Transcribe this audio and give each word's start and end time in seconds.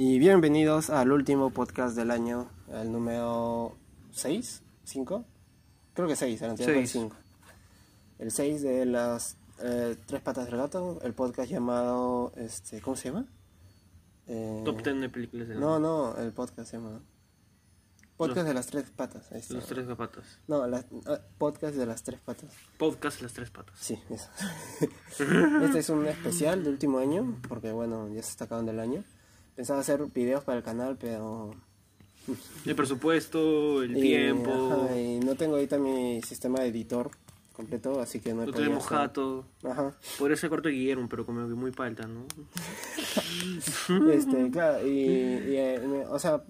Y 0.00 0.18
bienvenidos 0.18 0.90
al 0.90 1.10
último 1.10 1.50
podcast 1.50 1.96
del 1.96 2.10
año, 2.12 2.48
el 2.72 2.92
número 2.92 3.76
6, 4.12 4.62
5, 4.84 5.24
creo 5.94 6.06
que 6.08 6.14
6, 6.16 6.42
el 6.42 6.50
anterior 6.50 6.74
fue 6.74 6.82
el 6.82 6.88
Seis. 6.88 7.02
5. 7.02 7.16
El 8.20 8.30
6 8.30 8.62
de 8.62 8.86
las 8.86 9.36
eh, 9.60 9.96
tres 10.06 10.22
patas 10.22 10.46
del 10.46 10.56
gato, 10.56 11.00
el 11.02 11.14
podcast 11.14 11.50
llamado, 11.50 12.32
este, 12.36 12.80
¿cómo 12.80 12.96
se 12.96 13.08
llama? 13.08 13.26
Eh, 14.28 14.62
Top 14.64 14.82
10 14.82 15.00
de 15.00 15.08
películas 15.08 15.48
del 15.48 15.58
No, 15.58 15.78
no, 15.80 16.16
el 16.16 16.32
podcast 16.32 16.70
se 16.70 16.76
llama 16.76 17.00
Podcast 18.16 18.38
Los- 18.38 18.46
de 18.46 18.54
las 18.54 18.66
tres 18.66 18.90
patas. 18.90 19.32
ahí 19.32 19.38
está. 19.38 19.54
Los 19.54 19.66
tres 19.66 19.86
patas. 19.96 20.24
No, 20.48 20.66
la- 20.66 20.84
ah, 21.06 21.20
podcast 21.38 21.74
de 21.76 21.86
las 21.86 22.02
tres 22.04 22.20
patas. 22.20 22.52
Podcast 22.76 23.20
Las 23.22 23.32
tres 23.32 23.50
patas. 23.50 23.76
Sí, 23.80 23.98
eso. 24.10 24.28
este 25.64 25.78
es 25.80 25.88
un 25.88 26.06
especial 26.06 26.62
de 26.64 26.70
último 26.70 26.98
año, 26.98 27.36
porque 27.48 27.72
bueno, 27.72 28.08
ya 28.08 28.22
se 28.22 28.30
está 28.30 28.44
acabando 28.44 28.70
el 28.72 28.78
año. 28.80 29.02
Pensaba 29.58 29.80
hacer 29.80 30.06
videos 30.14 30.44
para 30.44 30.58
el 30.58 30.62
canal, 30.62 30.96
pero... 31.00 31.50
El 32.64 32.76
presupuesto, 32.76 33.82
el 33.82 33.96
y, 33.96 34.00
tiempo. 34.02 34.52
ajá, 34.84 34.96
y 34.96 35.18
no 35.18 35.34
tengo 35.34 35.54
ahorita 35.56 35.78
mi 35.78 36.22
sistema 36.22 36.60
de 36.60 36.68
editor 36.68 37.10
completo, 37.54 38.00
así 38.00 38.20
que 38.20 38.32
no 38.34 38.44
he 38.44 38.46
No 38.46 38.52
tenemos 38.52 38.86
hacer- 38.86 38.98
jato. 38.98 39.46
Ajá. 39.64 39.96
Podría 40.16 40.36
ser 40.36 40.48
corto 40.48 40.68
de 40.68 40.74
Guillermo, 40.76 41.08
pero 41.08 41.26
como 41.26 41.48
que 41.48 41.54
muy 41.54 41.72
palta, 41.72 42.06
¿no? 42.06 42.24
Este, 44.12 44.48
claro, 44.52 44.86
y, 44.86 44.90
y, 44.90 45.56
eh, 45.56 46.06
o 46.08 46.20
sea, 46.20 46.44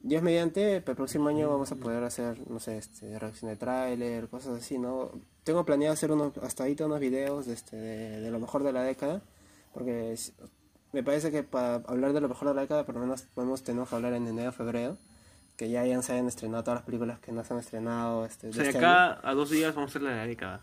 Dios 0.00 0.22
mediante, 0.22 0.80
para 0.80 0.92
el 0.92 0.96
próximo 0.98 1.28
año 1.28 1.48
vamos 1.50 1.72
a 1.72 1.76
poder 1.76 2.04
hacer, 2.04 2.38
no 2.48 2.60
sé, 2.60 2.78
este, 2.78 3.18
reacción 3.18 3.50
de 3.50 3.56
tráiler, 3.56 4.28
cosas 4.28 4.58
así, 4.60 4.78
¿no? 4.78 5.10
Tengo 5.42 5.64
planeado 5.64 5.94
hacer 5.94 6.12
unos, 6.12 6.38
hasta 6.38 6.62
ahorita 6.62 6.86
unos 6.86 7.00
videos 7.00 7.46
de, 7.46 7.54
este, 7.54 7.74
de, 7.76 8.20
de 8.20 8.30
lo 8.30 8.38
mejor 8.38 8.62
de 8.62 8.72
la 8.72 8.84
década, 8.84 9.22
porque 9.74 10.12
me 10.92 11.02
parece 11.02 11.30
que 11.30 11.42
para 11.42 11.76
hablar 11.76 12.12
de 12.12 12.20
lo 12.20 12.28
mejor 12.28 12.48
de 12.48 12.54
la 12.54 12.62
década, 12.62 12.84
por 12.84 12.94
lo 12.94 13.00
menos 13.00 13.22
podemos 13.34 13.62
tener 13.62 13.86
que 13.86 13.94
hablar 13.94 14.12
en 14.12 14.26
enero 14.26 14.50
o 14.50 14.52
febrero, 14.52 14.98
que 15.56 15.70
ya 15.70 15.80
hayan, 15.80 16.02
se 16.02 16.12
hayan 16.12 16.28
estrenado 16.28 16.64
todas 16.64 16.78
las 16.78 16.84
películas 16.84 17.18
que 17.20 17.32
no 17.32 17.44
se 17.44 17.54
han 17.54 17.60
estrenado 17.60 18.24
este, 18.26 18.48
O 18.48 18.52
sea, 18.52 18.64
este 18.64 18.78
acá 18.78 19.12
año. 19.12 19.20
a 19.22 19.34
dos 19.34 19.50
días 19.50 19.74
vamos 19.74 19.88
a 19.88 19.92
hacer 19.92 20.02
la 20.02 20.10
de 20.10 20.16
la 20.16 20.26
década. 20.26 20.60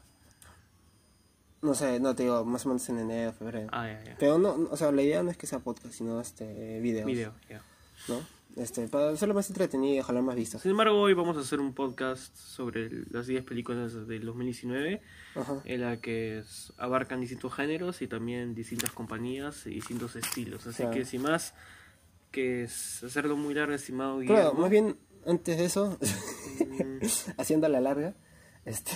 No 1.62 1.74
sé, 1.74 2.00
no 2.00 2.16
te 2.16 2.24
digo, 2.24 2.46
más 2.46 2.66
o 2.66 2.70
menos 2.70 2.88
en 2.90 3.00
enero 3.00 3.32
o 3.32 3.34
febrero. 3.34 3.70
Ah, 3.74 3.88
ya, 3.88 4.04
ya. 4.04 4.16
Pero 4.18 4.38
no, 4.38 4.58
no, 4.58 4.70
o 4.72 4.78
sea, 4.78 4.92
la 4.92 5.02
idea 5.02 5.22
no 5.24 5.30
es 5.30 5.38
que 5.38 5.46
sea 5.46 5.60
podcast, 5.60 5.94
sino 5.94 6.22
este, 6.22 6.80
videos. 6.80 7.06
Video, 7.06 7.34
ya. 7.50 7.62
¿no? 8.08 8.22
Este, 8.60 8.90
para 8.90 9.12
hacerlo 9.12 9.34
más 9.34 9.50
entretenido 9.50 9.96
y 9.96 10.02
jalar 10.02 10.22
más 10.22 10.36
vistas. 10.36 10.62
Sin 10.62 10.72
embargo, 10.72 11.00
hoy 11.00 11.14
vamos 11.14 11.38
a 11.38 11.40
hacer 11.40 11.62
un 11.62 11.74
podcast 11.74 12.36
sobre 12.36 12.90
las 13.10 13.26
10 13.26 13.46
películas 13.46 14.06
del 14.06 14.26
2019, 14.26 15.02
Ajá. 15.36 15.62
en 15.64 15.82
la 15.82 16.02
que 16.02 16.44
abarcan 16.78 17.22
distintos 17.22 17.54
géneros 17.54 18.02
y 18.02 18.08
también 18.08 18.54
distintas 18.56 18.92
compañías 18.92 19.66
y 19.66 19.70
distintos 19.72 20.18
estilos. 20.18 20.68
Así 20.68 20.84
Claro. 20.84 20.92
que 20.92 21.06
sin 21.06 21.22
más 21.22 21.54
que 22.32 22.64
es 22.64 23.02
hacerlo 23.02 23.38
muy 23.38 23.54
largo, 23.54 23.74
estimado 23.74 24.20
Claro, 24.20 24.34
Guillermo. 24.52 24.60
más 24.62 24.70
bien, 24.70 24.98
antes 25.26 25.58
de 25.58 25.64
eso, 25.66 25.98
mm, 26.60 27.06
haciendo 27.38 27.70
la 27.70 27.80
larga, 27.80 28.14
este, 28.66 28.92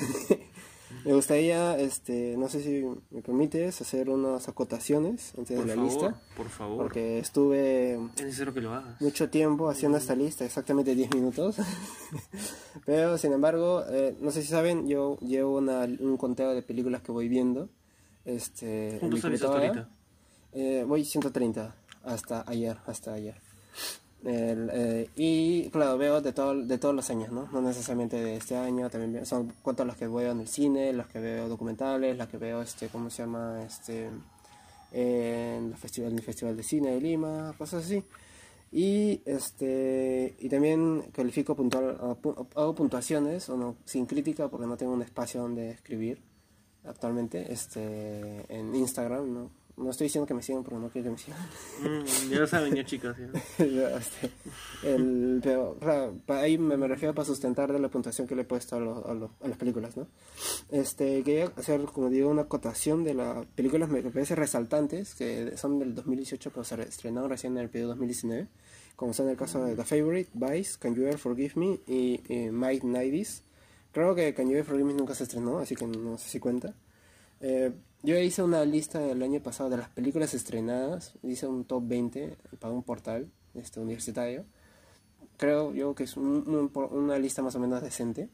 me 1.05 1.13
gustaría, 1.13 1.77
este, 1.79 2.35
no 2.37 2.47
sé 2.49 2.61
si 2.63 2.85
me 3.11 3.21
permites, 3.21 3.81
hacer 3.81 4.09
unas 4.09 4.47
acotaciones 4.47 5.33
antes 5.37 5.57
por 5.57 5.65
de 5.67 5.75
la 5.75 5.81
favor, 5.81 5.91
lista. 6.03 6.21
por 6.37 6.49
favor. 6.49 6.77
Porque 6.83 7.19
estuve 7.19 7.93
Es 8.15 8.23
necesario 8.23 8.53
que 8.53 8.61
lo 8.61 8.73
hagas. 8.73 8.99
mucho 9.01 9.29
tiempo 9.29 9.69
haciendo 9.69 9.97
esta 9.97 10.15
lista, 10.15 10.45
exactamente 10.45 10.95
10 10.95 11.13
minutos. 11.13 11.57
Pero, 12.85 13.17
sin 13.17 13.33
embargo, 13.33 13.83
eh, 13.89 14.15
no 14.21 14.31
sé 14.31 14.41
si 14.41 14.47
saben, 14.47 14.87
yo 14.87 15.17
llevo 15.19 15.57
una- 15.57 15.85
un 15.85 16.17
conteo 16.17 16.53
de 16.53 16.61
películas 16.61 17.01
que 17.01 17.11
voy 17.11 17.27
viendo. 17.29 17.69
Este, 18.25 18.97
¿Cuántos 18.99 19.23
años 19.25 19.41
hasta 19.41 19.47
computadora. 19.47 19.67
ahorita? 19.81 19.89
Eh, 20.53 20.85
voy 20.87 21.03
130 21.03 21.75
hasta 22.03 22.43
ayer, 22.47 22.77
hasta 22.85 23.13
ayer. 23.13 23.35
El, 24.25 24.69
eh, 24.71 25.09
y 25.15 25.69
claro, 25.69 25.97
veo 25.97 26.21
de, 26.21 26.31
todo, 26.31 26.55
de 26.55 26.77
todos 26.77 26.95
los 26.95 27.09
años, 27.09 27.31
¿no? 27.31 27.49
No 27.51 27.61
necesariamente 27.61 28.21
de 28.21 28.37
este 28.37 28.55
año, 28.55 28.89
también 28.89 29.25
son 29.25 29.51
cuanto 29.61 29.83
los 29.83 29.97
que 29.97 30.07
veo 30.07 30.31
en 30.31 30.39
el 30.39 30.47
cine, 30.47 30.93
los 30.93 31.07
que 31.07 31.19
veo 31.19 31.49
documentales, 31.49 32.17
las 32.17 32.29
que 32.29 32.37
veo, 32.37 32.61
este, 32.61 32.87
¿cómo 32.87 33.09
se 33.09 33.23
llama? 33.23 33.61
Este, 33.65 34.09
en, 34.93 35.71
el 35.71 35.75
festival, 35.75 36.13
el 36.13 36.21
Festival 36.21 36.55
de 36.55 36.63
Cine 36.63 36.91
de 36.91 37.01
Lima, 37.01 37.53
cosas 37.57 37.83
así. 37.85 38.03
Y, 38.71 39.21
este, 39.25 40.35
y 40.39 40.49
también 40.49 41.03
califico 41.11 41.55
puntual, 41.55 41.97
hago 42.55 42.75
puntuaciones, 42.75 43.49
o 43.49 43.57
no, 43.57 43.75
sin 43.85 44.05
crítica 44.05 44.47
porque 44.47 44.65
no 44.65 44.77
tengo 44.77 44.93
un 44.93 45.01
espacio 45.01 45.41
donde 45.41 45.71
escribir 45.71 46.21
actualmente 46.85 47.51
este, 47.51 48.45
en 48.49 48.73
Instagram, 48.73 49.33
¿no? 49.33 49.62
No 49.75 49.89
estoy 49.89 50.05
diciendo 50.05 50.27
que 50.27 50.35
me 50.35 50.43
sigan 50.43 50.63
porque 50.63 50.77
no 50.79 50.89
quiero 50.89 51.05
que 51.05 51.11
me 51.11 51.17
sigan. 51.17 51.39
Mm, 51.81 52.29
ya 52.31 52.39
lo 52.39 52.47
saben, 52.47 52.75
ya 52.75 52.85
chicas. 52.85 53.17
ya. 53.17 53.97
Este, 53.97 54.29
el- 54.83 55.39
pero 55.43 55.77
ahí 56.27 56.57
me, 56.59 56.77
me 56.77 56.87
refiero 56.87 57.15
para 57.15 57.25
sustentar 57.25 57.71
de 57.73 57.79
la 57.79 57.89
puntuación 57.89 58.27
que 58.27 58.35
le 58.35 58.43
he 58.43 58.45
puesto 58.45 58.75
a, 58.75 58.79
los- 58.79 59.03
a, 59.05 59.13
los- 59.15 59.31
a 59.41 59.47
las 59.47 59.57
películas, 59.57 59.97
¿no? 59.97 60.07
Este, 60.69 61.23
quería 61.23 61.51
hacer, 61.55 61.81
como 61.85 62.09
digo, 62.09 62.29
una 62.29 62.43
acotación 62.43 63.03
de 63.03 63.15
las 63.15 63.45
películas 63.47 63.89
me 63.89 64.01
parece 64.03 64.35
resaltantes, 64.35 65.15
que 65.15 65.57
son 65.57 65.79
del 65.79 65.95
2018, 65.95 66.51
pero 66.51 66.63
se 66.63 66.75
re- 66.75 66.83
estrenaron 66.87 67.29
recién 67.29 67.53
en 67.57 67.63
el 67.63 67.69
periodo 67.69 67.89
2019, 67.91 68.47
como 68.95 69.13
son 69.13 69.27
el 69.29 69.37
caso 69.37 69.63
de 69.65 69.75
The 69.75 69.83
Favorite, 69.85 70.29
Vice, 70.33 70.77
Can 70.79 70.93
You 70.93 71.01
Ever 71.03 71.17
Forgive 71.17 71.53
Me 71.55 71.79
y, 71.87 72.21
y 72.31 72.51
Mike 72.51 72.85
Nighties. 72.85 73.41
Creo 73.91 74.13
que 74.13 74.33
Can 74.35 74.45
You 74.47 74.53
Ever 74.53 74.65
Forgive 74.65 74.85
Me 74.85 74.93
nunca 74.93 75.15
se 75.15 75.23
estrenó, 75.23 75.57
así 75.59 75.75
que 75.75 75.87
no 75.87 76.17
sé 76.19 76.29
si 76.29 76.39
cuenta. 76.39 76.75
Eh, 77.41 77.71
yo 78.03 78.17
hice 78.19 78.43
una 78.43 78.63
lista 78.65 79.03
el 79.03 79.23
año 79.23 79.41
pasado 79.41 79.69
de 79.69 79.77
las 79.77 79.89
películas 79.89 80.33
estrenadas, 80.33 81.13
hice 81.23 81.47
un 81.47 81.65
top 81.65 81.83
20 81.87 82.37
para 82.59 82.73
un 82.73 82.83
portal 82.83 83.27
este, 83.55 83.79
universitario. 83.79 84.45
Creo 85.37 85.73
yo 85.73 85.95
que 85.95 86.03
es 86.03 86.15
un- 86.15 86.69
una 86.91 87.17
lista 87.17 87.41
más 87.41 87.55
o 87.55 87.59
menos 87.59 87.81
decente. 87.81 88.29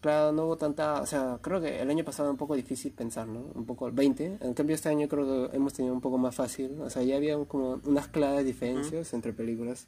Claro, 0.00 0.32
no 0.32 0.44
hubo 0.44 0.56
tanta, 0.56 1.00
o 1.00 1.06
sea, 1.06 1.38
creo 1.40 1.60
que 1.60 1.80
el 1.80 1.88
año 1.88 2.04
pasado 2.04 2.24
era 2.28 2.32
un 2.32 2.36
poco 2.36 2.54
difícil 2.54 2.92
pensar, 2.92 3.26
¿no? 3.26 3.40
Un 3.54 3.64
poco 3.64 3.90
20, 3.90 4.36
en 4.40 4.54
cambio 4.54 4.74
este 4.74 4.90
año 4.90 5.08
creo 5.08 5.50
que 5.50 5.56
hemos 5.56 5.72
tenido 5.72 5.94
un 5.94 6.00
poco 6.02 6.18
más 6.18 6.34
fácil, 6.34 6.78
o 6.82 6.90
sea, 6.90 7.02
ya 7.02 7.16
había 7.16 7.36
como 7.46 7.80
unas 7.84 8.06
claras 8.08 8.44
diferencias 8.44 9.12
entre 9.14 9.32
películas. 9.32 9.86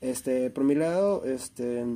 Este, 0.00 0.50
por 0.50 0.64
mi 0.64 0.74
lado, 0.74 1.24
este, 1.24 1.86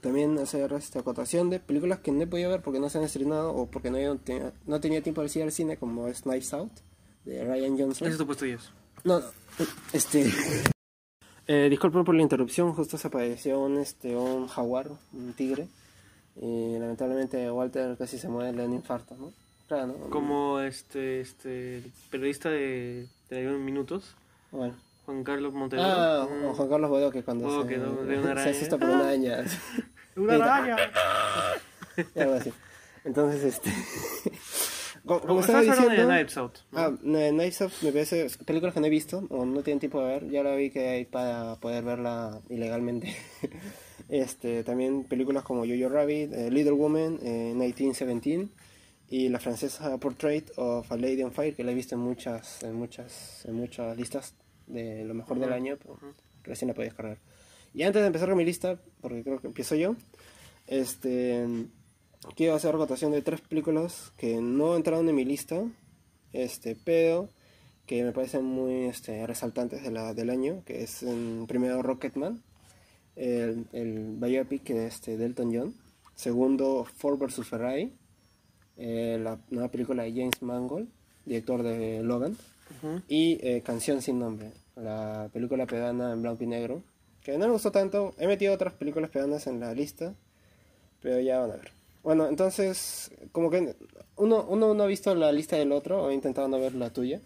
también 0.00 0.38
hacer 0.38 0.72
esta 0.74 1.00
acotación 1.00 1.50
de 1.50 1.58
películas 1.58 1.98
que 1.98 2.12
no 2.12 2.22
he 2.22 2.26
podido 2.26 2.50
ver 2.50 2.62
porque 2.62 2.78
no 2.78 2.88
se 2.88 2.98
han 2.98 3.04
estrenado 3.04 3.52
o 3.54 3.66
porque 3.66 3.90
no, 3.90 3.98
he 3.98 4.16
tenido- 4.18 4.52
no 4.66 4.80
tenía 4.80 5.02
tiempo 5.02 5.22
de 5.22 5.30
ir 5.34 5.42
al 5.42 5.52
cine, 5.52 5.76
como 5.76 6.06
es 6.06 6.22
Knives 6.22 6.52
Out, 6.54 6.72
de 7.24 7.44
Ryan 7.44 7.78
Johnson. 7.78 8.06
Ese 8.06 8.12
es 8.12 8.18
tu 8.18 8.26
puesto 8.26 8.44
10. 8.44 8.60
No, 9.04 9.20
este... 9.92 10.30
Eh, 11.52 11.68
disculpen 11.68 12.04
por 12.04 12.14
la 12.14 12.22
interrupción, 12.22 12.72
justo 12.74 12.96
se 12.96 13.08
apareció 13.08 13.58
un, 13.58 13.78
este, 13.78 14.14
un 14.14 14.46
jaguar, 14.46 14.88
un 15.12 15.32
tigre, 15.32 15.66
y 16.40 16.78
lamentablemente 16.78 17.50
Walter 17.50 17.96
casi 17.98 18.18
se 18.18 18.28
muere 18.28 18.52
de 18.52 18.66
un 18.66 18.74
infarto, 18.74 19.16
¿no? 19.16 19.32
Claro, 19.66 19.88
¿no? 19.88 20.10
Como 20.10 20.60
este, 20.60 21.20
este 21.22 21.82
periodista 22.08 22.50
de 22.50 23.08
Televisión 23.28 23.64
Minutos, 23.64 24.14
Bueno. 24.52 24.74
Juan 25.10 25.24
Carlos 25.24 25.52
Montero. 25.52 25.82
Ah, 25.84 26.28
Mm. 26.30 26.52
Juan 26.54 26.68
Carlos 26.68 26.90
Bodo 26.90 27.10
que 27.10 27.22
cuando 27.24 27.48
Oh, 27.48 27.62
se, 27.62 27.68
que 27.68 27.78
no, 27.78 27.92
de 28.04 28.18
una 28.18 28.22
se 28.26 28.30
araña. 28.30 28.50
asusta 28.50 28.78
por 28.78 28.88
una 28.88 29.00
araña, 29.08 29.44
¡Una 30.16 30.34
araña! 30.36 30.76
algo 32.16 32.34
así. 32.34 32.52
Entonces, 33.04 33.42
este... 33.44 33.72
como, 35.04 35.20
como 35.20 35.40
estaba 35.40 35.62
de 35.62 35.70
diciendo... 35.70 36.06
Knives 36.06 36.36
Out. 36.36 36.58
¿no? 36.70 36.78
Ah, 36.78 36.92
eh, 37.02 37.30
Knives 37.32 37.62
Out 37.62 37.72
me 37.82 37.92
parece 37.92 38.26
películas 38.46 38.72
que 38.74 38.80
no 38.80 38.86
he 38.86 38.90
visto 38.90 39.26
o 39.30 39.44
no 39.44 39.62
tienen 39.62 39.80
tiempo 39.80 40.00
de 40.00 40.06
ver, 40.06 40.30
ya 40.30 40.42
la 40.44 40.54
vi 40.54 40.70
que 40.70 40.88
hay 40.88 41.04
para 41.06 41.56
poder 41.56 41.82
verla 41.82 42.40
ilegalmente. 42.48 43.16
este, 44.08 44.62
también 44.64 45.04
películas 45.04 45.42
como 45.42 45.64
Jojo 45.66 45.88
Rabbit, 45.88 46.32
eh, 46.32 46.50
Little 46.50 46.72
Woman, 46.72 47.18
eh, 47.22 47.52
1917 47.56 48.48
y 49.12 49.28
la 49.28 49.40
francesa 49.40 49.98
Portrait 49.98 50.50
of 50.56 50.90
a 50.92 50.96
Lady 50.96 51.22
on 51.24 51.32
Fire 51.32 51.52
que 51.56 51.64
la 51.64 51.72
he 51.72 51.74
visto 51.74 51.96
en 51.96 52.00
muchas 52.00 52.62
en 52.62 52.74
muchas 52.76 53.44
en 53.44 53.54
muchas 53.54 53.96
listas 53.96 54.34
de 54.72 55.04
lo 55.04 55.14
mejor 55.14 55.38
del 55.38 55.48
Ujú, 55.50 55.56
año, 55.56 55.76
pero 55.78 55.94
ujú. 55.94 56.06
recién 56.44 56.68
la 56.68 56.74
podía 56.74 56.88
descargar. 56.90 57.18
Y 57.74 57.82
antes 57.82 58.00
de 58.02 58.06
empezar 58.06 58.28
con 58.28 58.38
mi 58.38 58.44
lista, 58.44 58.80
porque 59.00 59.22
creo 59.22 59.40
que 59.40 59.46
empiezo 59.46 59.74
yo, 59.76 59.96
este 60.66 61.46
quiero 62.36 62.54
hacer 62.54 62.76
votación 62.76 63.12
de 63.12 63.22
tres 63.22 63.40
películas 63.40 64.12
que 64.16 64.40
no 64.40 64.76
entraron 64.76 65.08
en 65.08 65.14
mi 65.14 65.24
lista, 65.24 65.62
este, 66.32 66.76
pero 66.84 67.28
que 67.86 68.04
me 68.04 68.12
parecen 68.12 68.44
muy 68.44 68.84
este, 68.84 69.26
resaltantes 69.26 69.82
de 69.82 69.90
la, 69.90 70.14
del 70.14 70.30
año, 70.30 70.62
que 70.64 70.82
es 70.82 71.02
en 71.02 71.46
primero 71.48 71.82
Rocketman, 71.82 72.42
el, 73.16 73.66
el 73.72 74.16
biopic 74.18 74.64
de 74.64 74.86
este, 74.86 75.16
de 75.16 75.26
Elton 75.26 75.52
John, 75.54 75.74
segundo 76.14 76.84
Ford 76.84 77.18
vs. 77.18 77.46
Ferrari, 77.46 77.92
eh, 78.76 79.18
la 79.20 79.40
nueva 79.50 79.70
película 79.70 80.04
de 80.04 80.12
James 80.12 80.40
Mangold, 80.42 80.88
director 81.24 81.62
de 81.62 82.02
Logan, 82.02 82.36
Ujú. 82.82 83.02
y 83.08 83.38
eh, 83.42 83.62
Canción 83.62 84.00
sin 84.02 84.18
nombre, 84.20 84.52
la 84.76 85.28
película 85.32 85.66
peruana 85.66 86.12
en 86.12 86.22
blanco 86.22 86.44
y 86.44 86.46
negro, 86.46 86.82
que 87.22 87.36
no 87.38 87.46
me 87.46 87.52
gustó 87.52 87.70
tanto. 87.70 88.14
He 88.18 88.26
metido 88.26 88.54
otras 88.54 88.72
películas 88.74 89.10
peruanas 89.10 89.46
en 89.46 89.60
la 89.60 89.74
lista, 89.74 90.14
pero 91.00 91.20
ya 91.20 91.40
van 91.40 91.52
a 91.52 91.56
ver. 91.56 91.72
Bueno, 92.02 92.26
entonces, 92.28 93.10
como 93.32 93.50
que 93.50 93.74
uno, 94.16 94.44
uno 94.48 94.74
no 94.74 94.82
ha 94.82 94.86
visto 94.86 95.14
la 95.14 95.32
lista 95.32 95.56
del 95.56 95.72
otro, 95.72 96.04
o 96.04 96.10
he 96.10 96.14
intentado 96.14 96.48
no 96.48 96.58
ver 96.58 96.74
la 96.74 96.90
tuya. 96.90 97.20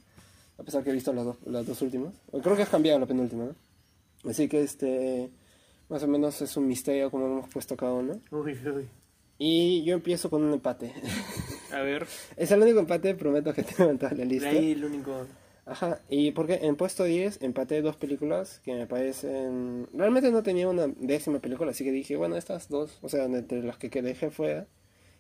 a 0.58 0.62
pesar 0.62 0.82
que 0.82 0.91
he 0.91 0.93
visto 0.93 1.12
las 1.12 1.25
dos, 1.25 1.37
las 1.46 1.67
dos 1.67 1.81
últimas. 1.82 2.14
Creo 2.43 2.56
que 2.56 2.62
has 2.62 2.69
cambiado 2.69 2.99
la 2.99 3.06
penúltima, 3.06 3.44
¿no? 3.44 4.31
Así 4.31 4.49
que 4.49 4.62
este, 4.62 5.31
más 5.88 6.02
o 6.02 6.08
menos 6.08 6.41
es 6.43 6.56
un 6.56 6.67
misterio 6.67 7.11
como 7.11 7.26
hemos 7.26 7.49
puesto 7.50 7.76
cada 7.76 7.93
uno. 7.93 8.20
Uy, 8.31 8.58
uy. 8.67 8.88
Y 9.38 9.82
yo 9.85 9.94
empiezo 9.94 10.31
con 10.31 10.43
un 10.43 10.52
empate. 10.52 10.93
A 11.73 11.81
ver, 11.81 12.06
es 12.37 12.50
el 12.50 12.62
único 12.62 12.79
empate, 12.79 13.14
prometo 13.14 13.52
que 13.52 13.62
tengo 13.62 13.91
en 13.91 13.99
toda 13.99 14.12
la 14.12 14.19
de 14.19 14.26
lista. 14.26 14.49
ahí 14.49 14.73
el 14.73 14.85
único. 14.85 15.26
Ajá, 15.67 16.03
y 16.11 16.33
porque 16.33 16.61
en 16.63 16.77
puesto 16.77 17.05
10 17.05 17.41
empaté 17.43 17.81
dos 17.81 17.97
películas 17.97 18.61
que 18.65 18.75
me 18.75 18.87
parecen... 18.87 19.89
Realmente 19.95 20.31
no 20.31 20.43
tenía 20.43 20.69
una 20.69 20.89
décima 20.89 21.39
película, 21.39 21.71
así 21.71 21.85
que 21.85 21.91
dije, 21.91 22.17
bueno, 22.17 22.37
estas 22.37 22.69
dos, 22.69 22.99
o 23.01 23.09
sea, 23.09 23.25
entre 23.25 23.63
las 23.63 23.79
que 23.79 23.89
dejé 24.03 24.31
fuera, 24.31 24.67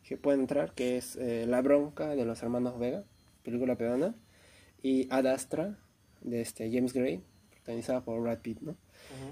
que 0.06 0.18
pueden 0.18 0.40
entrar, 0.40 0.72
que 0.74 0.98
es 0.98 1.16
eh, 1.16 1.46
La 1.46 1.62
Bronca 1.62 2.14
de 2.14 2.26
los 2.26 2.42
hermanos 2.42 2.78
Vega, 2.78 3.04
película 3.42 3.76
peruana, 3.76 4.14
y 4.82 5.08
Ad 5.10 5.26
Astra, 5.26 5.78
de 6.20 6.42
este 6.42 6.70
James 6.70 6.92
Gray, 6.92 7.22
protagonizada 7.50 8.02
por 8.02 8.20
Brad 8.20 8.40
Pitt, 8.40 8.60
¿no? 8.60 8.76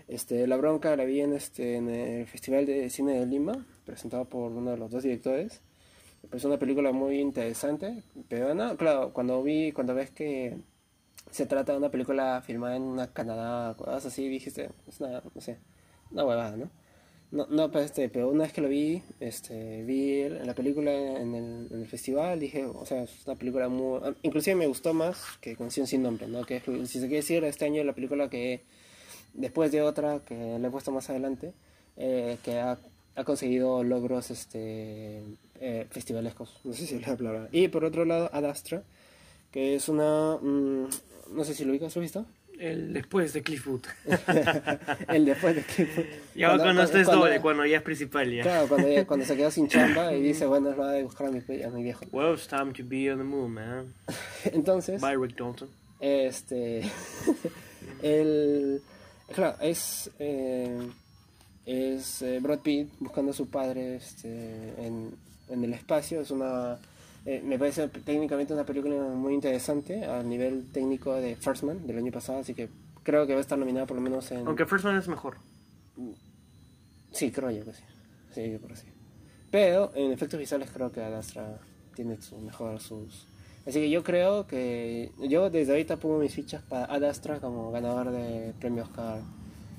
Este, 0.08 0.46
La 0.46 0.56
Bronca 0.56 0.96
la 0.96 1.04
vi 1.04 1.20
en, 1.20 1.34
este, 1.34 1.76
en 1.76 1.90
el 1.90 2.26
Festival 2.26 2.64
de 2.64 2.88
Cine 2.88 3.18
de 3.18 3.26
Lima, 3.26 3.66
presentado 3.84 4.24
por 4.26 4.52
uno 4.52 4.70
de 4.70 4.78
los 4.78 4.90
dos 4.90 5.02
directores. 5.02 5.60
Pareció 6.28 6.48
una 6.48 6.58
película 6.58 6.92
muy 6.92 7.18
interesante, 7.18 8.02
peruana. 8.28 8.76
Claro, 8.76 9.12
cuando 9.12 9.42
vi, 9.42 9.72
cuando 9.72 9.94
ves 9.94 10.10
que 10.10 10.56
se 11.30 11.46
trata 11.46 11.72
de 11.72 11.78
una 11.78 11.90
película 11.90 12.42
filmada 12.44 12.76
en 12.76 12.82
una 12.82 13.12
Canadá, 13.12 13.74
cosas 13.74 14.06
así, 14.06 14.28
dijiste, 14.28 14.70
es 14.86 15.00
una, 15.00 15.22
no 15.34 15.40
sé, 15.40 15.58
una 16.10 16.24
huevada, 16.24 16.56
¿no? 16.56 16.70
No, 17.30 17.46
no, 17.48 17.70
pero, 17.70 17.82
este, 17.82 18.10
pero 18.10 18.28
una 18.28 18.44
vez 18.44 18.52
que 18.52 18.60
lo 18.60 18.68
vi, 18.68 19.02
este, 19.18 19.82
vi 19.84 20.28
la 20.28 20.54
película 20.54 20.92
en 20.92 21.34
el, 21.34 21.66
en 21.70 21.80
el 21.80 21.86
festival, 21.86 22.38
dije, 22.38 22.66
o 22.66 22.84
sea, 22.84 23.04
es 23.04 23.26
una 23.26 23.36
película 23.36 23.70
muy... 23.70 24.00
Inclusive 24.20 24.54
me 24.54 24.66
gustó 24.66 24.92
más 24.92 25.38
que 25.40 25.56
Canción 25.56 25.86
Sin 25.86 26.02
Nombre, 26.02 26.26
¿no? 26.26 26.44
Que 26.44 26.60
si 26.60 26.86
se 26.86 27.00
quiere 27.00 27.16
decir, 27.16 27.42
este 27.44 27.64
año 27.64 27.82
la 27.84 27.94
película 27.94 28.28
que, 28.28 28.64
después 29.32 29.72
de 29.72 29.80
otra 29.80 30.20
que 30.26 30.58
le 30.58 30.68
he 30.68 30.70
puesto 30.70 30.92
más 30.92 31.08
adelante, 31.08 31.54
eh, 31.96 32.36
que 32.44 32.60
ha, 32.60 32.78
ha 33.16 33.24
conseguido 33.24 33.82
logros 33.82 34.30
este, 34.30 35.22
eh, 35.58 35.86
festivalescos, 35.88 36.60
no 36.64 36.74
sé 36.74 36.86
si 36.86 36.96
es 36.96 37.06
la 37.06 37.16
palabra. 37.16 37.48
Y 37.50 37.68
por 37.68 37.86
otro 37.86 38.04
lado, 38.04 38.28
Ad 38.34 38.44
Astra, 38.44 38.82
que 39.50 39.74
es 39.74 39.88
una... 39.88 40.36
mm, 40.36 40.88
no 41.32 41.44
sé 41.44 41.54
si 41.54 41.64
lo 41.64 41.70
ubicas, 41.72 41.94
¿lo 41.94 42.00
has 42.00 42.04
visto? 42.04 42.26
El 42.58 42.92
después 42.92 43.32
de 43.32 43.42
Cliffwood. 43.42 43.82
el 45.08 45.24
después 45.24 45.56
de 45.56 45.62
que... 45.64 46.20
Ya 46.34 46.56
cuando, 46.56 46.82
estés 46.82 47.06
doble, 47.06 47.40
cuando 47.40 47.66
ya 47.66 47.78
es 47.78 47.82
principal 47.82 48.30
ya. 48.30 48.42
Claro, 48.42 48.68
cuando, 48.68 48.88
ya- 48.88 49.06
cuando 49.06 49.26
se 49.26 49.36
quedó 49.36 49.50
sin 49.50 49.68
chamba 49.68 50.12
y 50.14 50.22
dice, 50.22 50.46
bueno, 50.46 50.70
es 50.70 50.78
hora 50.78 50.92
de 50.92 51.02
buscar 51.02 51.26
a 51.26 51.30
mi, 51.30 51.40
a 51.62 51.70
mi 51.70 51.82
viejo. 51.82 52.04
Well, 52.12 52.34
it's 52.34 52.46
time 52.46 52.72
to 52.74 52.84
be 52.84 53.10
on 53.10 53.18
the 53.18 53.24
moon, 53.24 53.52
man. 53.52 53.94
Entonces, 54.44 55.00
Bye, 55.00 55.16
Rick 55.16 55.36
Dalton. 55.36 55.68
este... 56.00 56.82
el... 58.02 58.82
Claro, 59.34 59.56
es... 59.60 60.10
eh, 60.18 60.76
es 61.64 62.22
eh, 62.22 62.38
Brad 62.40 62.58
Pitt 62.58 62.88
buscando 63.00 63.30
a 63.30 63.34
su 63.34 63.48
padre 63.48 63.96
este, 63.96 64.28
en, 64.78 65.14
en 65.48 65.64
el 65.64 65.72
espacio. 65.74 66.20
Es 66.20 66.30
una... 66.30 66.78
eh, 67.24 67.40
me 67.44 67.58
parece 67.58 67.88
técnicamente 67.88 68.52
una 68.52 68.64
película 68.64 68.96
muy 68.96 69.34
interesante 69.34 70.04
a 70.04 70.22
nivel 70.22 70.70
técnico 70.72 71.14
de 71.14 71.36
First 71.36 71.62
Man 71.62 71.86
del 71.86 71.98
año 71.98 72.12
pasado, 72.12 72.40
así 72.40 72.54
que 72.54 72.68
creo 73.02 73.26
que 73.26 73.32
va 73.32 73.38
a 73.38 73.42
estar 73.42 73.58
nominada 73.58 73.86
por 73.86 73.96
lo 73.96 74.02
menos 74.02 74.30
en... 74.32 74.46
Aunque 74.46 74.66
First 74.66 74.84
Man 74.84 74.96
es 74.96 75.08
mejor. 75.08 75.36
Sí, 77.12 77.30
creo 77.30 77.50
yo 77.50 77.64
que 77.64 77.74
sí. 77.74 77.82
Sí, 78.34 78.50
yo 78.50 78.58
creo 78.58 78.70
que 78.70 78.76
sí. 78.76 78.86
Pero 79.50 79.92
en 79.94 80.12
efectos 80.12 80.40
visuales 80.40 80.70
creo 80.72 80.90
que 80.90 81.02
Ad 81.02 81.14
Astra 81.14 81.58
tiene 81.94 82.20
su 82.20 82.38
mejor 82.38 82.80
sus... 82.80 83.26
Así 83.66 83.78
que 83.78 83.90
yo 83.90 84.02
creo 84.02 84.46
que 84.46 85.12
yo 85.28 85.48
desde 85.50 85.72
ahorita 85.72 85.98
pongo 85.98 86.18
mis 86.18 86.34
fichas 86.34 86.62
para 86.62 86.86
Ad 86.86 87.04
Astra 87.04 87.38
como 87.38 87.70
ganador 87.70 88.10
de 88.10 88.52
premio 88.58 88.82
Oscar. 88.82 89.20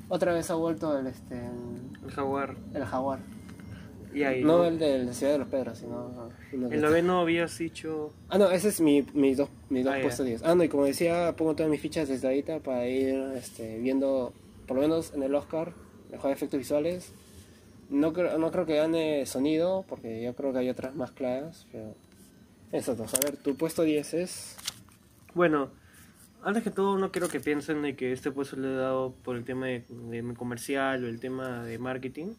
Otra 0.07 0.33
vez 0.33 0.49
ha 0.51 0.53
vuelto 0.53 0.97
el 0.97 1.07
este 1.07 1.35
El 1.35 2.11
Jaguar. 2.11 2.55
el 2.73 2.85
Jaguar. 2.85 3.19
Y 4.13 4.23
ahí. 4.23 4.43
No 4.43 4.65
el 4.65 4.79
de 4.79 5.03
la 5.03 5.13
Ciudad 5.13 5.33
de 5.33 5.39
los 5.39 5.47
Pedros, 5.47 5.77
sino 5.77 6.29
de 6.51 6.75
El 6.75 6.81
noveno 6.81 7.21
habías 7.21 7.57
dicho. 7.57 8.11
Ah, 8.29 8.37
no, 8.37 8.51
ese 8.51 8.69
es 8.69 8.81
mi, 8.81 9.05
mis 9.13 9.37
dos, 9.37 9.49
mis 9.69 9.83
dos 9.83 9.93
Ah, 9.95 10.01
puestos 10.01 10.25
10. 10.25 10.43
Ah, 10.43 10.55
no, 10.55 10.63
y 10.63 10.69
como 10.69 10.85
decía, 10.85 11.33
pongo 11.35 11.55
todas 11.55 11.69
mis 11.71 11.81
fichas 11.81 12.07
desde 12.07 12.27
ahorita 12.27 12.59
para 12.59 12.87
ir 12.87 13.15
este, 13.35 13.79
viendo, 13.79 14.33
por 14.67 14.75
lo 14.77 14.81
menos 14.83 15.13
en 15.13 15.23
el 15.23 15.33
Oscar, 15.35 15.73
mejor 16.11 16.31
efectos 16.31 16.57
visuales. 16.59 17.11
No 17.89 18.13
creo, 18.13 18.37
no 18.37 18.51
creo 18.51 18.65
que 18.65 18.75
gane 18.75 19.25
sonido, 19.25 19.85
porque 19.87 20.23
yo 20.23 20.33
creo 20.35 20.53
que 20.53 20.59
hay 20.59 20.69
otras 20.69 20.95
más 20.95 21.11
claras, 21.11 21.67
pero 21.71 21.93
esos 22.71 22.97
dos. 22.97 23.13
A 23.13 23.19
ver, 23.23 23.37
tu 23.37 23.55
puesto 23.55 23.83
10 23.83 24.13
es... 24.15 24.55
Bueno, 25.35 25.69
antes 26.43 26.63
que 26.63 26.71
todo, 26.71 26.97
no 26.97 27.11
quiero 27.11 27.29
que 27.29 27.39
piensen 27.39 27.81
de 27.81 27.95
que 27.95 28.11
este 28.11 28.31
puesto 28.31 28.55
le 28.55 28.67
he 28.67 28.75
dado 28.75 29.13
por 29.23 29.35
el 29.35 29.43
tema 29.45 29.67
de, 29.67 29.83
de 29.89 30.33
comercial 30.35 31.03
o 31.03 31.07
el 31.07 31.19
tema 31.19 31.63
de 31.63 31.77
marketing. 31.79 32.33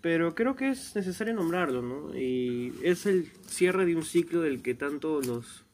Pero 0.00 0.34
creo 0.34 0.56
que 0.56 0.70
es 0.70 0.94
necesario 0.96 1.34
nombrarlo, 1.34 1.82
¿no? 1.82 2.16
Y 2.16 2.74
es 2.82 3.06
el 3.06 3.30
cierre 3.46 3.86
de 3.86 3.96
un 3.96 4.04
ciclo 4.04 4.40
del 4.40 4.62
que 4.62 4.74
tanto 4.74 5.20
los 5.20 5.64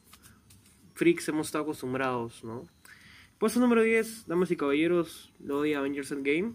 freaks 0.95 1.29
hemos 1.29 1.49
estado 1.49 1.65
acostumbrados, 1.65 2.45
¿no? 2.45 2.67
Puesto 3.39 3.61
número 3.61 3.83
10, 3.83 4.27
damas 4.27 4.51
y 4.51 4.57
caballeros, 4.57 5.33
lo 5.43 5.63
de 5.63 5.77
Avengers 5.77 6.11
Endgame. 6.11 6.55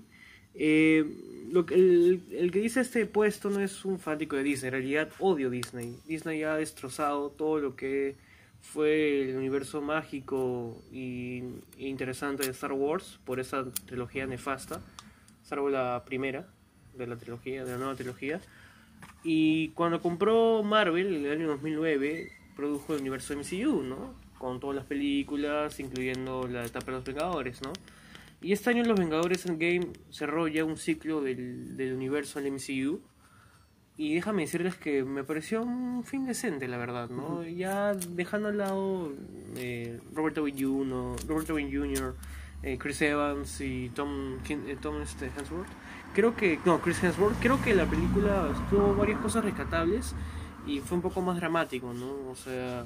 Eh, 0.56 1.06
lo 1.52 1.66
que, 1.66 1.76
el, 1.76 2.52
que 2.52 2.60
dice 2.60 2.82
este 2.82 3.06
puesto 3.06 3.50
no 3.50 3.60
es 3.60 3.86
un 3.86 3.98
fanático 4.00 4.36
de 4.36 4.44
Disney, 4.44 4.68
en 4.68 4.74
realidad 4.74 5.10
odio 5.20 5.50
Disney. 5.50 5.98
Disney 6.06 6.44
ha 6.44 6.56
destrozado 6.56 7.32
todo 7.32 7.60
lo 7.60 7.76
que 7.76 8.16
fue 8.62 9.30
el 9.30 9.36
universo 9.36 9.82
mágico 9.82 10.84
y, 10.92 11.42
e 11.78 11.88
interesante 11.88 12.44
de 12.44 12.52
Star 12.52 12.74
Wars 12.74 13.20
por 13.26 13.40
esa 13.40 13.66
trilogía 13.86 14.28
nefasta, 14.28 14.82
salvo 15.44 15.70
la 15.70 16.04
primera 16.06 16.48
de 16.98 17.08
la 17.08 17.18
trilogía, 17.18 17.64
de 17.66 17.72
la 17.72 17.78
nueva 17.78 17.96
trilogía. 17.96 18.40
Y 19.24 19.70
cuando 19.70 20.02
compró 20.02 20.64
Marvel 20.64 21.16
en 21.16 21.26
el 21.26 21.32
año 21.32 21.48
2009, 21.48 22.32
produjo 22.56 22.94
el 22.94 23.02
universo 23.02 23.36
MCU, 23.36 23.84
¿no? 23.84 24.14
Con 24.38 24.60
todas 24.60 24.76
las 24.76 24.86
películas, 24.86 25.80
incluyendo 25.80 26.48
la 26.48 26.66
etapa 26.66 26.88
de 26.88 26.92
los 26.94 27.04
Vengadores, 27.04 27.62
¿no? 27.62 27.72
Y 28.42 28.52
este 28.52 28.72
año 28.72 28.84
Los 28.84 29.00
Vengadores 29.00 29.46
Endgame 29.46 29.88
cerró 30.10 30.50
ya 30.50 30.66
un 30.66 30.76
ciclo 30.76 31.22
del, 31.22 31.78
del 31.78 31.94
universo 31.94 32.42
del 32.42 32.52
MCU. 32.52 33.00
Y 33.96 34.16
déjame 34.16 34.42
decirles 34.42 34.76
que 34.76 35.04
me 35.04 35.24
pareció 35.24 35.62
un 35.62 36.04
fin 36.04 36.26
decente, 36.26 36.68
la 36.68 36.78
verdad, 36.78 37.10
¿no? 37.10 37.44
Ya 37.44 37.94
dejando 37.94 38.50
al 38.50 38.58
lado 38.58 39.14
eh, 39.56 40.00
Robert 40.14 40.36
Downey 40.36 40.62
Jr., 40.62 41.16
Robert 41.28 41.48
Downey 41.48 41.72
Jr., 41.74 42.16
eh, 42.64 42.78
Chris 42.78 43.02
Evans 43.02 43.62
y 43.62 43.90
Tom, 43.90 44.40
eh, 44.50 44.78
Tom 44.82 45.02
este, 45.02 45.28
Hemsworth. 45.28 45.70
Creo 46.14 46.36
que, 46.36 46.60
no, 46.66 46.80
Chris 46.80 47.02
Hemsworth, 47.04 47.40
creo 47.40 47.62
que 47.62 47.74
la 47.74 47.86
película 47.86 48.54
tuvo 48.70 48.96
varias 48.96 49.20
cosas 49.20 49.44
rescatables 49.44 50.14
y 50.68 50.80
fue 50.80 50.98
un 50.98 51.02
poco 51.02 51.22
más 51.22 51.38
dramático, 51.38 51.92
¿no? 51.94 52.30
O 52.30 52.36
sea, 52.36 52.86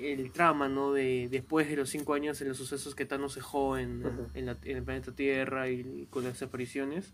el 0.00 0.30
trama, 0.30 0.68
¿no? 0.68 0.92
De 0.92 1.28
después 1.30 1.68
de 1.68 1.74
los 1.76 1.90
cinco 1.90 2.14
años 2.14 2.38
de 2.38 2.46
los 2.46 2.56
sucesos 2.56 2.94
que 2.94 3.04
Thanos 3.04 3.34
dejó 3.34 3.76
en, 3.78 4.06
Ujú. 4.06 4.26
en, 4.34 4.46
la- 4.46 4.56
en 4.64 4.76
el 4.76 4.82
planeta 4.84 5.12
Tierra 5.12 5.68
y, 5.68 6.06
con 6.10 6.22
las 6.22 6.40
apariciones. 6.40 7.12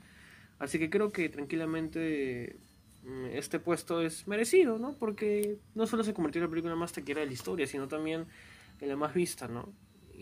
Así 0.59 0.79
que 0.79 0.91
creo 0.91 1.11
que 1.12 1.29
tranquilamente 1.31 2.57
mm, 3.05 3.27
este 3.33 3.59
puesto 3.59 4.03
es 4.03 4.29
merecido, 4.29 4.79
¿no? 4.79 4.93
Porque 4.99 5.57
no 5.75 5.87
solo 5.87 6.05
se 6.05 6.12
convirtió 6.12 6.41
en 6.41 6.45
la 6.45 6.51
película 6.51 6.77
más 6.77 6.93
taquera 6.93 7.21
de 7.21 7.27
la 7.27 7.33
historia, 7.33 7.67
sino 7.67 7.89
también 7.89 8.27
en 8.81 8.89
la 8.89 8.97
más 8.97 9.15
vista, 9.15 9.49
¿no? 9.49 9.69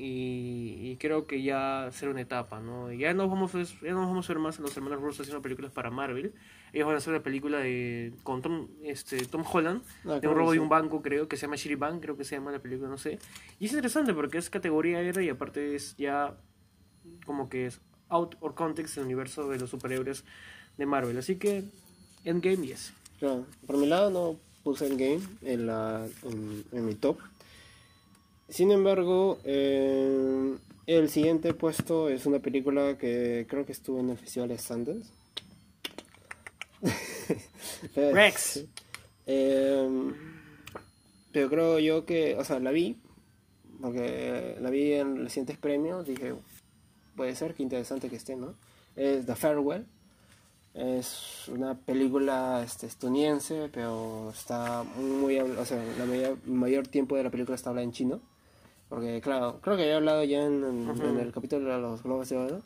Y, 0.03 0.79
y 0.81 0.97
creo 0.97 1.27
que 1.27 1.43
ya 1.43 1.91
será 1.93 2.11
una 2.11 2.23
etapa, 2.23 2.59
¿no? 2.59 2.91
Ya 2.91 3.13
no 3.13 3.29
vamos 3.29 3.55
a 3.55 3.63
ya 3.63 3.93
no 3.93 4.07
vamos 4.07 4.31
a 4.31 4.33
ver 4.33 4.41
más 4.41 4.59
a 4.59 4.63
los 4.63 4.75
hermanos 4.75 4.99
Russo 5.03 5.21
haciendo 5.21 5.43
películas 5.43 5.73
para 5.73 5.91
Marvel. 5.91 6.33
Ellos 6.73 6.87
van 6.87 6.95
a 6.95 6.99
hacer 6.99 7.13
una 7.13 7.23
película 7.23 7.59
de 7.59 8.15
con 8.23 8.41
Tom, 8.41 8.69
este, 8.83 9.27
Tom 9.27 9.45
Holland, 9.45 9.83
Ah, 10.07 10.19
de 10.19 10.27
un 10.27 10.35
robo 10.35 10.53
de 10.53 10.59
un 10.59 10.71
banco, 10.71 11.03
creo, 11.03 11.29
que 11.29 11.37
se 11.37 11.43
llama 11.43 11.57
Shitty 11.57 11.75
Bank, 11.75 12.01
creo 12.01 12.17
que 12.17 12.25
se 12.25 12.37
llama 12.37 12.51
la 12.51 12.61
película, 12.61 12.89
no 12.89 12.97
sé. 12.97 13.19
Y 13.59 13.67
es 13.67 13.73
interesante 13.73 14.15
porque 14.15 14.39
es 14.39 14.49
categoría 14.49 15.03
R 15.03 15.23
y 15.23 15.29
aparte 15.29 15.75
es 15.75 15.95
ya 15.99 16.35
como 17.27 17.51
que 17.51 17.67
es 17.67 17.83
out 18.09 18.37
of 18.41 18.55
context 18.55 18.97
el 18.97 19.05
universo 19.05 19.51
de 19.51 19.59
los 19.59 19.69
superhéroes 19.69 20.25
de 20.79 20.87
Marvel. 20.87 21.19
Así 21.19 21.37
que 21.37 21.65
Endgame, 22.25 22.67
yes. 22.67 22.95
Claro, 23.19 23.45
por 23.67 23.77
mi 23.77 23.87
lado 23.87 24.11
no 24.11 24.37
puse 24.65 24.87
el 24.87 24.97
game 24.97 25.21
en, 25.43 25.67
la, 25.67 26.07
en, 26.23 26.65
en 26.73 26.87
mi 26.87 26.95
top. 26.95 27.19
Sin 28.51 28.73
embargo, 28.73 29.39
eh, 29.45 30.57
el 30.87 31.09
siguiente 31.09 31.55
puesto 31.55 32.09
es 32.09 32.27
una 32.27 32.41
película 32.41 32.99
que 32.99 33.47
creo 33.49 33.65
que 33.65 33.71
estuvo 33.71 34.01
en 34.01 34.11
el 34.11 34.19
Festival 34.19 34.49
de 34.49 34.59
Sundance. 34.59 35.11
Rex. 37.95 38.65
Eh, 39.27 39.89
pero 41.31 41.49
creo 41.49 41.79
yo 41.79 42.05
que, 42.05 42.37
o 42.37 42.45
sea, 42.45 42.59
la 42.59 42.73
vi, 42.73 43.01
porque 43.81 44.57
la 44.61 44.71
vi 44.71 44.95
en 44.95 45.23
los 45.23 45.33
siguientes 45.33 45.57
premios, 45.57 46.05
dije, 46.05 46.35
puede 47.15 47.37
ser, 47.37 47.55
que 47.55 47.63
interesante 47.63 48.09
que 48.09 48.17
esté, 48.17 48.35
¿no? 48.35 48.55
Es 48.97 49.27
The 49.27 49.37
Farewell. 49.37 49.87
Es 50.75 51.49
una 51.49 51.79
película 51.79 52.63
este, 52.65 52.87
estadounidense, 52.87 53.71
pero 53.73 54.31
está 54.31 54.83
muy, 54.83 55.39
o 55.39 55.65
sea, 55.65 55.83
la 55.99 56.05
mayor, 56.05 56.39
mayor 56.47 56.89
tiempo 56.89 57.17
de 57.17 57.23
la 57.23 57.31
película 57.31 57.55
está 57.55 57.71
hablada 57.71 57.85
en 57.85 57.93
chino. 57.93 58.21
Porque, 58.91 59.21
claro, 59.23 59.59
creo 59.63 59.77
que 59.77 59.85
había 59.85 59.97
hablado 59.97 60.23
ya 60.25 60.43
en, 60.45 60.63
en- 60.65 60.85
en 61.09 61.19
el 61.21 61.33
capítulo 61.33 61.73
de 61.75 61.81
los 61.81 62.03
Globos 62.03 62.29
de 62.29 62.37
Oro, 62.37 62.61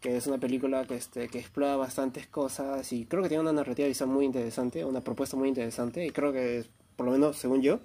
que 0.00 0.16
es 0.16 0.26
una 0.26 0.38
película 0.38 0.84
que, 0.86 0.96
este, 0.96 1.28
que 1.28 1.38
explora 1.38 1.76
bastantes 1.76 2.26
cosas 2.26 2.92
y 2.92 3.04
creo 3.06 3.22
que 3.22 3.28
tiene 3.28 3.42
una 3.42 3.52
narrativa 3.52 3.86
visual 3.86 4.10
muy 4.10 4.24
interesante, 4.24 4.84
una 4.84 5.02
propuesta 5.02 5.36
muy 5.36 5.48
interesante 5.48 6.04
y 6.04 6.10
creo 6.10 6.32
que, 6.32 6.58
es, 6.58 6.68
por 6.96 7.06
lo 7.06 7.12
menos 7.12 7.36
según 7.36 7.62
yo, 7.62 7.78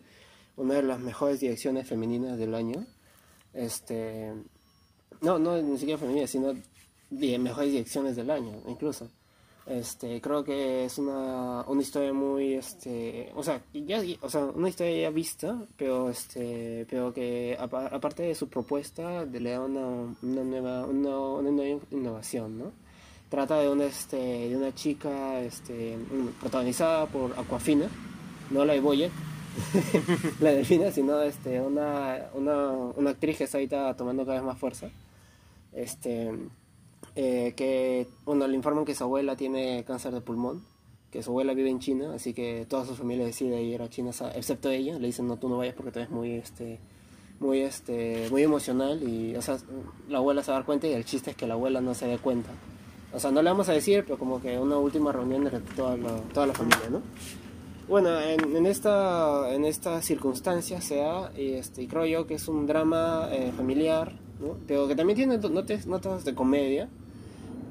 una 0.57 0.73
de 0.75 0.83
las 0.83 0.99
mejores 0.99 1.39
direcciones 1.39 1.87
femeninas 1.87 2.37
del 2.39 2.55
año. 2.55 2.85
Este, 3.53 4.31
no, 5.21 5.37
no 5.39 5.61
ni 5.61 5.77
siquiera 5.77 5.99
femeninas, 5.99 6.29
sino 6.29 6.53
de 7.09 7.39
mejores 7.39 7.71
direcciones 7.71 8.15
del 8.15 8.29
año, 8.31 8.53
incluso. 8.67 9.09
Este, 9.67 10.19
creo 10.21 10.43
que 10.43 10.85
es 10.85 10.97
una, 10.97 11.61
una 11.67 11.81
historia 11.81 12.11
muy, 12.13 12.55
este, 12.55 13.31
o 13.35 13.43
sea, 13.43 13.61
ya, 13.73 14.01
o 14.21 14.29
sea, 14.29 14.45
una 14.45 14.69
historia 14.69 15.01
ya 15.03 15.09
vista, 15.11 15.55
pero 15.77 16.09
este, 16.09 16.87
pero 16.89 17.13
que 17.13 17.55
apa- 17.59 17.87
aparte 17.87 18.23
de 18.23 18.33
su 18.33 18.49
propuesta 18.49 19.23
le 19.25 19.49
da 19.51 19.61
una, 19.61 20.15
una 20.23 20.43
nueva, 20.43 20.85
una, 20.87 21.49
nueva 21.51 21.79
innovación, 21.91 22.57
¿no? 22.57 22.71
Trata 23.29 23.59
de 23.59 23.69
una, 23.69 23.85
este, 23.85 24.17
de 24.49 24.57
una 24.57 24.73
chica, 24.73 25.39
este, 25.41 25.95
protagonizada 26.39 27.05
por 27.05 27.31
Aquafina, 27.39 27.87
no 28.49 28.65
la 28.65 28.73
de 28.73 28.81
Boyet, 28.81 29.11
la 30.41 30.51
delfina, 30.51 30.91
sino 30.91 31.21
este, 31.21 31.61
una, 31.61 32.29
una, 32.33 32.71
una 32.71 33.09
actriz 33.11 33.37
que 33.37 33.43
está 33.43 33.57
ahorita 33.59 33.95
tomando 33.95 34.25
cada 34.25 34.37
vez 34.37 34.43
más 34.45 34.57
fuerza. 34.57 34.89
Este, 35.71 36.31
eh, 37.15 37.53
que, 37.55 38.07
bueno, 38.25 38.47
le 38.47 38.55
informan 38.55 38.85
que 38.85 38.95
su 38.95 39.03
abuela 39.03 39.35
tiene 39.35 39.83
cáncer 39.83 40.13
de 40.13 40.21
pulmón, 40.21 40.63
que 41.11 41.21
su 41.21 41.31
abuela 41.31 41.53
vive 41.53 41.69
en 41.69 41.79
China, 41.79 42.13
así 42.13 42.33
que 42.33 42.65
toda 42.69 42.85
su 42.85 42.95
familia 42.95 43.25
decide 43.25 43.61
ir 43.61 43.81
a 43.81 43.89
China, 43.89 44.11
excepto 44.33 44.69
ella, 44.69 44.97
le 44.97 45.07
dicen 45.07 45.27
no, 45.27 45.37
tú 45.37 45.49
no 45.49 45.57
vayas 45.57 45.75
porque 45.75 45.91
tú 45.91 45.99
eres 45.99 46.11
muy, 46.11 46.31
este, 46.31 46.79
muy, 47.39 47.59
este, 47.59 48.27
muy 48.31 48.43
emocional 48.43 49.01
y, 49.03 49.35
o 49.35 49.41
sea, 49.41 49.57
la 50.07 50.19
abuela 50.19 50.43
se 50.43 50.51
va 50.51 50.57
a 50.57 50.59
dar 50.59 50.65
cuenta 50.65 50.87
y 50.87 50.93
el 50.93 51.03
chiste 51.03 51.31
es 51.31 51.35
que 51.35 51.47
la 51.47 51.55
abuela 51.55 51.81
no 51.81 51.93
se 51.93 52.07
dé 52.07 52.17
cuenta. 52.17 52.51
O 53.13 53.19
sea, 53.19 53.31
no 53.31 53.41
le 53.41 53.49
vamos 53.49 53.67
a 53.67 53.73
decir, 53.73 54.03
pero 54.05 54.17
como 54.17 54.41
que 54.41 54.57
una 54.57 54.77
última 54.77 55.11
reunión 55.11 55.43
de 55.43 55.59
toda 55.75 55.97
la, 55.97 56.15
toda 56.33 56.47
la 56.47 56.53
familia, 56.53 56.89
¿no? 56.89 57.01
Bueno, 57.89 58.21
en, 58.21 58.55
en 58.55 58.65
esta 58.65 59.53
en 59.53 59.65
esta 59.65 60.01
circunstancia 60.01 60.79
se 60.79 60.97
da 60.97 61.29
y, 61.35 61.53
este, 61.53 61.81
y 61.81 61.87
creo 61.87 62.05
yo 62.05 62.25
que 62.25 62.35
es 62.35 62.47
un 62.47 62.65
drama 62.65 63.27
eh, 63.31 63.51
familiar, 63.57 64.13
¿no? 64.41 64.57
pero 64.67 64.87
que 64.87 64.95
también 64.95 65.15
tiene 65.15 65.37
notas, 65.37 65.85
notas 65.87 66.25
de 66.25 66.33
comedia, 66.33 66.89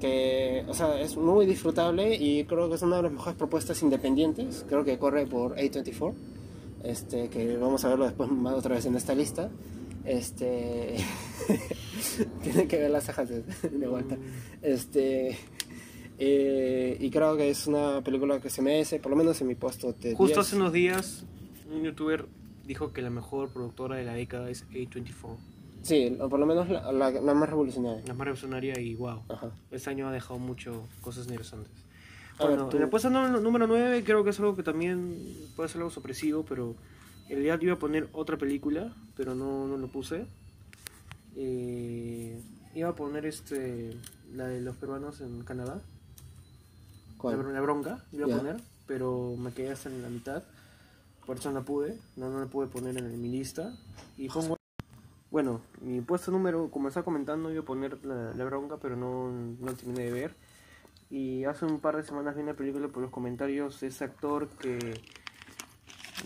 que 0.00 0.64
o 0.68 0.74
sea, 0.74 1.00
es 1.00 1.16
muy 1.16 1.46
disfrutable 1.46 2.14
y 2.14 2.44
creo 2.44 2.68
que 2.68 2.76
es 2.76 2.82
una 2.82 2.96
de 2.96 3.02
las 3.02 3.12
mejores 3.12 3.36
propuestas 3.36 3.82
independientes, 3.82 4.64
creo 4.68 4.84
que 4.84 4.98
corre 4.98 5.26
por 5.26 5.56
A24, 5.56 6.14
este, 6.84 7.28
que 7.28 7.56
vamos 7.56 7.84
a 7.84 7.88
verlo 7.88 8.04
después 8.06 8.30
más 8.30 8.54
otra 8.54 8.74
vez 8.76 8.86
en 8.86 8.96
esta 8.96 9.14
lista. 9.14 9.50
Este 10.02 10.96
tienen 12.42 12.66
que 12.66 12.78
ver 12.78 12.90
las 12.90 13.04
cejas 13.04 13.28
de, 13.28 13.42
de 13.42 13.86
vuelta. 13.86 14.16
Este 14.62 15.36
eh, 16.22 16.98
y 17.00 17.10
creo 17.10 17.34
que 17.38 17.48
es 17.48 17.66
una 17.66 18.02
película 18.02 18.40
que 18.40 18.50
se 18.50 18.60
merece, 18.60 18.98
por 18.98 19.10
lo 19.10 19.16
menos 19.16 19.40
en 19.40 19.46
mi 19.46 19.54
puesto 19.54 19.94
de 19.94 20.14
Justo 20.14 20.36
10. 20.36 20.38
hace 20.38 20.56
unos 20.56 20.72
días, 20.72 21.24
un 21.72 21.82
youtuber 21.82 22.26
dijo 22.66 22.92
que 22.92 23.00
la 23.00 23.08
mejor 23.08 23.48
productora 23.48 23.96
de 23.96 24.04
la 24.04 24.12
década 24.12 24.50
es 24.50 24.68
A24. 24.68 25.38
Sí, 25.82 26.16
o 26.20 26.28
por 26.28 26.38
lo 26.38 26.46
menos 26.46 26.68
la, 26.68 26.92
la- 26.92 27.10
la 27.10 27.34
más 27.34 27.48
revolucionaria. 27.48 28.02
La 28.06 28.14
más 28.14 28.24
revolucionaria 28.26 28.78
y 28.80 28.94
wow. 28.96 29.22
Ajá. 29.28 29.50
Este 29.70 29.90
año 29.90 30.08
ha 30.08 30.12
dejado 30.12 30.38
mucho 30.38 30.86
cosas 31.00 31.26
interesantes. 31.26 31.72
A 32.38 32.44
ver, 32.46 32.56
Bueno, 32.56 32.68
tú- 32.70 32.76
en 32.76 32.82
el 32.84 32.88
puesto 32.88 33.10
nú- 33.10 33.40
número 33.40 33.66
9 33.66 34.02
creo 34.04 34.22
que 34.24 34.30
es 34.30 34.38
algo 34.40 34.56
que 34.56 34.62
también 34.62 35.18
puede 35.56 35.68
ser 35.68 35.78
algo 35.78 35.90
sorpresivo, 35.90 36.44
pero 36.48 36.74
en 37.28 37.36
realidad 37.36 37.58
yo 37.60 37.66
iba 37.68 37.74
a 37.74 37.78
poner 37.78 38.08
otra 38.12 38.36
película, 38.36 38.94
pero 39.16 39.34
no, 39.34 39.66
no 39.66 39.76
lo 39.78 39.88
puse. 39.88 40.26
Eh, 41.36 42.40
iba 42.74 42.88
a 42.88 42.94
poner 42.94 43.24
este 43.26 43.96
la 44.34 44.46
de 44.46 44.60
los 44.60 44.76
peruanos 44.76 45.20
en 45.20 45.42
Canadá, 45.44 45.76
la, 45.76 47.16
¿Cuál? 47.18 47.52
la 47.52 47.60
bronca, 47.60 48.04
iba 48.12 48.26
a 48.32 48.38
poner, 48.38 48.56
pero 48.86 49.34
me 49.38 49.52
quedé 49.52 49.70
hasta 49.72 49.88
en 49.88 50.02
la 50.02 50.08
mitad, 50.08 50.42
por 51.26 51.36
eso 51.38 51.50
no 51.52 51.64
pude, 51.64 51.98
no, 52.16 52.30
no 52.30 52.40
la 52.40 52.46
pude 52.46 52.66
poner 52.68 52.96
en 52.96 53.20
mi 53.20 53.28
lista. 53.28 53.74
Y 54.16 54.28
pongo 54.28 54.56
bueno, 55.30 55.60
mi 55.80 56.00
puesto 56.00 56.30
número, 56.30 56.70
como 56.70 56.88
estaba 56.88 57.04
comentando, 57.04 57.50
iba 57.52 57.62
a 57.62 57.64
poner 57.64 58.04
la, 58.04 58.34
la 58.34 58.44
bronca, 58.44 58.78
pero 58.78 58.96
no, 58.96 59.30
no 59.30 59.74
terminé 59.74 60.04
de 60.04 60.12
ver. 60.12 60.34
Y 61.10 61.44
hace 61.44 61.64
un 61.64 61.80
par 61.80 61.96
de 61.96 62.04
semanas 62.04 62.36
vi 62.36 62.42
una 62.42 62.54
película 62.54 62.88
por 62.88 63.02
los 63.02 63.10
comentarios 63.10 63.80
de 63.80 63.88
ese 63.88 64.04
actor 64.04 64.48
que 64.48 65.00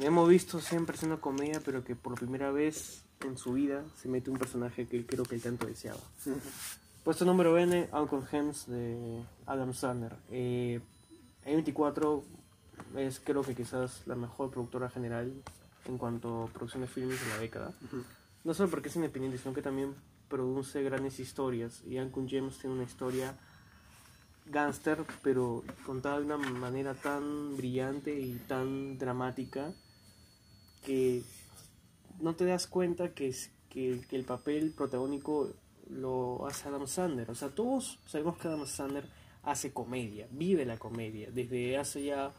hemos 0.01 0.29
visto 0.29 0.61
siempre 0.61 0.97
haciendo 0.97 1.21
comedia, 1.21 1.61
pero 1.65 1.85
que 1.85 1.97
por 1.97 2.15
primera 2.15 2.51
vez 2.51 3.05
en 3.25 3.39
su 3.39 3.55
vida 3.55 3.83
se 3.97 4.09
mete 4.09 4.31
un 4.31 4.39
personaje 4.39 4.87
que 4.87 5.07
creo 5.07 5.25
que 5.25 5.37
él 5.37 5.43
tanto 5.43 5.67
deseaba. 5.67 6.01
Puesto 7.03 7.25
número 7.25 7.57
N, 7.59 7.89
Uncle 7.93 8.21
Hems 8.33 8.67
de 8.67 9.23
Adam 9.47 9.73
Sandler. 9.75 10.17
Eh, 10.31 10.81
A24 11.47 12.23
es 12.97 13.21
creo 13.21 13.43
que 13.43 13.55
quizás 13.55 14.03
la 14.07 14.15
mejor 14.15 14.51
productora 14.51 14.89
general 14.89 15.33
en 15.87 15.99
cuanto 15.99 16.45
a 16.45 16.47
producción 16.49 16.83
de 16.83 16.89
filmes 16.89 17.21
de 17.21 17.29
la 17.29 17.39
década. 17.39 17.73
No 18.45 18.55
solo 18.55 18.71
porque 18.71 18.89
es 18.89 18.97
independiente, 18.97 19.39
sino 19.39 19.55
que 19.55 19.63
también 19.63 19.95
produce 20.29 20.83
grandes 20.83 21.19
historias. 21.19 21.83
Y 21.87 21.99
Uncle 21.99 22.27
James 22.29 22.59
tiene 22.59 22.77
una 22.77 22.85
historia 22.85 23.37
gángster, 24.47 25.05
pero 25.23 25.65
contada 25.87 26.19
de 26.19 26.27
una 26.27 26.37
manera 26.37 26.95
tan 26.95 27.57
brillante 27.57 28.19
y 28.19 28.35
tan 28.47 28.99
dramática 28.99 29.73
que 30.85 31.23
no 32.21 32.35
te 32.35 32.45
das 32.45 32.67
cuenta 32.67 33.15
que, 33.15 33.29
es, 33.29 33.51
que, 33.71 34.03
que 34.09 34.17
el 34.17 34.25
papel 34.25 34.73
protagónico 34.73 35.51
lo 35.89 36.47
hace 36.47 36.69
Adam 36.69 36.87
Sandler. 36.87 37.31
O 37.31 37.35
sea, 37.35 37.49
todos 37.51 37.99
sabemos 38.07 38.39
que 38.39 38.49
Adam 38.49 38.67
Sandler 38.67 39.09
hace 39.43 39.73
comedia, 39.73 40.27
vive 40.31 40.65
la 40.65 40.79
comedia, 40.79 41.31
desde 41.31 41.77
hace 41.77 42.05
ya, 42.05 42.33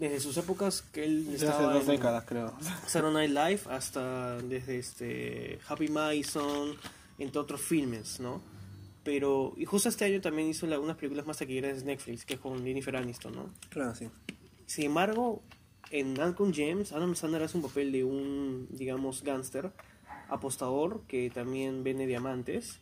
desde 0.00 0.18
sus 0.18 0.36
épocas 0.38 0.82
que 0.92 1.04
él 1.04 1.26
Desde 1.30 1.46
estaba 1.46 1.68
hace 1.68 1.78
dos 1.78 1.88
en 1.88 1.96
décadas, 1.96 2.24
creo. 2.24 2.52
Saturday 2.86 3.28
Night 3.28 3.30
Live 3.60 3.72
hasta 3.74 4.38
desde 4.38 4.78
este 4.78 5.58
Happy 5.68 5.86
Madison, 5.88 6.74
entre 7.18 7.38
otros 7.38 7.60
filmes, 7.60 8.18
¿no? 8.18 8.42
Pero, 9.04 9.54
y 9.56 9.64
justo 9.64 9.88
este 9.88 10.04
año 10.06 10.20
también 10.20 10.48
hizo 10.48 10.66
la- 10.66 10.80
unas 10.80 10.96
películas 10.96 11.26
más 11.26 11.38
taquilleras 11.38 11.78
de 11.80 11.84
Netflix, 11.84 12.24
que 12.24 12.34
es 12.34 12.40
con 12.40 12.64
Jennifer 12.64 12.96
Aniston, 12.96 13.34
¿no? 13.34 13.50
Claro, 13.68 13.94
sí. 13.94 14.08
Sin 14.66 14.86
embargo, 14.86 15.42
en 15.90 16.20
Uncle 16.20 16.52
James, 16.54 16.92
Adam 16.92 17.14
Sandler 17.14 17.42
hace 17.42 17.56
un 17.56 17.62
papel 17.62 17.92
de 17.92 18.04
un, 18.04 18.68
digamos, 18.70 19.22
gángster, 19.22 19.70
apostador, 20.28 21.02
que 21.08 21.28
también 21.30 21.82
vende 21.84 22.06
diamantes, 22.06 22.78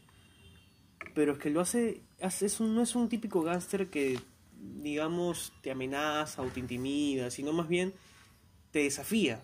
pero 1.14 1.32
es 1.32 1.38
que 1.38 1.50
lo 1.50 1.60
hace, 1.60 2.02
hace 2.20 2.46
es 2.46 2.60
un- 2.60 2.74
no 2.74 2.82
es 2.82 2.94
un 2.94 3.08
típico 3.08 3.42
gángster 3.42 3.88
que, 3.88 4.18
digamos, 4.60 5.52
te 5.62 5.70
amenaza 5.70 6.42
o 6.42 6.46
te 6.46 6.60
intimida, 6.60 7.30
sino 7.30 7.52
más 7.52 7.68
bien 7.68 7.92
te 8.70 8.80
desafía, 8.80 9.40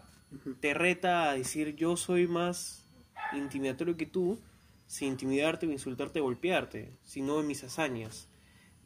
te 0.60 0.74
reta 0.74 1.30
a 1.30 1.34
decir 1.34 1.76
yo 1.76 1.96
soy 1.96 2.26
más 2.26 2.84
intimidatorio 3.32 3.96
que 3.96 4.06
tú, 4.06 4.38
sin 4.86 5.08
intimidarte 5.08 5.66
o 5.66 5.70
insultarte 5.72 6.20
o 6.20 6.24
golpearte, 6.24 6.90
sino 7.04 7.40
en 7.40 7.46
mis 7.46 7.64
hazañas. 7.64 8.26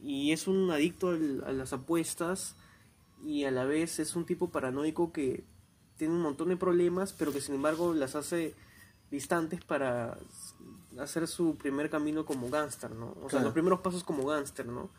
Y 0.03 0.33
es 0.33 0.47
un 0.47 0.71
adicto 0.71 1.09
al- 1.11 1.43
a 1.45 1.53
las 1.53 1.73
apuestas 1.73 2.55
y 3.25 3.45
a 3.45 3.51
la 3.51 3.65
vez 3.65 3.99
es 3.99 4.15
un 4.15 4.25
tipo 4.25 4.51
paranoico 4.51 5.13
que 5.13 5.43
tiene 5.97 6.15
un 6.15 6.21
montón 6.23 6.51
de 6.51 6.57
problemas, 6.57 7.13
pero 7.13 7.33
que 7.33 7.41
sin 7.41 7.57
embargo 7.57 7.93
las 7.95 8.15
hace 8.15 8.55
distantes 9.11 9.65
para 9.65 10.17
hacer 10.99 11.27
su 11.27 11.57
primer 11.57 11.91
camino 11.91 12.25
como 12.25 12.49
gángster, 12.49 12.91
¿no? 12.93 13.17
O 13.23 13.29
sea, 13.31 13.41
los 13.45 13.53
primeros 13.55 13.81
pasos 13.81 14.05
como 14.05 14.25
gángster, 14.27 14.67
¿no? 14.67 14.91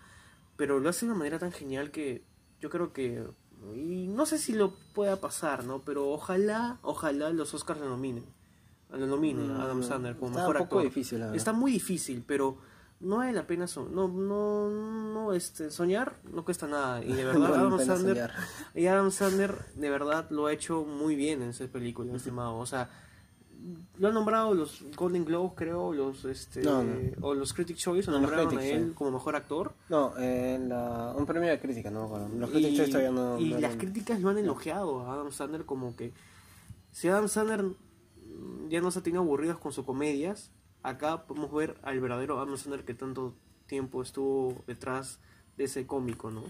Pero 0.59 0.81
lo 0.81 0.89
hace 0.89 1.05
de 1.05 1.11
una 1.13 1.19
manera 1.19 1.39
tan 1.39 1.53
genial 1.53 1.89
que 1.89 2.21
yo 2.59 2.69
creo 2.69 2.91
que 2.91 3.23
y 3.73 4.07
no 4.09 4.25
sé 4.25 4.37
si 4.37 4.51
lo 4.53 4.73
pueda 4.93 5.15
pasar, 5.15 5.63
¿no? 5.63 5.81
Pero 5.83 6.09
ojalá, 6.09 6.79
ojalá 6.81 7.29
los 7.29 7.53
Oscars 7.53 7.79
lo 7.79 7.87
nominen. 7.87 8.25
Lo 8.91 9.07
nominen 9.07 9.51
a 9.51 9.63
Adam 9.63 9.79
Mm, 9.79 9.83
Sandler 9.83 10.15
como 10.17 10.31
está 10.31 10.41
mejor 10.41 10.55
un 10.57 10.63
poco 10.63 10.79
actor. 10.79 10.83
difícil, 10.83 11.19
la 11.19 11.25
verdad. 11.27 11.37
Está 11.37 11.53
muy 11.53 11.71
difícil, 11.71 12.23
pero 12.27 12.57
no 12.99 13.17
vale 13.17 13.31
la 13.31 13.47
pena 13.47 13.67
so- 13.67 13.87
no 13.87 14.09
no 14.09 14.69
no 14.69 15.31
este 15.33 15.71
soñar 15.71 16.17
no 16.33 16.43
cuesta 16.43 16.67
nada 16.67 17.01
y 17.01 17.13
de 17.13 17.23
verdad 17.25 17.47
No 17.47 17.55
Adam 17.55 17.79
Sandler 17.79 18.31
y 18.75 18.87
Adam 18.87 19.11
Sandler 19.11 19.65
de 19.75 19.89
verdad 19.89 20.27
lo 20.29 20.47
ha 20.47 20.51
hecho 20.53 20.83
muy 20.83 21.15
bien 21.15 21.41
en 21.41 21.49
esa 21.51 21.65
película, 21.67 22.13
estimado. 22.13 22.57
O 22.57 22.65
sea, 22.65 22.89
lo 23.97 24.07
han 24.07 24.13
nombrado 24.13 24.53
los 24.53 24.83
Golden 24.95 25.25
Globes, 25.25 25.53
creo, 25.55 25.93
los 25.93 26.23
este 26.25 26.61
No, 26.61 26.83
no. 26.83 26.93
o 27.21 27.33
los 27.33 27.53
Critics 27.53 27.79
Choice, 27.79 28.09
lo 28.09 28.19
nombraron 28.19 28.57
a 28.57 28.65
él 28.65 28.87
sí. 28.87 28.93
como 28.93 29.11
mejor 29.11 29.35
actor. 29.35 29.73
No, 29.89 30.13
eh, 30.17 30.57
la, 30.61 31.13
un 31.17 31.25
premio 31.25 31.49
de 31.49 31.59
crítica, 31.59 31.91
no. 31.91 32.29
Los 32.37 32.51
Choice 32.51 32.87
todavía 32.87 33.11
no. 33.11 33.37
y 33.37 33.49
las 33.49 33.75
críticas 33.75 34.21
lo 34.21 34.29
han 34.29 34.37
elogiado 34.37 35.01
a 35.01 35.13
Adam 35.13 35.31
Sandler 35.31 35.65
como 35.65 35.95
que 35.95 36.13
si 36.91 37.07
Adam 37.07 37.27
Sandler 37.27 37.65
ya 38.69 38.81
no 38.81 38.91
se 38.91 39.01
tiene 39.01 39.19
aburridos 39.19 39.57
con 39.57 39.73
sus 39.73 39.85
comedias, 39.85 40.51
acá 40.81 41.25
podemos 41.25 41.51
ver 41.51 41.77
al 41.83 41.99
verdadero 41.99 42.39
Adam 42.39 42.57
Sandler 42.57 42.85
que 42.85 42.93
tanto 42.93 43.35
tiempo 43.67 44.01
estuvo 44.01 44.63
detrás 44.67 45.19
de 45.57 45.65
ese 45.65 45.85
cómico, 45.85 46.31
¿no? 46.31 46.43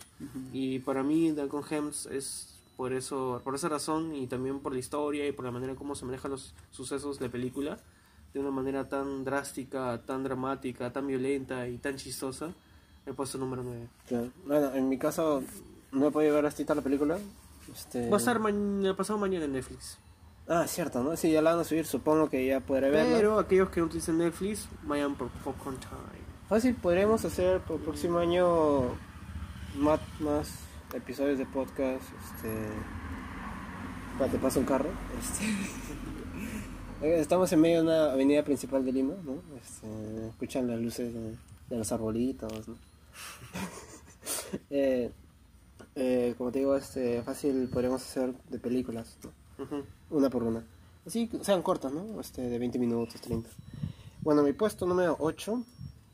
Y 0.53 0.79
para 0.79 1.01
mí 1.01 1.31
Duncan 1.31 1.63
Hems 1.69 2.05
es 2.05 2.58
por 2.79 2.93
eso, 2.93 3.41
por 3.43 3.55
esa 3.55 3.67
razón 3.67 4.15
y 4.15 4.25
también 4.27 4.61
por 4.61 4.71
la 4.71 4.79
historia 4.79 5.27
y 5.27 5.33
por 5.33 5.43
la 5.43 5.51
manera 5.51 5.75
como 5.75 5.95
se 5.95 6.05
manejan 6.05 6.31
los 6.31 6.53
sucesos 6.71 7.19
de 7.19 7.25
la 7.25 7.31
película, 7.33 7.77
de 8.33 8.39
una 8.39 8.51
manera 8.51 8.87
tan 8.87 9.25
drástica, 9.25 10.01
tan 10.05 10.23
dramática, 10.23 10.89
tan 10.93 11.05
violenta 11.05 11.67
y 11.67 11.77
tan 11.77 11.97
chistosa, 11.97 12.53
he 13.05 13.11
puesto 13.11 13.37
número 13.37 13.63
9. 13.63 13.85
Claro. 14.07 14.29
Bueno, 14.45 14.73
en 14.75 14.87
mi 14.87 14.97
caso 14.97 15.43
no 15.91 16.07
he 16.07 16.11
podido 16.11 16.35
ver 16.35 16.45
hasta 16.45 16.73
la 16.73 16.81
película. 16.81 17.17
Este... 17.69 18.09
Va 18.09 18.15
a 18.15 18.19
estar 18.19 18.39
ma- 18.39 18.95
pasado 18.95 19.19
mañana 19.19 19.43
en 19.43 19.51
Netflix. 19.51 19.97
Ah, 20.47 20.65
cierto, 20.65 21.03
¿no? 21.03 21.17
Sí, 21.17 21.33
ya 21.33 21.41
la 21.41 21.51
van 21.51 21.59
a 21.59 21.63
subir, 21.65 21.85
supongo 21.85 22.29
que 22.29 22.47
ya 22.47 22.61
podré 22.61 22.91
verla. 22.91 23.17
Pero 23.17 23.39
aquellos 23.39 23.69
que 23.71 23.81
no 23.81 23.87
utilicen 23.87 24.19
Netflix, 24.19 24.69
vayan 24.83 25.15
por 25.15 25.27
Popcorn 25.43 25.75
Time. 25.81 26.23
Fácil, 26.47 26.75
podremos 26.75 27.25
hacer 27.25 27.59
por 27.59 27.75
el 27.75 27.81
próximo 27.83 28.19
año 28.19 28.83
más, 29.75 29.99
más 30.21 30.68
episodios 30.93 31.37
de 31.37 31.45
podcast. 31.45 32.03
Este. 32.03 32.49
Te 34.31 34.37
pasa 34.37 34.59
un 34.59 34.65
carro. 34.65 34.89
Este. 35.19 35.45
Estamos 37.21 37.51
en 37.53 37.61
medio 37.61 37.77
de 37.77 37.83
una 37.83 38.11
avenida 38.11 38.43
principal 38.43 38.83
de 38.83 38.91
Lima, 38.91 39.13
¿no? 39.23 39.41
Este, 39.61 40.27
escuchan 40.27 40.67
las 40.67 40.79
luces 40.79 41.13
de, 41.13 41.37
de 41.69 41.77
los 41.77 41.91
arbolitos, 41.91 42.67
¿no? 42.67 42.75
eh, 44.69 45.09
eh, 45.95 46.35
como 46.37 46.51
te 46.51 46.59
digo, 46.59 46.75
este, 46.75 47.21
fácil 47.23 47.69
podríamos 47.71 48.01
hacer 48.01 48.33
de 48.49 48.59
películas, 48.59 49.17
¿no? 49.23 49.31
Una 50.09 50.29
por 50.29 50.43
una. 50.43 50.63
Así 51.05 51.29
sean 51.41 51.61
cortas, 51.61 51.93
¿no? 51.93 52.19
Este, 52.19 52.41
de 52.41 52.59
20 52.59 52.77
minutos, 52.79 53.21
30. 53.21 53.49
Bueno, 54.21 54.43
mi 54.43 54.51
puesto 54.51 54.85
número 54.85 55.15
8, 55.19 55.63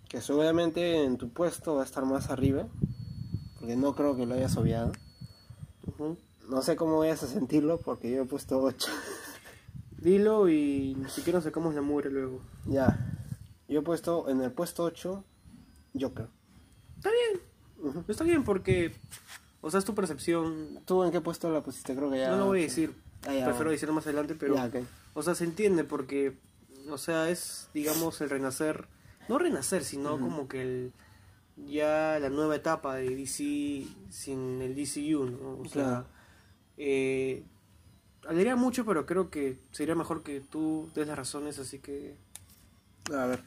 que 0.08 0.22
seguramente 0.22 1.04
en 1.04 1.18
tu 1.18 1.30
puesto 1.30 1.76
va 1.76 1.82
a 1.82 1.86
estar 1.86 2.06
más 2.06 2.30
arriba, 2.30 2.68
porque 3.66 3.78
no 3.78 3.96
creo 3.96 4.16
que 4.16 4.28
lo 4.28 4.36
hayas 4.36 4.56
obviado. 4.58 4.92
No 6.48 6.62
sé 6.62 6.76
cómo 6.76 7.00
vayas 7.00 7.24
a 7.24 7.28
sentirlo, 7.28 7.80
porque 7.80 8.12
yo 8.12 8.22
he 8.22 8.26
puesto 8.26 8.62
8. 8.62 8.92
Dilo 9.98 10.48
y 10.50 10.94
ni 10.96 11.10
siquiera 11.10 11.42
sacamos 11.42 11.74
la 11.74 11.82
mugre 11.82 12.12
luego. 12.12 12.42
ya, 12.68 12.96
yo 13.68 13.80
he 13.80 13.82
puesto 13.82 14.30
en 14.30 14.42
el 14.42 14.52
puesto 14.52 14.84
8 14.84 15.24
Joker. 16.00 16.28
Está 16.98 17.10
bien, 17.10 18.04
está 18.08 18.24
bien 18.24 18.44
porque, 18.44 18.94
o 19.62 19.72
sea, 19.72 19.80
es 19.80 19.86
tu 19.86 19.96
percepción. 19.96 20.82
¿Tú 20.86 21.04
en 21.04 21.12
qué 21.12 21.22
puesto 21.22 21.50
la 21.50 21.64
pusiste? 21.64 21.96
Creo 21.96 22.12
que 22.12 22.20
ya. 22.20 22.30
no 22.30 22.38
lo 22.38 22.46
voy 22.46 22.60
a 22.60 22.64
decir, 22.64 22.94
Ah, 23.24 23.34
ya, 23.34 23.46
prefiero 23.46 23.56
bueno. 23.56 23.72
decirlo 23.72 23.96
más 23.96 24.06
adelante, 24.06 24.36
pero, 24.36 24.54
Ya, 24.54 24.70
o 25.16 25.24
sea, 25.24 25.34
se 25.34 25.46
entiende 25.46 25.84
porque, 25.84 26.38
o 26.88 27.00
sea, 27.00 27.32
es, 27.32 27.68
digamos, 27.74 28.22
el 28.22 28.30
renacer, 28.30 28.86
no 29.28 29.40
renacer, 29.40 29.84
sino 29.84 30.20
como 30.20 30.48
que 30.48 30.62
el, 30.62 30.94
ya 31.58 32.20
la 32.20 32.30
nueva 32.30 32.56
etapa 32.56 32.96
de 32.96 33.16
DC 33.16 33.86
sin 34.10 34.62
el 34.62 34.76
DCU, 34.76 35.26
¿no? 35.26 35.60
O 35.62 35.66
sea, 35.66 35.84
Claro. 35.84 36.08
eh, 36.78 37.44
mucho, 38.58 38.86
pero 38.86 39.06
creo 39.06 39.30
que 39.30 39.60
sería 39.72 39.96
mejor 39.96 40.24
que 40.24 40.42
tú 40.42 40.90
des 40.96 41.08
las 41.08 41.18
razones, 41.18 41.60
así 41.60 41.80
que 41.80 42.16
A 43.14 43.26
ver, 43.28 43.40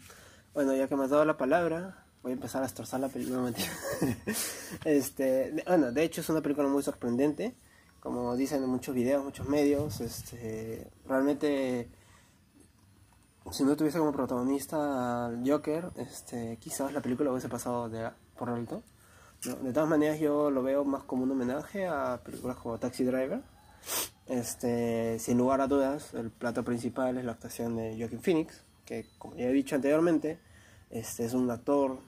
bueno, 0.54 0.74
ya 0.74 0.88
que 0.88 0.96
me 0.96 1.04
has 1.04 1.10
dado 1.10 1.24
la 1.24 1.36
palabra, 1.36 2.04
voy 2.22 2.30
a 2.32 2.34
empezar 2.34 2.62
a 2.62 2.66
destrozar 2.66 3.00
la 3.00 3.08
película. 3.08 3.38
No, 3.38 3.48
este, 4.84 5.62
bueno, 5.66 5.90
de 5.92 6.04
hecho 6.04 6.20
es 6.20 6.28
una 6.28 6.40
película 6.40 6.68
muy 6.68 6.82
sorprendente, 6.82 7.54
como 8.00 8.36
dicen 8.36 8.62
en 8.62 8.68
muchos 8.70 8.94
videos, 8.94 9.24
muchos 9.24 9.48
medios. 9.48 10.00
Este, 10.00 10.86
realmente, 11.06 11.88
si 13.52 13.64
no 13.64 13.76
tuviese 13.76 13.98
como 13.98 14.12
protagonista 14.12 15.26
al 15.26 15.42
Joker, 15.48 15.90
este, 15.96 16.56
quizás 16.60 16.92
la 16.92 17.00
película 17.00 17.30
hubiese 17.30 17.48
pasado 17.48 17.88
de, 17.88 18.10
por 18.38 18.50
alto. 18.50 18.82
¿no? 19.46 19.54
De 19.56 19.72
todas 19.72 19.88
maneras, 19.88 20.18
yo 20.18 20.50
lo 20.50 20.62
veo 20.62 20.84
más 20.84 21.04
como 21.04 21.22
un 21.22 21.30
homenaje 21.30 21.86
a 21.86 22.20
películas 22.24 22.56
como 22.56 22.78
Taxi 22.78 23.04
Driver. 23.04 23.42
Este, 24.26 25.18
sin 25.18 25.38
lugar 25.38 25.60
a 25.60 25.66
dudas, 25.66 26.12
el 26.14 26.30
plato 26.30 26.62
principal 26.64 27.16
es 27.16 27.24
la 27.24 27.32
actuación 27.32 27.76
de 27.76 27.96
Joaquin 27.98 28.20
Phoenix, 28.20 28.62
que 28.84 29.06
como 29.18 29.36
ya 29.36 29.44
he 29.46 29.52
dicho 29.52 29.74
anteriormente, 29.74 30.38
este 30.90 31.24
es 31.24 31.32
un 31.34 31.50
actor, 31.50 31.98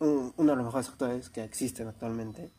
un- 0.00 0.32
uno 0.36 0.50
de 0.52 0.56
los 0.56 0.66
mejores 0.66 0.88
actores 0.88 1.30
que 1.30 1.42
existen 1.44 1.88
actualmente, 1.88 2.50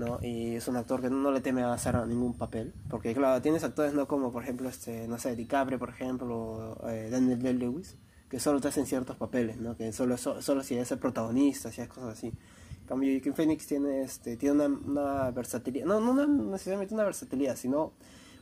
¿no? 0.00 0.18
Y 0.22 0.56
es 0.56 0.66
un 0.68 0.76
actor 0.76 1.00
que 1.00 1.10
no 1.10 1.30
le 1.30 1.40
teme 1.40 1.62
a 1.62 1.72
hacer 1.72 1.94
ningún 2.06 2.34
papel, 2.34 2.72
porque 2.88 3.14
claro, 3.14 3.40
tienes 3.42 3.62
actores 3.62 3.94
no 3.94 4.08
como 4.08 4.32
por 4.32 4.42
ejemplo 4.42 4.68
este, 4.68 5.06
no 5.06 5.18
sé, 5.18 5.36
DiCaprio, 5.36 5.78
por 5.78 5.90
ejemplo, 5.90 6.78
eh, 6.88 7.08
Daniel 7.10 7.40
Day-Lewis, 7.42 7.96
que 8.28 8.40
solo 8.40 8.60
te 8.60 8.68
hacen 8.68 8.86
ciertos 8.86 9.16
papeles, 9.16 9.58
¿no? 9.58 9.76
Que 9.76 9.92
solo 9.92 10.16
so- 10.16 10.40
solo 10.42 10.62
si 10.62 10.76
es 10.76 10.90
el 10.92 10.98
protagonista, 10.98 11.70
si 11.70 11.80
es 11.82 11.88
cosas 11.88 12.16
así. 12.18 12.28
En 12.28 12.86
cambio, 12.88 13.12
Joaquin 13.12 13.34
Phoenix 13.34 13.66
tiene 13.66 14.02
este 14.02 14.36
tiene 14.36 14.66
una, 14.66 15.30
versatilidad, 15.30 15.86
no, 15.86 16.00
no 16.00 16.26
necesariamente 16.26 16.94
una 16.94 17.04
versatilidad, 17.04 17.56
sino 17.56 17.92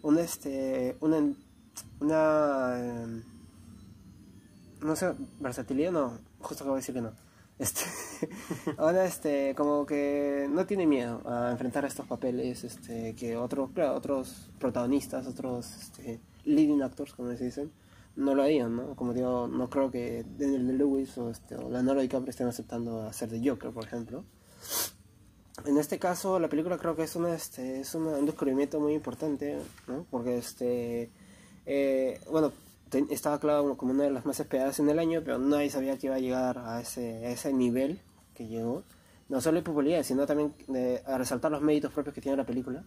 una 0.03 0.21
este 0.23 0.97
una 1.01 1.19
una 2.01 2.75
eh, 2.79 3.23
no 4.83 4.97
sé, 4.97 5.13
versatilidad 5.41 5.93
no, 5.93 6.19
justo 6.41 6.65
acabo 6.65 6.77
de 6.77 6.81
decir 6.81 6.95
que 6.95 7.01
no. 7.03 7.28
Este, 7.59 7.83
ahora 8.77 9.05
este, 9.05 9.55
como 9.57 9.85
que 9.85 10.47
no 10.51 10.65
tiene 10.67 10.87
miedo 10.87 11.21
a 11.29 11.51
enfrentar 11.51 11.85
estos 11.85 12.07
papeles, 12.07 12.63
este, 12.65 13.15
que 13.15 13.37
otros, 13.37 13.71
otros 13.95 14.51
protagonistas, 14.59 15.27
otros 15.27 15.67
este, 15.77 16.21
leading 16.45 16.83
actors, 16.83 17.15
como 17.15 17.35
se 17.37 17.45
dicen, 17.45 17.73
no 18.17 18.35
lo 18.35 18.43
harían, 18.43 18.75
¿no? 18.77 18.95
Como 18.97 19.13
digo, 19.13 19.49
no 19.49 19.69
creo 19.71 19.91
que 19.91 20.25
Daniel 20.39 20.77
Lewis 20.79 21.17
o, 21.19 21.31
este, 21.31 21.57
o 21.57 21.69
Leonardo 21.71 22.01
DiCaprio 22.01 22.31
estén 22.31 22.47
aceptando 22.49 23.03
hacer 23.03 23.29
de 23.29 23.49
Joker, 23.49 23.71
por 23.71 23.85
ejemplo. 23.85 24.25
En 25.67 25.77
este 25.79 25.99
caso, 25.99 26.39
la 26.39 26.49
película 26.49 26.79
creo 26.79 26.95
que 26.95 27.03
es, 27.03 27.17
una, 27.17 27.35
este, 27.35 27.81
es 27.81 27.95
una- 27.95 28.17
un 28.19 28.27
descubrimiento 28.27 28.79
muy 28.81 28.95
importante, 28.95 29.59
¿no? 29.89 30.07
Porque, 30.11 30.39
este, 30.39 31.11
eh, 31.67 32.21
bueno, 32.31 32.53
estaba 33.11 33.39
claro 33.41 33.77
como 33.77 33.93
una 33.93 34.05
de 34.05 34.11
las 34.11 34.25
más 34.27 34.41
esperadas 34.41 34.79
en 34.81 34.89
el 34.89 34.99
año, 34.99 35.23
pero 35.25 35.39
nadie 35.39 35.71
sabía 35.71 35.99
que 35.99 36.07
iba 36.07 36.17
a 36.17 36.21
llegar 36.21 36.59
a 36.59 36.81
ese, 36.81 37.27
a 37.27 37.31
ese 37.31 37.53
nivel 37.53 38.01
que 38.35 38.47
llegó. 38.47 38.85
No 39.29 39.41
solo 39.41 39.59
en 39.59 39.65
popularidad, 39.65 40.03
sino 40.05 40.27
también 40.27 40.55
de- 40.69 41.03
a 41.07 41.19
resaltar 41.19 41.51
los 41.53 41.61
méritos 41.61 41.93
propios 41.93 42.15
que 42.15 42.21
tiene 42.21 42.37
la 42.37 42.47
película. 42.47 42.85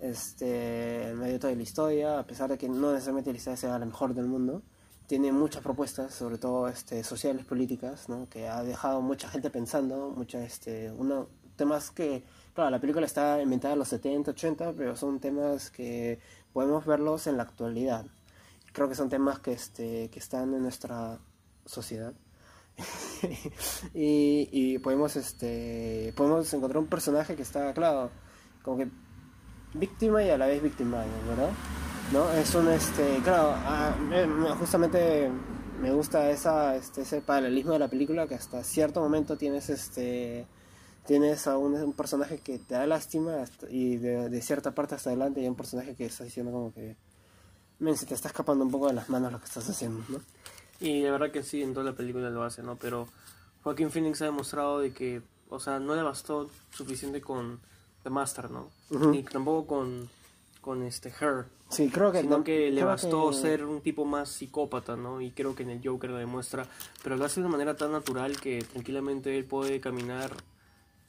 Este, 0.00 1.10
en 1.10 1.18
medio 1.18 1.38
de 1.38 1.54
la 1.56 1.62
historia, 1.62 2.18
a 2.18 2.26
pesar 2.26 2.48
de 2.50 2.56
que 2.58 2.68
no 2.68 2.90
necesariamente 2.92 3.30
la 3.32 3.36
historia 3.36 3.56
sea 3.56 3.78
la 3.78 3.84
mejor 3.86 4.14
del 4.14 4.26
mundo, 4.26 4.62
tiene 5.06 5.30
muchas 5.32 5.62
propuestas, 5.62 6.14
sobre 6.14 6.38
todo 6.38 6.68
este, 6.68 7.04
sociales, 7.04 7.44
políticas, 7.44 8.08
¿no? 8.08 8.28
que 8.28 8.48
ha 8.48 8.62
dejado 8.62 9.02
mucha 9.02 9.28
gente 9.28 9.50
pensando, 9.50 10.12
mucha, 10.16 10.42
este, 10.42 10.90
temas 11.56 11.90
que, 11.90 12.22
claro, 12.54 12.70
la 12.70 12.80
película 12.80 13.04
está 13.04 13.42
inventada 13.42 13.74
en 13.74 13.80
los 13.80 13.88
70, 13.88 14.30
80, 14.30 14.72
pero 14.72 14.96
son 14.96 15.20
temas 15.20 15.70
que 15.70 16.18
podemos 16.54 16.86
verlos 16.86 17.26
en 17.26 17.36
la 17.36 17.42
actualidad. 17.42 18.06
Creo 18.72 18.88
que 18.88 18.94
son 18.94 19.08
temas 19.08 19.38
que, 19.40 19.52
este, 19.52 20.08
que 20.10 20.18
están 20.18 20.54
en 20.54 20.62
nuestra 20.62 21.18
sociedad. 21.66 22.14
y, 23.94 24.48
y 24.52 24.78
podemos, 24.78 25.16
este, 25.16 26.12
podemos 26.16 26.52
encontrar 26.54 26.82
un 26.82 26.88
personaje 26.88 27.36
que 27.36 27.42
está, 27.42 27.72
claro, 27.74 28.10
como 28.62 28.78
que 28.78 28.88
víctima 29.74 30.22
y 30.22 30.30
a 30.30 30.38
la 30.38 30.46
vez 30.46 30.62
victimario, 30.62 31.12
¿verdad? 31.28 31.50
¿No? 32.12 32.30
Es 32.32 32.54
un, 32.54 32.68
este, 32.68 33.18
claro, 33.22 33.54
me- 34.08 34.26
me- 34.26 34.50
justamente 34.56 35.30
me 35.80 35.92
gusta 35.92 36.30
esa, 36.30 36.76
este, 36.76 37.02
ese 37.02 37.20
paralelismo 37.20 37.72
de 37.72 37.78
la 37.78 37.88
película 37.88 38.26
que 38.26 38.34
hasta 38.34 38.62
cierto 38.64 39.00
momento 39.00 39.36
tienes, 39.36 39.70
este, 39.70 40.46
tienes 41.06 41.46
a 41.46 41.56
un, 41.56 41.92
personaje 41.92 42.38
que 42.38 42.58
te 42.58 42.74
da 42.74 42.86
lástima 42.86 43.44
y 43.70 43.96
de 43.96 44.42
cierta 44.42 44.74
parte 44.74 44.94
hasta 44.94 45.10
adelante 45.10 45.40
hay 45.40 45.48
un 45.48 45.54
personaje 45.56 45.94
que 45.94 46.06
está 46.06 46.24
diciendo 46.24 46.52
como 46.52 46.72
que, 46.72 46.96
men, 47.80 47.96
se 47.96 48.06
te 48.06 48.14
está 48.14 48.28
escapando 48.28 48.64
un 48.64 48.70
poco 48.70 48.86
de 48.88 48.94
las 48.94 49.08
manos 49.08 49.32
lo 49.32 49.38
que 49.40 49.46
estás 49.46 49.68
haciendo, 49.68 50.04
¿no? 50.08 50.20
Y 50.80 51.00
de 51.02 51.10
verdad 51.10 51.30
que 51.30 51.42
sí, 51.42 51.62
en 51.62 51.74
toda 51.74 51.84
la 51.84 51.92
película 51.96 52.30
lo 52.30 52.42
hace, 52.44 52.62
¿no? 52.62 52.76
Pero 52.76 53.08
Joaquín 53.62 53.90
Phoenix 53.90 54.22
ha 54.22 54.26
demostrado 54.26 54.78
de 54.80 54.92
que, 54.92 55.20
o 55.50 55.58
sea, 55.60 55.78
no 55.78 55.94
le 55.94 56.02
bastó 56.02 56.48
suficiente 56.70 57.20
con 57.20 57.60
The 58.02 58.10
Master, 58.10 58.50
¿no? 58.50 58.70
Ujú. 58.90 59.10
Ni 59.10 59.22
tampoco 59.22 59.66
con, 59.66 60.08
con 60.60 60.82
este 60.82 61.08
Her. 61.20 61.46
Sí, 61.68 61.88
creo 61.90 62.10
que 62.12 62.22
Sino 62.22 62.38
no- 62.38 62.44
que 62.44 62.70
le 62.70 62.82
bastó 62.82 63.30
que- 63.30 63.36
ser 63.36 63.64
un 63.64 63.80
tipo 63.80 64.04
más 64.04 64.28
psicópata, 64.30 64.96
¿no? 64.96 65.20
Y 65.20 65.30
creo 65.32 65.54
que 65.54 65.62
en 65.62 65.70
el 65.70 65.80
Joker 65.86 66.10
lo 66.10 66.16
demuestra. 66.16 66.66
Pero 67.02 67.16
lo 67.16 67.24
hace 67.24 67.40
de 67.40 67.46
una 67.46 67.52
manera 67.52 67.76
tan 67.76 67.92
natural 67.92 68.40
que 68.40 68.62
tranquilamente 68.64 69.36
él 69.38 69.44
puede 69.44 69.80
caminar 69.80 70.32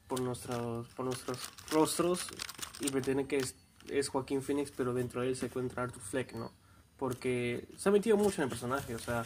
por 0.08 0.20
nuestros, 0.22 0.88
por 0.90 1.06
nuestros 1.06 1.40
rostros 1.72 2.28
y 2.82 2.90
pretende 2.92 3.26
que 3.26 3.38
es, 3.38 3.56
es 3.88 4.10
Joaquín 4.10 4.42
Phoenix, 4.44 4.72
pero 4.76 4.94
dentro 4.94 5.22
de 5.22 5.30
él 5.30 5.36
se 5.38 5.46
encuentra 5.48 5.84
Arthur 5.84 6.02
Fleck, 6.02 6.34
¿no? 6.34 6.52
Porque 7.02 7.66
se 7.78 7.90
ha 7.90 7.92
metido 7.92 8.16
mucho 8.16 8.42
en 8.42 8.44
el 8.44 8.50
personaje, 8.50 8.94
o 8.94 9.00
sea, 9.00 9.26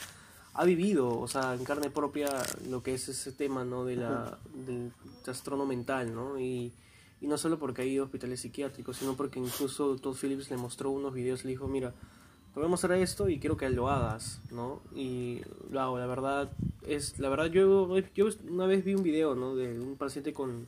ha 0.53 0.63
vivido, 0.63 1.19
o 1.19 1.27
sea, 1.27 1.55
en 1.55 1.65
carne 1.65 1.89
propia 1.89 2.29
lo 2.69 2.81
que 2.81 2.93
es 2.93 3.09
ese 3.09 3.33
tema, 3.33 3.65
¿no? 3.65 3.83
De 3.83 3.97
la, 3.97 4.38
del 4.65 4.93
trastorno 5.25 5.65
mental, 5.65 6.15
¿no? 6.15 6.39
Y, 6.39 6.71
y 7.19 7.27
no 7.27 7.38
solo 7.38 7.59
porque 7.59 7.81
ha 7.81 7.85
ido 7.85 8.03
a 8.03 8.05
hospitales 8.05 8.39
psiquiátricos, 8.39 8.95
sino 8.95 9.17
porque 9.17 9.39
incluso 9.39 9.97
Todd 9.97 10.15
Phillips 10.15 10.49
le 10.49 10.55
mostró 10.55 10.89
unos 10.89 11.13
videos, 11.13 11.43
le 11.43 11.49
dijo, 11.49 11.67
mira, 11.67 11.91
te 11.91 12.61
voy 12.61 12.67
a 12.67 12.69
mostrar 12.69 12.97
esto 12.97 13.27
y 13.27 13.39
quiero 13.39 13.57
que 13.57 13.69
lo 13.69 13.89
hagas, 13.89 14.39
¿no? 14.51 14.81
Y 14.95 15.41
lo 15.69 15.81
hago, 15.81 15.99
la 15.99 16.05
verdad, 16.05 16.49
es, 16.88 17.19
la 17.19 17.27
verdad, 17.27 17.47
yo, 17.47 17.93
yo 18.15 18.27
una 18.47 18.67
vez 18.67 18.85
vi 18.85 18.95
un 18.95 19.03
video, 19.03 19.35
¿no? 19.35 19.53
De 19.53 19.77
un 19.77 19.97
paciente 19.97 20.31
con 20.31 20.65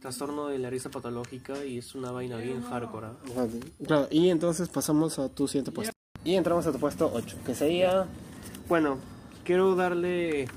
trastorno 0.00 0.48
de 0.48 0.58
la 0.58 0.68
risa 0.68 0.90
patológica 0.90 1.64
y 1.64 1.78
es 1.78 1.94
una 1.94 2.10
vaina 2.10 2.38
bien 2.38 2.60
hardcore, 2.62 3.06
¿ah? 3.06 3.16
Claro, 3.86 4.08
y 4.10 4.30
entonces 4.30 4.68
pasamos 4.68 5.20
a 5.20 5.28
tu 5.28 5.46
siguiente 5.46 5.70
puesto. 5.70 5.99
Y 6.24 6.34
entramos 6.34 6.66
a 6.66 6.72
tu 6.72 6.78
puesto 6.78 7.10
8, 7.12 7.38
que 7.46 7.54
sería 7.54 8.06
Bueno, 8.68 8.98
quiero 9.44 9.74
darle 9.74 10.48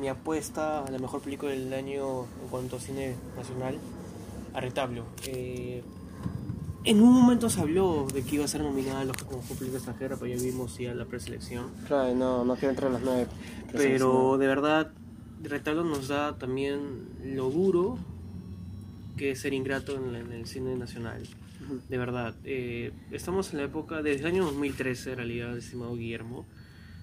mi 0.00 0.08
apuesta 0.08 0.84
a 0.84 0.90
la 0.90 0.98
mejor 0.98 1.20
película 1.20 1.52
del 1.52 1.72
año 1.74 2.22
en 2.22 2.48
cuanto 2.50 2.76
a 2.76 2.80
cine 2.80 3.16
nacional 3.36 3.78
a 4.54 4.60
Retablo. 4.60 5.04
Eh, 5.26 5.82
en 6.84 7.02
un 7.02 7.12
momento 7.12 7.50
se 7.50 7.60
habló 7.60 8.06
de 8.12 8.22
que 8.22 8.36
iba 8.36 8.44
a 8.46 8.48
ser 8.48 8.62
nominada 8.62 9.00
a 9.00 9.04
los 9.04 9.16
como 9.18 9.42
película 9.42 9.76
extranjera, 9.76 10.16
pero 10.16 10.34
ya 10.34 10.42
vimos 10.42 10.78
ya 10.78 10.94
la 10.94 11.04
preselección. 11.04 11.66
Claro, 11.86 12.14
no, 12.14 12.44
no 12.44 12.54
quiero 12.54 12.70
entrar 12.70 12.90
a 12.90 12.94
las 12.94 13.02
nueve. 13.02 13.26
Pero 13.72 14.38
de 14.38 14.46
verdad, 14.46 14.90
Retablo 15.42 15.84
nos 15.84 16.08
da 16.08 16.38
también 16.38 17.08
lo 17.22 17.50
duro 17.50 17.98
que 19.18 19.32
es 19.32 19.40
ser 19.40 19.52
ingrato 19.52 19.94
en, 19.96 20.14
en 20.14 20.32
el 20.32 20.46
cine 20.46 20.74
nacional. 20.76 21.22
De 21.88 21.98
verdad, 21.98 22.34
eh, 22.44 22.92
estamos 23.10 23.52
en 23.52 23.58
la 23.58 23.64
época, 23.64 24.02
desde 24.02 24.20
el 24.20 24.26
año 24.26 24.44
2013 24.44 25.12
en 25.12 25.16
realidad, 25.18 25.56
estimado 25.56 25.94
Guillermo, 25.94 26.46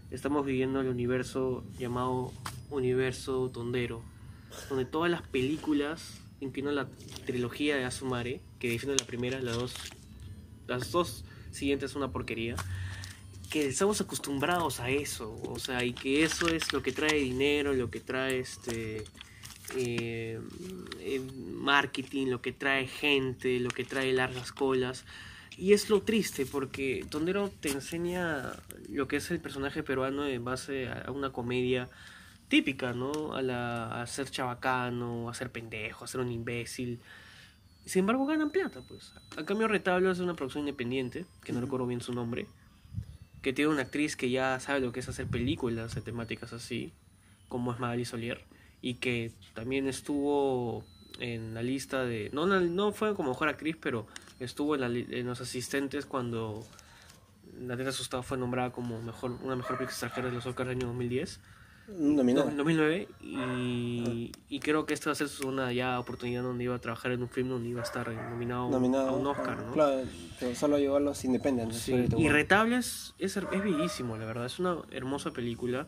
estamos 0.09 0.45
viviendo 0.45 0.81
el 0.81 0.87
universo 0.87 1.63
llamado 1.77 2.33
Universo 2.71 3.51
Tondero, 3.53 4.01
donde 4.69 4.85
todas 4.85 5.11
las 5.11 5.21
películas, 5.21 6.19
incluyendo 6.39 6.71
la 6.71 6.89
trilogía 7.25 7.75
de 7.75 7.85
Asumare, 7.85 8.41
que 8.59 8.69
define 8.69 8.95
la 8.95 9.05
primera, 9.05 9.39
las 9.41 9.55
dos, 9.55 9.75
las 10.67 10.91
dos 10.91 11.23
siguientes 11.51 11.91
son 11.91 12.01
una 12.01 12.11
porquería, 12.11 12.55
que 13.51 13.67
estamos 13.67 14.01
acostumbrados 14.01 14.79
a 14.79 14.89
eso, 14.89 15.39
o 15.47 15.59
sea, 15.59 15.83
y 15.83 15.93
que 15.93 16.23
eso 16.23 16.47
es 16.47 16.73
lo 16.73 16.81
que 16.81 16.91
trae 16.91 17.13
dinero, 17.13 17.73
lo 17.73 17.91
que 17.91 17.99
trae 17.99 18.39
este 18.39 19.03
eh, 19.75 20.39
eh, 20.99 21.21
marketing, 21.51 22.27
lo 22.27 22.41
que 22.41 22.51
trae 22.51 22.87
gente, 22.87 23.59
lo 23.59 23.69
que 23.69 23.83
trae 23.83 24.13
largas 24.13 24.51
colas. 24.51 25.05
Y 25.57 25.73
es 25.73 25.89
lo 25.89 26.01
triste 26.01 26.45
porque 26.45 27.05
Tondero 27.09 27.49
te 27.49 27.69
enseña 27.69 28.53
lo 28.89 29.07
que 29.07 29.17
es 29.17 29.31
el 29.31 29.39
personaje 29.39 29.83
peruano 29.83 30.27
en 30.27 30.45
base 30.45 30.87
a 30.87 31.11
una 31.11 31.31
comedia 31.31 31.89
típica, 32.47 32.93
¿no? 32.93 33.33
A, 33.33 33.41
la, 33.41 34.01
a 34.01 34.07
ser 34.07 34.29
chabacano, 34.29 35.29
a 35.29 35.33
ser 35.33 35.51
pendejo, 35.51 36.05
a 36.05 36.07
ser 36.07 36.21
un 36.21 36.31
imbécil. 36.31 36.99
Sin 37.85 38.01
embargo, 38.01 38.25
ganan 38.25 38.51
plata, 38.51 38.81
pues. 38.87 39.13
A 39.37 39.45
cambio, 39.45 39.67
Retablo 39.67 40.11
es 40.11 40.19
una 40.19 40.35
producción 40.35 40.63
independiente, 40.63 41.25
que 41.43 41.53
no 41.53 41.61
recuerdo 41.61 41.87
bien 41.87 42.01
su 42.01 42.13
nombre, 42.13 42.47
que 43.41 43.53
tiene 43.53 43.71
una 43.71 43.83
actriz 43.83 44.15
que 44.15 44.29
ya 44.29 44.59
sabe 44.59 44.81
lo 44.81 44.91
que 44.91 44.99
es 44.99 45.09
hacer 45.09 45.27
películas 45.27 45.95
de 45.95 46.01
temáticas 46.01 46.53
así, 46.53 46.91
como 47.47 47.71
es 47.71 47.79
Magali 47.79 48.03
Solier, 48.03 48.43
y 48.81 48.95
que 48.95 49.31
también 49.53 49.87
estuvo 49.87 50.83
en 51.19 51.53
la 51.53 51.61
lista 51.61 52.03
de... 52.03 52.29
No, 52.33 52.45
no, 52.45 52.91
fue 52.91 53.15
como 53.15 53.29
mejor 53.29 53.49
actriz, 53.49 53.77
pero 53.79 54.07
estuvo 54.39 54.75
en, 54.75 54.81
la 54.81 54.87
en 54.87 55.25
los 55.25 55.41
asistentes 55.41 56.05
cuando 56.05 56.63
La 57.59 57.75
Tierra 57.75 57.89
Asustada 57.89 58.23
fue 58.23 58.37
nombrada 58.37 58.71
como 58.71 59.01
mejor, 59.01 59.31
una 59.43 59.55
mejor 59.55 59.77
película 59.77 59.91
extranjera 59.91 60.27
de 60.27 60.33
los 60.33 60.45
Oscars 60.45 60.69
del 60.69 60.77
año 60.77 60.87
2010. 60.87 61.39
Nominada. 61.87 62.51
No, 62.51 62.57
2009 62.57 63.07
y, 63.21 64.33
y 64.49 64.59
creo 64.59 64.85
que 64.85 64.93
esta 64.93 65.09
va 65.09 65.13
a 65.13 65.15
ser 65.15 65.29
su 65.29 65.47
una 65.47 65.71
ya 65.71 65.97
oportunidad 66.01 66.43
donde 66.43 66.65
iba 66.65 66.75
a 66.75 66.79
trabajar 66.79 67.13
en 67.13 67.21
un 67.21 67.29
film 67.29 67.47
donde 67.47 67.69
iba 67.69 67.79
a 67.79 67.85
estar 67.85 68.11
nominado, 68.29 68.69
Nominado 68.69 69.07
a 69.07 69.11
un 69.13 69.25
Oscar, 69.25 69.57
¿no? 69.57 69.71
Claro, 69.71 70.01
pero 70.37 70.53
solo 70.53 70.77
llegó 70.77 70.97
a 70.97 70.99
los 70.99 71.23
independientes. 71.23 71.77
Sí, 71.77 72.09
y 72.17 72.27
Retable 72.27 72.75
es, 72.75 73.15
es 73.19 73.39
bellísimo, 73.49 74.17
la 74.17 74.25
verdad, 74.25 74.47
es 74.47 74.59
una 74.59 74.79
hermosa 74.91 75.31
película. 75.31 75.87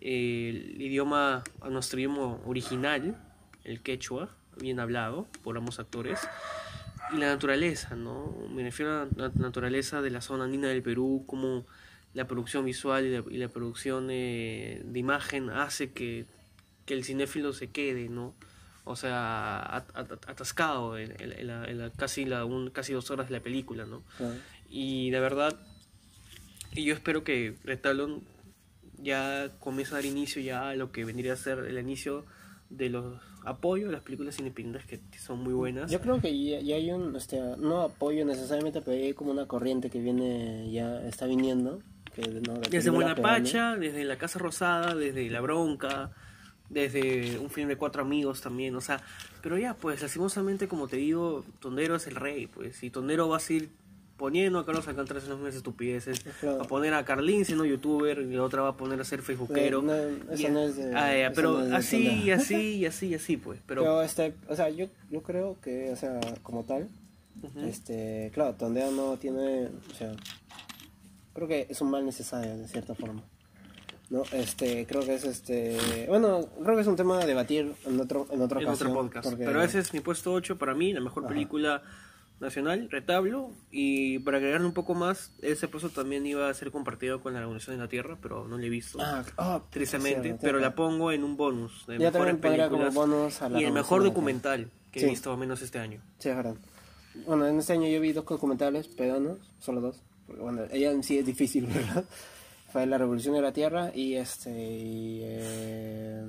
El 0.00 0.80
idioma, 0.80 1.44
nuestro 1.68 1.98
idioma 1.98 2.38
original, 2.46 3.16
el 3.64 3.80
quechua, 3.82 4.30
bien 4.60 4.80
hablado 4.80 5.28
por 5.42 5.56
ambos 5.56 5.78
actores. 5.78 6.20
Y 7.12 7.16
la 7.18 7.26
naturaleza, 7.26 7.96
¿no? 7.96 8.34
Me 8.54 8.62
refiero 8.62 9.02
a 9.02 9.08
la 9.16 9.28
naturaleza 9.34 10.00
de 10.00 10.10
la 10.10 10.20
zona 10.20 10.44
andina 10.44 10.68
del 10.68 10.82
Perú, 10.82 11.24
como 11.26 11.66
la 12.14 12.26
producción 12.26 12.64
visual 12.64 13.04
y 13.06 13.10
la, 13.10 13.24
y 13.30 13.36
la 13.38 13.48
producción 13.48 14.08
eh, 14.10 14.80
de 14.84 14.98
imagen 14.98 15.50
hace 15.50 15.92
que, 15.92 16.26
que 16.86 16.94
el 16.94 17.04
cinéfilo 17.04 17.52
se 17.52 17.68
quede, 17.70 18.08
¿no? 18.08 18.34
O 18.84 18.96
sea, 18.96 19.60
at- 19.60 19.90
at- 19.94 20.28
atascado 20.28 20.98
en, 20.98 21.12
en- 21.20 21.32
en 21.32 21.46
la- 21.46 21.66
la- 21.72 21.90
casi, 21.90 22.24
la, 22.24 22.44
un- 22.44 22.70
casi 22.70 22.92
dos 22.92 23.10
horas 23.10 23.28
de 23.28 23.34
la 23.36 23.40
película, 23.42 23.84
¿no? 23.86 24.02
Y 24.68 25.10
de 25.10 25.20
verdad, 25.20 25.56
y 26.72 26.84
yo 26.84 26.94
espero 26.94 27.24
que 27.24 27.56
Retalon 27.64 28.22
ya 29.02 29.50
comience 29.60 29.92
a 29.92 29.96
dar 29.96 30.04
inicio 30.04 30.42
ya 30.42 30.70
a 30.70 30.74
lo 30.74 30.92
que 30.92 31.04
vendría 31.04 31.34
a 31.34 31.36
ser 31.36 31.58
el 31.60 31.78
inicio 31.78 32.24
de 32.70 32.88
los 32.88 33.20
apoyos 33.44 33.88
a 33.88 33.92
las 33.92 34.02
películas 34.02 34.38
independientes 34.38 34.84
que 34.86 35.18
son 35.18 35.42
muy 35.42 35.52
buenas. 35.52 35.90
Yo 35.90 36.00
creo 36.00 36.20
que 36.20 36.44
ya, 36.44 36.60
ya 36.60 36.76
hay 36.76 36.90
un, 36.92 37.16
este, 37.16 37.40
no 37.58 37.82
apoyo 37.82 38.24
necesariamente, 38.24 38.80
pero 38.80 38.96
hay 38.96 39.12
como 39.12 39.32
una 39.32 39.46
corriente 39.46 39.90
que 39.90 40.00
viene, 40.00 40.70
ya 40.70 41.02
está 41.06 41.26
viniendo. 41.26 41.80
Que, 42.14 42.22
¿no? 42.22 42.54
de 42.54 42.68
Desde. 42.68 42.90
Buenapacha, 42.90 43.76
desde 43.76 44.04
La 44.04 44.18
Casa 44.18 44.38
Rosada, 44.38 44.94
desde 44.94 45.30
La 45.30 45.40
Bronca, 45.40 46.10
desde 46.68 47.38
un 47.38 47.50
film 47.50 47.68
de 47.68 47.76
cuatro 47.76 48.02
amigos 48.02 48.40
también, 48.40 48.74
o 48.76 48.80
sea, 48.80 49.00
pero 49.42 49.58
ya, 49.58 49.74
pues, 49.74 50.02
lastimosamente, 50.02 50.68
como 50.68 50.88
te 50.88 50.96
digo, 50.96 51.44
Tondero 51.60 51.96
es 51.96 52.06
el 52.06 52.14
rey, 52.14 52.46
pues, 52.46 52.82
y 52.82 52.90
Tondero 52.90 53.28
va 53.28 53.38
a 53.38 53.40
seguir 53.40 53.70
poniendo 54.20 54.58
a 54.58 54.66
Carlos 54.66 54.86
Alcántara 54.86 55.18
haciendo 55.18 55.40
unas 55.42 55.54
estupideces, 55.54 56.20
Claro. 56.40 56.58
va 56.58 56.64
a 56.64 56.68
poner 56.68 56.92
a 56.92 57.04
Carlin 57.06 57.44
siendo 57.46 57.64
youtuber, 57.64 58.18
y 58.18 58.34
la 58.34 58.42
otra 58.44 58.60
va 58.60 58.68
a 58.68 58.76
poner 58.76 59.00
a 59.00 59.04
ser 59.04 59.22
facebookero. 59.22 59.80
No, 59.80 59.94
no, 59.94 60.32
eso 60.32 60.48
no 60.50 60.60
es 60.60 60.76
de- 60.76 60.94
Ah, 60.94 61.16
eso 61.16 61.32
pero 61.34 61.52
no 61.52 61.62
es 61.64 61.70
de 61.70 61.76
así, 61.76 62.06
y 62.26 62.30
así, 62.30 62.74
y 62.76 62.84
así, 62.86 63.06
y 63.08 63.14
así, 63.14 63.36
pues, 63.38 63.58
pero... 63.66 63.80
Pero, 63.82 64.02
este, 64.02 64.34
o 64.48 64.54
sea, 64.54 64.68
yo, 64.68 64.86
yo 65.10 65.22
creo 65.22 65.56
que, 65.62 65.90
o 65.90 65.96
sea, 65.96 66.20
como 66.42 66.64
tal, 66.64 66.86
este, 67.66 68.30
claro, 68.34 68.54
Tondeo 68.54 68.90
no 68.90 69.16
tiene, 69.16 69.68
o 69.90 69.94
sea, 69.96 70.12
creo 71.32 71.48
que 71.48 71.66
es 71.70 71.80
un 71.80 71.90
mal 71.90 72.04
necesario 72.04 72.56
de 72.58 72.68
cierta 72.68 72.94
forma. 72.94 73.22
¿No? 74.10 74.24
Este, 74.32 74.86
creo 74.86 75.02
que 75.04 75.14
es 75.14 75.24
este, 75.24 75.78
bueno, 76.08 76.40
creo 76.64 76.74
que 76.74 76.82
es 76.82 76.88
un 76.88 76.96
tema 76.96 77.20
a 77.20 77.26
debatir 77.26 77.72
en 77.86 78.00
otro 78.00 78.26
en 78.32 78.42
otra 78.42 78.60
en 78.60 78.66
ocasión, 78.66 78.90
otro 78.90 79.02
podcast. 79.04 79.28
porque- 79.30 79.44
Pero 79.44 79.62
ese 79.62 79.78
es 79.78 79.92
mi 79.94 80.00
puesto 80.00 80.32
8 80.32 80.58
para 80.58 80.74
mí, 80.74 80.92
la 80.92 80.98
mejor 81.00 81.22
Ajá. 81.24 81.32
película 81.32 81.80
nacional, 82.40 82.88
Retablo. 82.90 83.50
Y 83.70 84.18
para 84.20 84.38
agregarle 84.38 84.66
un 84.66 84.72
poco 84.72 84.94
más, 84.94 85.32
ese 85.42 85.68
puesto 85.68 85.90
también 85.90 86.26
iba 86.26 86.48
a 86.48 86.54
ser 86.54 86.70
compartido 86.70 87.20
con 87.20 87.34
la 87.34 87.40
Revolución 87.40 87.76
de 87.76 87.82
la 87.82 87.88
Tierra, 87.88 88.18
pero 88.20 88.48
no 88.48 88.58
lo 88.58 88.64
he 88.64 88.68
visto. 88.68 88.98
Ah, 89.00 89.24
ah, 89.36 89.62
tristemente, 89.70 90.22
cierto, 90.22 90.40
pero 90.42 90.58
la 90.58 90.74
pongo 90.74 91.12
en 91.12 91.22
un 91.24 91.36
bonus 91.36 91.86
de 91.86 91.98
mejores 91.98 92.36
películas 92.36 92.94
bonus 92.94 93.42
a 93.42 93.48
la 93.48 93.60
y 93.60 93.64
el 93.64 93.72
mejor 93.72 94.02
documental 94.02 94.70
que 94.90 95.00
Sí. 95.00 95.06
he 95.06 95.10
visto 95.10 95.30
al 95.32 95.38
menos 95.38 95.62
este 95.62 95.78
año. 95.78 96.00
Sí, 96.18 96.28
es 96.30 96.36
verdad. 96.36 96.54
Bueno, 97.26 97.46
en 97.46 97.58
este 97.58 97.72
año 97.74 97.88
yo 97.88 98.00
vi 98.00 98.12
dos 98.12 98.24
documentales 98.24 98.88
peruanos, 98.88 99.38
solo 99.60 99.80
dos. 99.80 100.02
Porque, 100.26 100.42
bueno, 100.42 100.62
ella 100.70 100.90
en 100.92 101.02
sí 101.02 101.18
es 101.18 101.26
difícil, 101.26 101.66
¿verdad? 101.72 102.04
Fue 102.72 102.86
La 102.86 102.98
Revolución 102.98 103.34
de 103.34 103.42
la 103.42 103.52
Tierra 103.52 103.90
y 103.94 104.14
este. 104.14 104.50
y, 104.50 105.20
eh, 105.24 106.24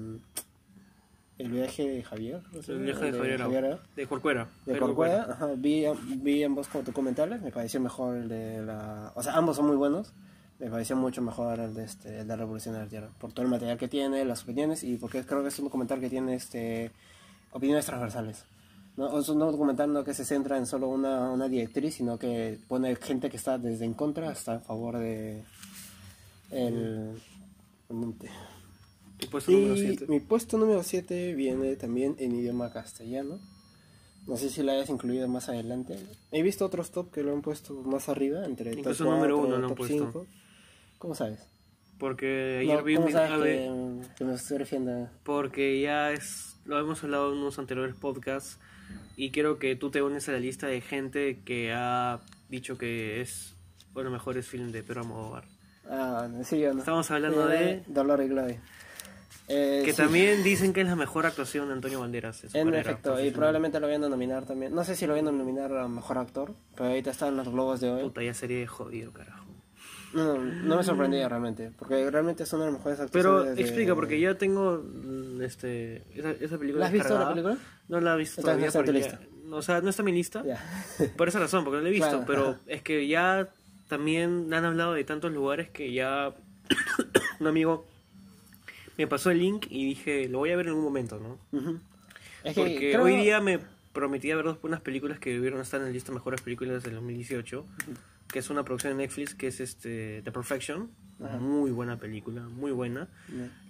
el 1.41 1.51
viaje 1.51 1.87
de 1.87 2.03
Javier. 2.03 2.41
El 2.67 2.79
viaje 2.79 3.11
de 3.11 3.17
Javier 3.17 3.41
Arau. 3.41 3.57
Arau. 3.57 3.79
De 3.95 4.07
Corcuera. 4.07 4.47
De 4.65 4.73
Javier 4.73 4.79
Corcuera, 4.79 5.27
ajá, 5.29 5.49
vi, 5.57 5.85
vi 6.17 6.43
ambos 6.43 6.67
como 6.67 6.83
documentales, 6.83 7.41
me 7.41 7.51
pareció 7.51 7.79
mejor 7.79 8.17
el 8.17 8.29
de 8.29 8.61
la... 8.61 9.11
O 9.15 9.23
sea, 9.23 9.33
ambos 9.33 9.57
son 9.57 9.67
muy 9.67 9.75
buenos, 9.75 10.13
me 10.59 10.69
pareció 10.69 10.95
mucho 10.95 11.21
mejor 11.21 11.59
el 11.59 11.73
de, 11.73 11.83
este, 11.83 12.19
el 12.19 12.27
de 12.27 12.33
la 12.33 12.35
Revolución 12.35 12.75
de 12.75 12.81
la 12.81 12.87
Tierra, 12.87 13.09
por 13.19 13.33
todo 13.33 13.43
el 13.43 13.51
material 13.51 13.77
que 13.77 13.87
tiene, 13.87 14.23
las 14.23 14.43
opiniones, 14.43 14.83
y 14.83 14.97
porque 14.97 15.25
creo 15.25 15.41
que 15.41 15.49
es 15.49 15.59
un 15.59 15.65
documental 15.65 15.99
que 15.99 16.09
tiene 16.09 16.35
este 16.35 16.91
opiniones 17.51 17.85
transversales. 17.85 18.45
No, 18.97 19.19
es 19.19 19.27
un 19.29 19.39
documental 19.39 19.91
no 19.91 20.03
que 20.03 20.13
se 20.13 20.25
centra 20.25 20.57
en 20.57 20.65
solo 20.65 20.89
una, 20.89 21.31
una 21.31 21.47
directriz, 21.47 21.95
sino 21.95 22.19
que 22.19 22.59
pone 22.67 22.95
gente 22.97 23.29
que 23.29 23.37
está 23.37 23.57
desde 23.57 23.85
en 23.85 23.93
contra 23.93 24.29
hasta 24.29 24.55
en 24.55 24.61
favor 24.61 24.97
de... 24.97 25.43
El, 26.51 27.19
Tu 29.21 29.27
puesto 29.29 29.51
número 29.51 29.75
y 29.75 29.79
7. 29.79 30.05
mi 30.07 30.19
puesto 30.19 30.57
número 30.57 30.83
7 30.83 31.33
viene 31.35 31.75
también 31.77 32.15
en 32.19 32.35
idioma 32.35 32.71
castellano. 32.73 33.39
No 34.27 34.37
sé 34.37 34.49
si 34.49 34.61
lo 34.61 34.71
hayas 34.71 34.89
incluido 34.89 35.27
más 35.27 35.47
adelante. 35.49 35.97
He 36.31 36.41
visto 36.43 36.65
otros 36.65 36.91
top 36.91 37.11
que 37.11 37.23
lo 37.23 37.33
han 37.33 37.41
puesto 37.41 37.73
más 37.83 38.09
arriba, 38.09 38.45
entre 38.45 38.75
top 38.75 38.99
número 39.01 39.37
4, 39.37 39.37
uno 39.37 39.47
lo 39.49 39.55
han 39.55 39.67
top 39.69 39.77
puesto. 39.77 40.05
5. 40.11 40.27
¿Cómo 40.97 41.15
sabes? 41.15 41.39
Porque 41.97 42.59
ayer 42.61 42.77
No, 42.77 42.83
vi 42.83 42.95
¿Cómo 42.95 43.11
sabes 43.11 43.43
que, 43.43 44.01
que 44.17 44.23
me 44.25 44.33
estoy 44.33 44.57
refiriendo? 44.57 45.09
porque 45.23 45.79
ya 45.81 46.11
es 46.11 46.57
lo 46.65 46.79
hemos 46.79 47.03
hablado 47.03 47.31
en 47.31 47.39
unos 47.39 47.57
anteriores 47.59 47.95
podcasts 47.95 48.59
y 49.17 49.31
creo 49.31 49.57
que 49.59 49.75
tú 49.75 49.89
te 49.91 50.01
unes 50.01 50.27
a 50.29 50.31
la 50.31 50.39
lista 50.39 50.67
de 50.67 50.81
gente 50.81 51.39
que 51.45 51.71
ha 51.73 52.21
dicho 52.49 52.77
que 52.77 53.21
es 53.21 53.55
uno 53.91 53.99
de 53.99 54.03
los 54.05 54.13
mejores 54.13 54.47
films 54.47 54.71
de 54.73 54.83
Pedro 54.83 55.01
Almodóvar. 55.01 55.45
Ah, 55.89 56.27
sí, 56.43 56.59
yo 56.59 56.73
no. 56.73 56.79
Estamos 56.79 57.09
hablando 57.11 57.47
de 57.47 57.83
Dolor 57.87 58.21
y 58.23 58.27
Gloria. 58.27 58.61
Eh, 59.47 59.81
que 59.85 59.91
sí, 59.91 59.97
también 59.97 60.43
dicen 60.43 60.71
que 60.73 60.81
es 60.81 60.87
la 60.87 60.95
mejor 60.95 61.25
actuación 61.25 61.67
de 61.67 61.73
Antonio 61.73 61.99
Banderas. 61.99 62.43
En 62.43 62.49
carrera 62.65 62.79
efecto, 62.81 62.99
y 62.99 63.03
profesional. 63.03 63.33
probablemente 63.33 63.79
lo 63.79 63.87
vayan 63.87 64.03
a 64.05 64.09
nominar 64.09 64.45
también. 64.45 64.73
No 64.73 64.83
sé 64.83 64.95
si 64.95 65.05
lo 65.07 65.13
vayan 65.13 65.27
a 65.27 65.31
nominar 65.31 65.75
a 65.75 65.87
mejor 65.87 66.17
actor, 66.17 66.53
pero 66.75 66.89
ahorita 66.89 67.11
están 67.11 67.35
los 67.35 67.49
globos 67.49 67.79
de 67.81 67.89
hoy. 67.91 68.03
Puta, 68.03 68.23
ya 68.23 68.33
sería 68.33 68.65
jodido, 68.67 69.11
carajo. 69.11 69.45
No, 70.13 70.33
no, 70.35 70.39
no 70.43 70.75
me 70.77 70.83
sorprendía 70.83 71.29
realmente, 71.29 71.71
porque 71.79 72.09
realmente 72.11 72.43
es 72.43 72.51
una 72.53 72.65
de 72.65 72.71
las 72.71 72.79
mejores 72.79 72.99
Pero 73.11 73.29
actuaciones. 73.29 73.55
de- 73.55 73.61
explica, 73.61 73.95
porque 73.95 74.19
ya 74.19 74.35
tengo 74.35 74.83
mm, 74.83 75.41
este 75.41 76.03
esa, 76.19 76.31
esa 76.31 76.57
película. 76.57 76.81
¿La 76.81 76.85
has 76.87 76.91
visto 76.91 77.17
la 77.17 77.29
película? 77.29 77.57
No 77.87 77.99
la 78.01 78.13
he 78.15 78.17
visto 78.17 78.41
Entonces 78.41 78.43
no 78.43 78.43
todavía. 78.43 78.67
está 78.67 78.79
en 78.79 78.85
tu 78.85 78.91
porque 78.91 79.49
ya- 79.49 79.55
o 79.55 79.61
sea, 79.61 79.81
no 79.81 79.89
está 79.89 80.01
en 80.01 80.05
mi 80.05 80.11
lista. 80.11 80.43
Ya. 80.45 80.59
Por 81.17 81.27
esa 81.29 81.39
razón, 81.39 81.63
porque 81.63 81.77
no 81.77 81.83
la 81.83 81.89
he 81.89 81.91
visto. 81.93 82.09
Claro, 82.09 82.23
pero 82.27 82.49
ajá. 82.49 82.59
es 82.67 82.81
que 82.81 83.07
ya 83.07 83.49
también 83.87 84.53
han 84.53 84.65
hablado 84.65 84.93
de 84.93 85.03
tantos 85.05 85.31
lugares 85.31 85.69
que 85.69 85.93
ya 85.93 86.33
un 87.39 87.47
amigo 87.47 87.85
me 88.97 89.07
pasó 89.07 89.31
el 89.31 89.39
link 89.39 89.67
y 89.69 89.85
dije, 89.85 90.27
lo 90.29 90.39
voy 90.39 90.51
a 90.51 90.55
ver 90.57 90.65
en 90.67 90.69
algún 90.69 90.83
momento, 90.83 91.19
¿no? 91.19 91.37
Es 92.43 92.55
que 92.55 92.61
Porque 92.61 92.75
creo- 92.93 93.03
hoy 93.03 93.15
día 93.17 93.39
me 93.41 93.59
prometía 93.93 94.35
ver 94.35 94.45
dos 94.45 94.57
unas 94.63 94.81
películas 94.81 95.19
que 95.19 95.31
debieron 95.31 95.59
estar 95.61 95.79
en 95.79 95.87
la 95.87 95.91
lista 95.91 96.11
de 96.11 96.15
mejores 96.15 96.41
películas 96.41 96.81
del 96.83 96.95
2018, 96.95 97.65
que 98.31 98.39
es 98.39 98.49
una 98.49 98.63
producción 98.63 98.97
de 98.97 99.03
Netflix 99.03 99.35
que 99.35 99.47
es 99.47 99.59
este 99.59 100.21
The 100.23 100.31
Perfection, 100.31 100.89
muy 101.39 101.71
buena 101.71 101.97
película, 101.99 102.41
muy 102.43 102.71
buena. 102.71 103.07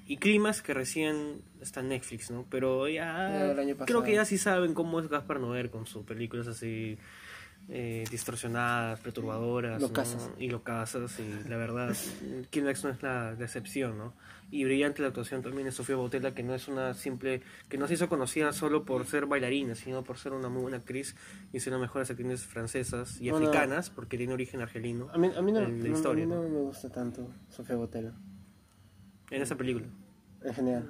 Y 0.07 0.17
Climax, 0.17 0.61
que 0.61 0.73
recién 0.73 1.41
está 1.61 1.79
en 1.79 1.89
Netflix, 1.89 2.31
¿no? 2.31 2.45
Pero 2.49 2.87
Ya, 2.87 3.53
creo 3.85 4.03
que 4.03 4.13
ya 4.13 4.25
sí 4.25 4.37
saben 4.37 4.73
cómo 4.73 4.99
es 4.99 5.07
Gaspar 5.09 5.39
Noé 5.39 5.69
con 5.69 5.85
sus 5.85 6.03
películas 6.05 6.47
así 6.47 6.97
eh, 7.69 8.03
distorsionadas, 8.11 8.99
perturbadoras. 8.99 9.79
¿no? 9.81 9.87
Locasas. 9.87 10.29
Y 10.37 10.49
locasas, 10.49 11.19
y 11.19 11.47
la 11.49 11.57
verdad, 11.57 11.95
Climax 12.51 12.83
no 12.83 12.89
es 12.89 13.01
la, 13.03 13.33
la 13.33 13.45
excepción, 13.45 13.97
¿no? 13.97 14.13
Y 14.53 14.65
brillante 14.65 15.01
la 15.01 15.07
actuación 15.07 15.41
también 15.41 15.63
de 15.65 15.71
Sofía 15.71 15.95
Bautela, 15.95 16.33
que 16.33 16.43
no 16.43 16.53
es 16.53 16.67
una 16.67 16.93
simple, 16.93 17.41
que 17.69 17.77
no 17.77 17.87
se 17.87 17.93
hizo 17.93 18.09
conocida 18.09 18.51
solo 18.51 18.83
por 18.83 19.05
ser 19.05 19.25
bailarina, 19.25 19.75
sino 19.75 20.03
por 20.03 20.17
ser 20.17 20.33
una 20.33 20.49
muy 20.49 20.63
buena 20.63 20.75
actriz 20.77 21.15
y 21.53 21.61
ser 21.61 21.71
una 21.71 21.77
de 21.77 21.81
las 21.83 21.89
mejores 21.89 22.09
actrices 22.11 22.43
francesas 22.45 23.21
y 23.21 23.29
africanas, 23.29 23.89
porque 23.89 24.17
tiene 24.17 24.33
origen 24.33 24.59
argelino 24.59 25.07
A 25.13 25.17
mí, 25.17 25.31
a 25.33 25.41
mí 25.41 25.51
no, 25.53 25.59
en 25.59 25.81
la 25.81 25.87
no- 25.89 25.95
historia, 25.95 26.25
a 26.25 26.27
mí 26.27 26.33
¿no? 26.35 26.43
no 26.43 26.49
me 26.49 26.59
gusta 26.59 26.89
tanto 26.89 27.29
Sofía 27.49 27.77
Botella, 27.77 28.11
en 29.29 29.41
esa 29.41 29.55
película. 29.55 29.85
en 30.43 30.53
general. 30.53 30.89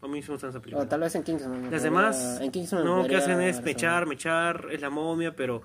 A 0.00 0.08
mí 0.08 0.20
me 0.20 0.26
gusta 0.26 0.48
esa 0.48 0.60
película. 0.60 0.82
O 0.84 0.88
tal 0.88 1.00
vez 1.00 1.14
en 1.14 1.22
Kingsman. 1.22 1.70
Las 1.70 1.82
demás, 1.82 2.40
en 2.40 2.50
Kingsman 2.50 2.84
no, 2.84 3.06
que 3.06 3.14
hacen 3.16 3.40
es 3.42 3.62
mechar, 3.62 4.06
mechar, 4.06 4.68
es 4.72 4.80
la 4.80 4.88
momia, 4.90 5.36
pero 5.36 5.62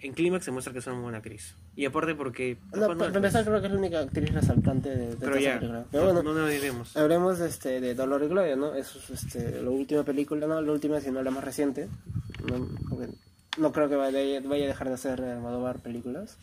en 0.00 0.12
Clímax 0.12 0.44
se 0.44 0.50
muestra 0.50 0.72
que 0.72 0.80
es 0.80 0.86
una 0.86 0.96
muy 0.96 1.04
buena 1.04 1.18
actriz. 1.18 1.54
Y 1.74 1.84
aparte 1.86 2.14
porque... 2.14 2.58
No, 2.74 2.96
para 2.96 3.14
empezar 3.14 3.44
creo 3.44 3.60
que 3.60 3.66
es 3.66 3.72
la 3.72 3.78
única 3.78 4.00
actriz 4.00 4.32
resaltante 4.32 4.90
de, 4.90 5.08
de 5.08 5.16
pero 5.16 5.38
ya, 5.38 5.58
película. 5.58 5.84
Pero 5.90 6.04
bueno, 6.04 6.22
no 6.22 6.34
nos 6.34 6.50
diremos. 6.50 6.96
hablemos 6.96 7.38
de, 7.38 7.48
este, 7.48 7.80
de 7.80 7.94
Dolor 7.94 8.22
y 8.22 8.28
Gloria, 8.28 8.56
¿no? 8.56 8.74
Es 8.74 8.94
este, 9.10 9.62
la 9.62 9.70
última 9.70 10.04
película, 10.04 10.46
no 10.46 10.60
la 10.60 10.72
última, 10.72 11.00
sino 11.00 11.22
la 11.22 11.30
más 11.30 11.44
reciente. 11.44 11.88
No, 12.50 12.68
porque 12.88 13.08
no 13.58 13.72
creo 13.72 13.88
que 13.88 13.96
vaya, 13.96 14.40
vaya 14.40 14.64
a 14.64 14.68
dejar 14.68 14.88
de 14.88 14.94
hacer 14.94 15.22
Almodóvar 15.22 15.80
películas. 15.80 16.36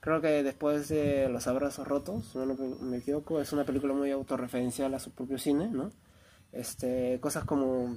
Creo 0.00 0.20
que 0.20 0.42
después 0.42 0.88
de 0.88 1.28
Los 1.30 1.46
Abrazos 1.46 1.86
Rotos, 1.86 2.26
si 2.32 2.38
no 2.38 2.46
me 2.82 2.98
equivoco, 2.98 3.40
es 3.40 3.52
una 3.52 3.64
película 3.64 3.94
muy 3.94 4.10
autorreferencial 4.10 4.92
a 4.94 4.98
su 4.98 5.10
propio 5.10 5.38
cine, 5.38 5.68
¿no? 5.68 5.90
Este, 6.52 7.18
cosas 7.20 7.44
como 7.44 7.96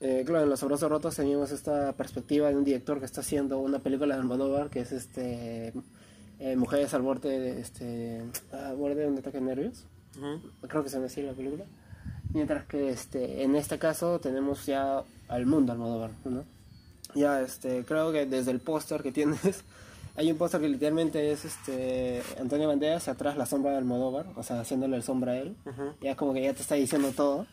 eh, 0.00 0.22
claro, 0.24 0.44
en 0.44 0.50
Los 0.50 0.62
Abrazos 0.62 0.90
Rotos 0.90 1.16
teníamos 1.16 1.50
esta 1.50 1.92
perspectiva 1.92 2.48
de 2.48 2.56
un 2.56 2.64
director 2.64 3.00
que 3.00 3.04
está 3.04 3.20
haciendo 3.20 3.58
una 3.58 3.80
película 3.80 4.14
de 4.14 4.20
Almodóvar 4.22 4.70
que 4.70 4.80
es 4.80 4.92
este 4.92 5.74
eh, 6.38 6.56
Mujeres 6.56 6.94
al 6.94 7.02
borde 7.02 7.38
de 7.38 7.60
este 7.60 8.22
al 8.50 8.76
borde 8.76 8.94
de 9.02 9.06
un 9.08 9.18
ataque 9.18 9.38
de 9.38 9.44
nervios. 9.44 9.84
Creo 10.66 10.82
que 10.82 10.88
se 10.88 10.98
me 10.98 11.06
así 11.06 11.20
la 11.20 11.34
película. 11.34 11.66
Mientras 12.32 12.64
que 12.64 12.88
este 12.88 13.42
en 13.42 13.56
este 13.56 13.78
caso 13.78 14.20
tenemos 14.20 14.64
ya 14.64 15.04
al 15.28 15.44
mundo 15.44 15.72
Almodóvar, 15.72 16.12
¿no? 16.24 16.44
Ya 17.14 17.42
este 17.42 17.84
creo 17.84 18.10
que 18.10 18.24
desde 18.24 18.52
el 18.52 18.60
póster 18.60 19.02
que 19.02 19.12
tienes 19.12 19.64
hay 20.16 20.32
un 20.32 20.38
póster 20.38 20.62
que 20.62 20.68
literalmente 20.70 21.30
es 21.30 21.44
este 21.44 22.22
Antonio 22.40 22.68
Banderas 22.68 23.06
atrás 23.08 23.36
la 23.36 23.44
sombra 23.44 23.72
de 23.72 23.78
Almodóvar, 23.78 24.28
o 24.34 24.42
sea, 24.42 24.60
haciéndole 24.60 24.96
el 24.96 25.02
sombra 25.02 25.32
a 25.32 25.36
él 25.36 25.56
ya 26.00 26.16
como 26.16 26.32
que 26.32 26.42
ya 26.42 26.54
te 26.54 26.62
está 26.62 26.76
diciendo 26.76 27.12
todo. 27.14 27.46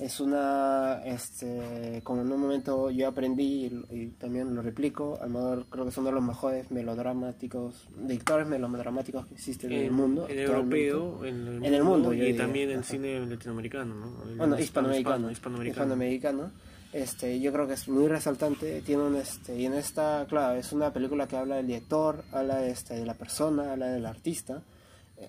Es 0.00 0.18
una, 0.18 1.02
este, 1.04 2.00
como 2.02 2.22
en 2.22 2.32
un 2.32 2.40
momento 2.40 2.90
yo 2.90 3.06
aprendí 3.08 3.66
y, 3.66 3.84
y 3.94 4.06
también 4.18 4.54
lo 4.54 4.62
replico, 4.62 5.18
Almodóvar 5.20 5.66
creo 5.68 5.84
que 5.84 5.90
es 5.90 5.98
uno 5.98 6.06
de 6.08 6.14
los 6.14 6.24
mejores 6.24 6.70
melodramáticos, 6.70 7.86
directores 7.98 8.46
melodramáticos 8.46 9.26
que 9.26 9.34
existen 9.34 9.70
en, 9.72 9.78
el 9.84 9.90
mundo. 9.90 10.26
El 10.26 10.40
actualmente. 10.40 10.86
europeo, 10.88 11.24
en 11.26 11.46
el, 11.48 11.64
En 11.66 11.74
el 11.74 11.84
mundo, 11.84 12.14
y 12.14 12.32
también 12.34 12.70
en 12.70 12.82
cine 12.82 13.20
latinoamericano, 13.26 13.94
¿no? 13.94 14.06
El 14.30 14.36
Bueno, 14.38 14.58
hispano- 14.58 14.60
hispanoamericano. 14.96 15.30
hispano- 15.30 15.64
Hispanoamericano. 15.66 16.50
Este, 16.94 17.38
yo 17.38 17.52
creo 17.52 17.68
que 17.68 17.74
es 17.74 17.86
muy 17.88 18.08
resaltante. 18.08 18.80
Tiene 18.80 19.02
un, 19.02 19.16
este, 19.16 19.56
y 19.56 19.66
en 19.66 19.74
esta, 19.74 20.26
claro, 20.28 20.58
es 20.58 20.72
una 20.72 20.92
película 20.92 21.28
que 21.28 21.36
habla 21.36 21.56
del 21.56 21.66
director, 21.66 22.24
habla 22.32 22.64
este, 22.66 22.94
de 22.94 23.04
la 23.06 23.14
persona, 23.14 23.72
habla 23.72 23.88
del 23.88 24.06
artista. 24.06 24.62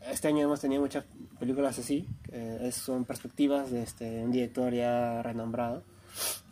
Este 0.10 0.28
año 0.30 0.46
hemos 0.46 0.62
tenido 0.62 0.82
muchas 0.82 1.06
películas 1.40 1.78
así, 1.78 2.08
son 2.72 3.04
perspectivas 3.04 3.72
de 3.72 3.84
este, 3.84 4.24
un 4.24 4.32
director 4.32 4.74
ya 4.74 5.22
renombrado, 5.22 5.84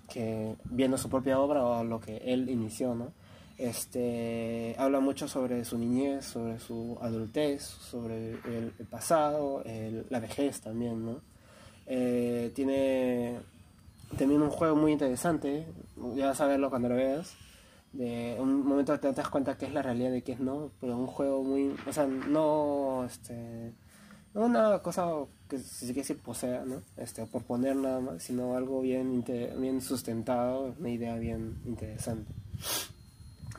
que 0.09 0.55
viendo 0.65 0.97
su 0.97 1.09
propia 1.09 1.39
obra 1.39 1.63
o 1.63 1.83
lo 1.83 1.99
que 1.99 2.17
él 2.17 2.49
inició, 2.49 2.95
¿no? 2.95 3.13
Este, 3.59 4.73
habla 4.77 5.01
mucho 5.01 5.27
sobre 5.27 5.65
su 5.65 5.77
niñez, 5.77 6.25
sobre 6.25 6.59
su 6.59 6.97
adultez, 7.01 7.63
sobre 7.63 8.31
el, 8.45 8.71
pasado, 8.89 9.63
la 10.09 10.19
vejez 10.19 10.61
también, 10.61 11.05
¿no? 11.05 11.21
Eh, 11.85 12.51
tiene 12.55 13.39
también 14.17 14.41
un 14.41 14.49
juego 14.49 14.75
muy 14.75 14.93
interesante, 14.93 15.65
ya 16.15 16.27
vas 16.27 16.39
a 16.39 16.69
cuando 16.69 16.87
lo 16.87 16.95
veas, 16.95 17.35
de 17.93 18.37
un 18.39 18.65
momento 18.65 18.99
te 18.99 19.11
das 19.11 19.29
cuenta 19.29 19.57
que 19.57 19.65
es 19.65 19.73
la 19.73 19.81
realidad 19.81 20.13
y 20.13 20.21
que 20.21 20.33
es 20.33 20.39
no, 20.39 20.71
pero 20.79 20.95
un 20.95 21.07
juego 21.07 21.43
muy, 21.43 21.75
o 21.87 21.93
sea, 21.93 22.05
no, 22.05 23.03
este, 23.05 23.73
no 24.33 24.45
una 24.45 24.79
cosa 24.79 25.11
que 25.47 25.57
si 25.57 25.87
se 25.87 25.93
quiere 25.93 26.01
decir 26.01 26.19
posea, 26.19 26.63
¿no? 26.65 26.81
Este, 26.97 27.25
por 27.25 27.43
poner 27.43 27.75
nada 27.75 27.99
más, 27.99 28.23
sino 28.23 28.55
algo 28.55 28.81
bien, 28.81 29.23
bien 29.57 29.81
sustentado, 29.81 30.75
una 30.79 30.89
idea 30.89 31.15
bien 31.15 31.61
interesante. 31.65 32.31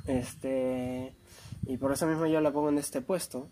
Este, 0.07 1.15
y 1.67 1.77
por 1.77 1.93
eso 1.93 2.07
mismo 2.07 2.27
yo 2.27 2.41
la 2.41 2.53
pongo 2.53 2.69
en 2.69 2.79
este 2.79 3.01
puesto, 3.01 3.49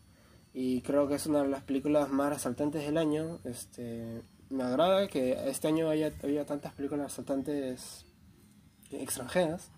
y 0.55 0.81
creo 0.83 1.09
que 1.09 1.17
es 1.17 1.27
una 1.27 1.43
de 1.43 1.49
las 1.49 1.63
películas 1.63 2.09
más 2.11 2.31
resaltantes 2.31 2.85
del 2.85 2.99
año, 2.99 3.39
este, 3.45 4.23
me 4.51 4.63
agrada 4.63 5.09
que 5.09 5.49
este 5.49 5.69
año 5.69 5.91
haya, 5.91 6.13
haya 6.23 6.47
tantas 6.47 6.73
películas 6.73 7.11
resaltantes 7.11 8.07
extranjeras, 8.91 9.71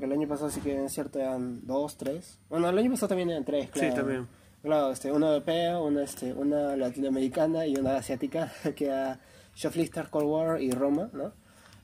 porque 0.00 0.14
el 0.14 0.18
año 0.18 0.28
pasado 0.28 0.48
sí 0.48 0.62
que 0.62 0.82
es 0.82 0.92
cierto 0.94 1.18
eran 1.18 1.60
dos, 1.66 1.98
tres. 1.98 2.38
Bueno, 2.48 2.70
el 2.70 2.78
año 2.78 2.90
pasado 2.92 3.08
también 3.08 3.28
eran 3.28 3.44
tres, 3.44 3.68
claro. 3.68 3.90
Sí, 3.90 3.94
también. 3.94 4.26
Claro, 4.62 4.92
este, 4.92 5.12
una 5.12 5.26
europea, 5.26 5.78
una, 5.78 6.02
este, 6.02 6.32
una 6.32 6.74
latinoamericana 6.74 7.66
y 7.66 7.76
una 7.76 7.96
asiática, 7.96 8.50
que 8.74 8.86
era 8.86 9.20
Shoplifter, 9.54 10.08
Cold 10.08 10.26
War 10.26 10.62
y 10.62 10.70
Roma, 10.70 11.10
¿no? 11.12 11.34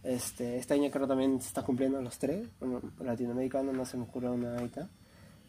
Este, 0.03 0.57
este 0.57 0.73
año 0.73 0.91
creo 0.91 1.07
también 1.07 1.43
se 1.43 1.49
está 1.49 1.63
cumpliendo 1.63 2.01
los 2.01 2.19
tres, 2.19 2.49
bueno, 2.59 2.81
latinoamericano 3.01 3.71
no 3.75 3.85
se 3.85 3.99
me 3.99 4.05
ocurre 4.05 4.31
una 4.31 4.57
ahorita, 4.57 4.89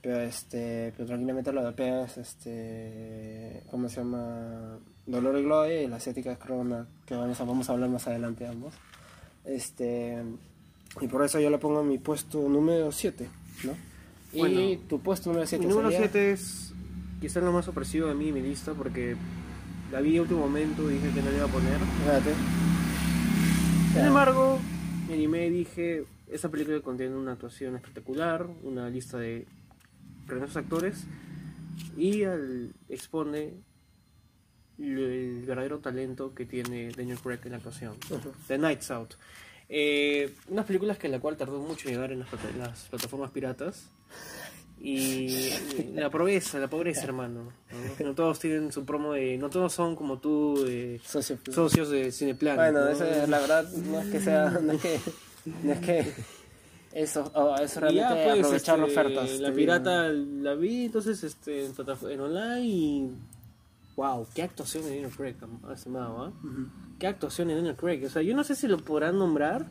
pero 0.01 0.19
este, 0.19 0.91
pero 0.97 1.08
tranquilamente 1.08 1.53
la 1.53 1.62
europea 1.62 2.03
es 2.03 2.17
este, 2.17 3.63
¿cómo 3.71 3.88
se 3.88 4.01
llama? 4.01 4.77
Dolor 5.06 5.38
y 5.38 5.43
Gloria 5.43 5.82
y 5.84 5.88
la 5.88 5.95
asiática 5.95 6.34
es 6.34 6.38
Corona, 6.38 6.86
que 7.06 7.15
vamos 7.15 7.39
a, 7.39 7.45
vamos 7.45 7.69
a 7.69 7.71
hablar 7.71 7.89
más 7.89 8.08
adelante 8.08 8.45
ambos. 8.45 8.73
Este, 9.45 10.21
y 11.01 11.07
por 11.07 11.23
eso 11.23 11.39
yo 11.39 11.49
le 11.49 11.57
pongo 11.57 11.83
mi 11.83 11.97
puesto 11.97 12.47
número 12.47 12.91
7, 12.91 13.27
¿no? 13.63 13.73
Y 14.33 14.39
Bueno, 14.39 14.81
tu 14.89 14.99
puesto 14.99 15.29
número 15.29 15.47
7 15.47 15.65
Mi 15.65 15.69
número 15.71 15.89
7 15.89 16.31
es 16.31 16.73
quizás 17.21 17.43
lo 17.43 17.51
más 17.51 17.67
opresivo 17.67 18.07
de 18.07 18.13
mí 18.15 18.31
mi 18.31 18.41
lista 18.41 18.73
porque 18.73 19.15
la 19.91 20.01
vi 20.01 20.17
a 20.17 20.21
último 20.21 20.41
momento 20.41 20.89
y 20.91 20.95
dije 20.95 21.12
que 21.12 21.21
no 21.21 21.29
le 21.31 21.38
iba 21.38 21.45
a 21.45 21.49
poner. 21.49 21.73
Espérate. 21.99 22.33
Sin 23.93 24.05
embargo, 24.05 24.60
me 25.07 25.13
animé 25.13 25.47
y 25.47 25.49
dije, 25.49 26.05
esta 26.29 26.49
película 26.49 26.79
contiene 26.81 27.15
una 27.15 27.33
actuación 27.33 27.75
espectacular, 27.75 28.47
una 28.63 28.89
lista 28.89 29.17
de 29.17 29.47
grandiosos 30.27 30.57
actores 30.57 31.05
y 31.95 32.23
al- 32.23 32.73
expone 32.89 33.53
el, 34.77 35.43
verdadero 35.47 35.79
talento 35.79 36.33
que 36.36 36.45
tiene 36.45 36.89
Daniel 36.89 37.17
Craig 37.19 37.39
en 37.45 37.51
la 37.51 37.57
actuación. 37.57 37.95
The 38.47 38.57
Nights 38.57 38.91
Out. 38.91 39.13
Eh, 39.69 40.34
unas 40.49 40.65
películas 40.65 40.97
que 40.97 41.10
la 41.10 41.19
cual 41.19 41.36
tardó 41.38 41.60
mucho 41.60 41.88
en 41.89 41.95
llegar 41.95 42.12
en 42.12 42.19
las, 42.19 42.30
plata- 42.30 42.49
en 42.49 42.60
las 42.60 42.80
plataformas 42.89 43.32
piratas. 43.32 43.89
Y 44.80 45.49
la 45.95 46.10
pobreza, 46.10 46.60
la 46.60 46.69
pobreza, 46.69 47.03
hermano. 47.03 47.51
¿no? 47.99 48.06
No 48.06 48.13
todos 48.15 48.39
tienen 48.39 48.71
su 48.71 48.86
promo 48.86 49.13
de. 49.13 49.38
No 49.38 49.49
todos 49.49 49.73
son 49.73 49.95
como 49.95 50.19
tú, 50.19 50.63
de 50.63 51.01
Socio. 51.03 51.39
socios 51.51 51.89
de 51.89 52.12
Cineplan. 52.12 52.56
Bueno, 52.56 52.82
¿no? 52.86 52.89
eso 52.89 53.03
es- 53.03 53.27
la 53.27 53.39
verdad 53.39 53.67
no 53.71 53.99
es 53.99 54.06
que 54.12 54.19
sea, 54.19 54.49
no 54.51 54.73
es 54.73 54.82
que, 54.82 54.99
no 55.63 55.71
es 55.73 55.80
que 55.80 56.13
eso, 56.93 57.30
oh, 57.36 57.56
eso 57.58 57.80
realmente 57.80 58.10
ya, 58.10 58.23
pues, 58.23 58.39
aprovechar 58.39 58.80
este, 58.80 58.91
ofertas. 58.91 59.39
La 59.39 59.51
pirata 59.51 60.08
la 60.10 60.53
vi 60.53 60.86
entonces 60.86 61.23
este, 61.23 61.65
en, 61.65 61.73
en 62.12 62.19
online 62.21 62.62
y. 62.65 63.10
¡Wow! 63.97 64.27
¡Qué 64.33 64.43
actuación 64.43 64.83
de 64.83 64.91
Daniel 64.91 65.12
Craig, 65.12 65.36
estimado! 65.73 66.23
¿ah? 66.23 66.31
digo. 66.41 66.53
Ujú. 66.53 66.67
¡Qué 66.99 67.07
actuación 67.07 67.49
de 67.49 67.55
Daniel 67.55 67.75
Craig! 67.75 68.05
O 68.05 68.10
sea, 68.10 68.21
yo 68.21 68.33
no 68.36 68.43
sé 68.45 68.55
si 68.55 68.67
lo 68.67 68.77
podrán 68.77 69.17
nombrar, 69.19 69.65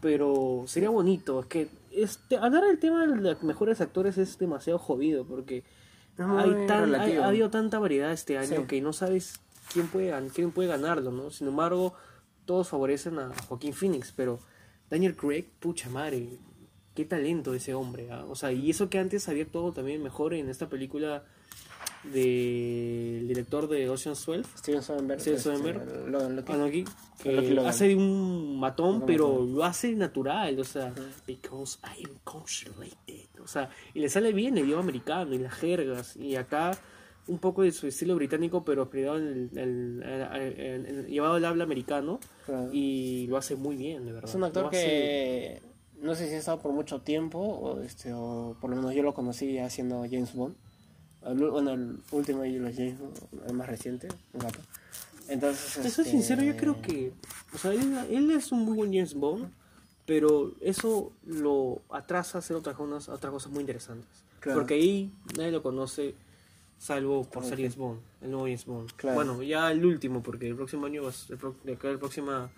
pero 0.00 0.64
sería 0.66 0.90
bonito. 0.90 1.40
Es 1.40 1.46
que 1.46 1.68
este, 1.90 2.36
hablar 2.36 2.64
del 2.64 2.78
tema 2.78 3.06
de 3.06 3.16
los 3.16 3.42
mejores 3.42 3.80
actores 3.80 4.16
es 4.18 4.38
demasiado 4.38 4.78
jodido 4.78 5.24
porque 5.26 5.64
muy 6.18 6.38
hay 6.60 6.66
tan, 6.66 6.94
hay- 6.94 7.16
ha 7.16 7.26
habido 7.28 7.50
tanta 7.50 7.78
variedad 7.78 8.12
este 8.12 8.38
año 8.38 8.60
Sí. 8.60 8.66
que 8.68 8.80
no 8.80 8.92
sabes 8.92 9.40
quién 9.72 9.88
puede, 9.88 10.12
quién 10.34 10.50
puede 10.52 10.68
ganarlo, 10.68 11.10
¿no? 11.10 11.30
Sin 11.30 11.48
embargo, 11.48 11.94
todos 12.44 12.68
favorecen 12.68 13.18
a 13.18 13.30
Joaquín 13.48 13.72
Phoenix, 13.72 14.12
pero 14.14 14.38
Daniel 14.88 15.16
Craig, 15.16 15.46
pucha 15.60 15.88
madre, 15.88 16.38
qué 16.94 17.04
talento 17.04 17.54
ese 17.54 17.74
hombre, 17.74 18.10
¿ah? 18.10 18.24
O 18.28 18.34
sea, 18.34 18.52
y 18.52 18.70
eso 18.70 18.90
que 18.90 18.98
antes 18.98 19.28
había 19.28 19.44
actuado 19.44 19.72
también 19.72 20.02
mejor 20.02 20.34
en 20.34 20.48
esta 20.48 20.68
película 20.68 21.24
del 22.04 23.28
director 23.28 23.68
de 23.68 23.88
Ocean's 23.88 24.24
12, 24.24 24.44
Steven 24.58 24.82
Soderbergh. 24.82 25.20
Steven 25.20 25.38
este. 25.38 26.06
Logan 26.10 26.36
que 27.22 27.54
Logan. 27.54 27.66
hace 27.70 27.88
de 27.88 27.96
un 27.96 28.58
matón, 28.58 28.92
Logan 28.94 29.06
pero 29.06 29.44
lo 29.44 29.64
hace 29.64 29.92
natural, 29.94 30.58
o 30.58 30.64
sea, 30.64 30.92
because 31.26 31.78
o 33.42 33.46
sea, 33.46 33.70
y 33.94 34.00
le 34.00 34.08
sale 34.08 34.32
bien 34.32 34.56
el 34.58 34.64
idioma 34.64 34.82
americano 34.82 35.34
y 35.34 35.38
las 35.38 35.52
jergas, 35.54 36.16
y 36.16 36.36
acá 36.36 36.72
un 37.26 37.38
poco 37.38 37.62
de 37.62 37.70
su 37.72 37.86
estilo 37.86 38.14
británico, 38.16 38.64
pero 38.64 38.88
en 39.16 39.50
el, 39.52 39.58
el- 39.58 40.02
el- 40.02 40.60
el- 40.60 40.86
el- 40.86 41.06
llevado 41.06 41.34
al 41.34 41.44
habla 41.44 41.64
americano, 41.64 42.18
Claro. 42.46 42.70
y 42.72 43.26
lo 43.28 43.36
hace 43.36 43.54
muy 43.56 43.76
bien, 43.76 44.04
de 44.06 44.12
verdad. 44.12 44.28
Es 44.28 44.34
un 44.34 44.44
actor 44.44 44.66
hace- 44.66 44.76
que 44.76 45.62
no 46.02 46.14
sé 46.14 46.28
si 46.28 46.34
ha 46.34 46.38
estado 46.38 46.58
por 46.60 46.72
mucho 46.72 47.00
tiempo, 47.02 47.38
o, 47.38 47.80
este, 47.82 48.12
o 48.14 48.56
por 48.60 48.70
lo 48.70 48.76
menos 48.76 48.94
yo 48.94 49.02
lo 49.02 49.12
conocí 49.14 49.58
haciendo 49.58 50.00
James 50.10 50.34
Bond. 50.34 50.56
El- 51.24 51.50
bueno, 51.50 51.72
el 51.72 51.98
último 52.12 52.42
de 52.42 52.50
los 52.58 52.74
James 52.74 52.96
el 53.46 53.54
más 53.54 53.68
reciente, 53.68 54.08
un 54.32 54.40
gato. 54.40 54.58
Entonces, 55.28 55.74
Te 55.82 55.90
soy 55.90 56.04
este, 56.04 56.04
sincero, 56.10 56.42
yo 56.42 56.56
creo 56.56 56.80
que, 56.82 57.12
o 57.54 57.58
sea, 57.58 57.72
él, 57.72 57.96
él 58.10 58.30
es 58.32 58.50
un 58.52 58.64
muy 58.64 58.74
buen 58.74 58.92
James 58.92 59.14
Bond, 59.14 59.48
pero 60.06 60.54
eso 60.60 61.12
lo 61.24 61.82
atrasa 61.90 62.38
a 62.38 62.40
hacer 62.40 62.56
otras 62.56 62.74
cosas, 62.76 63.08
otras 63.08 63.32
cosas 63.32 63.52
muy 63.52 63.60
interesantes. 63.60 64.08
Claro. 64.40 64.58
Porque 64.60 64.74
ahí 64.74 65.12
nadie 65.36 65.52
lo 65.52 65.62
conoce, 65.62 66.14
salvo 66.78 67.24
por 67.24 67.44
ser 67.44 67.58
James 67.58 67.76
Bond, 67.76 68.00
el 68.22 68.30
nuevo 68.30 68.46
James 68.46 68.64
Bond. 68.64 68.90
Claro. 68.96 69.14
Bueno, 69.14 69.42
ya 69.42 69.70
el 69.70 69.84
último, 69.84 70.20
porque 70.22 70.48
el 70.48 70.56
próximo 70.56 70.86
año, 70.86 71.02
va 71.04 71.10
a 71.10 71.12
ser- 71.12 71.38
de 71.64 71.74
acá 71.74 71.90
el 71.90 71.98
próxima, 71.98 72.50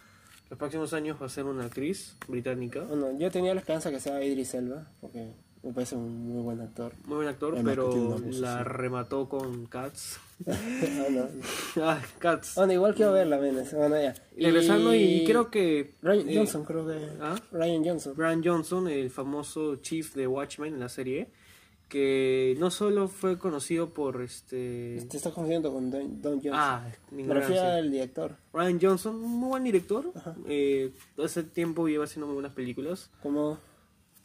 los 0.49 0.59
próximos 0.59 0.93
años 0.95 1.19
va 1.21 1.27
a 1.27 1.29
ser 1.29 1.45
una 1.45 1.65
actriz 1.65 2.17
británica, 2.29 2.85
Bueno, 2.85 3.19
yo 3.19 3.31
tenía 3.31 3.53
la 3.53 3.61
esperanza 3.61 3.91
que 3.91 4.01
sea 4.01 4.25
Idris 4.25 4.55
Elba, 4.55 4.87
porque 5.03 5.35
me 5.63 5.73
parece 5.73 5.95
un 5.95 6.27
muy 6.29 6.43
buen 6.43 6.61
actor. 6.61 6.93
muy 7.05 7.17
buen 7.17 7.29
actor, 7.29 7.55
Además 7.55 7.75
pero 7.75 8.19
la 8.33 8.61
así. 8.61 8.65
remató 8.65 9.29
con 9.29 9.67
Cats. 9.67 10.19
Ah, 10.45 11.07
no. 11.09 11.85
Ay, 11.85 12.01
Cats. 12.19 12.57
Bueno, 12.57 12.73
igual 12.73 12.95
quiero 12.97 13.13
verla, 13.13 13.39
menes. 13.39 13.73
Bueno, 13.73 13.95
ya. 13.95 14.13
Y 14.37 14.45
regresando, 14.47 14.93
y 14.93 15.25
creo 15.25 15.53
que... 15.53 15.95
Ryan 16.03 16.29
eh, 16.29 16.37
Johnson, 16.37 16.65
creo 16.65 16.85
que. 16.85 16.99
¿Ah? 17.21 17.37
Ryan 17.53 17.85
Johnson. 17.85 18.15
Brian 18.17 18.43
Johnson, 18.45 18.89
el 18.89 19.11
famoso 19.11 19.77
chief 19.77 20.15
de 20.17 20.27
Watchmen 20.27 20.75
en 20.75 20.81
la 20.81 20.89
serie, 20.89 21.29
que 21.89 22.57
no 22.59 22.73
solo 22.73 23.07
fue 23.07 23.39
conocido 23.39 23.91
por 23.91 24.21
este... 24.21 25.05
Te 25.09 25.17
estás 25.17 25.33
confundiendo 25.33 25.73
con 25.73 25.93
Don, 25.93 26.21
Don 26.21 26.35
Johnson. 26.35 26.55
Ah, 26.55 26.91
mi 27.13 27.23
me 27.23 27.35
refiero 27.35 27.63
al 27.63 27.89
director. 27.93 28.35
Brian 28.53 28.81
Johnson, 28.83 29.15
un 29.15 29.39
muy 29.39 29.51
buen 29.51 29.63
director. 29.65 30.13
Eh, 30.49 30.91
hace 31.23 31.45
tiempo 31.45 31.87
lleva 31.87 32.05
haciendo 32.05 32.27
muy 32.27 32.35
buenas 32.35 32.53
películas. 32.53 33.11
Como. 33.23 33.59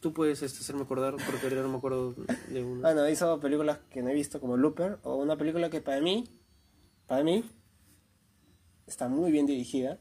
Tú 0.00 0.12
puedes 0.12 0.42
este, 0.42 0.60
hacerme 0.60 0.82
acordar, 0.82 1.14
porque 1.16 1.42
ahorita 1.42 1.62
no 1.62 1.68
me 1.68 1.78
acuerdo 1.78 2.14
de 2.48 2.62
una. 2.62 2.92
Bueno, 2.92 3.08
hizo 3.08 3.40
películas 3.40 3.78
que 3.90 4.02
no 4.02 4.10
he 4.10 4.14
visto 4.14 4.40
como 4.40 4.56
Looper, 4.56 4.98
o 5.02 5.16
una 5.16 5.36
película 5.36 5.70
que 5.70 5.80
para 5.80 6.00
mí, 6.00 6.28
para 7.06 7.24
mí, 7.24 7.44
está 8.86 9.08
muy 9.08 9.32
bien 9.32 9.46
dirigida 9.46 9.98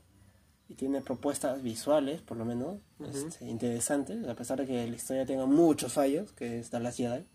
y 0.69 0.75
tiene 0.75 1.01
propuestas 1.01 1.63
visuales, 1.63 2.21
por 2.21 2.37
lo 2.37 2.45
menos, 2.45 2.79
este, 3.13 3.45
interesantes, 3.45 4.27
a 4.27 4.35
pesar 4.35 4.59
de 4.59 4.67
que 4.67 4.87
la 4.87 4.95
historia 4.95 5.25
tenga 5.25 5.45
muchos 5.45 5.93
fallos, 5.93 6.31
que 6.33 6.59
es 6.59 6.71
Dallas 6.71 6.97
Jedi. 6.97 7.25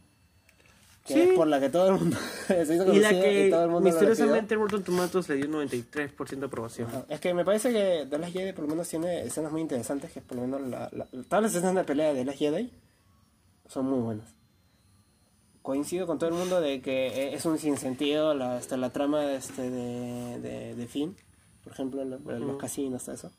Que 1.04 1.14
Sí. 1.14 1.20
es 1.20 1.28
por 1.34 1.48
la 1.48 1.58
que 1.58 1.68
todo 1.68 1.88
el 1.88 1.94
mundo 1.98 2.16
se 2.46 2.62
hizo 2.62 2.92
y 2.94 3.00
la 3.00 3.10
que 3.10 3.48
y 3.48 3.50
todo 3.50 3.64
el 3.64 3.70
mundo 3.70 3.90
misteriosamente 3.90 4.54
Rotten 4.54 4.84
Tomatoes 4.84 5.28
le 5.28 5.34
dio 5.36 5.46
un 5.46 5.52
93% 5.68 6.38
de 6.38 6.46
aprobación. 6.46 6.88
Ajá. 6.88 7.04
Es 7.08 7.18
que 7.20 7.34
me 7.34 7.44
parece 7.44 7.72
que 7.72 8.06
The 8.08 8.18
Last 8.18 8.32
Jedi 8.32 8.52
por 8.52 8.64
lo 8.64 8.70
menos 8.70 8.88
tiene 8.88 9.22
escenas 9.22 9.50
muy 9.50 9.62
interesantes, 9.62 10.12
que 10.12 10.20
por 10.20 10.36
lo 10.36 10.42
menos 10.42 10.60
la, 10.62 10.88
la- 10.92 11.06
todas 11.28 11.42
las 11.42 11.54
escenas 11.54 11.74
de 11.74 11.84
pelea 11.84 12.08
de 12.12 12.20
The 12.20 12.24
Last 12.24 12.38
Jedi 12.38 12.70
son 13.68 13.86
muy 13.86 13.98
buenas. 14.00 14.32
Coincido 15.62 16.06
con 16.06 16.18
todo 16.18 16.28
el 16.30 16.34
mundo 16.36 16.60
de 16.60 16.80
que 16.82 17.06
eh, 17.08 17.34
es 17.34 17.44
un 17.46 17.58
sinsentido 17.58 18.34
la, 18.34 18.56
hasta 18.56 18.76
la 18.76 18.90
trama 18.90 19.32
este, 19.32 19.70
de, 19.70 20.40
de, 20.40 20.74
de 20.76 20.86
Finn, 20.88 21.16
por 21.64 21.72
ejemplo, 21.72 22.04
lo- 22.04 22.18
los 22.18 22.56
casinos, 22.58 23.04
todo 23.04 23.14
eso. 23.14 23.32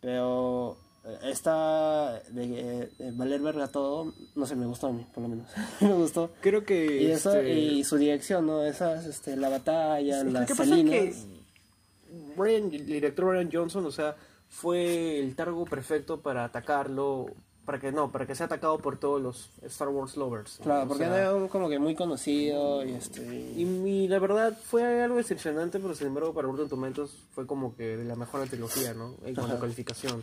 Pero 0.00 0.76
esta 1.22 2.20
de, 2.30 2.88
de 2.98 3.12
valer 3.12 3.40
verga 3.40 3.68
todo, 3.68 4.12
no 4.34 4.46
sé, 4.46 4.56
me 4.56 4.66
gustó 4.66 4.86
a 4.88 4.92
mí, 4.92 5.06
por 5.12 5.22
lo 5.22 5.28
menos. 5.28 5.48
me 5.80 5.92
gustó. 5.92 6.30
Creo 6.40 6.64
que... 6.64 7.02
Y 7.02 7.10
eso, 7.10 7.32
este, 7.34 7.52
y 7.54 7.84
su 7.84 7.96
dirección, 7.96 8.46
¿no? 8.46 8.64
Esas, 8.64 9.04
este, 9.06 9.36
la 9.36 9.48
batalla, 9.50 10.24
que 10.24 10.30
las 10.30 10.50
es 10.50 10.56
salinas. 10.56 10.92
que 10.92 11.14
Brian- 12.36 12.72
el 12.72 12.86
director 12.86 13.26
Brian 13.26 13.50
Johnson, 13.52 13.84
o 13.86 13.90
sea, 13.90 14.16
fue 14.48 15.18
el 15.18 15.34
targo 15.34 15.64
perfecto 15.64 16.20
para 16.20 16.44
atacarlo, 16.44 17.26
para 17.64 17.80
que 17.80 17.92
no, 17.92 18.10
para 18.12 18.26
que 18.26 18.34
sea 18.34 18.46
atacado 18.46 18.78
por 18.78 18.98
todos 18.98 19.20
los 19.20 19.50
Star 19.62 19.88
Wars 19.88 20.16
lovers. 20.16 20.58
¿no? 20.60 20.64
Claro, 20.64 20.84
O 20.84 20.88
porque 20.88 21.04
sea, 21.04 21.16
era 21.32 21.48
como 21.48 21.68
que 21.68 21.78
muy 21.78 21.94
conocido 21.94 22.84
y 22.84 22.92
este... 22.92 23.22
y, 23.56 23.62
y 23.62 24.08
la 24.08 24.18
verdad 24.18 24.56
fue 24.64 25.02
algo 25.02 25.16
decepcionante, 25.16 25.78
pero 25.80 25.94
sin 25.94 26.08
embargo 26.08 26.32
para 26.34 26.46
Rotten 26.46 26.68
Tomatoes 26.68 27.10
fue 27.34 27.46
como 27.46 27.74
que 27.74 27.96
de 27.96 28.04
la 28.04 28.16
mejor 28.16 28.46
trilogía, 28.48 28.94
¿no? 28.94 29.14
En 29.24 29.34
cuanto 29.34 29.56
a 29.56 29.60
calificación. 29.60 30.22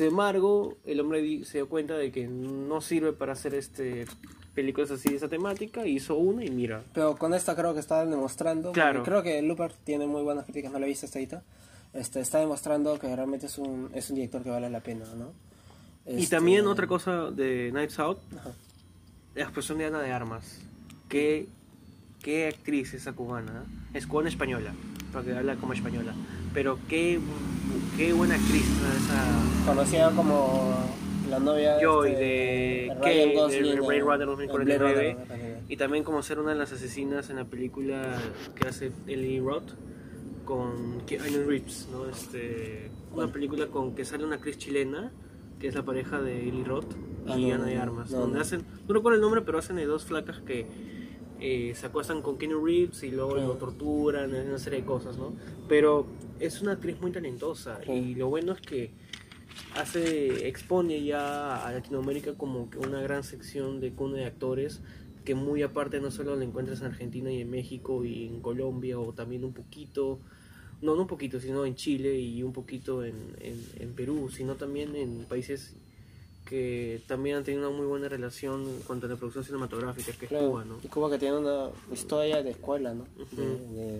Sin 0.00 0.06
embargo, 0.06 0.78
el 0.86 0.98
hombre 0.98 1.44
se 1.44 1.58
dio 1.58 1.68
cuenta 1.68 1.92
de 1.92 2.10
que 2.10 2.26
no 2.26 2.80
sirve 2.80 3.12
para 3.12 3.34
hacer 3.34 3.54
este 3.54 4.06
películas 4.54 4.90
así 4.90 5.10
de 5.10 5.16
esa 5.16 5.28
temática, 5.28 5.86
hizo 5.86 6.16
una 6.16 6.42
y 6.42 6.50
mira. 6.50 6.82
Pero 6.94 7.16
con 7.16 7.34
esta 7.34 7.54
creo 7.54 7.74
que 7.74 7.80
está 7.80 8.06
demostrando... 8.06 8.72
Claro. 8.72 9.02
Creo 9.02 9.22
que 9.22 9.42
Looper 9.42 9.74
tiene 9.84 10.06
muy 10.06 10.22
buenas 10.22 10.44
críticas, 10.44 10.72
no 10.72 10.78
la 10.78 10.86
he 10.86 10.88
visto 10.88 11.04
hasta 11.04 11.18
ahorita. 11.18 11.42
Este, 11.92 12.20
está 12.20 12.38
demostrando 12.38 12.98
que 12.98 13.14
realmente 13.14 13.44
es 13.44 13.58
un, 13.58 13.90
es 13.92 14.08
un 14.08 14.16
director 14.16 14.42
que 14.42 14.48
vale 14.48 14.70
la 14.70 14.80
pena, 14.80 15.04
¿no? 15.18 15.34
Y 16.06 16.22
Este, 16.22 16.36
también 16.36 16.66
otra 16.66 16.86
cosa 16.86 17.30
de 17.30 17.70
Nights 17.70 17.98
Out, 17.98 18.20
Ajá. 18.38 18.52
la 19.34 19.42
expresión 19.42 19.76
de 19.76 19.84
Ana 19.84 20.00
de 20.00 20.12
Armas. 20.12 20.62
¿Qué, 21.10 21.46
qué 22.22 22.48
actriz 22.48 22.94
esa 22.94 23.12
cubana? 23.12 23.66
¿eh? 23.66 23.98
Es 23.98 24.06
cubana 24.06 24.30
española, 24.30 24.72
porque 25.12 25.34
habla 25.34 25.56
como 25.56 25.74
española. 25.74 26.14
Pero 26.52 26.78
qué, 26.88 27.20
qué 27.96 28.12
buena 28.12 28.34
actriz 28.34 28.64
esa 28.64 29.66
Conocida 29.66 30.10
como 30.10 30.74
la 31.28 31.38
novia 31.38 31.78
Joy 31.80 32.10
este, 32.10 32.24
de 32.24 32.96
Ryan 33.00 33.28
de 33.28 33.34
Gosling, 33.34 33.62
Blade 33.62 34.00
Runner 34.00 34.04
Blade 34.04 34.24
2049. 34.26 35.16
Runner, 35.28 35.58
Y 35.68 35.76
también 35.76 36.02
como 36.02 36.22
ser 36.22 36.40
una 36.40 36.50
de 36.52 36.58
las 36.58 36.72
asesinas 36.72 37.30
en 37.30 37.36
la 37.36 37.44
película 37.44 38.18
que 38.56 38.66
hace 38.68 38.90
Ellie 39.06 39.40
Roth 39.40 39.72
con 40.44 41.02
Keanu 41.06 41.46
Reeves, 41.46 41.88
¿no? 41.92 42.08
Este, 42.08 42.90
una 43.14 43.28
película 43.32 43.68
con 43.68 43.94
que 43.94 44.04
sale 44.04 44.24
una 44.24 44.36
actriz 44.36 44.58
chilena 44.58 45.12
que 45.60 45.68
es 45.68 45.74
la 45.74 45.84
pareja 45.84 46.20
de 46.20 46.48
Ellie 46.48 46.64
Roth 46.64 46.94
Ah, 47.28 47.38
y 47.38 47.48
no, 47.48 47.56
Ana 47.56 47.64
de 47.66 47.76
Armas, 47.76 48.10
no, 48.10 48.20
donde 48.20 48.36
no. 48.36 48.42
hacen, 48.42 48.62
no 48.88 48.94
recuerdo 48.94 49.16
el 49.16 49.20
nombre, 49.20 49.42
pero 49.42 49.58
hacen 49.58 49.76
de 49.76 49.84
dos 49.84 50.04
flacas 50.04 50.40
que 50.40 50.66
eh, 51.40 51.72
se 51.74 51.86
acuestan 51.86 52.22
con 52.22 52.38
Keanu 52.38 52.64
Reeves 52.64 53.02
y 53.02 53.10
luego 53.10 53.32
Claro. 53.32 53.48
lo 53.48 53.54
torturan, 53.54 54.34
una 54.34 54.58
serie 54.58 54.80
de 54.80 54.84
cosas, 54.86 55.16
¿no? 55.16 55.32
Pero 55.68 56.06
es 56.38 56.60
una 56.62 56.72
actriz 56.72 57.00
muy 57.00 57.10
talentosa 57.12 57.80
y 57.86 58.14
lo 58.14 58.28
bueno 58.28 58.52
es 58.52 58.60
que 58.60 58.90
hace 59.74 60.48
expone 60.48 61.02
ya 61.02 61.66
a 61.66 61.72
Latinoamérica 61.72 62.34
como 62.34 62.70
que 62.70 62.78
una 62.78 63.00
gran 63.02 63.22
sección 63.24 63.80
de 63.80 63.92
cuna 63.92 64.18
de 64.18 64.24
actores 64.26 64.80
que 65.24 65.34
muy 65.34 65.62
aparte 65.62 66.00
no 66.00 66.10
solo 66.10 66.34
la 66.36 66.44
encuentras 66.44 66.80
en 66.80 66.86
Argentina 66.86 67.30
y 67.30 67.40
en 67.42 67.50
México 67.50 68.04
y 68.04 68.26
en 68.26 68.40
Colombia 68.40 68.98
o 68.98 69.12
también 69.12 69.44
un 69.44 69.52
poquito 69.52 70.18
no 70.82 70.96
no 70.96 71.02
un 71.02 71.06
poquito 71.08 71.40
sino 71.40 71.66
en 71.66 71.74
Chile 71.74 72.18
y 72.18 72.42
un 72.42 72.52
poquito 72.52 73.04
en, 73.04 73.14
en, 73.40 73.62
en 73.80 73.92
Perú 73.92 74.30
sino 74.30 74.54
también 74.56 74.96
en 74.96 75.24
países 75.28 75.76
que 76.50 77.00
también 77.06 77.36
han 77.36 77.44
tenido 77.44 77.66
una 77.68 77.76
muy 77.78 77.86
buena 77.86 78.08
relación 78.08 78.62
en 78.68 78.80
cuanto 78.82 79.06
a 79.06 79.08
la 79.08 79.14
producción 79.16 79.44
cinematográfica 79.44 80.10
que 80.18 80.24
es 80.26 80.28
Claro, 80.28 80.48
Cuba 80.50 80.64
no 80.64 80.78
y 80.82 80.88
Cuba 80.88 81.08
que 81.10 81.18
tiene 81.18 81.38
una 81.38 81.70
historia 81.92 82.42
de 82.42 82.50
escuela, 82.50 82.92
¿no? 82.92 83.06
Ujú. 83.16 83.36
de, 83.40 83.46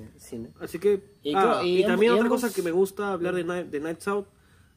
de 0.01 0.09
cine. 0.19 0.49
Así 0.61 0.79
que. 0.81 1.01
Y 1.23 1.33
ah, 1.37 1.63
y 1.65 1.79
y, 1.79 1.85
también 1.87 2.11
y 2.13 2.15
otra 2.17 2.27
ambos- 2.27 2.43
cosa 2.43 2.53
que 2.53 2.63
me 2.63 2.73
gusta 2.73 3.13
hablar 3.13 3.35
de, 3.37 3.45
Night, 3.45 3.67
de 3.69 3.79
Nights 3.81 4.09
Out: 4.09 4.27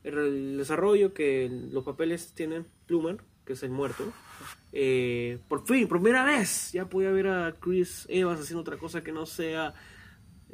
el, 0.03 0.17
el 0.17 0.57
desarrollo 0.57 1.13
que 1.13 1.49
los 1.71 1.83
papeles 1.83 2.31
tienen 2.35 2.65
Plumer, 2.85 3.17
que 3.43 3.53
es 3.53 3.63
el 3.63 3.71
muerto. 3.71 4.03
Eh, 4.71 5.39
por 5.47 5.65
fin, 5.65 5.87
por 5.87 5.99
primera 5.99 6.23
vez, 6.23 6.71
ya 6.73 6.85
pude 6.85 7.11
ver 7.11 7.27
a 7.27 7.55
Chris 7.59 8.05
Evans 8.09 8.39
haciendo 8.39 8.61
otra 8.61 8.77
cosa 8.77 9.03
que 9.03 9.11
no 9.11 9.25
sea. 9.25 9.73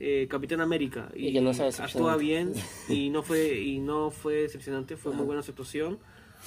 eh, 0.02 0.28
Capitán 0.30 0.62
América 0.62 1.10
Y 1.14 1.34
que 1.34 1.42
no 1.42 1.54
sea 1.54 1.68
actúa 1.68 2.16
bien 2.16 2.54
y 2.88 3.10
no 3.10 3.22
fue 3.24 3.60
y 3.60 3.80
no 3.80 4.10
fue 4.12 4.36
decepcionante 4.44 4.96
fue 4.96 5.12
muy 5.14 5.26
buena 5.26 5.42
su 5.42 5.52
actuación 5.52 6.00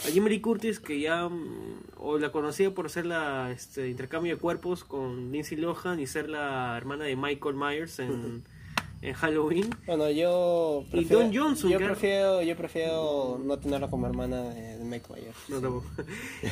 a 0.06 0.08
Lee 0.28 0.40
Curtis 0.40 0.80
que 0.80 1.00
ya 1.00 1.28
mm, 1.28 1.82
o 1.98 2.18
la 2.18 2.32
conocía 2.32 2.74
por 2.74 2.90
ser 2.90 3.06
la 3.06 3.50
este, 3.52 3.88
intercambio 3.88 4.34
de 4.34 4.40
cuerpos 4.40 4.84
con 4.84 5.30
Lindsay 5.32 5.56
Lohan 5.58 6.00
y 6.00 6.06
ser 6.06 6.28
la 6.28 6.76
hermana 6.76 7.04
de 7.04 7.14
Michael 7.16 7.54
Myers 7.54 7.98
en, 7.98 8.42
en 9.02 9.12
Halloween 9.14 9.68
Bueno, 9.86 10.10
yo 10.10 10.84
Y 10.92 11.04
Don 11.04 11.34
Johnson, 11.34 11.70
yo 11.70 11.78
prefiero, 11.78 12.40
yo 12.42 12.56
prefiero 12.56 13.40
no 13.44 13.58
tenerla 13.58 13.90
como 13.90 14.06
hermana 14.06 14.42
de, 14.50 14.78
de 14.78 14.84
Mike 14.84 15.06
Myers. 15.12 15.36
No, 15.48 15.60
tampoco. 15.60 15.86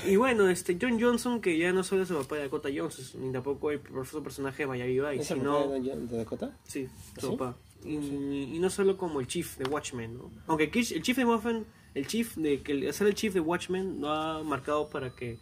y 0.07 0.16
bueno, 0.16 0.49
este 0.49 0.76
John 0.80 1.01
Johnson, 1.01 1.41
que 1.41 1.57
ya 1.59 1.72
no 1.72 1.82
solo 1.82 2.03
es 2.03 2.11
el 2.11 2.16
papá 2.16 2.36
de 2.36 2.43
Dakota 2.43 2.68
Johnson, 2.74 3.05
ni 3.26 3.32
tampoco 3.32 3.70
el 3.70 3.78
famoso 3.80 4.22
personaje 4.22 4.64
de 4.64 4.66
Miami 4.66 5.01
Vice, 5.01 5.22
¿Es 5.22 5.30
el 5.30 5.38
sino... 5.38 5.68
de, 5.68 5.80
Don- 5.80 6.09
de 6.09 6.16
Dakota? 6.18 6.57
Sí, 6.64 6.88
su 7.18 7.30
¿Sí? 7.30 7.36
papá. 7.36 7.57
Y, 7.84 7.95
y 7.97 8.59
no 8.61 8.68
solo 8.68 8.99
como 8.99 9.20
el 9.20 9.26
chief 9.26 9.57
de 9.57 9.64
Watchmen, 9.68 10.18
¿no? 10.18 10.30
Aunque 10.47 10.64
el 10.64 11.03
chief 11.03 11.16
de 11.16 11.24
Watchmen, 11.24 11.64
el 11.95 12.07
chief 12.07 12.36
de 12.36 12.62
que 12.62 12.72
el- 12.72 12.93
ser 12.95 13.07
el 13.07 13.14
chief 13.14 13.34
de 13.34 13.41
Watchmen 13.41 14.01
lo 14.01 14.09
ha 14.11 14.43
marcado 14.43 14.88
para 14.88 15.11
que 15.14 15.38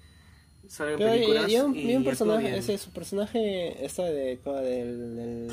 salga 0.69 0.97
Pero 0.99 1.11
y, 1.11 1.19
películas 1.19 1.51
y 1.51 1.57
un, 1.59 1.75
y 1.77 1.93
y 1.93 1.97
un 1.97 2.05
personaje, 2.05 2.57
ese, 2.57 2.79
su 2.79 2.91
personaje, 2.91 3.85
esta 3.85 4.05
de, 4.05 4.39
¿cómo? 4.43 4.57
del, 4.59 5.17
del- 5.17 5.53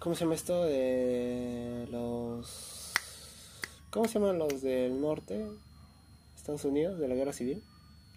¿cómo 0.00 0.14
se 0.14 0.24
llama 0.24 0.34
esto? 0.34 0.64
De 0.64 1.86
los, 1.90 2.92
¿cómo 3.90 4.06
se 4.08 4.14
llaman 4.18 4.38
los 4.38 4.62
del 4.62 5.00
norte? 5.00 5.46
Estados 6.36 6.64
Unidos, 6.64 6.98
de 6.98 7.08
la 7.08 7.14
guerra 7.14 7.32
civil. 7.32 7.62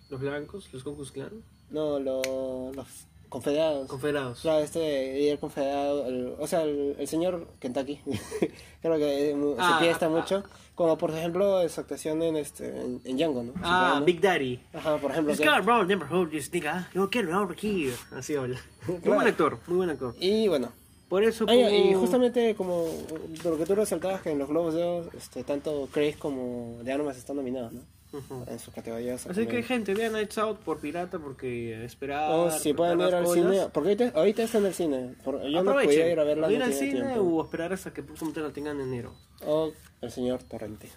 Los 0.09 0.19
blancos, 0.21 0.71
los 0.73 0.83
Ku 0.83 0.95
Klux 0.95 1.11
Klan, 1.11 1.43
No, 1.69 1.99
lo- 1.99 2.71
los 2.73 2.87
confederados. 3.31 3.87
confederados. 3.87 4.41
Claro, 4.41 4.59
este 4.59 4.79
de 4.79 5.31
el 5.31 5.39
confederado, 5.39 6.05
el- 6.05 6.35
o 6.37 6.45
sea, 6.45 6.61
el, 6.63 6.95
el 6.99 7.07
señor 7.07 7.47
Kentucky, 7.59 7.99
creo 8.81 8.97
que 8.97 9.33
Ah, 9.57 9.77
se 9.79 9.85
fiesta 9.85 10.05
ah, 10.05 10.09
mucho, 10.09 10.43
como 10.75 10.97
por 10.97 11.11
ejemplo 11.11 11.67
su 11.69 11.79
actuación 11.81 12.21
en 12.21 12.35
este 12.35 12.67
en, 12.67 13.01
en 13.05 13.17
Django, 13.17 13.43
¿no? 13.43 13.53
Ah, 13.63 13.95
Superando. 14.01 14.05
Big 14.05 14.21
Daddy. 14.21 14.59
Ajá, 14.73 14.97
por 14.97 15.11
ejemplo. 15.11 15.33
Que- 15.35 15.61
bro, 15.61 15.85
heard 16.05 16.29
this 16.29 16.51
nigga. 16.53 16.89
Yo 16.93 17.09
over 17.33 17.57
here. 17.57 17.93
Así 18.15 18.35
habla. 18.35 18.59
Muy 18.87 18.97
Claro. 18.97 19.15
buen 19.15 19.27
actor, 19.27 19.59
muy 19.67 19.77
buen 19.77 19.89
actor. 19.89 20.13
Y 20.19 20.47
bueno, 20.47 20.71
Por 21.09 21.23
eso 21.23 21.45
Ah, 21.47 21.55
y- 21.55 21.93
justamente 21.93 22.53
como 22.55 22.85
de 22.85 23.49
lo 23.49 23.57
que 23.57 23.65
tú 23.65 23.75
resaltabas 23.75 24.21
que 24.21 24.31
en 24.31 24.39
los 24.39 24.47
Globos 24.49 24.73
de 24.73 24.83
Oro, 24.83 25.09
este, 25.17 25.43
tanto 25.43 25.87
Craig 25.91 26.15
como 26.17 26.77
de 26.83 26.91
Armas 26.93 27.17
están 27.17 27.35
nominados, 27.37 27.71
¿no? 27.73 27.81
Ujú. 28.13 28.43
En 28.47 28.59
sus 28.59 28.73
categorías. 28.73 29.25
Así 29.25 29.47
que 29.47 29.63
gente, 29.63 29.93
vean 29.93 30.11
Nights 30.13 30.37
Out 30.37 30.59
por 30.59 30.79
pirata 30.79 31.17
porque 31.19 31.85
esperar. 31.85 32.31
O 32.31 32.51
si 32.51 32.73
pueden 32.73 32.99
ir 32.99 33.15
al 33.15 33.25
cine, 33.27 33.67
porque 33.73 33.89
ahorita, 33.91 34.11
ahorita 34.19 34.43
está 34.43 34.57
en 34.57 34.65
el 34.65 34.73
cine. 34.73 35.15
Por- 35.23 35.41
yo 35.43 35.63
no 35.63 35.73
podía 35.73 36.11
ir 36.11 36.19
a 36.19 36.23
verla, 36.25 36.51
ir 36.51 36.59
no 36.59 36.65
al 36.65 36.73
cine 36.73 37.01
tiempo. 37.01 37.21
o 37.21 37.43
esperar 37.43 37.71
hasta 37.73 37.93
que 37.93 38.03
punto 38.03 38.41
la 38.41 38.51
tengan 38.51 38.79
en 38.81 38.87
enero. 38.87 39.13
O 39.45 39.71
el 40.01 40.11
señor 40.11 40.43
Torrente. 40.43 40.89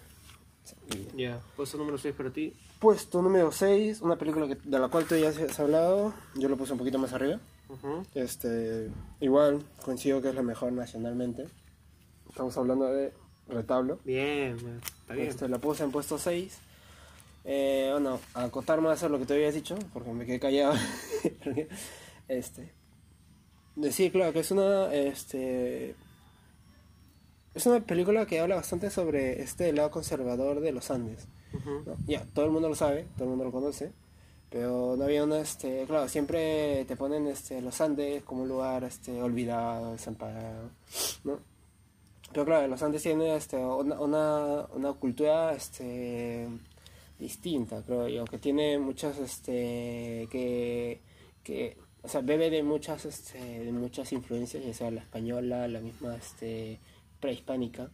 Ya, 1.15 1.39
puesto 1.55 1.77
número 1.77 1.97
6 1.97 2.13
para 2.15 2.31
ti. 2.31 2.53
Puesto 2.79 3.21
número 3.21 3.51
6, 3.51 4.01
una 4.01 4.17
película 4.17 4.47
que- 4.47 4.57
de 4.63 4.79
la 4.79 4.87
cual 4.89 5.05
tú 5.05 5.15
ya 5.15 5.29
has 5.29 5.59
hablado, 5.59 6.13
yo 6.35 6.49
lo 6.49 6.57
puse 6.57 6.73
un 6.73 6.79
poquito 6.79 6.97
más 6.99 7.13
arriba. 7.13 7.39
Ujú. 7.69 8.03
Este, 8.13 8.89
igual, 9.21 9.63
coincido 9.83 10.21
que 10.21 10.29
es 10.29 10.35
la 10.35 10.41
mejor 10.43 10.71
nacionalmente. 10.73 11.47
Estamos 12.29 12.57
hablando 12.57 12.85
de 12.85 13.13
Retablo. 13.47 13.99
Bien, 14.03 14.57
está 15.01 15.13
bien. 15.13 15.27
Este, 15.29 15.47
la 15.47 15.59
puse 15.59 15.83
en 15.83 15.91
puesto 15.91 16.17
6. 16.17 16.57
Eh, 17.45 17.89
bueno, 17.91 18.19
a 18.33 18.45
acotar 18.45 18.81
más 18.81 19.03
a 19.03 19.09
lo 19.09 19.19
que 19.19 19.25
tú 19.25 19.33
habías 19.33 19.53
dicho, 19.53 19.77
porque 19.93 20.11
me 20.11 20.25
quedé 20.25 20.39
callado. 20.39 20.73
este, 22.27 22.73
decir, 23.75 24.11
claro, 24.11 24.33
que 24.33 24.39
es 24.39 24.49
una, 24.49 24.93
este, 24.93 25.95
es 27.53 27.65
una 27.65 27.79
película 27.81 28.25
que 28.25 28.39
habla 28.39 28.55
bastante 28.55 28.89
sobre 28.89 29.41
este 29.41 29.71
lado 29.73 29.91
conservador 29.91 30.59
de 30.59 30.71
los 30.71 30.89
Andes. 30.89 31.27
¿no? 31.85 31.95
Ya, 32.07 32.25
todo 32.33 32.45
el 32.45 32.51
mundo 32.51 32.67
lo 32.67 32.75
sabe, 32.75 33.05
todo 33.15 33.25
el 33.25 33.29
mundo 33.29 33.45
lo 33.45 33.51
conoce, 33.51 33.91
pero 34.49 34.95
no 34.97 35.03
había 35.03 35.23
una, 35.23 35.39
este, 35.39 35.85
claro, 35.85 36.09
siempre 36.09 36.83
te 36.85 36.95
ponen 36.95 37.27
este, 37.27 37.61
los 37.61 37.79
Andes 37.79 38.23
como 38.23 38.41
un 38.41 38.49
lugar 38.49 38.83
este, 38.83 39.21
olvidado, 39.21 39.91
desamparado, 39.91 40.71
¿no? 41.23 41.39
Pero 42.33 42.43
claro, 42.43 42.67
los 42.67 42.81
Andes 42.81 43.03
tienen 43.03 43.27
este, 43.27 43.55
una, 43.57 44.01
una, 44.01 44.65
una 44.73 44.93
cultura 44.93 45.53
este, 45.53 46.49
distinta, 47.19 47.81
creo 47.83 48.07
yo, 48.07 48.25
que 48.25 48.37
tiene 48.37 48.77
muchas, 48.77 49.17
este, 49.19 50.27
que, 50.31 51.01
que, 51.43 51.77
o 52.03 52.07
sea, 52.07 52.21
bebe 52.21 52.49
de 52.49 52.63
muchas, 52.63 53.05
este, 53.05 53.39
de 53.39 53.71
muchas 53.71 54.11
influencias, 54.11 54.63
ya 54.63 54.73
sea 54.73 54.91
la 54.91 55.01
española, 55.01 55.67
la 55.67 55.79
misma, 55.79 56.15
este, 56.15 56.79
prehispánica, 57.19 57.89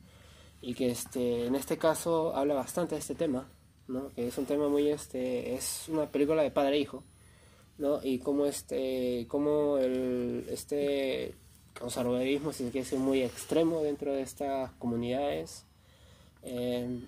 y 0.61 0.73
que, 0.73 0.91
este, 0.91 1.45
en 1.45 1.55
este 1.55 1.77
caso 1.77 2.35
habla 2.35 2.55
bastante 2.55 2.95
de 2.95 2.99
este 2.99 3.15
tema, 3.15 3.49
¿no? 3.87 4.09
Que 4.13 4.27
es 4.27 4.37
un 4.37 4.45
tema 4.45 4.69
muy, 4.69 4.89
este, 4.89 5.53
es 5.53 5.87
una 5.89 6.07
película 6.07 6.43
de 6.43 6.51
padre 6.51 6.77
e 6.77 6.79
hijo, 6.79 7.03
¿no? 7.77 7.99
Y 8.03 8.19
cómo 8.19 8.45
este, 8.45 9.25
cómo 9.27 9.77
el, 9.77 10.45
este 10.49 11.35
conservadurismo, 11.79 12.51
si 12.53 12.65
se 12.65 12.71
quiere 12.71 12.85
decir, 12.85 12.99
muy 12.99 13.23
extremo 13.23 13.81
dentro 13.81 14.13
de 14.13 14.21
estas 14.21 14.71
comunidades, 14.73 15.65
eh, 16.43 16.99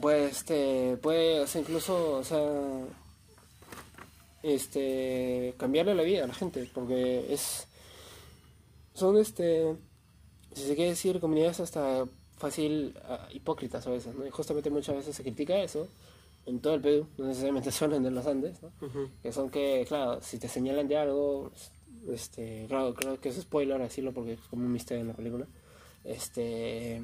puede, 0.00 0.26
este, 0.26 0.96
puede, 0.98 1.40
o 1.40 1.46
sea, 1.46 1.60
incluso, 1.60 2.18
o 2.18 2.24
sea, 2.24 2.40
este, 4.42 5.54
cambiarle 5.58 5.94
la 5.94 6.02
vida 6.02 6.24
a 6.24 6.28
la 6.28 6.34
gente, 6.34 6.68
porque 6.72 7.32
es, 7.32 7.66
son, 8.94 9.18
este, 9.18 9.76
si 10.52 10.62
se 10.62 10.74
quiere 10.74 10.90
decir, 10.90 11.20
comunidades 11.20 11.60
hasta 11.60 12.06
fácil 12.36 12.98
ah, 13.04 13.28
hipócritas 13.32 13.86
a 13.86 13.90
veces, 13.90 14.14
¿no? 14.14 14.26
Y 14.26 14.30
justamente 14.30 14.70
muchas 14.70 14.96
veces 14.96 15.14
se 15.14 15.22
critica 15.22 15.62
eso 15.62 15.88
en 16.46 16.60
todo 16.60 16.74
el 16.74 16.80
Perú, 16.80 17.06
no 17.18 17.26
necesariamente 17.26 17.70
solo 17.72 17.96
en 17.96 18.14
los 18.14 18.26
Andes, 18.26 18.62
¿no? 18.62 18.72
Que 19.22 19.32
son 19.32 19.50
que, 19.50 19.84
claro, 19.86 20.20
si 20.22 20.38
te 20.38 20.48
señalan 20.48 20.88
de 20.88 20.96
algo, 20.96 21.52
este, 22.08 22.66
claro, 22.68 22.94
creo 22.94 23.20
que 23.20 23.28
es 23.28 23.40
spoiler 23.40 23.80
decirlo 23.80 24.12
porque 24.12 24.34
es 24.34 24.40
como 24.48 24.64
un 24.64 24.72
misterio 24.72 25.02
en 25.02 25.08
la 25.08 25.14
película, 25.14 25.46
este, 26.04 27.02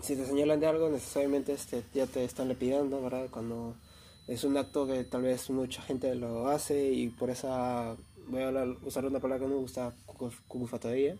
si 0.00 0.16
te 0.16 0.26
señalan 0.26 0.60
de 0.60 0.66
algo, 0.66 0.88
necesariamente 0.88 1.52
este, 1.52 1.82
ya 1.94 2.06
te 2.06 2.24
están 2.24 2.48
lepidando, 2.48 3.00
¿verdad? 3.02 3.26
Cuando 3.30 3.74
es 4.28 4.44
un 4.44 4.56
acto 4.56 4.86
que 4.86 5.04
tal 5.04 5.22
vez 5.22 5.50
mucha 5.50 5.82
gente 5.82 6.14
lo 6.14 6.48
hace 6.48 6.90
y 6.92 7.08
por 7.08 7.30
esa, 7.30 7.96
voy 8.28 8.42
a 8.42 8.48
hablar- 8.48 8.76
usar 8.84 9.04
una 9.04 9.20
palabra 9.20 9.40
que 9.44 9.48
no 9.48 9.56
me 9.56 9.60
gusta, 9.60 9.92
cucu- 10.06 10.32
cucufatoría, 10.48 11.16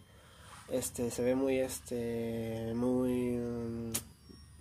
este, 0.70 1.10
se 1.10 1.22
ve 1.22 1.34
muy, 1.34 1.58
este, 1.58 2.72
muy 2.74 3.36
mm, 3.36 3.92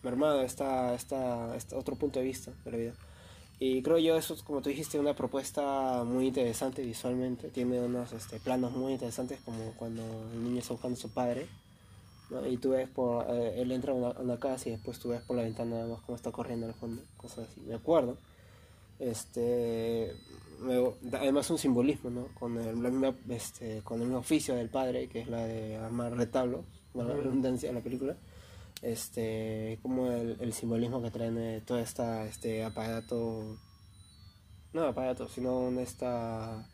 mermado 0.03 0.41
esta, 0.41 0.93
esta, 0.95 1.55
este 1.55 1.76
otro 1.76 1.95
punto 1.95 2.20
de 2.20 2.26
vista 2.26 2.51
de 2.66 2.72
la 2.72 2.78
vida. 2.78 2.93
Y 3.59 3.84
creo 3.84 3.99
yo 3.99 4.18
eso 4.18 4.34
es, 4.34 4.41
como 4.41 4.62
tú 4.62 4.70
dijiste, 4.70 4.99
una 4.99 5.16
propuesta 5.16 6.03
muy 6.03 6.28
interesante 6.28 6.82
visualmente. 6.84 7.49
Tiene 7.49 7.80
unos 7.80 8.12
este, 8.12 8.39
planos 8.39 8.72
muy 8.72 8.93
interesantes 8.93 9.39
como 9.45 9.74
cuando 9.78 10.01
el 10.34 10.43
niño 10.43 10.59
está 10.59 10.74
buscando 10.74 10.97
a 10.97 11.01
su 11.01 11.09
padre. 11.09 11.47
¿No? 12.32 12.47
Y 12.47 12.57
tú 12.57 12.71
ves 12.71 12.89
por... 12.89 13.25
eh, 13.29 13.61
él 13.61 13.71
entra 13.71 13.91
a 13.93 13.95
una, 13.95 14.39
casa 14.39 14.69
y 14.69 14.71
después 14.71 14.97
tú 14.97 15.09
ves 15.09 15.21
por 15.21 15.36
la 15.38 15.43
ventana 15.43 15.75
nada 15.75 15.88
más 15.88 16.01
cómo 16.01 16.15
está 16.15 16.32
corriendo 16.32 16.65
al 16.65 16.73
fondo. 16.73 17.03
Cosas 17.17 17.47
así. 17.49 17.61
Me 17.61 17.75
acuerdo. 17.75 18.17
Este... 18.99 20.15
me- 20.59 20.93
además 21.17 21.49
un 21.49 21.57
simbolismo, 21.59 22.09
¿no? 22.09 22.27
Con 22.39 22.57
el, 22.57 22.82
la 22.82 22.89
misma, 22.89 23.15
este, 23.29 23.82
con 23.84 23.99
el 23.99 24.05
mismo 24.07 24.19
oficio 24.19 24.55
del 24.55 24.69
padre, 24.69 25.07
que 25.09 25.21
es 25.21 25.27
la 25.27 25.45
de 25.45 25.75
armar 25.75 26.15
retablo, 26.15 26.63
la 26.93 27.03
redundancia 27.05 27.69
de 27.69 27.75
la 27.75 27.82
película 27.82 28.15
este 28.82 29.77
como 29.84 30.11
el, 30.11 30.38
el 30.39 30.53
simbolismo 30.53 31.01
que 31.03 31.11
traen 31.11 31.38
eh, 31.38 31.61
todo 31.63 31.77
esta 31.77 32.25
este 32.25 32.63
aparato 32.63 33.57
no 34.73 34.84
aparato 34.86 35.29
sino 35.29 35.69
esta 35.79 36.67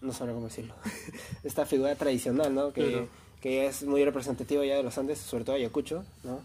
no 0.00 0.12
sé 0.12 0.24
cómo 0.26 0.44
decirlo 0.44 0.74
esta 1.42 1.66
figura 1.66 1.96
tradicional 1.96 2.54
no 2.54 2.72
que, 2.72 2.90
Claro. 2.92 3.08
Que 3.44 3.66
es 3.66 3.82
muy 3.82 4.02
representativa 4.02 4.64
ya 4.64 4.76
de 4.76 4.82
los 4.82 4.96
Andes 4.96 5.18
sobre 5.18 5.44
todo 5.44 5.56
Ayacucho 5.56 6.02
no 6.22 6.40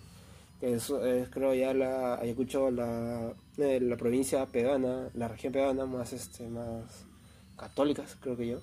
que 0.59 0.73
es, 0.73 0.89
es, 0.89 1.29
creo 1.29 1.53
ya 1.53 1.73
la 1.73 2.15
Ayacucho 2.15 2.69
la 2.71 3.31
eh, 3.57 3.79
la 3.79 3.95
provincia 3.95 4.45
peruana 4.47 5.07
la 5.13 5.29
región 5.29 5.53
peruana 5.53 5.85
más 5.85 6.11
este 6.11 6.49
más 6.49 7.05
católicas 7.55 8.17
creo 8.19 8.35
que 8.35 8.47
yo 8.47 8.59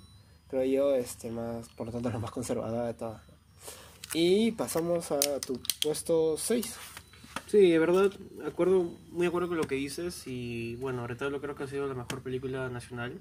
creo 0.51 0.64
yo 0.64 0.95
este 0.95 1.30
más 1.30 1.70
por 1.70 1.87
lo 1.87 1.95
tanto 1.95 2.11
la 2.11 2.18
más 2.18 2.30
conservadora 2.30 2.84
de 2.84 2.93
todas. 2.93 3.22
Y 4.12 4.53
pasamos 4.53 5.11
a 5.12 5.41
tu 5.41 5.61
puesto 5.82 6.37
6. 6.37 6.76
Sí, 7.47 7.70
de 7.70 7.78
verdad, 7.78 8.11
acuerdo, 8.47 8.91
muy 9.11 9.22
de 9.22 9.28
acuerdo 9.28 9.49
con 9.49 9.57
lo 9.57 9.64
que 9.64 9.74
dices 9.76 10.26
y 10.26 10.76
bueno, 10.76 11.07
Retablo 11.07 11.41
creo 11.41 11.55
que 11.55 11.64
ha 11.64 11.68
sido 11.68 11.87
la 11.87 11.95
mejor 11.95 12.22
película 12.22 12.68
nacional 12.68 13.20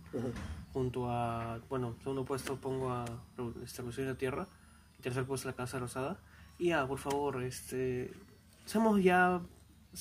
junto 0.74 1.10
a, 1.10 1.60
bueno, 1.70 1.96
segundo 2.00 2.26
puesto 2.26 2.56
pongo 2.56 2.92
a 2.92 3.06
Revolución 3.38 3.92
de 3.96 4.06
la 4.06 4.16
Tierra 4.16 4.48
tercer 5.02 5.26
puesto 5.26 5.48
La 5.48 5.54
Casa 5.56 5.80
Rosada 5.80 6.18
y 6.58 6.68
ya, 6.70 6.88
por 6.88 7.00
favor, 7.00 7.44
este, 7.44 8.12
seamos 8.66 9.02
ya, 9.04 9.42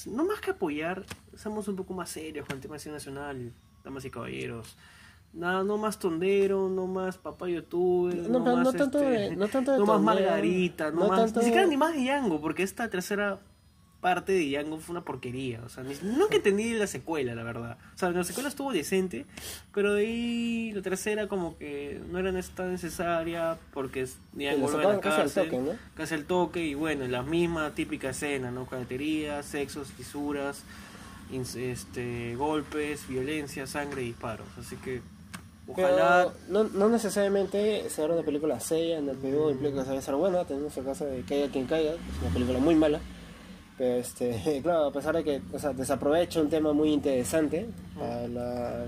no 0.07 0.25
más 0.25 0.41
que 0.41 0.53
apoyar, 0.53 1.05
seamos 1.37 1.69
un 1.69 1.77
poco 1.77 1.95
más 1.95 2.11
serios 2.11 2.47
con 2.47 2.57
el 2.57 2.63
tema 2.63 2.77
de 2.77 2.91
nacional, 2.91 3.53
damas 3.85 4.05
y 4.05 4.11
caballeros. 4.11 4.77
Nada, 5.33 5.65
no 5.65 5.77
más 5.79 5.99
tondero, 5.99 6.69
no 6.69 6.87
más 6.87 7.19
papá 7.19 7.49
youtuber, 7.49 8.15
No, 8.29 8.39
no, 8.39 8.57
más 8.57 8.65
no 8.67 8.73
tanto 8.73 9.01
este, 9.01 9.11
de- 9.31 9.37
no 9.37 9.49
tanto 9.49 9.73
de 9.73 9.79
no 9.81 9.87
más 9.87 9.97
tondero, 9.97 10.21
Margarita, 10.31 10.91
no, 10.93 11.01
no 11.01 11.09
más, 11.09 11.21
tanto- 11.25 11.41
ni 11.41 11.47
siquiera 11.47 11.67
ni 11.67 11.77
más 11.77 11.93
de 11.95 12.03
Django, 12.05 12.41
porque 12.41 12.63
esta 12.63 12.89
tercera 12.89 13.41
parte 14.05 14.33
de 14.33 14.51
Django 14.51 14.79
fue 14.81 14.93
una 14.93 15.03
porquería, 15.03 15.63
o 15.65 15.71
sea, 15.71 15.83
que 15.83 16.37
entendí 16.37 16.75
la 16.75 16.87
secuela, 16.87 17.35
la 17.35 17.43
verdad. 17.43 17.79
O 17.95 17.99
sea, 17.99 18.11
la 18.11 18.23
secuela 18.23 18.51
estuvo 18.51 18.71
decente, 18.71 19.25
pero 19.73 19.95
de 19.95 20.03
ahí 20.03 20.73
la 20.75 20.83
tercera 20.83 21.27
como 21.27 21.57
que 21.57 22.03
no 22.11 22.19
era 22.19 22.31
tan 22.55 22.71
necesaria 22.71 23.57
porque 23.73 24.07
Django 24.35 24.69
vuelve 24.69 24.85
a 24.85 24.89
la 24.89 25.01
sacaron 25.01 25.01
casi 25.01 25.15
al 25.15 25.23
cárcel, 25.23 25.45
toque, 25.45 25.59
¿no? 25.59 25.79
casi 25.97 26.15
al 26.17 26.25
toque 26.27 26.67
y 26.67 26.75
bueno, 26.75 27.09
la 27.09 27.23
misma 27.23 27.71
típica 27.71 28.11
escena, 28.11 28.51
¿no? 28.51 28.67
Cadeterías, 28.67 29.47
sexos, 29.47 29.89
fisuras, 29.89 30.65
este, 31.33 32.37
golpes, 32.37 33.09
violencia, 33.09 33.67
sangre 33.67 34.03
y 34.03 34.09
disparos. 34.09 34.47
Así 34.61 34.77
que 34.77 35.01
ojalá 35.67 36.31
Pero 36.51 36.65
no, 36.65 36.79
no 36.79 36.91
necesariamente 36.91 37.89
ser 37.89 38.11
una 38.11 38.23
película 38.23 38.61
seria 38.61 38.99
en 38.99 39.09
el 39.09 39.17
Perú 39.17 39.49
implica 39.49 39.83
que 39.83 39.89
debe 39.89 40.03
ser 40.03 40.17
buena. 40.17 40.45
Tenemos 40.45 40.77
el 40.77 40.85
caso 40.85 41.07
de 41.07 41.23
Caiga 41.23 41.49
quien 41.51 41.65
caiga, 41.65 41.93
es 41.93 42.23
una 42.23 42.35
película 42.35 42.59
muy 42.59 42.75
mala. 42.75 43.01
Pero 43.79 43.97
este, 43.97 44.61
claro, 44.63 44.87
a 44.87 44.93
pesar 44.93 45.15
de 45.17 45.25
que 45.25 45.43
o 45.53 45.59
sea, 45.59 45.73
desaprovecha 45.73 46.41
un 46.41 46.49
tema 46.51 46.73
muy 46.73 46.93
interesante 46.93 47.67
para 47.99 48.29
la 48.29 48.87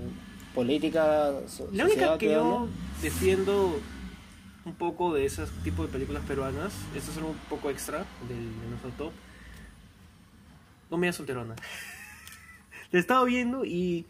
política. 0.55 1.31
so- 1.47 1.69
La 1.73 1.85
única 1.85 2.17
que 2.17 2.31
yo 2.31 2.67
defiendo 3.01 3.79
un 4.65 4.73
poco 4.75 5.13
de 5.13 5.25
ese 5.25 5.45
tipo 5.63 5.83
de 5.85 5.89
películas 5.91 6.23
peruanas, 6.27 6.73
esto 6.95 7.11
es 7.11 7.17
algo 7.17 7.29
un 7.29 7.37
poco 7.49 7.69
extra 7.69 8.05
del, 8.27 8.61
de 8.61 8.67
nuestro 8.69 8.89
top. 8.91 9.11
No 10.89 10.97
me 10.97 11.07
da 11.07 11.13
solterona. 11.13 11.55
La 12.91 12.99
he 12.99 13.01
estado 13.01 13.25
viendo 13.25 13.65
y 13.65 14.05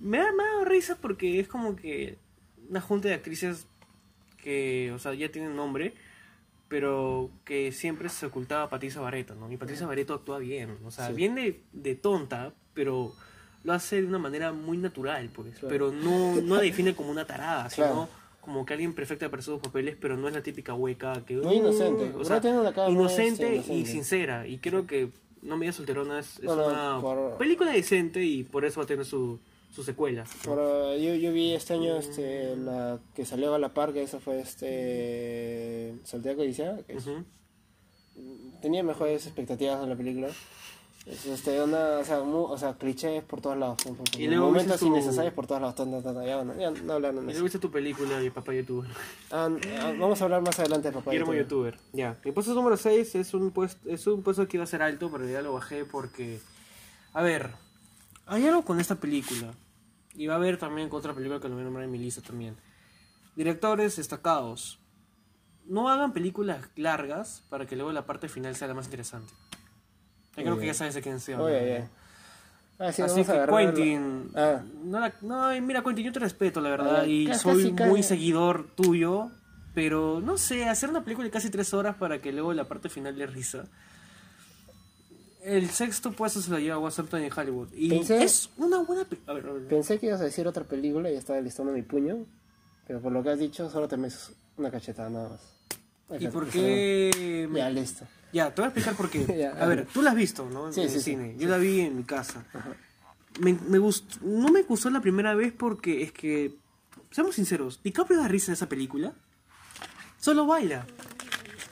me 0.00 0.18
da, 0.18 0.32
me 0.32 0.42
ha 0.42 0.46
dado 0.46 0.64
risa 0.64 0.96
porque 1.00 1.38
es 1.40 1.46
como 1.48 1.76
que 1.76 2.18
una 2.68 2.80
junta 2.80 3.08
de 3.08 3.14
actrices 3.14 3.66
que, 4.42 4.90
o 4.92 4.98
sea, 4.98 5.14
ya 5.14 5.30
tienen 5.30 5.54
nombre, 5.56 5.94
pero 6.68 7.30
que 7.44 7.72
siempre 7.72 8.08
se 8.08 8.26
ocultaba 8.26 8.64
a 8.64 8.68
Patricia 8.70 9.00
Barreto, 9.00 9.34
¿no? 9.34 9.50
Y 9.50 9.56
Patricia 9.56 9.86
Barreto 9.86 10.14
actúa 10.14 10.38
bien, 10.38 10.76
o 10.84 10.90
sea, 10.90 11.08
Sí. 11.08 11.14
bien 11.14 11.34
de, 11.34 11.62
de 11.72 11.94
tonta, 11.94 12.52
pero 12.74 13.12
lo 13.64 13.72
hace 13.72 14.02
de 14.02 14.06
una 14.06 14.18
manera 14.18 14.52
muy 14.52 14.76
natural, 14.78 15.30
pues, 15.34 15.52
Claro. 15.58 15.68
pero 15.68 15.92
no, 15.92 16.36
no 16.42 16.56
la 16.56 16.62
define 16.62 16.94
como 16.94 17.10
una 17.10 17.26
tarada, 17.26 17.68
sino 17.70 18.08
como 18.40 18.64
que 18.64 18.72
alguien 18.74 18.94
perfecta 18.94 19.28
para 19.30 19.42
sus 19.42 19.60
papeles, 19.60 19.96
pero 20.00 20.16
no 20.16 20.28
es 20.28 20.34
la 20.34 20.42
típica 20.42 20.72
hueca 20.74 21.24
que... 21.26 21.36
Muy 21.36 21.56
inocente. 21.56 22.12
o 22.14 22.24
sea, 22.24 22.40
tiene 22.40 22.58
una 22.60 22.72
cara 22.72 22.88
inocente 22.90 23.50
y 23.50 23.54
inocente. 23.56 23.86
sincera, 23.90 24.46
y 24.46 24.58
creo 24.58 24.86
que 24.86 25.10
No 25.40 25.56
me 25.56 25.70
solterona 25.72 26.18
es, 26.18 26.38
es 26.40 26.44
Bueno, 26.46 26.66
una 26.66 26.98
por- 27.00 27.38
película 27.38 27.70
decente 27.70 28.24
y 28.24 28.42
por 28.42 28.64
eso 28.64 28.80
va 28.80 28.84
a 28.84 28.86
tener 28.88 29.04
su, 29.04 29.38
su 29.78 29.84
secuela. 29.84 30.24
¿no? 30.44 30.50
Ahora, 30.50 30.96
yo, 30.96 31.14
yo 31.14 31.32
vi 31.32 31.52
este 31.54 31.74
año 31.74 31.96
este, 31.96 32.56
la 32.56 32.98
que 33.14 33.24
salió 33.24 33.54
a 33.54 33.58
la 33.60 33.72
par, 33.74 33.92
que 33.92 34.02
esa 34.02 34.18
fue 34.18 34.40
este 34.40 35.94
Santiago 36.04 36.42
Odisea, 36.42 36.78
que 36.86 36.94
es- 36.94 37.06
Ujú. 37.06 37.24
tenía 38.60 38.82
mejores 38.82 39.24
expectativas 39.26 39.80
de 39.80 39.86
la 39.86 39.96
película. 39.96 40.28
Es, 41.06 41.24
este, 41.26 41.62
una, 41.62 41.98
o, 42.00 42.04
sea, 42.04 42.20
mu- 42.20 42.42
o 42.44 42.58
sea, 42.58 42.74
clichés 42.74 43.22
por 43.22 43.40
todos 43.40 43.56
lados, 43.56 43.78
por- 43.82 43.96
por- 43.96 44.20
Y 44.20 44.26
luego 44.26 44.46
momentos 44.48 44.80
tu- 44.80 44.88
innecesarios 44.88 45.32
por 45.32 45.46
todos 45.46 45.60
lados. 45.62 45.76
tan, 45.76 46.02
tan, 46.02 46.26
ya, 46.26 46.36
bueno, 46.42 46.54
ya 46.60 46.70
no 46.70 46.92
hablando 46.94 47.22
Y 47.22 47.26
de 47.26 47.32
eso. 47.32 47.42
viste 47.44 47.58
tu 47.60 47.70
película 47.70 48.18
de 48.20 48.30
Papá 48.30 48.52
YouTube. 48.52 48.84
Ah, 49.30 49.48
ah, 49.80 49.92
vamos 49.98 50.20
a 50.20 50.24
hablar 50.24 50.42
más 50.42 50.58
adelante 50.58 50.88
de 50.88 50.92
Papá 50.94 51.12
Guillermo 51.12 51.32
YouTube. 51.34 51.66
YouTuber. 51.70 51.78
Ya. 51.94 52.18
Mi 52.24 52.32
puesto 52.32 52.52
número 52.52 52.76
6 52.76 53.14
es 53.14 53.32
un 53.32 53.52
puesto, 53.52 53.88
es 53.88 54.06
un 54.08 54.22
puesto 54.24 54.46
que 54.48 54.56
iba 54.58 54.64
a 54.64 54.66
ser 54.66 54.82
alto, 54.82 55.08
pero 55.10 55.26
ya 55.26 55.40
lo 55.40 55.52
bajé 55.54 55.84
porque. 55.86 56.40
A 57.14 57.22
ver, 57.22 57.52
hay 58.26 58.46
algo 58.46 58.62
con 58.64 58.78
esta 58.78 58.96
película. 58.96 59.54
Y 60.18 60.26
va 60.26 60.34
a 60.34 60.36
haber 60.36 60.58
también 60.58 60.88
otra 60.92 61.14
película 61.14 61.40
que 61.40 61.48
lo 61.48 61.54
voy 61.54 61.62
a 61.62 61.64
nombrar 61.64 61.84
en 61.84 61.90
mi 61.92 61.98
lista 61.98 62.20
también. 62.20 62.56
Directores 63.36 63.96
destacados. 63.96 64.78
No 65.64 65.88
hagan 65.88 66.12
películas 66.12 66.66
largas 66.76 67.44
para 67.48 67.66
que 67.66 67.76
luego 67.76 67.92
la 67.92 68.04
parte 68.04 68.28
final 68.28 68.56
sea 68.56 68.68
la 68.68 68.74
más 68.74 68.86
interesante. 68.86 69.32
Yo 70.36 70.42
creo 70.44 70.58
que 70.58 70.66
ya 70.66 70.74
sabes 70.74 70.94
de 70.94 71.02
quién 71.02 71.20
se 71.20 71.36
Oye, 71.36 71.56
oye. 71.56 71.88
Ah, 72.80 72.92
sí, 72.92 73.02
Así 73.02 73.24
que 73.24 73.46
Quentin, 73.48 74.30
Ah. 74.36 74.62
no, 74.84 75.00
la- 75.00 75.12
no, 75.22 75.48
mira 75.60 75.82
Quentin, 75.82 76.04
yo 76.06 76.12
te 76.12 76.20
respeto 76.20 76.60
la 76.60 76.70
verdad 76.70 77.00
Ah, 77.02 77.06
y 77.06 77.26
casi, 77.26 77.40
soy 77.40 77.72
casi. 77.72 77.90
muy 77.90 78.02
seguidor 78.04 78.68
tuyo, 78.76 79.30
pero 79.74 80.20
no 80.20 80.36
sé, 80.38 80.64
hacer 80.68 80.88
una 80.90 81.02
película 81.02 81.24
de 81.26 81.30
casi 81.32 81.50
tres 81.50 81.74
horas 81.74 81.96
para 81.96 82.20
que 82.20 82.32
luego 82.32 82.52
la 82.54 82.64
parte 82.64 82.88
final 82.88 83.18
le 83.18 83.26
risa. 83.26 83.64
El 85.48 85.70
sexto 85.70 86.12
puesto 86.12 86.40
se 86.42 86.50
lo 86.50 86.58
lleva 86.58 86.78
Washington 86.78 87.22
en 87.22 87.32
Hollywood 87.32 87.68
y 87.74 87.88
Pensé- 87.90 88.22
es 88.22 88.50
una 88.58 88.78
buena 88.78 89.04
pe- 89.04 89.18
a 89.26 89.32
ver, 89.32 89.46
a 89.46 89.52
ver. 89.52 89.66
Pensé 89.68 89.98
que 89.98 90.06
ibas 90.06 90.20
a 90.20 90.24
decir 90.24 90.46
otra 90.46 90.64
película 90.64 91.10
y 91.10 91.14
estaba 91.16 91.40
listando 91.40 91.72
mi 91.72 91.82
puño, 91.82 92.26
pero 92.86 93.00
por 93.00 93.12
lo 93.12 93.22
que 93.22 93.30
has 93.30 93.38
dicho 93.38 93.70
solo 93.70 93.88
te 93.88 93.96
metes 93.96 94.32
una 94.56 94.70
cachetada 94.70 95.08
nada 95.10 95.28
más. 95.30 96.20
¿Y 96.20 96.28
por 96.28 96.48
qué? 96.48 97.46
me- 97.50 97.58
Ya, 97.60 97.70
listo. 97.70 98.06
Ya, 98.32 98.54
te 98.54 98.60
voy 98.60 98.66
a 98.66 98.68
explicar 98.68 98.94
por 98.94 99.08
qué. 99.10 99.24
Ya, 99.38 99.50
a 99.52 99.66
ver, 99.66 99.86
tú 99.92 100.02
la 100.02 100.10
has 100.10 100.16
visto, 100.16 100.48
¿no? 100.50 100.72
Sí, 100.72 100.82
en 100.82 100.88
sí, 100.90 100.94
el 100.96 101.00
sí, 101.02 101.10
cine. 101.12 101.34
Yo 101.38 101.48
la 101.48 101.56
vi 101.58 101.80
en 101.80 101.96
mi 101.96 102.04
casa. 102.04 102.44
Me, 103.40 103.54
me 103.68 103.78
gustó, 103.78 104.18
no 104.22 104.48
me 104.48 104.62
gustó 104.62 104.90
la 104.90 105.00
primera 105.00 105.34
vez 105.34 105.52
porque 105.56 106.02
es 106.02 106.12
que, 106.12 106.56
seamos 107.10 107.36
sinceros, 107.36 107.80
DiCaprio 107.82 108.18
da 108.18 108.28
risa 108.28 108.50
en 108.50 108.54
esa 108.54 108.68
película. 108.68 109.12
Solo 110.20 110.46
baila. 110.46 110.84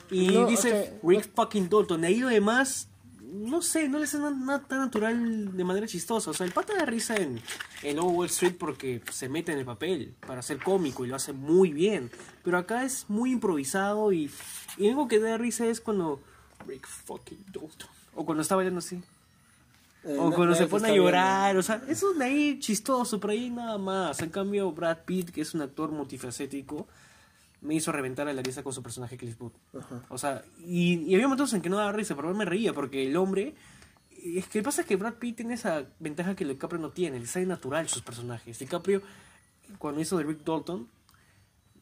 Y 0.09 0.29
No, 0.29 0.45
dice 0.47 0.93
ok, 1.01 1.09
Rick 1.09 1.29
fucking 1.35 1.69
Dalton. 1.69 2.03
Ahí 2.05 2.19
lo 2.19 2.29
demás, 2.29 2.87
no 3.33 3.61
sé, 3.61 3.89
no 3.89 3.97
le 3.97 4.05
hace 4.05 4.17
nada 4.19 4.59
tan 4.67 4.79
natural 4.79 5.55
de 5.55 5.63
manera 5.63 5.87
chistosa. 5.87 6.31
O 6.31 6.33
sea, 6.33 6.45
el 6.45 6.53
pata 6.53 6.73
da 6.75 6.85
risa 6.85 7.15
en, 7.15 7.41
en 7.83 7.95
Lobo 7.97 8.11
Wall 8.11 8.27
Street 8.27 8.55
porque 8.57 9.01
se 9.11 9.29
mete 9.29 9.51
en 9.51 9.59
el 9.59 9.65
papel 9.65 10.13
para 10.25 10.41
ser 10.41 10.61
cómico 10.61 11.05
y 11.05 11.07
lo 11.09 11.15
hace 11.15 11.33
muy 11.33 11.71
bien. 11.73 12.09
Pero 12.43 12.57
acá 12.57 12.83
es 12.83 13.05
muy 13.09 13.31
improvisado 13.31 14.11
y, 14.13 14.31
y 14.77 14.87
único 14.87 15.07
que 15.07 15.19
da 15.19 15.37
risa 15.37 15.65
es 15.67 15.81
cuando 15.81 16.21
Rick 16.65 16.87
fucking 16.87 17.45
Dalton. 17.51 17.89
O 18.15 18.25
cuando 18.25 18.41
está 18.41 18.55
bailando 18.55 18.79
así. 18.79 19.01
Eh, 20.03 20.15
O 20.17 20.31
cuando 20.31 20.55
se 20.55 20.67
pone 20.67 20.89
a 20.89 20.95
llorar, 20.95 21.57
o 21.57 21.63
sea, 21.63 21.81
eso 21.87 22.11
es 22.13 22.17
de 22.17 22.25
ahí 22.25 22.59
chistoso, 22.59 23.19
pero 23.19 23.33
ahí 23.33 23.49
nada 23.49 23.77
más. 23.77 24.21
En 24.21 24.29
cambio, 24.29 24.71
Brad 24.71 24.99
Pitt, 25.05 25.31
que 25.31 25.41
es 25.41 25.53
un 25.53 25.61
actor 25.61 25.91
multifacético, 25.91 26.87
me 27.67 27.75
hizo 27.75 27.91
reventar 27.91 28.27
a 28.27 28.33
la 28.33 28.41
risa 28.41 28.63
con 28.63 28.73
su 28.73 28.81
personaje 28.81 29.17
Cliff 29.17 29.37
Booth. 29.37 29.53
Ajá. 29.77 30.01
O 30.09 30.17
sea, 30.17 30.43
y, 30.65 31.03
y 31.03 31.13
había 31.15 31.27
momentos 31.27 31.53
en 31.53 31.61
que 31.61 31.69
no 31.69 31.77
daba 31.77 31.91
risa, 31.91 32.15
pero 32.15 32.33
me 32.33 32.45
reía 32.45 32.73
porque 32.73 33.05
el 33.05 33.15
hombre. 33.17 33.53
Es 34.23 34.47
que 34.47 34.63
pasa 34.63 34.83
que 34.83 34.95
Brad 34.95 35.15
Pitt 35.15 35.37
tiene 35.37 35.53
esa 35.53 35.85
ventaja 35.99 36.35
que 36.35 36.43
DiCaprio 36.43 36.81
no 36.81 36.89
tiene, 36.89 37.19
le 37.19 37.27
sale 37.27 37.45
natural 37.45 37.87
sus 37.87 38.01
personajes. 38.01 38.57
DiCaprio, 38.57 39.01
cuando 39.77 40.01
hizo 40.01 40.17
de 40.17 40.23
Rick 40.23 40.43
Dalton, 40.43 40.87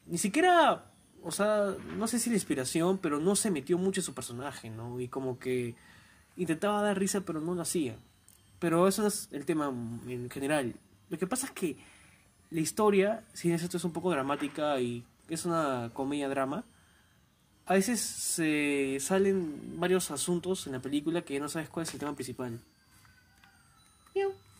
ni 0.06 0.18
siquiera, 0.18 0.84
o 1.22 1.30
sea, 1.30 1.74
no 1.96 2.06
sé 2.06 2.18
si 2.18 2.28
la 2.30 2.36
inspiración, 2.36 2.98
pero 2.98 3.18
no 3.18 3.36
se 3.36 3.50
metió 3.50 3.78
mucho 3.78 4.00
en 4.00 4.04
su 4.04 4.14
personaje, 4.14 4.70
¿no? 4.70 5.00
Y 5.00 5.08
como 5.08 5.38
que 5.38 5.74
intentaba 6.36 6.82
dar 6.82 6.98
risa, 6.98 7.22
pero 7.22 7.40
no 7.40 7.54
lo 7.54 7.62
hacía. 7.62 7.96
Pero 8.58 8.86
eso 8.86 9.02
no 9.02 9.08
es 9.08 9.28
el 9.32 9.44
tema 9.46 9.68
en 10.06 10.28
general. 10.28 10.74
Lo 11.08 11.18
que 11.18 11.26
pasa 11.26 11.46
es 11.46 11.52
que 11.52 11.76
la 12.50 12.60
historia, 12.60 13.24
si 13.32 13.50
esto 13.50 13.76
es 13.76 13.84
un 13.84 13.92
poco 13.92 14.10
dramática 14.10 14.80
y 14.80 15.04
es 15.28 15.44
una 15.44 15.90
comedia-drama, 15.92 16.64
a 17.66 17.74
veces 17.74 18.00
se 18.00 18.98
salen 19.00 19.78
varios 19.80 20.10
asuntos 20.10 20.66
en 20.66 20.74
la 20.74 20.80
película 20.80 21.22
que 21.22 21.40
no 21.40 21.48
sabes 21.48 21.68
cuál 21.68 21.84
es 21.86 21.92
el 21.94 22.00
tema 22.00 22.14
principal. 22.14 22.60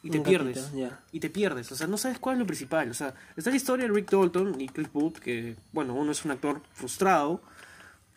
Y 0.02 0.10
te 0.10 0.18
Un 0.18 0.24
pierdes. 0.24 0.70
Y 1.12 1.18
te 1.20 1.30
pierdes. 1.30 1.72
O 1.72 1.76
sea, 1.76 1.86
no 1.88 1.96
sabes 1.96 2.18
cuál 2.20 2.36
es 2.36 2.40
lo 2.40 2.46
principal. 2.46 2.90
O 2.90 2.94
sea, 2.94 3.14
está 3.36 3.50
la 3.50 3.56
historia 3.56 3.86
de 3.88 3.92
Rick 3.92 4.10
Dalton 4.10 4.60
y 4.60 4.68
Cliff 4.68 4.92
Booth, 4.92 5.18
que, 5.18 5.56
bueno, 5.72 5.94
uno 5.94 6.12
es 6.12 6.24
un 6.24 6.30
actor 6.30 6.60
frustrado 6.74 7.40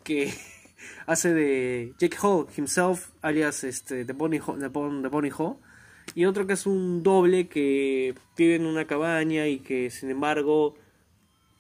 que 0.03 0.31
hace 1.07 1.33
de 1.33 1.93
Jake 1.97 2.17
Hall 2.21 2.47
himself, 2.55 3.09
alias 3.21 3.63
este, 3.63 4.05
The 4.05 4.13
Bonnie 4.13 4.41
Ho, 4.45 4.55
The 4.57 4.67
Bon- 4.67 5.01
The 5.01 5.07
Bonnie 5.07 5.31
Ho, 5.37 5.59
y 6.13 6.25
otro 6.25 6.45
que 6.45 6.53
es 6.53 6.65
un 6.65 7.01
doble 7.01 7.47
que 7.47 8.13
vive 8.37 8.55
en 8.55 8.65
una 8.65 8.85
cabaña 8.85 9.47
y 9.47 9.59
que, 9.59 9.89
sin 9.89 10.09
embargo, 10.11 10.75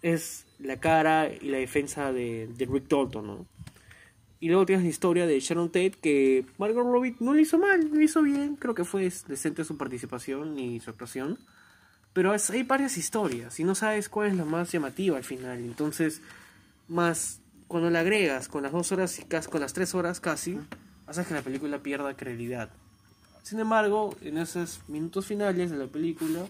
es 0.03 0.45
la 0.59 0.79
cara 0.79 1.29
y 1.33 1.49
la 1.49 1.57
defensa 1.57 2.11
de, 2.11 2.47
de 2.47 2.65
Rick 2.65 2.87
Dalton, 2.89 3.25
¿no? 3.27 3.45
Y 4.41 4.47
luego 4.47 4.65
tienes 4.65 4.83
la 4.83 4.89
historia 4.89 5.27
de 5.27 5.39
Sharon 5.39 5.67
Tate 5.67 5.91
que 6.01 6.45
Margot 6.57 6.85
Robbie 6.85 7.15
no 7.19 7.33
lo 7.33 7.39
hizo 7.39 7.57
mal, 7.57 7.89
lo 7.91 8.01
hizo 8.01 8.21
bien, 8.21 8.55
creo 8.55 8.73
que 8.73 8.85
fue 8.85 9.01
decente 9.27 9.65
su 9.65 9.77
participación 9.77 10.57
y 10.57 10.79
su 10.79 10.89
actuación. 10.91 11.37
Pero 12.13 12.33
es- 12.33 12.49
hay 12.49 12.63
varias 12.63 12.97
historias 12.97 13.59
y 13.59 13.63
no 13.65 13.75
sabes 13.75 14.07
cuál 14.09 14.29
es 14.29 14.35
la 14.37 14.45
más 14.45 14.71
llamativa 14.71 15.17
al 15.17 15.23
final. 15.25 15.59
Entonces, 15.59 16.21
más 16.87 17.41
cuando 17.67 17.89
la 17.89 17.99
agregas 17.99 18.47
con 18.47 18.63
las 18.63 18.71
dos 18.71 18.91
horas 18.91 19.19
y 19.19 19.23
casi, 19.25 19.49
con 19.49 19.59
las 19.61 19.73
tres 19.73 19.93
horas 19.93 20.19
casi, 20.19 20.57
haces 21.05 21.27
que 21.27 21.33
la 21.33 21.41
película 21.41 21.79
pierda 21.79 22.15
credibilidad. 22.15 22.69
Sin 23.43 23.59
embargo, 23.59 24.15
en 24.21 24.37
esos 24.37 24.81
minutos 24.87 25.25
finales 25.25 25.69
de 25.69 25.77
la 25.77 25.87
película 25.87 26.45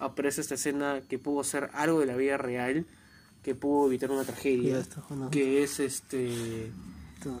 aparece 0.00 0.40
esta 0.40 0.54
escena 0.54 1.00
que 1.08 1.18
pudo 1.18 1.44
ser 1.44 1.70
algo 1.74 2.00
de 2.00 2.06
la 2.06 2.16
vida 2.16 2.36
real, 2.36 2.84
que 3.44 3.54
pudo 3.54 3.86
evitar 3.88 4.10
una 4.10 4.24
tragedia, 4.24 4.78
está, 4.80 5.00
Juan. 5.02 5.30
que 5.30 5.62
es 5.62 5.78
este 5.80 6.70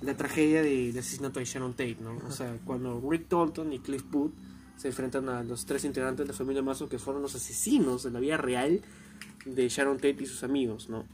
la 0.02 0.16
tragedia 0.16 0.62
de- 0.62 0.86
del 0.92 0.98
asesinato 0.98 1.40
de 1.40 1.44
Sharon 1.44 1.72
Tate, 1.72 1.96
¿no? 2.00 2.16
O 2.26 2.30
sea, 2.32 2.56
cuando 2.64 3.02
Rick 3.10 3.28
Dalton 3.28 3.72
y 3.72 3.80
Cliff 3.80 4.02
Booth 4.10 4.32
se 4.78 4.88
enfrentan 4.88 5.28
a 5.28 5.42
los 5.42 5.66
tres 5.66 5.84
integrantes 5.84 6.26
de 6.26 6.32
la 6.32 6.36
familia 6.38 6.62
Mazo 6.62 6.88
que 6.88 6.98
fueron 6.98 7.22
los 7.22 7.34
asesinos 7.34 8.02
de 8.02 8.10
la 8.10 8.18
vida 8.20 8.36
real 8.38 8.80
de 9.44 9.68
Sharon 9.68 9.96
Tate 9.96 10.16
y 10.20 10.26
sus 10.26 10.42
amigos, 10.42 10.88
¿no? 10.88 11.04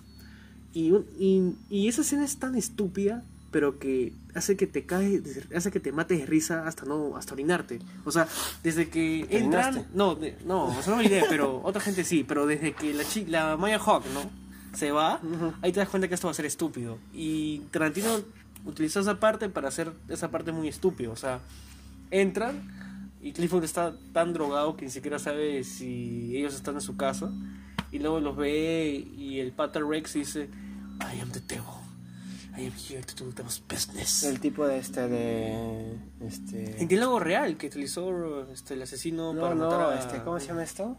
Y, 0.73 0.93
un- 0.93 1.07
y, 1.19 1.55
y 1.69 1.89
esa 1.89 2.03
escena 2.03 2.25
es 2.25 2.37
tan 2.39 2.55
estúpida, 2.55 3.25
pero 3.51 3.81
que 3.81 4.13
hace 4.37 4.57
que 4.57 4.69
te 4.69 4.87
cae, 4.87 5.21
hace 5.57 5.73
que 5.73 5.81
te 5.81 5.91
mates 5.91 6.21
de 6.21 6.27
risa 6.27 6.69
hasta 6.69 6.85
no, 6.85 7.17
hasta 7.17 7.35
orinarte. 7.35 7.81
O 8.05 8.13
sea, 8.13 8.29
desde 8.63 8.89
que 8.89 9.27
¿Te 9.29 9.39
entran, 9.39 9.89
no, 9.95 10.15
de- 10.15 10.37
no, 10.47 10.67
o 10.67 10.83
sea, 10.83 10.91
no 10.93 10.99
me 10.99 11.05
olvidé, 11.07 11.25
pero 11.29 11.61
otra 11.65 11.81
gente 11.81 12.05
sí, 12.05 12.25
pero 12.27 12.47
desde 12.47 12.73
que 12.73 12.95
la 12.95 13.03
chi- 13.03 13.27
la 13.27 13.57
Maya 13.57 13.81
Hawk, 13.81 14.05
¿no? 14.15 14.31
Se 14.75 14.93
va, 14.93 15.21
ahí 15.63 15.73
te 15.73 15.81
das 15.81 15.89
cuenta 15.89 16.09
que 16.09 16.15
esto 16.15 16.29
va 16.29 16.31
a 16.31 16.35
ser 16.35 16.47
estúpido. 16.47 16.99
Y 17.13 17.61
Tarantino 17.71 18.21
utilizó 18.65 19.01
esa 19.01 19.19
parte 19.19 19.49
para 19.49 19.69
hacer 19.69 19.93
esa 20.09 20.31
parte 20.31 20.53
muy 20.53 20.69
estúpido. 20.69 21.13
O 21.13 21.17
sea, 21.17 21.41
entran 22.11 22.81
y 23.23 23.33
Clifford 23.33 23.65
está 23.65 23.95
tan 24.13 24.33
drogado 24.33 24.77
que 24.77 24.85
ni 24.85 24.91
siquiera 24.91 25.19
sabe 25.19 25.65
si 25.65 26.37
ellos 26.37 26.55
están 26.55 26.77
en 26.77 26.81
su 26.81 26.97
casa. 26.97 27.31
Y 27.93 27.99
luego 27.99 28.21
los 28.21 28.37
ve 28.37 29.07
y 29.17 29.41
el 29.41 29.53
pata 29.53 29.81
Rex 29.81 30.15
dice, 30.15 30.49
I 31.01 31.21
am 31.21 31.31
the 31.31 31.41
devil. 31.41 31.81
I 32.57 32.67
am 32.67 32.73
here 32.73 33.03
to 33.03 33.25
do 33.25 33.33
the 33.33 33.43
business. 33.43 34.23
El 34.25 34.41
tipo 34.41 34.67
de 34.67 34.79
este 34.79 35.09
de 35.09 35.53
En 35.93 36.27
este 36.27 36.87
diálogo 36.87 37.21
real 37.21 37.57
que 37.57 37.69
utilizó 37.69 38.51
este, 38.51 38.75
el 38.75 38.83
asesino 38.83 39.33
No, 39.33 39.41
para 39.41 39.55
no, 39.55 39.71
matar 39.71 39.93
a... 39.93 39.99
este, 39.99 40.23
¿cómo 40.23 40.39
se 40.41 40.49
llama 40.49 40.63
esto? 40.63 40.97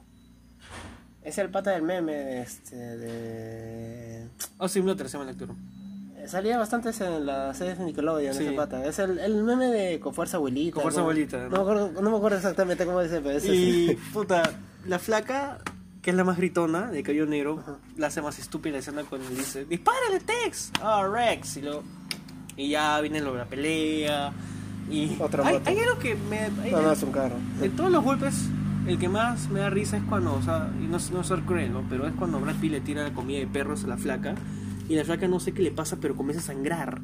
Es 1.24 1.38
el 1.38 1.50
pata 1.50 1.72
del 1.72 1.84
meme 1.84 2.42
este 2.42 2.76
de 2.76 4.28
Austin 4.60 4.86
Butler 4.86 5.08
se 5.08 5.18
llama 5.18 5.30
el 5.30 5.36
actor. 5.36 5.50
Salía 6.28 6.58
bastante 6.58 6.90
en 7.04 7.26
las 7.26 7.58
series 7.58 7.80
de 7.80 7.86
Nickelodeon, 7.86 8.34
Sí. 8.36 8.44
ese 8.46 8.52
pata. 8.56 8.86
Es 8.86 9.00
el, 9.00 9.18
el 9.20 9.44
meme 9.44 9.68
de 9.68 10.00
Con 10.00 10.14
Fuerza 10.14 10.38
Abuelita. 10.38 10.74
Con 10.76 10.84
Fuerza 10.84 11.00
¿no? 11.00 11.04
Abuelita, 11.04 11.38
No, 11.38 11.50
¿no? 11.50 11.50
me 11.50 11.58
acuerdo, 11.62 12.02
no 12.02 12.12
me 12.12 12.18
acuerdo 12.18 12.38
exactamente 12.38 12.86
cómo 12.86 13.02
dice, 13.02 13.22
pero 13.22 13.38
es 13.38 13.46
Y, 13.46 13.98
puta, 14.14 14.44
la 14.86 15.00
flaca, 15.00 15.58
que 16.02 16.12
es 16.12 16.16
la 16.16 16.24
más 16.24 16.38
gritona, 16.38 16.92
de 16.92 17.02
cabello 17.04 17.26
negro, 17.26 17.60
Ajá. 17.62 17.78
la 17.98 18.08
hace 18.08 18.22
más 18.22 18.38
estúpida 18.40 18.74
la 18.74 18.80
escena 18.80 19.04
cuando 19.04 19.30
le 19.30 19.36
dice, 19.36 19.66
¡dispárale, 19.66 20.20
Tex! 20.20 20.72
¡Ah, 20.82 21.08
Rex! 21.12 21.58
Y, 21.58 21.62
luego, 21.64 21.84
y 22.56 22.70
ya 22.70 23.00
viene 23.02 23.20
lo 23.22 23.34
de 23.34 23.40
la 23.40 23.46
pelea. 23.46 24.32
Y 24.92 25.16
Otra 25.20 25.48
hay, 25.48 25.62
hay 25.66 25.80
algo 25.80 25.98
que 26.00 26.16
me... 26.16 26.40
hay- 26.40 26.72
No, 26.72 26.82
no, 26.84 26.92
es 26.92 27.02
un 27.02 27.12
carro. 27.12 27.36
de 27.60 27.70
todos 27.70 27.92
los 27.92 28.04
golpes, 28.04 28.36
el 28.88 28.98
que 29.00 29.10
más 29.10 29.50
me 29.50 29.60
da 29.60 29.70
risa 29.70 29.98
es 29.98 30.04
cuando, 30.04 30.34
o 30.34 30.42
sea, 30.42 30.72
y 30.80 30.86
no, 30.86 30.98
no 31.12 31.24
ser 31.24 31.42
cruel, 31.42 31.72
¿no? 31.74 31.86
Pero 31.90 32.08
es 32.08 32.14
cuando 32.14 32.40
Brad 32.40 32.56
Pitt 32.56 32.72
le 32.72 32.82
tira 32.82 33.04
la 33.04 33.14
comida 33.14 33.40
de 33.40 33.48
perros 33.48 33.84
a 33.84 33.88
la 33.88 33.98
flaca 33.98 34.36
y 34.90 34.96
la 34.96 35.04
flaca 35.06 35.28
no 35.28 35.40
sé 35.40 35.54
qué 35.54 35.62
le 35.62 35.72
pasa, 35.72 35.98
pero 36.02 36.16
comienza 36.16 36.42
a 36.44 36.54
sangrar. 36.56 37.02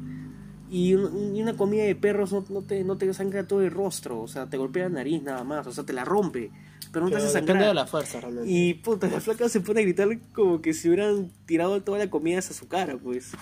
Y, 0.70 0.92
un- 0.94 1.34
y 1.34 1.40
una 1.40 1.56
comida 1.56 1.84
de 1.84 1.94
perros 1.94 2.30
no, 2.32 2.44
no 2.50 2.60
te, 2.62 2.84
no 2.84 2.98
te 2.98 3.12
sangra 3.14 3.46
todo 3.46 3.62
el 3.62 3.70
rostro, 3.70 4.20
o 4.20 4.28
sea, 4.28 4.46
te 4.50 4.58
golpea 4.58 4.84
la 4.84 4.96
nariz 4.96 5.22
nada 5.22 5.42
más, 5.44 5.66
o 5.66 5.72
sea, 5.72 5.84
te 5.84 5.94
la 5.94 6.04
rompe, 6.04 6.50
pero 6.92 7.06
no 7.06 7.10
te 7.10 7.16
hace 7.16 7.30
sangrar. 7.30 7.64
de 7.68 7.72
la 7.74 7.86
fuerza, 7.86 8.20
realmente. 8.20 8.50
Y 8.50 8.74
puta, 8.74 9.06
la 9.08 9.20
flaca 9.20 9.48
se 9.48 9.60
pone 9.60 9.80
a 9.80 9.82
gritar 9.84 10.08
como 10.34 10.60
que 10.60 10.74
si 10.74 10.88
hubieran 10.88 11.30
tirado 11.46 11.82
toda 11.82 11.96
la 11.98 12.10
comida 12.10 12.40
hacia 12.40 12.54
su 12.54 12.68
cara, 12.68 12.98
pues. 13.02 13.32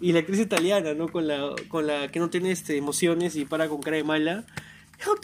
Y 0.00 0.12
la 0.12 0.20
actriz 0.20 0.38
italiana, 0.38 0.94
¿no? 0.94 1.08
Con 1.08 1.26
la, 1.26 1.50
con 1.66 1.88
la 1.88 2.06
que 2.12 2.20
no 2.20 2.30
tiene 2.30 2.52
este, 2.52 2.76
emociones 2.76 3.34
y 3.34 3.44
para 3.44 3.68
con 3.68 3.80
cara 3.82 3.96
de 3.96 4.04
mala. 4.04 4.44
House, 5.00 5.18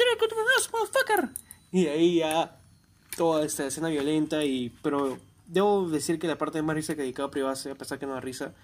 motherfucker? 0.73 1.29
Y 1.75 1.89
ahí 1.89 2.19
ya 2.19 2.57
toda 3.17 3.45
esta 3.45 3.67
escena 3.67 3.89
violenta 3.89 4.45
y... 4.45 4.73
Pero 4.81 5.19
debo 5.49 5.89
decir 5.91 6.21
que 6.21 6.29
la 6.29 6.39
parte 6.39 6.63
más 6.63 6.77
risa 6.77 6.95
que 6.95 7.03
DiCaprio 7.03 7.49
hace, 7.49 7.73
a 7.73 7.75
pesar 7.75 7.99
que 7.99 8.07
no 8.07 8.13
da 8.13 8.21
risa, 8.21 8.55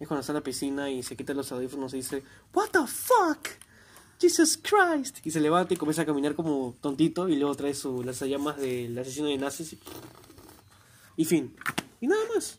es 0.00 0.08
cuando 0.08 0.22
está 0.22 0.32
en 0.32 0.38
la 0.38 0.42
piscina 0.42 0.90
y 0.90 1.04
se 1.04 1.16
quita 1.16 1.32
los 1.32 1.52
audífonos 1.52 1.94
y 1.94 1.98
dice 1.98 2.24
What 2.52 2.70
the 2.72 2.88
fuck? 2.88 3.50
Jesus 4.20 4.58
Christ. 4.58 5.24
Y 5.24 5.30
se 5.30 5.38
levanta 5.38 5.74
y 5.74 5.76
comienza 5.76 6.02
a 6.02 6.06
caminar 6.06 6.34
como 6.34 6.74
tontito 6.80 7.28
y 7.28 7.36
luego 7.36 7.54
trae 7.54 7.72
su 7.72 8.02
lanzallamas 8.02 8.56
del 8.56 8.98
asesino 8.98 9.28
de 9.28 9.38
nazis 9.38 9.74
y 9.74 9.78
y 11.16 11.24
fin. 11.24 11.54
Y 12.00 12.08
nada 12.08 12.22
más. 12.34 12.58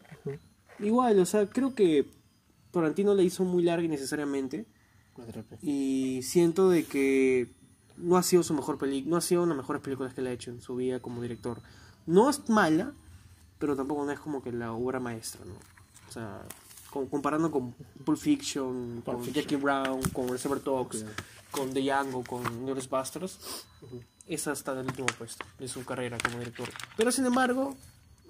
Igual, 0.80 1.20
o 1.20 1.26
sea, 1.26 1.50
creo 1.50 1.76
que 1.76 2.06
Tarantino 2.72 3.14
la 3.14 3.24
hizo 3.24 3.44
muy 3.44 3.62
larga 3.62 3.84
innecesariamente. 3.84 4.68
Y 5.62 6.22
siento 6.24 6.70
de 6.70 6.86
que 6.86 7.57
no 7.98 8.18
ha 8.18 8.24
sido 8.24 8.44
su 8.44 8.54
mejor 8.54 8.78
película, 8.78 9.12
no 9.12 9.18
ha 9.18 9.22
sido 9.22 9.44
una 9.44 9.54
de 9.54 9.58
las 9.58 9.64
mejores 9.64 9.82
películas 9.82 10.14
que 10.14 10.22
le 10.22 10.30
ha 10.30 10.34
hecho 10.34 10.52
en 10.52 10.62
su 10.62 10.76
vida 10.76 11.00
como 11.00 11.22
director. 11.22 11.60
No 12.06 12.30
es 12.30 12.48
mala, 12.50 12.94
pero 13.60 13.76
tampoco 13.76 14.06
no 14.06 14.12
es 14.12 14.20
como 14.20 14.42
que 14.42 14.52
la 14.52 14.72
obra 14.74 15.00
maestra, 15.00 15.42
¿no? 15.46 15.54
O 16.08 16.12
sea, 16.12 16.42
con- 16.92 17.08
comparando 17.08 17.52
con 17.52 17.74
Pulp 18.06 18.18
Fiction, 18.20 19.02
con 19.06 19.24
Fiction. 19.24 19.34
Jackie 19.44 19.56
Brown, 19.58 20.02
con 20.14 20.28
Reservoir 20.30 20.64
Dogs, 20.64 21.04
Ok. 21.04 21.10
con 21.52 21.74
The 21.74 21.82
Django, 21.82 22.24
con 22.24 22.44
Glorious 22.66 22.90
Bastards, 22.90 23.66
esa 24.28 24.52
está 24.54 24.74
en 24.74 24.80
el 24.80 24.86
último 24.88 25.08
puesto 25.18 25.46
de 25.60 25.68
su 25.68 25.84
carrera 25.86 26.18
como 26.24 26.40
director. 26.40 26.70
Pero 26.96 27.12
sin 27.12 27.26
embargo, 27.26 27.76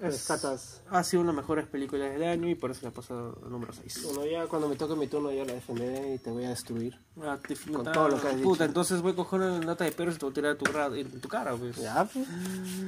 es- 0.02 0.28
Rescatas. 0.28 0.82
ha 0.90 1.04
sido 1.04 1.22
una 1.22 1.32
de 1.32 1.36
las 1.38 1.44
mejores 1.44 1.68
películas 1.68 2.12
del 2.12 2.24
año 2.24 2.48
y 2.50 2.56
por 2.56 2.72
eso 2.72 2.82
la 2.86 2.92
pasa 2.92 3.14
al 3.14 3.50
número 3.50 3.74
6. 3.74 4.04
Bueno, 4.04 4.26
ya 4.26 4.46
cuando 4.48 4.68
me 4.70 4.76
toque 4.76 4.96
mi 4.96 5.08
turno 5.08 5.32
ya 5.32 5.44
la 5.46 5.54
defenderé 5.54 6.16
y 6.16 6.18
te 6.20 6.30
voy 6.32 6.46
a 6.46 6.50
destruir. 6.50 7.00
Ah, 7.22 7.38
te- 7.46 7.56
Con 7.56 7.74
puta, 7.78 7.92
todo 7.92 8.10
lo 8.10 8.22
que 8.22 8.28
has 8.28 8.34
Puta, 8.36 8.52
dicho. 8.54 8.64
entonces 8.66 9.02
voy 9.02 9.14
a 9.14 9.16
coger 9.16 9.40
una 9.42 9.60
nota 9.60 9.84
de 9.84 9.92
perros 9.92 10.16
y 10.16 10.18
te 10.20 10.26
voy 10.26 10.30
a 10.30 10.58
tirar 10.58 10.82
a 10.84 10.90
tu, 10.90 10.96
en 10.96 11.22
tu 11.22 11.28
cara, 11.28 11.56
pues. 11.56 11.76
Ya, 11.78 12.06
pues. 12.06 12.28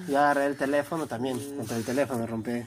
Ya 0.07 0.20
agarré 0.32 0.45
el 0.47 0.57
teléfono 0.57 1.07
también. 1.07 1.39
Contra 1.57 1.78
el 1.78 1.84
teléfono 1.84 2.28
rompí. 2.28 2.64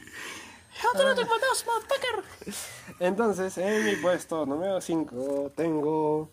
Entonces, 3.01 3.59
en 3.59 3.85
mi 3.85 3.97
puesto 3.97 4.47
número 4.47 4.81
5 4.81 5.53
tengo. 5.57 6.31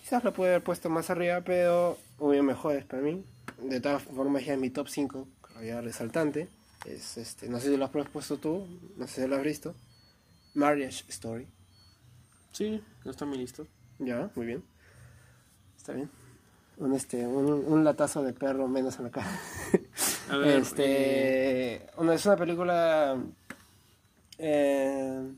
Quizás 0.00 0.24
lo 0.24 0.32
pude 0.32 0.48
haber 0.48 0.62
puesto 0.64 0.88
más 0.90 1.10
arriba, 1.10 1.40
pero 1.42 1.98
hubo 2.18 2.42
mejores 2.42 2.84
para 2.84 3.02
mí. 3.02 3.24
De 3.62 3.80
todas 3.80 4.02
formas, 4.02 4.44
ya 4.44 4.54
en 4.54 4.60
mi 4.60 4.70
top 4.70 4.88
5, 4.88 5.26
que 5.58 5.66
ya 5.66 5.80
resaltante, 5.80 6.48
es 6.86 7.16
este. 7.16 7.48
No 7.48 7.60
sé 7.60 7.70
si 7.70 7.76
lo 7.76 7.84
has 7.84 7.90
puesto 7.90 8.38
tú, 8.38 8.66
no 8.96 9.06
sé 9.06 9.22
si 9.22 9.28
lo 9.28 9.36
has 9.36 9.42
visto. 9.42 9.74
Marriage 10.54 11.04
Story. 11.08 11.48
Sí, 12.52 12.82
no 13.04 13.10
está 13.10 13.24
en 13.24 13.30
mi 13.30 13.38
lista. 13.38 13.62
Ya, 13.98 14.30
muy 14.34 14.46
bien. 14.46 14.64
Está 15.76 15.92
bien. 15.92 16.10
Un, 16.76 16.94
este, 16.94 17.26
un, 17.26 17.46
un 17.50 17.84
latazo 17.84 18.22
de 18.22 18.32
perro 18.32 18.68
menos 18.68 18.98
en 18.98 19.04
la 19.04 19.10
cara. 19.10 19.40
A 20.30 20.36
ver, 20.36 20.60
este, 20.60 21.86
una, 21.96 22.14
es 22.14 22.26
una 22.26 22.36
película. 22.36 23.22
eh, 24.38 25.32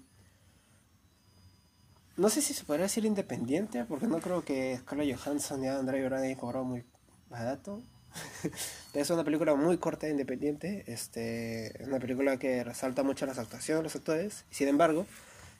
no 2.16 2.28
sé 2.28 2.40
si 2.42 2.55
se 2.55 2.64
podría 2.64 2.84
decir 2.84 3.05
independiente, 3.05 3.84
porque 3.84 4.07
no 4.07 4.20
creo 4.20 4.45
que 4.45 4.76
Scarlett 4.78 5.18
Johansson 5.18 5.62
y 5.64 5.66
Adam 5.68 5.86
Driver 5.86 6.14
hayan 6.14 6.38
cobrado 6.38 6.64
muy 6.64 6.84
barato. 7.28 7.82
es 8.95 9.11
una 9.11 9.25
película 9.25 9.55
muy 9.55 9.79
corta 9.79 10.07
e 10.07 10.11
independiente. 10.11 10.85
Este, 10.87 11.83
es 11.83 11.89
una 11.89 11.99
película 11.99 12.37
que 12.39 12.65
resalta 12.65 13.03
mucho 13.03 13.27
las 13.27 13.39
actuaciones 13.39 13.81
de 13.81 13.85
los 13.85 13.97
actores. 13.97 14.45
Sin 14.51 14.69
embargo, 14.69 15.07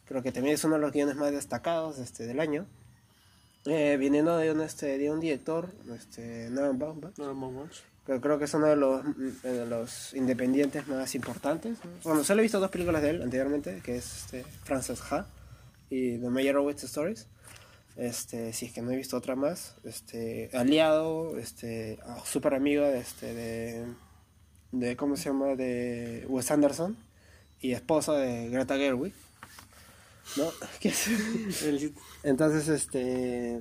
creo 0.07 0.23
que 0.23 0.33
también 0.33 0.55
es 0.55 0.65
uno 0.65 0.75
de 0.75 0.81
los 0.81 0.93
guiones 0.93 1.17
más 1.17 1.33
destacados 1.33 1.99
este, 1.99 2.27
del 2.27 2.41
año. 2.41 2.67
Eh, 3.67 3.97
viniendo 3.99 4.37
de 4.37 4.53
un, 4.53 4.61
este, 4.61 4.99
de 4.99 5.11
un 5.11 5.21
director, 5.21 5.71
este, 5.97 6.51
Nolan 6.51 6.79
Baumbach, 6.79 7.15
que 8.05 8.21
creo 8.21 8.39
que 8.39 8.45
es 8.45 8.53
uno 8.53 8.67
de 8.67 8.77
los, 8.77 9.03
de 9.43 9.65
los 9.65 10.13
independientes 10.13 10.87
más 10.87 11.15
importantes. 11.15 11.79
¿no? 11.83 11.91
Bueno, 12.05 12.25
solo 12.25 12.41
he 12.41 12.43
visto 12.43 12.61
dos 12.61 12.71
películas 12.71 13.01
de 13.01 13.11
él 13.11 13.23
anteriormente, 13.23 13.81
que 13.83 13.97
es 13.97 14.25
este, 14.25 14.45
Frances 14.65 15.01
Ha 15.11 15.27
y 15.89 16.19
The 16.19 16.29
Meyerowitz 16.29 16.85
Stories. 16.85 17.27
Este, 17.97 18.53
si 18.53 18.67
es 18.67 18.73
que 18.73 18.83
no 18.83 18.91
he 18.91 18.97
visto 18.97 19.17
otra 19.17 19.37
más. 19.37 19.77
Este, 19.85 20.51
aliado, 20.55 21.39
este, 21.39 21.99
ah, 22.07 22.23
súper 22.25 22.55
amigo 22.55 22.85
de, 22.85 22.99
este, 22.99 23.35
de, 23.35 23.87
de, 24.73 24.97
¿cómo 24.97 25.17
se 25.17 25.25
llama? 25.31 25.55
De 25.55 26.25
Wes 26.29 26.51
Anderson 26.51 26.97
y 27.61 27.73
esposa 27.73 28.15
de 28.15 28.49
Greta 28.51 28.77
Gerwig. 28.77 29.15
¿No? 30.37 30.51
¿Qué 30.81 30.89
es? 30.89 31.63
El- 31.63 31.95
Entonces, 32.23 32.69
este. 32.69 33.61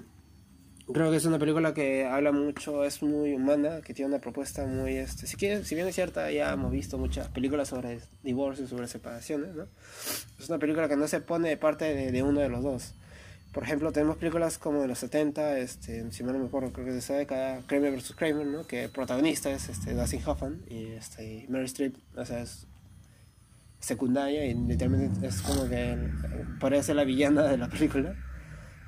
Creo 0.94 1.12
que 1.12 1.18
es 1.18 1.24
una 1.26 1.40
película 1.40 1.74
que 1.74 2.06
habla 2.06 2.34
mucho, 2.34 2.84
es 2.84 3.02
muy 3.02 3.34
humana, 3.34 3.82
que 3.82 3.94
tiene 3.94 4.10
una 4.10 4.20
propuesta 4.20 4.66
muy. 4.66 4.96
Este, 4.98 5.28
si, 5.28 5.38
quiere- 5.38 5.64
si 5.64 5.76
bien 5.76 5.88
es 5.88 5.96
cierta, 5.96 6.30
ya 6.32 6.52
hemos 6.54 6.72
visto 6.72 6.98
muchas 6.98 7.30
películas 7.30 7.70
sobre 7.70 8.00
divorcios, 8.24 8.70
sobre 8.70 8.88
separaciones, 8.88 9.56
¿no? 9.56 9.68
Es 10.40 10.50
una 10.50 10.60
película 10.60 10.90
que 10.90 10.98
no 10.98 11.08
se 11.08 11.22
pone 11.22 11.48
de 11.50 11.58
parte 11.58 11.86
de, 11.94 12.12
de 12.12 12.24
uno 12.24 12.42
de 12.42 12.50
los 12.50 12.64
dos. 12.64 12.94
Por 13.54 13.64
ejemplo, 13.64 13.92
tenemos 13.92 14.18
películas 14.18 14.58
como 14.58 14.82
de 14.82 14.88
los 14.88 14.98
70, 14.98 15.60
este, 15.60 16.12
si 16.12 16.24
mal 16.24 16.34
no 16.34 16.40
me 16.40 16.48
acuerdo, 16.48 16.74
creo 16.74 16.86
que 16.86 16.90
es 16.90 16.96
de 16.96 17.00
esa 17.02 17.14
década, 17.14 17.62
Kramer 17.68 17.94
vs. 17.94 18.14
Kramer, 18.16 18.48
¿no? 18.48 18.66
Que 18.66 18.86
el 18.86 18.90
protagonista 18.90 19.52
es 19.52 19.70
este, 19.70 19.94
Dustin 19.94 20.22
Hoffman 20.26 20.64
y, 20.68 20.88
este, 20.94 21.46
Mary 21.50 21.66
Streep, 21.66 21.96
o 22.18 22.26
sea, 22.26 22.42
es 22.42 22.66
secundaria 23.80 24.44
y 24.46 24.56
literalmente 24.56 25.28
es 25.28 25.44
como 25.44 25.70
que 25.70 25.96
parece 26.60 26.96
la 26.96 27.04
villana 27.04 27.44
de 27.44 27.58
la 27.58 27.70
película. 27.70 28.16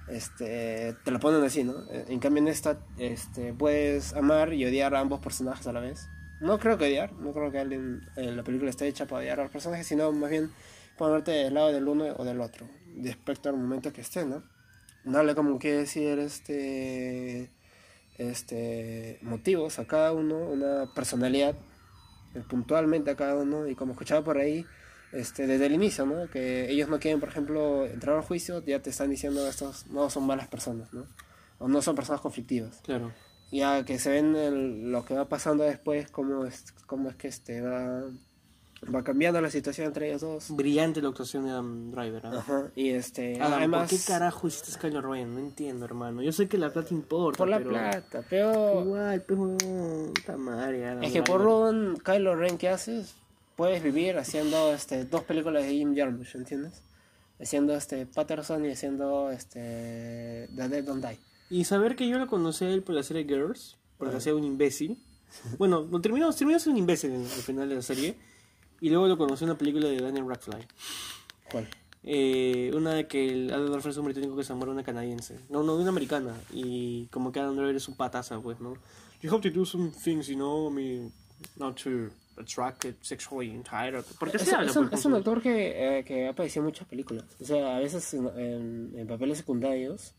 Este, 0.07 0.95
te 1.03 1.11
lo 1.11 1.19
ponen 1.19 1.43
así, 1.43 1.63
¿no? 1.63 1.75
En 1.91 2.19
cambio 2.19 2.41
en 2.41 2.47
esta 2.47 2.79
este, 2.97 3.53
puedes 3.53 4.13
amar 4.13 4.53
y 4.53 4.65
odiar 4.65 4.95
a 4.95 4.99
ambos 4.99 5.19
personajes 5.19 5.67
a 5.67 5.73
la 5.73 5.79
vez. 5.79 6.07
No 6.41 6.57
creo 6.57 6.77
que 6.79 6.85
odiar, 6.85 7.13
no 7.13 7.33
creo 7.33 7.51
que 7.51 7.59
alguien, 7.59 8.01
la 8.15 8.43
película 8.43 8.71
esté 8.71 8.87
hecha 8.87 9.05
para 9.05 9.19
odiar 9.21 9.39
a 9.39 9.43
los 9.43 9.51
personajes, 9.51 9.85
sino 9.85 10.11
más 10.11 10.31
bien 10.31 10.49
ponerte 10.97 11.31
del 11.31 11.53
lado 11.53 11.71
del 11.71 11.87
uno 11.87 12.05
o 12.17 12.23
del 12.23 12.41
otro, 12.41 12.67
respecto 13.01 13.49
al 13.49 13.57
momento 13.57 13.93
que 13.93 14.01
esté, 14.01 14.25
¿no? 14.25 14.54
Darle 15.05 15.35
como 15.35 15.59
que 15.59 15.71
decir 15.73 16.19
este 16.19 17.49
este 18.17 19.19
motivos 19.21 19.79
a 19.79 19.85
cada 19.85 20.11
uno, 20.13 20.37
una 20.37 20.93
personalidad 20.93 21.55
eh, 22.33 22.41
puntualmente 22.47 23.11
a 23.11 23.15
cada 23.15 23.35
uno 23.35 23.67
y 23.67 23.75
como 23.75 23.91
escuchaba 23.91 24.23
por 24.23 24.37
ahí 24.37 24.65
este 25.11 25.47
desde 25.47 25.65
el 25.67 25.73
inicio, 25.73 26.05
¿no? 26.05 26.29
Que 26.29 26.69
ellos 26.71 26.89
no 26.89 26.99
quieren, 26.99 27.19
por 27.19 27.29
ejemplo, 27.29 27.85
entrar 27.85 28.15
al 28.15 28.21
juicio, 28.23 28.63
ya 28.65 28.81
te 28.81 28.89
están 28.89 29.09
diciendo 29.09 29.47
estos 29.47 29.87
no 29.87 30.09
son 30.09 30.25
malas 30.25 30.47
personas, 30.47 30.91
¿no? 30.93 31.05
O 31.59 31.67
no 31.67 31.81
son 31.81 31.95
personas 31.95 32.21
conflictivas. 32.21 32.81
Claro. 32.83 33.13
Ya 33.51 33.85
que 33.85 33.99
se 33.99 34.09
ven 34.09 34.35
el- 34.35 34.91
lo 34.91 35.05
que 35.05 35.13
va 35.13 35.29
pasando 35.29 35.63
después, 35.63 36.09
cómo 36.09 36.45
es, 36.45 36.71
cómo 36.87 37.09
es 37.09 37.15
que 37.15 37.27
este 37.27 37.61
va, 37.61 38.03
va 38.93 39.03
cambiando 39.03 39.39
la 39.41 39.49
situación 39.49 39.87
entre 39.87 40.09
ellos 40.09 40.21
dos. 40.21 40.45
Brillante 40.49 41.01
la 41.01 41.09
actuación 41.09 41.45
de 41.45 41.51
Adam 41.51 41.91
Driver. 41.91 42.25
¿ah? 42.25 42.37
Ajá, 42.37 42.71
y 42.75 42.89
este, 42.89 43.41
Adam, 43.41 43.59
además, 43.59 43.89
¿por 43.89 43.99
qué 43.99 44.05
carajo 44.05 44.47
hiciste 44.47 44.71
Skyler 44.71 45.03
Ryan? 45.03 45.33
No 45.33 45.39
entiendo, 45.39 45.85
hermano. 45.85 46.21
Yo 46.21 46.31
sé 46.31 46.47
que 46.47 46.57
la 46.57 46.71
plata 46.71 46.93
importa, 46.93 47.37
por 47.37 47.47
la 47.47 47.57
pero... 47.57 47.69
plata, 47.69 48.23
pero 48.29 48.81
Igual, 48.81 49.21
puta 49.21 50.37
madre, 50.37 50.85
Adam 50.85 51.03
es 51.03 51.11
que 51.11 51.21
por 51.21 51.41
un 51.41 51.97
Kylo 51.97 52.35
Ren 52.35 52.57
que 52.57 52.69
haces, 52.69 53.15
puedes 53.55 53.81
vivir 53.83 54.17
haciendo 54.17 54.73
este, 54.73 55.05
dos 55.05 55.23
películas 55.23 55.63
de 55.63 55.69
Jim 55.71 55.95
Jarmusch, 55.95 56.35
¿entiendes? 56.35 56.81
haciendo 57.41 57.75
este 57.75 58.05
Patterson 58.05 58.65
y 58.65 58.71
haciendo 58.71 59.31
este 59.31 60.49
The 60.55 60.69
Dead 60.69 60.83
Don't 60.83 61.05
Die. 61.05 61.19
Y 61.49 61.65
saber 61.65 61.95
que 61.95 62.07
yo 62.07 62.17
lo 62.17 62.27
conocí 62.27 62.65
a 62.65 62.69
él 62.69 62.81
por 62.81 62.95
la 62.95 63.03
serie 63.03 63.25
Girls, 63.25 63.77
porque 63.97 64.17
hacía 64.17 64.35
un 64.35 64.43
imbécil. 64.43 64.97
Bueno, 65.57 65.87
lo 65.91 66.01
terminó, 66.01 66.31
terminó 66.33 66.59
siendo 66.59 66.77
un 66.77 66.83
imbécil 66.83 67.11
el 67.11 67.25
final 67.25 67.69
de 67.69 67.75
la 67.75 67.81
serie. 67.81 68.15
Y 68.81 68.89
luego 68.89 69.07
lo 69.07 69.17
conocí 69.17 69.43
en 69.43 69.49
una 69.51 69.57
película 69.57 69.87
de 69.87 69.99
Daniel 70.01 70.27
Radcliffe. 70.27 70.67
¿Cuál? 71.51 71.67
Eh, 72.03 72.71
una 72.75 72.93
de 72.93 73.07
que 73.07 73.27
el 73.29 73.51
Adam 73.51 73.65
Driver 73.71 73.87
es 73.89 73.97
un 73.97 74.05
británico 74.05 74.35
que 74.35 74.43
se 74.43 74.51
enamora 74.53 74.71
de 74.71 74.75
una 74.75 74.83
canadiense. 74.83 75.39
No, 75.49 75.63
no, 75.63 75.75
de 75.75 75.81
una 75.81 75.89
americana. 75.91 76.35
Y 76.53 77.07
como 77.07 77.31
que 77.31 77.39
Adam 77.39 77.55
Driver 77.55 77.75
es 77.75 77.87
un 77.87 77.95
pataza, 77.95 78.39
pues, 78.39 78.59
¿no? 78.59 78.75
You 79.21 79.33
have 79.33 79.41
to 79.41 79.49
do 79.57 79.65
some 79.65 79.89
things, 80.03 80.27
you 80.27 80.35
know, 80.35 80.69
I 80.69 80.73
mean, 80.73 81.11
not 81.57 81.81
to 81.83 82.09
attract 82.37 82.85
it 82.85 82.95
sexually 83.01 83.49
entitled. 83.49 84.03
¿Por 84.19 84.29
qué 84.29 84.37
Es, 84.37 84.43
se 84.43 84.53
habla? 84.55 84.69
es 84.69 84.75
un, 84.77 84.85
es 84.85 84.91
un 85.05 85.13
ejemplo? 85.13 85.17
actor 85.17 85.41
que, 85.41 85.99
eh, 85.99 86.03
que 86.03 86.27
ha 86.27 86.31
aparecido 86.31 86.61
en 86.61 86.65
muchas 86.65 86.87
películas. 86.87 87.25
O 87.41 87.45
sea, 87.45 87.77
a 87.77 87.79
veces 87.79 88.13
en, 88.13 88.27
en- 88.37 88.91
en 88.99 89.07
papeles 89.07 89.37
secundarios, 89.39 90.13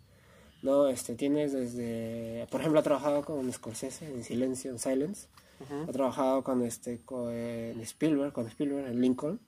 ¿no? 0.63 0.89
Este, 0.89 1.15
tienes 1.15 1.53
desde... 1.53 2.47
Por 2.51 2.61
ejemplo, 2.61 2.81
ha 2.81 2.83
trabajado 2.83 3.23
con 3.25 3.53
Scorsese 3.53 4.07
en 4.13 4.25
Silencio, 4.25 4.71
en 4.73 4.79
Silence. 4.81 5.29
Ujú. 5.61 5.89
Ha 5.89 5.93
trabajado 5.93 6.43
con, 6.45 6.63
este, 6.63 7.01
con 7.05 7.33
Spielberg, 7.81 8.33
con 8.33 8.47
Spielberg 8.47 8.87
en 8.87 9.01
Lincoln. 9.01 9.41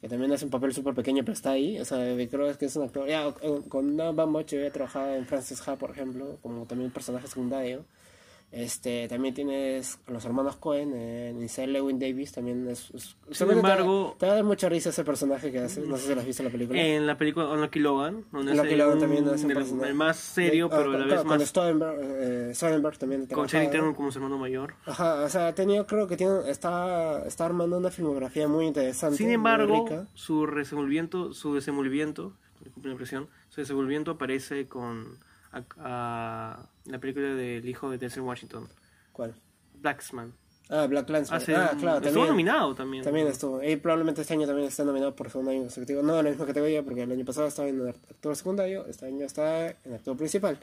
Que 0.00 0.08
también 0.08 0.32
hace 0.32 0.44
un 0.44 0.50
papel 0.50 0.74
súper 0.74 0.94
pequeño, 0.94 1.22
pero 1.22 1.32
está 1.32 1.52
ahí. 1.52 1.78
O 1.80 1.84
sea, 1.84 1.98
creo 2.28 2.58
que 2.58 2.66
es 2.66 2.76
un 2.76 2.82
actor... 2.82 3.08
Ya, 3.08 3.28
eh, 3.40 3.60
con 3.68 3.96
Noah 3.96 4.12
Baumbach 4.12 4.46
yo 4.46 4.58
había 4.58 4.70
trabajado 4.70 5.14
en 5.14 5.26
Frances 5.26 5.66
Ha, 5.66 5.76
por 5.76 5.90
ejemplo, 5.90 6.36
como 6.42 6.66
también 6.66 6.90
personaje 6.90 7.26
secundario. 7.26 7.86
Este, 8.56 9.08
también 9.08 9.34
tienes 9.34 9.98
los 10.06 10.24
hermanos 10.24 10.54
Cohen 10.56 10.94
en 10.94 11.42
Inside 11.42 11.66
Lewin 11.66 11.98
Davis, 11.98 12.30
también 12.30 12.68
es... 12.68 12.88
es- 12.94 13.16
Sin 13.32 13.48
te 13.48 13.52
embargo- 13.54 14.14
Te, 14.16 14.26
da 14.26 14.42
mucha 14.44 14.68
risa 14.68 14.90
ese 14.90 15.02
personaje 15.02 15.50
que 15.50 15.58
hace, 15.58 15.80
no 15.80 15.96
sé 15.96 16.06
si 16.06 16.14
lo 16.14 16.20
has 16.20 16.26
visto 16.26 16.42
en 16.42 16.46
la 16.46 16.52
película. 16.52 16.80
En 16.80 17.04
la 17.04 17.18
película 17.18 17.48
Unlucky 17.48 17.80
Logan, 17.80 18.24
donde 18.30 18.52
Unlucky 18.52 18.76
Logan 18.76 18.98
también 19.00 19.28
hace 19.28 19.46
un 19.46 19.54
personaje. 19.54 19.88
el 19.88 19.94
más 19.96 20.16
serio, 20.18 20.66
Eh, 20.66 20.68
pero 20.70 20.92
ah, 20.92 20.94
a 20.94 20.98
la 20.98 21.04
vez 21.06 21.24
más... 21.24 21.52
Eh, 22.00 22.52
Soderbergh 22.54 22.96
también 22.96 23.26
Con. 23.26 23.48
Channing 23.48 23.72
Tatum 23.72 23.92
como 23.94 24.12
su 24.12 24.18
hermano 24.18 24.38
mayor. 24.38 24.74
Ajá, 24.86 25.24
o 25.24 25.28
sea, 25.28 25.48
ha 25.48 25.54
tenido, 25.56 25.84
creo 25.86 26.06
que 26.06 26.16
tiene, 26.16 26.48
está, 26.48 27.26
está 27.26 27.46
armando 27.46 27.76
una 27.76 27.90
filmografía 27.90 28.46
muy 28.46 28.66
interesante. 28.66 29.16
Sin 29.16 29.30
embargo, 29.30 30.06
su 30.14 30.46
desenvolvimiento, 30.46 31.32
su 31.32 31.54
desenvolvimiento, 31.54 32.34
la 32.84 32.92
su 33.48 33.60
desenvolvimiento 33.60 34.12
aparece 34.12 34.68
con 34.68 35.18
a- 35.54 35.64
a 35.78 36.68
la 36.86 36.98
película 36.98 37.28
del 37.34 37.68
hijo 37.68 37.90
de 37.90 37.98
Denzel 37.98 38.22
Washington, 38.22 38.68
¿Cuál? 39.12 39.34
Blacksman. 39.80 40.32
Ah, 40.70 40.86
Black 40.86 41.10
Landsman. 41.10 41.42
Ah, 41.46 41.70
un- 41.74 41.78
claro, 41.78 41.96
estuvo 41.98 42.00
también. 42.00 42.26
nominado 42.28 42.74
también. 42.74 43.04
También 43.04 43.26
estuvo. 43.26 43.62
Y 43.62 43.76
probablemente 43.76 44.22
este 44.22 44.32
año 44.32 44.46
también 44.46 44.68
está 44.68 44.82
nominado 44.82 45.14
por 45.14 45.28
segundo 45.30 45.50
año 45.50 45.60
consecutivo. 45.60 46.00
No 46.02 46.18
en 46.18 46.24
la 46.24 46.30
misma 46.30 46.46
categoría, 46.46 46.82
porque 46.82 47.02
el 47.02 47.12
año 47.12 47.24
pasado 47.24 47.48
estaba 47.48 47.68
en 47.68 47.86
actor 47.86 48.34
secundario, 48.34 48.86
este 48.86 49.04
año 49.06 49.26
está 49.26 49.68
en 49.84 49.92
actor 49.94 50.16
principal. 50.16 50.58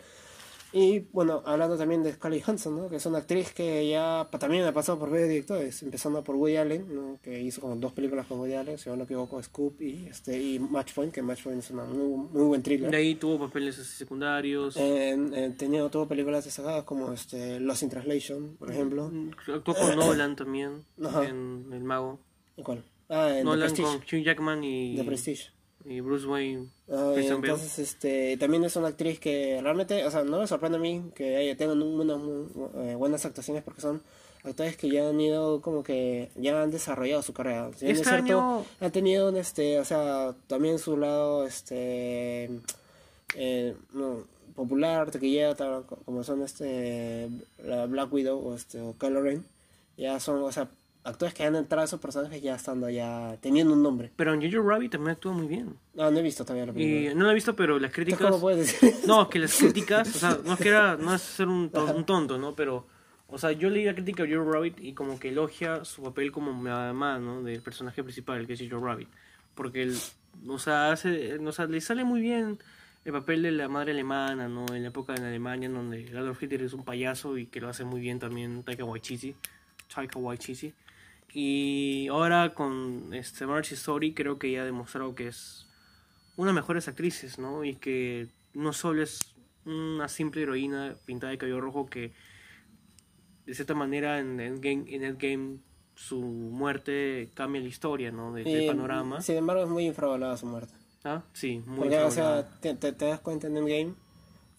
Y 0.74 0.99
bueno, 1.11 1.43
hablando 1.45 1.78
también 1.78 2.01
de 2.01 2.13
Scarlett 2.13 2.43
Johansson, 2.45 2.76
¿no? 2.78 2.89
que 2.89 2.95
es 2.95 3.05
una 3.05 3.17
actriz 3.17 3.51
que 3.51 3.89
ya 3.89 4.30
también 4.39 4.63
ha 4.63 4.72
pasado 4.74 4.97
por 4.99 5.09
varios 5.09 5.28
directores, 5.28 5.84
empezando 5.84 6.24
por 6.24 6.38
Woody 6.38 6.55
Allen, 6.55 6.95
¿no? 6.95 7.19
que 7.22 7.41
hizo 7.41 7.59
como 7.59 7.76
dos 7.76 7.91
películas 7.91 8.26
con 8.26 8.39
Woody 8.39 8.53
Allen, 8.53 8.78
si 8.78 8.89
no 8.89 8.95
me 8.95 9.03
equivoco, 9.03 9.41
Scoop 9.43 9.82
y, 9.82 10.07
este, 10.09 10.41
y 10.41 10.59
Match 10.59 10.93
Point, 10.93 11.13
que 11.13 11.22
Match 11.22 11.43
Point 11.43 11.59
es 11.59 11.72
una 11.72 11.84
muy, 11.84 12.30
muy 12.32 12.43
buen 12.43 12.63
thriller. 12.63 12.89
De 12.89 12.95
ahí 12.97 13.15
tuvo 13.15 13.38
papeles 13.38 13.76
secundarios. 13.76 14.78
En, 14.78 15.34
en- 15.34 15.57
tenía, 15.57 15.88
tuvo 15.89 16.07
películas 16.07 16.45
destacadas 16.45 16.86
como 16.86 17.11
este, 17.11 17.59
Lost 17.59 17.84
in 17.84 17.89
Translation, 17.89 18.55
por 18.57 18.72
ejemplo. 18.72 19.11
Actuó 19.53 19.76
con 19.76 19.95
Nolan 19.97 20.38
también, 20.38 20.86
Ajá. 21.03 21.26
en 21.28 21.65
El 21.74 21.84
Mago. 21.84 22.19
¿Y 22.55 22.63
¿Cuál? 22.63 22.84
Ah, 23.09 23.28
en 23.32 23.36
The 23.39 23.43
Nolan 23.43 23.59
Prestige. 23.74 23.88
con 23.89 23.97
Hugh 23.97 24.24
Jackman 24.24 24.63
y, 24.63 24.95
The 24.95 25.03
Prestige. 25.03 25.49
Y 25.86 25.99
Bruce 26.01 26.25
Wayne. 26.27 26.67
Entonces, 27.53 27.79
este, 27.79 28.38
también 28.38 28.63
es 28.63 28.75
una 28.75 28.88
actriz 28.89 29.19
que 29.19 29.59
realmente, 29.61 30.05
o 30.05 30.11
sea, 30.11 30.23
no 30.23 30.39
me 30.39 30.47
sorprende 30.47 30.77
a 30.77 30.82
mí 30.82 31.11
que 31.15 31.36
haya- 31.38 31.55
tengan 31.57 31.82
unas 31.82 32.19
eh, 32.86 32.95
buenas 32.95 33.25
actuaciones 33.25 33.63
porque 33.63 33.82
son 33.82 34.01
actores 34.43 34.75
que 34.77 34.89
ya 34.89 35.07
han 35.09 35.19
ido 35.21 35.61
como 35.61 35.84
que 35.84 36.29
ya 36.36 36.61
han 36.61 36.71
desarrollado 36.71 37.21
su 37.21 37.34
carrera. 37.34 37.69
Si 37.75 37.88
Este 37.88 38.01
es 38.01 38.07
cierto, 38.07 38.23
año- 38.39 38.65
han 38.79 38.91
tenido, 38.91 39.29
un, 39.29 39.38
este, 39.38 39.79
o 39.79 39.86
sea, 39.86 40.34
también 40.47 40.79
su 40.79 40.97
lado, 40.97 41.45
este, 41.45 42.49
eh, 43.36 43.75
no, 43.93 44.23
popular, 44.55 45.09
taquillero, 45.11 45.55
tal, 45.55 45.86
como 46.05 46.23
son, 46.23 46.41
este, 46.43 47.29
la 47.63 47.86
Black 47.86 48.11
Widow 48.11 48.38
o, 48.39 48.55
este, 48.55 48.82
o 48.82 48.95
Kylo 48.97 49.21
Ren, 49.21 49.45
ya 49.97 50.19
son, 50.19 50.41
o 50.43 50.51
sea, 50.51 50.67
actores 51.03 51.33
que 51.33 51.43
han 51.43 51.55
entrado 51.55 51.81
a 51.81 51.85
esos 51.85 51.99
personajes 51.99 52.41
ya 52.41 52.55
estando 52.55 52.89
ya, 52.89 53.37
teniendo 53.41 53.73
un 53.73 53.81
nombre. 53.81 54.11
Pero 54.15 54.33
en 54.33 54.41
Jojo 54.41 54.67
Rabbit 54.67 54.91
también 54.91 55.11
actúa 55.11 55.33
muy 55.33 55.47
bien. 55.47 55.75
No, 55.93 56.11
no 56.11 56.19
he 56.19 56.21
visto 56.21 56.43
todavía 56.43 56.67
la 56.67 56.73
película. 56.73 57.11
Y 57.11 57.15
no 57.15 57.25
la 57.25 57.31
he 57.31 57.35
visto, 57.35 57.55
pero 57.55 57.79
las 57.79 57.91
críticas... 57.91 58.21
¿Cómo 58.21 58.39
puedes 58.39 58.59
decir 58.59 58.89
eso? 58.97 59.07
No, 59.07 59.29
que 59.29 59.39
las 59.39 59.55
críticas, 59.55 60.15
o 60.15 60.19
sea, 60.19 60.39
no 60.45 60.53
es 60.53 60.59
que 60.59 60.69
era, 60.69 60.97
no 60.97 61.13
es 61.13 61.21
ser 61.21 61.47
un 61.47 61.69
tonto, 61.69 62.37
¿no? 62.37 62.55
Pero, 62.55 62.87
o 63.27 63.37
sea, 63.37 63.51
yo 63.51 63.69
leí 63.69 63.85
la 63.85 63.93
crítica 63.93 64.23
de 64.23 64.35
Jojo 64.35 64.51
Rabbit 64.51 64.79
y 64.79 64.93
como 64.93 65.19
que 65.19 65.29
elogia 65.29 65.85
su 65.85 66.03
papel 66.03 66.31
como 66.31 66.53
mamá, 66.53 67.17
¿no? 67.19 67.41
Del 67.41 67.61
personaje 67.61 68.03
principal, 68.03 68.45
que 68.45 68.53
es 68.53 68.61
Jojo 68.61 68.85
Rabbit. 68.85 69.09
Porque, 69.55 69.83
él, 69.83 69.97
o 70.47 70.59
sea, 70.59 70.91
hace, 70.91 71.37
o 71.39 71.51
sea, 71.51 71.65
le 71.65 71.81
sale 71.81 72.03
muy 72.03 72.21
bien 72.21 72.59
el 73.03 73.13
papel 73.13 73.41
de 73.41 73.51
la 73.51 73.67
madre 73.67 73.91
alemana, 73.91 74.47
¿no? 74.47 74.65
En 74.73 74.83
la 74.83 74.89
época 74.89 75.15
en 75.15 75.23
Alemania, 75.23 75.65
en 75.65 75.73
donde 75.73 76.11
Adolf 76.15 76.41
Hitler 76.41 76.61
es 76.61 76.73
un 76.73 76.83
payaso 76.83 77.37
y 77.37 77.47
que 77.47 77.59
lo 77.59 77.69
hace 77.69 77.83
muy 77.83 77.99
bien 77.99 78.19
también 78.19 78.63
Taika 78.63 78.83
Waititi. 78.83 79.35
Taika 79.93 80.19
Waititi. 80.19 80.71
Y 81.34 82.07
ahora 82.09 82.53
con 82.53 83.13
este 83.13 83.45
March 83.45 83.71
Story 83.71 84.13
creo 84.13 84.38
que 84.38 84.51
ya 84.51 84.61
ha 84.63 84.65
demostrado 84.65 85.15
que 85.15 85.27
es 85.27 85.67
una 86.36 86.51
de 86.51 86.55
las 86.55 86.63
mejores 86.63 86.88
actrices, 86.88 87.39
¿no? 87.39 87.63
Y 87.63 87.75
que 87.75 88.27
no 88.53 88.73
solo 88.73 89.01
es 89.03 89.34
una 89.65 90.07
simple 90.07 90.41
heroína 90.41 90.95
pintada 91.05 91.32
de 91.32 91.38
cabello 91.38 91.61
rojo 91.61 91.89
que 91.89 92.11
de 93.45 93.53
cierta 93.55 93.73
manera 93.73 94.19
en 94.19 94.39
Endgame, 94.39 94.86
en 94.93 95.03
Endgame 95.03 95.57
su 95.95 96.19
muerte 96.19 97.29
cambia 97.34 97.61
la 97.61 97.67
historia, 97.67 98.11
¿no? 98.11 98.34
De- 98.34 98.43
del 98.43 98.63
Eh, 98.63 98.67
panorama. 98.67 99.21
Sin 99.21 99.38
embargo, 99.38 99.63
es 99.63 99.69
muy 99.69 99.86
infravalorada 99.86 100.38
su 100.38 100.45
muerte. 100.47 100.73
Ah, 101.03 101.23
sí, 101.34 101.61
muy 101.65 101.79
Porque, 101.79 101.97
o 101.99 102.11
sea, 102.11 102.47
te, 102.59 102.75
te- 102.75 102.91
te 102.93 103.05
das 103.05 103.19
cuenta 103.19 103.47
en 103.47 103.57
Endgame, 103.57 103.93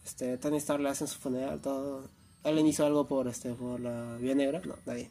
este, 0.04 0.36
Tony 0.38 0.56
Stark 0.58 0.82
le 0.82 0.88
hacen 0.88 1.06
su 1.06 1.18
funeral, 1.18 1.60
todo. 1.60 2.08
¿Alguien 2.44 2.66
hizo 2.66 2.84
algo 2.84 3.06
por, 3.06 3.28
este, 3.28 3.52
por 3.54 3.78
la 3.80 4.16
Vía 4.16 4.34
Negra? 4.34 4.60
No, 4.64 4.74
nadie. 4.84 5.08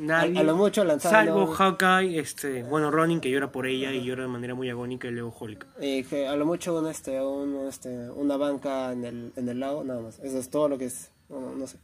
Nadie, 0.00 0.38
a- 0.38 0.40
a 0.40 0.44
lo 0.44 0.56
mucho 0.56 0.84
lanzaron- 0.84 1.26
salvo 1.26 1.46
Hawkeye, 1.46 2.18
este, 2.18 2.62
bueno, 2.62 2.90
Ronin 2.90 3.20
que 3.20 3.30
llora 3.30 3.50
por 3.52 3.66
ella 3.66 3.92
y 3.92 4.04
llora 4.04 4.22
de 4.22 4.28
manera 4.28 4.54
muy 4.54 4.68
agónica 4.70 5.08
y 5.08 5.12
luego 5.12 5.34
Hulk. 5.38 5.66
Que 6.08 6.26
a 6.26 6.36
lo 6.36 6.46
mucho 6.46 6.78
un, 6.78 6.86
este, 6.88 7.20
un, 7.22 7.66
este, 7.68 8.10
una 8.10 8.36
banca 8.36 8.92
en 8.92 9.04
el, 9.04 9.32
en 9.36 9.48
el 9.48 9.60
lago, 9.60 9.84
nada 9.84 10.00
más. 10.00 10.18
Eso 10.20 10.38
es 10.38 10.48
todo 10.50 10.68
lo 10.68 10.78
que 10.78 10.86
es. 10.86 11.10
No, 11.28 11.40
no- 11.40 11.54
no 11.54 11.66
sé. 11.66 11.78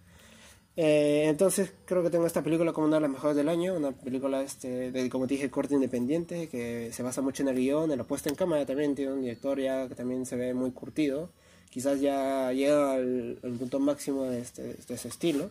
Eh, 0.80 1.24
entonces 1.28 1.72
creo 1.86 2.04
que 2.04 2.10
tengo 2.10 2.24
esta 2.26 2.42
película 2.42 2.72
como 2.72 2.86
una 2.86 2.96
de 2.96 3.02
las 3.02 3.10
mejores 3.10 3.36
del 3.36 3.48
año, 3.48 3.74
una 3.74 3.90
película 3.90 4.42
este, 4.42 4.92
de, 4.92 5.10
como 5.10 5.26
te 5.26 5.34
dije, 5.34 5.50
corte 5.50 5.74
independiente, 5.74 6.48
que 6.48 6.90
se 6.92 7.02
basa 7.02 7.20
mucho 7.20 7.42
en 7.42 7.48
el 7.48 7.56
guion, 7.56 7.90
en 7.90 7.98
la 7.98 8.04
puesta 8.04 8.28
en 8.28 8.36
cámara 8.36 8.64
también, 8.64 8.94
tiene 8.94 9.12
un 9.12 9.22
director 9.22 9.58
ya 9.58 9.88
que 9.88 9.96
también 9.96 10.24
se 10.24 10.36
ve 10.36 10.54
muy 10.54 10.70
curtido, 10.70 11.30
quizás 11.70 12.00
ya 12.00 12.52
llega 12.52 12.94
al, 12.94 13.38
al 13.42 13.52
punto 13.52 13.78
máximo 13.80 14.24
de, 14.24 14.40
este, 14.40 14.62
de 14.62 14.94
ese 14.94 15.08
estilo, 15.08 15.50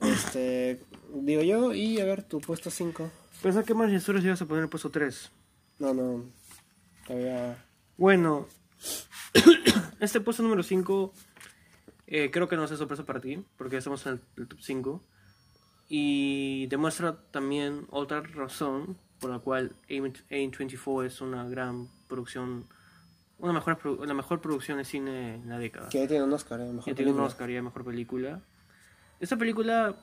este, 0.00 0.80
digo 1.14 1.42
yo, 1.42 1.74
y 1.74 2.00
a 2.00 2.04
ver, 2.04 2.22
tu 2.22 2.40
puesto 2.40 2.70
5, 2.70 3.10
Pensá 3.42 3.64
que 3.64 3.74
más 3.74 3.90
historias 3.92 4.24
ibas 4.24 4.42
a 4.42 4.46
poner 4.46 4.64
el 4.64 4.68
puesto 4.68 4.90
3. 4.90 5.30
no, 5.80 5.94
no, 5.94 6.24
todavía, 7.06 7.64
Bueno, 7.96 8.46
este 10.00 10.20
puesto 10.20 10.42
número 10.42 10.62
5 10.62 11.12
creo 12.30 12.48
que 12.48 12.56
no 12.56 12.64
es 12.64 12.70
sorpresa 12.70 13.04
para 13.04 13.20
ti, 13.20 13.42
porque 13.56 13.78
estamos 13.78 14.04
en 14.06 14.12
el, 14.12 14.20
el 14.36 14.48
top 14.48 14.60
5. 14.60 15.02
Y 15.88 16.66
demuestra 16.68 17.16
también 17.30 17.86
otra 17.90 18.20
razón 18.22 18.96
por 19.22 19.30
la 19.30 19.38
cual 19.38 19.72
A24 19.88 21.06
es 21.06 21.20
una 21.20 21.48
gran 21.48 21.88
producción, 22.08 22.66
una 23.42 23.52
mejor, 23.52 24.06
la 24.06 24.14
mejor 24.14 24.40
producción 24.40 24.78
de 24.78 24.84
cine 24.84 25.34
en 25.34 25.48
la 25.48 25.58
década. 25.58 25.88
que 25.88 25.98
ya 26.00 26.08
tiene 26.08 26.24
un 26.24 26.32
Oscar, 26.32 26.60
eh, 26.60 26.64
mejor 26.64 26.84
Que 26.84 26.94
tiene 26.94 27.12
un. 27.12 27.20
Oscar 27.20 27.50
y 27.50 27.54
de 27.54 27.62
mejor 27.62 27.84
película. 27.84 28.40
Esta 29.20 29.36
película 29.36 29.94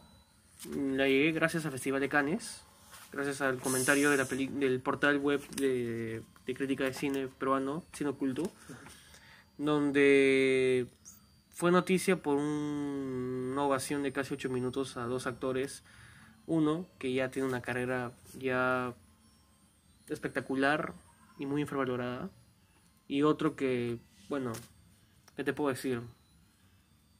mm, 0.75 0.93
la 0.95 1.07
llegué 1.07 1.31
gracias 1.31 1.65
al 1.65 1.71
Festival 1.71 1.99
de 2.01 2.09
Cannes, 2.09 2.61
gracias 3.11 3.41
al 3.41 3.57
comentario 3.59 4.09
de 4.11 4.17
la 4.17 4.25
peli- 4.25 4.47
del 4.47 4.79
portal 4.81 5.17
web 5.17 5.41
de, 5.55 6.21
de 6.45 6.53
crítica 6.53 6.83
de 6.83 6.93
cine 6.93 7.27
peruano, 7.27 7.83
Cine 7.93 8.11
Oculto, 8.11 8.51
donde 9.57 10.87
fue 11.53 11.71
noticia 11.71 12.21
por 12.21 12.37
un- 12.37 13.49
una 13.53 13.63
ovación 13.63 14.03
de 14.03 14.11
casi 14.13 14.33
8 14.33 14.49
minutos 14.49 14.97
a 14.97 15.03
dos 15.05 15.27
actores. 15.27 15.83
Uno 16.47 16.87
que 16.97 17.13
ya 17.13 17.29
tiene 17.29 17.47
una 17.47 17.61
carrera 17.61 18.11
ya 18.37 18.93
espectacular 20.07 20.93
y 21.37 21.45
muy 21.45 21.61
infravalorada. 21.61 22.29
Y 23.09 23.23
otro 23.23 23.55
que, 23.57 23.97
bueno, 24.29 24.53
¿qué 25.35 25.43
te 25.43 25.51
puedo 25.51 25.69
decir? 25.69 25.99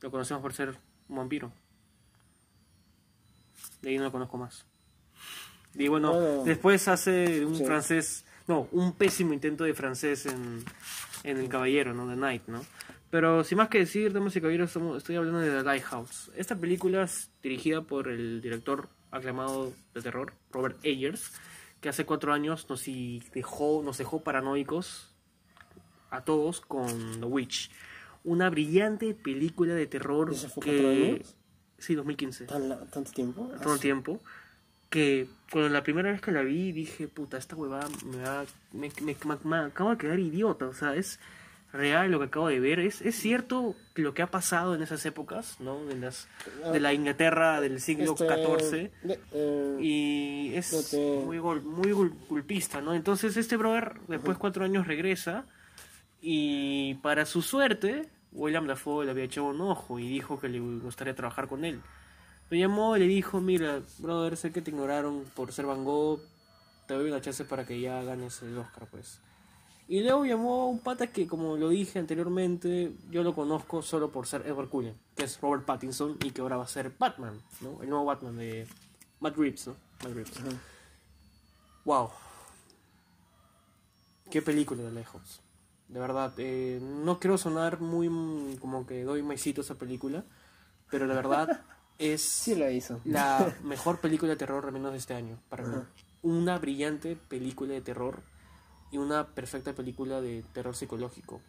Lo 0.02 0.12
conocemos 0.12 0.42
por 0.42 0.54
ser 0.54 0.76
un 1.10 1.18
vampiro. 1.18 1.52
De 3.82 3.90
ahí 3.90 3.98
no 3.98 4.04
lo 4.06 4.12
conozco 4.12 4.38
más. 4.38 4.66
Y 5.76 5.88
bueno, 5.88 6.14
Bueno. 6.14 6.44
después 6.46 6.88
hace 6.88 7.46
un 7.46 7.56
Sí. 7.58 7.66
francés 7.66 8.26
No, 8.48 8.68
un 8.72 8.94
pésimo 8.94 9.32
intento 9.34 9.64
de 9.64 9.76
francés 9.76 10.26
en, 10.26 10.64
en 11.24 11.38
El 11.38 11.48
Caballero, 11.50 11.94
¿no? 11.94 12.08
The 12.08 12.16
Knight, 12.16 12.48
¿no? 12.48 12.66
Pero 13.12 13.44
sin 13.44 13.60
más 13.60 13.70
que 13.70 13.78
decir, 13.78 14.12
damas 14.12 14.36
y 14.36 14.42
caballeros, 14.42 14.76
estoy 14.98 15.18
hablando 15.18 15.38
de 15.40 15.52
The 15.52 15.62
Lighthouse. 15.64 16.32
Esta 16.36 16.56
película 16.56 17.04
es 17.04 17.30
dirigida 17.44 17.82
por 17.84 18.08
el 18.08 18.42
director 18.42 18.90
aclamado 19.12 19.72
de 19.94 20.02
terror, 20.02 20.34
Robert 20.52 20.80
Eggers, 20.82 21.32
que 21.80 21.90
hace 21.90 22.06
cuatro 22.08 22.34
años 22.34 22.66
nos 22.70 22.84
dejó, 22.86 23.84
nos 23.86 24.00
dejó 24.00 24.24
paranoicos 24.24 25.09
a 26.12 26.22
todos 26.24 26.62
con 26.62 27.20
The 27.20 27.26
Witch. 27.26 27.70
Una 28.24 28.50
brillante 28.50 29.14
película 29.14 29.74
de 29.74 29.88
terror 29.88 30.32
¿Ese 30.32 30.50
fue 30.50 30.64
que... 30.64 31.12
años? 31.16 31.36
Sí, 31.78 31.96
2015 31.96 32.46
¿Tan 32.46 32.68
¿Tanto 32.92 33.12
tiempo? 33.12 33.50
todo 33.64 33.74
el 33.76 33.80
tiempo 33.80 34.20
que 34.90 35.28
cuando 35.52 35.70
la 35.70 35.82
primera 35.84 36.12
vez 36.12 36.20
que 36.20 36.32
la 36.32 36.42
vi 36.42 36.72
dije 36.74 37.08
puta 37.08 37.38
esta 37.38 37.56
huevada 37.56 37.88
me 38.06 38.22
va 38.22 38.44
me, 38.74 38.92
me- 39.02 39.16
me- 39.26 39.38
me 39.46 39.58
acabo 39.58 39.92
de 39.92 39.98
quedar 39.98 40.20
idiota 40.20 40.66
o 40.68 40.74
sea 40.74 40.96
es 40.96 41.20
real 41.72 42.10
lo 42.12 42.18
que 42.20 42.26
acabo 42.26 42.48
de 42.50 42.60
ver. 42.60 42.80
Es, 42.80 43.02
es 43.02 43.16
cierto 43.16 43.76
lo 43.96 44.14
que 44.16 44.24
ha 44.24 44.28
pasado 44.32 44.74
en 44.76 44.82
esas 44.82 45.06
épocas 45.06 45.58
no 45.62 45.86
de 45.86 45.96
las 45.96 46.28
de 46.74 46.80
la 46.82 46.94
Inglaterra 46.94 47.62
del 47.62 47.80
siglo 47.80 48.12
Este, 48.14 48.28
XIV 48.28 48.92
de- 49.04 49.20
eh, 49.32 49.78
y 49.80 50.52
es 50.56 50.90
te- 50.92 51.22
muy 51.24 51.38
gol, 51.38 51.62
muy 51.62 51.92
gol- 51.94 52.14
golpista 52.28 52.82
no 52.82 52.94
entonces 52.94 53.38
este 53.38 53.56
brother 53.56 53.94
después 54.10 54.36
de 54.38 54.42
cuatro 54.42 54.66
años 54.66 54.86
regresa 54.88 55.46
y 56.22 56.96
para 56.96 57.26
su 57.26 57.42
suerte 57.42 58.10
William 58.32 58.68
Dafoe 58.68 59.06
le 59.06 59.12
había 59.12 59.24
echado 59.24 59.48
un 59.48 59.62
ojo 59.62 60.00
y 60.00 60.08
dijo 60.08 60.40
que 60.40 60.50
le 60.50 60.60
gustaría 60.60 61.16
trabajar 61.16 61.48
con 61.48 61.66
él 61.66 61.82
lo 62.50 62.58
llamó 62.58 62.98
y 62.98 63.02
le 63.02 63.08
dijo, 63.08 63.40
mira, 63.40 63.82
brother, 64.00 64.36
sé 64.36 64.52
que 64.52 64.62
te 64.62 64.72
ignoraron 64.72 65.24
por 65.36 65.54
ser 65.54 65.66
Van 65.66 65.86
Gogh, 65.86 66.20
te 66.88 66.96
doy 66.96 67.10
una 67.10 67.22
chance 67.22 67.46
para 67.46 67.66
que 67.66 67.80
ya 67.80 68.02
ganes 68.02 68.42
el 68.42 68.58
Oscar, 68.58 68.88
pues. 68.90 69.20
Y 69.88 70.02
luego 70.02 70.26
llamó 70.26 70.62
a 70.62 70.66
un 70.68 70.80
pata 70.80 71.08
que, 71.08 71.28
como 71.28 71.58
lo 71.58 71.70
dije 71.70 72.00
anteriormente, 72.00 72.92
yo 73.10 73.24
lo 73.24 73.34
conozco 73.36 73.82
solo 73.82 74.12
por 74.12 74.28
ser 74.28 74.46
Edward 74.48 74.70
Cullen, 74.70 74.96
que 75.16 75.26
es 75.26 75.40
Robert 75.42 75.66
Pattinson 75.66 76.18
y 76.24 76.32
que 76.32 76.42
ahora 76.42 76.58
va 76.58 76.64
a 76.64 76.68
ser 76.68 76.92
Batman, 76.98 77.40
¿no? 77.62 77.82
El 77.82 77.90
nuevo 77.90 78.06
Batman 78.06 78.38
de 78.38 78.68
Matt 79.20 79.38
Reeves, 79.38 79.68
¿no? 79.68 79.76
Matt 80.04 80.14
Reeves. 80.14 80.34
Wow. 81.86 82.10
Qué 84.30 84.42
película 84.42 84.84
de 84.84 84.92
lejos. 84.92 85.42
De 85.90 86.00
verdad, 86.00 86.34
eh, 86.38 86.80
no 86.82 87.20
quiero 87.20 87.38
sonar 87.38 87.82
muy 87.82 88.10
mm, 88.10 88.58
como 88.58 88.86
que 88.86 89.04
doy 89.04 89.24
maicito 89.24 89.62
a 89.62 89.64
esa 89.64 89.76
película, 89.76 90.24
pero 90.90 91.08
la 91.08 91.16
verdad 91.16 91.62
es 91.98 92.22
sí 92.22 92.54
hizo. 92.72 93.02
la 93.06 93.56
mejor 93.64 94.00
película 94.00 94.32
de 94.32 94.38
terror 94.38 94.66
al 94.66 94.72
menos 94.72 94.92
de 94.92 95.00
este 95.00 95.16
año 95.16 95.40
para 95.50 95.66
mí. 95.66 95.78
Una 96.22 96.60
brillante 96.60 97.16
película 97.16 97.74
de 97.74 97.82
terror 97.82 98.22
y 98.92 98.98
una 98.98 99.28
perfecta 99.28 99.74
película 99.74 100.22
de 100.22 100.44
terror 100.54 100.76
psicológico, 100.76 101.42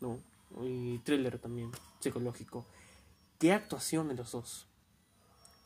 ¿no? 0.00 0.18
Y 0.62 0.98
thriller 0.98 1.38
también 1.38 1.70
psicológico. 2.00 2.66
Qué 3.38 3.52
actuación 3.52 4.08
de 4.08 4.14
los 4.14 4.32
dos. 4.32 4.66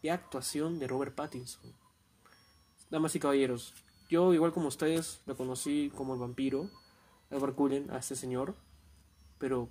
Qué 0.02 0.10
actuación 0.10 0.78
de 0.78 0.86
Robert 0.86 1.14
Pattinson. 1.14 1.72
Damas 2.90 3.14
y 3.14 3.20
caballeros, 3.20 3.74
yo 4.08 4.32
igual 4.32 4.52
como 4.52 4.68
ustedes 4.68 5.20
lo 5.26 5.36
conocí 5.36 5.92
como 5.94 6.14
el 6.14 6.20
vampiro, 6.20 6.70
Edward 7.30 7.54
Cullen, 7.54 7.90
a 7.90 7.98
este 7.98 8.16
señor, 8.16 8.54
pero 9.38 9.68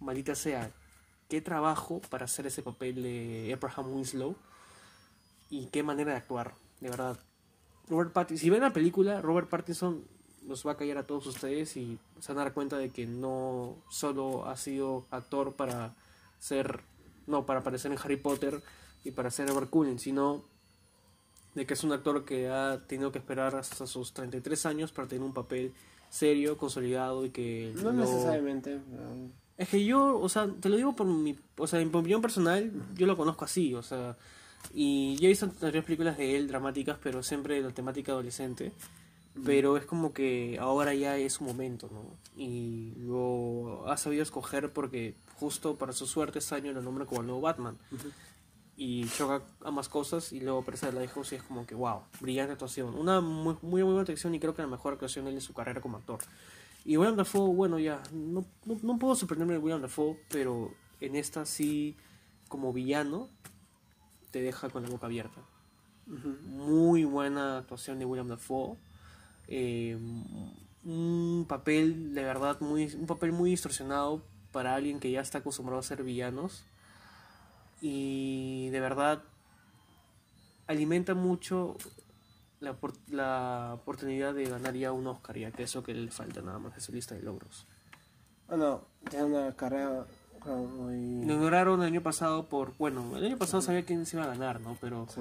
maldita 0.00 0.34
sea, 0.34 0.70
qué 1.28 1.40
trabajo 1.40 2.00
para 2.08 2.24
hacer 2.24 2.46
ese 2.46 2.62
papel 2.62 3.02
de 3.02 3.52
Abraham 3.52 3.94
Winslow 3.94 4.36
y 5.50 5.66
qué 5.66 5.82
manera 5.82 6.12
de 6.12 6.18
actuar, 6.18 6.54
de 6.80 6.90
verdad. 6.90 7.18
Robert 7.88 8.12
Pattinson, 8.12 8.42
si 8.42 8.50
ven 8.50 8.60
la 8.60 8.72
película, 8.72 9.20
Robert 9.22 9.48
Pattinson 9.48 10.04
los 10.46 10.66
va 10.66 10.72
a 10.72 10.76
callar 10.76 10.98
a 10.98 11.06
todos 11.06 11.26
ustedes 11.26 11.76
y 11.76 11.98
se 12.20 12.32
van 12.32 12.40
a 12.40 12.44
dar 12.44 12.54
cuenta 12.54 12.78
de 12.78 12.90
que 12.90 13.06
no 13.06 13.76
solo 13.90 14.46
ha 14.46 14.56
sido 14.56 15.06
actor 15.10 15.54
para 15.54 15.94
ser, 16.38 16.82
no, 17.26 17.44
para 17.44 17.60
aparecer 17.60 17.92
en 17.92 17.98
Harry 17.98 18.16
Potter 18.16 18.62
y 19.04 19.10
para 19.10 19.30
ser 19.30 19.48
Edward 19.48 19.68
Cullen, 19.68 19.98
sino 19.98 20.44
de 21.54 21.66
que 21.66 21.74
es 21.74 21.84
un 21.84 21.92
actor 21.92 22.24
que 22.24 22.48
ha 22.48 22.86
tenido 22.86 23.12
que 23.12 23.18
esperar 23.18 23.56
hasta 23.56 23.86
sus 23.86 24.12
33 24.12 24.66
años 24.66 24.92
para 24.92 25.08
tener 25.08 25.24
un 25.24 25.34
papel 25.34 25.74
serio, 26.10 26.56
consolidado 26.56 27.24
y 27.24 27.30
que 27.30 27.72
No 27.82 27.92
necesariamente. 27.92 28.78
pero- 28.90 29.38
es 29.56 29.68
que 29.68 29.84
yo, 29.84 30.18
o 30.20 30.28
sea, 30.28 30.48
te 30.60 30.68
lo 30.68 30.76
digo 30.76 30.94
por 30.94 31.06
mi, 31.06 31.36
o 31.56 31.66
sea, 31.66 31.80
en 31.80 31.90
mi 31.90 31.96
opinión 31.98 32.22
personal, 32.22 32.70
yo 32.94 33.06
lo 33.06 33.16
conozco 33.16 33.44
así, 33.44 33.74
o 33.74 33.82
sea, 33.82 34.16
y 34.72 35.16
yo 35.16 35.26
he 35.26 35.28
visto 35.30 35.50
varias 35.60 35.84
películas 35.84 36.16
de 36.16 36.36
él 36.36 36.46
dramáticas, 36.48 36.98
pero 37.02 37.22
siempre 37.22 37.56
de 37.56 37.62
la 37.62 37.70
temática 37.74 38.12
adolescente, 38.12 38.72
pero 39.44 39.76
es 39.76 39.84
como 39.84 40.12
que 40.12 40.58
ahora 40.60 40.94
ya 40.94 41.16
es 41.16 41.34
su 41.34 41.44
momento, 41.44 41.88
¿no? 41.92 42.04
Y 42.36 42.92
lo 42.98 43.88
ha 43.88 43.96
sabido 43.96 44.22
escoger 44.22 44.72
porque 44.72 45.14
justo 45.36 45.76
para 45.76 45.92
su 45.92 46.06
suerte 46.06 46.38
este 46.40 46.54
año 46.56 46.72
lo 46.72 46.82
nombra 46.82 47.06
como 47.06 47.20
el 47.20 47.26
nuevo 47.28 47.40
Batman. 47.42 47.76
Y 48.80 49.08
choca 49.08 49.42
ambas 49.64 49.88
cosas 49.88 50.32
y 50.32 50.38
luego 50.38 50.60
aparece 50.60 50.86
la 50.86 51.00
Lighthouse 51.00 51.32
y 51.32 51.34
es 51.34 51.42
como 51.42 51.66
que, 51.66 51.74
wow, 51.74 52.02
brillante 52.20 52.52
actuación. 52.52 52.94
Una 52.94 53.20
muy, 53.20 53.56
muy 53.60 53.82
buena 53.82 54.02
actuación 54.02 54.36
y 54.36 54.38
creo 54.38 54.54
que 54.54 54.62
la 54.62 54.68
mejor 54.68 54.92
actuación 54.92 55.24
de 55.24 55.32
él 55.32 55.38
en 55.38 55.40
su 55.40 55.52
carrera 55.52 55.80
como 55.80 55.96
actor. 55.96 56.20
Y 56.84 56.96
William 56.96 57.16
Dafoe, 57.16 57.52
bueno, 57.52 57.80
ya, 57.80 58.00
no, 58.12 58.46
no, 58.64 58.78
no 58.80 58.98
puedo 58.98 59.16
sorprenderme 59.16 59.54
de 59.54 59.58
William 59.58 59.82
Dafoe, 59.82 60.16
pero 60.28 60.72
en 61.00 61.16
esta 61.16 61.44
sí, 61.44 61.96
como 62.46 62.72
villano, 62.72 63.28
te 64.30 64.40
deja 64.40 64.70
con 64.70 64.84
la 64.84 64.90
boca 64.90 65.06
abierta. 65.06 65.40
Muy 66.06 67.04
buena 67.04 67.58
actuación 67.58 67.98
de 67.98 68.04
William 68.04 68.28
Dafoe. 68.28 68.76
Eh, 69.48 69.98
un 70.84 71.46
papel, 71.48 72.14
de 72.14 72.22
verdad, 72.22 72.60
muy, 72.60 72.94
un 72.94 73.06
papel 73.06 73.32
muy 73.32 73.50
distorsionado 73.50 74.22
para 74.52 74.74
alguien 74.74 75.00
que 75.00 75.10
ya 75.10 75.20
está 75.20 75.38
acostumbrado 75.38 75.80
a 75.80 75.82
ser 75.82 76.02
villanos. 76.04 76.64
Y 77.80 78.68
de 78.70 78.80
verdad, 78.80 79.22
alimenta 80.66 81.14
mucho 81.14 81.76
la, 82.60 82.76
la 83.10 83.72
oportunidad 83.74 84.34
de 84.34 84.44
ganar 84.44 84.74
ya 84.74 84.92
un 84.92 85.06
Oscar, 85.06 85.36
ya 85.38 85.50
que 85.50 85.62
eso 85.64 85.82
que 85.82 85.94
le 85.94 86.10
falta 86.10 86.42
nada 86.42 86.58
más, 86.58 86.76
es 86.76 86.84
su 86.84 86.92
lista 86.92 87.14
de 87.14 87.22
logros. 87.22 87.66
Bueno, 88.48 88.82
tiene 89.10 89.24
una 89.26 89.54
carrera 89.54 90.06
muy. 90.46 91.24
Lo 91.26 91.34
ignoraron 91.34 91.80
el 91.82 91.86
año 91.88 92.02
pasado 92.02 92.48
por, 92.48 92.76
bueno, 92.78 93.16
el 93.16 93.24
año 93.24 93.36
pasado 93.36 93.60
sabía 93.62 93.84
quién 93.84 94.06
se 94.06 94.16
iba 94.16 94.24
a 94.24 94.28
ganar, 94.28 94.60
¿no? 94.60 94.76
Pero 94.80 95.06
Sí. 95.08 95.20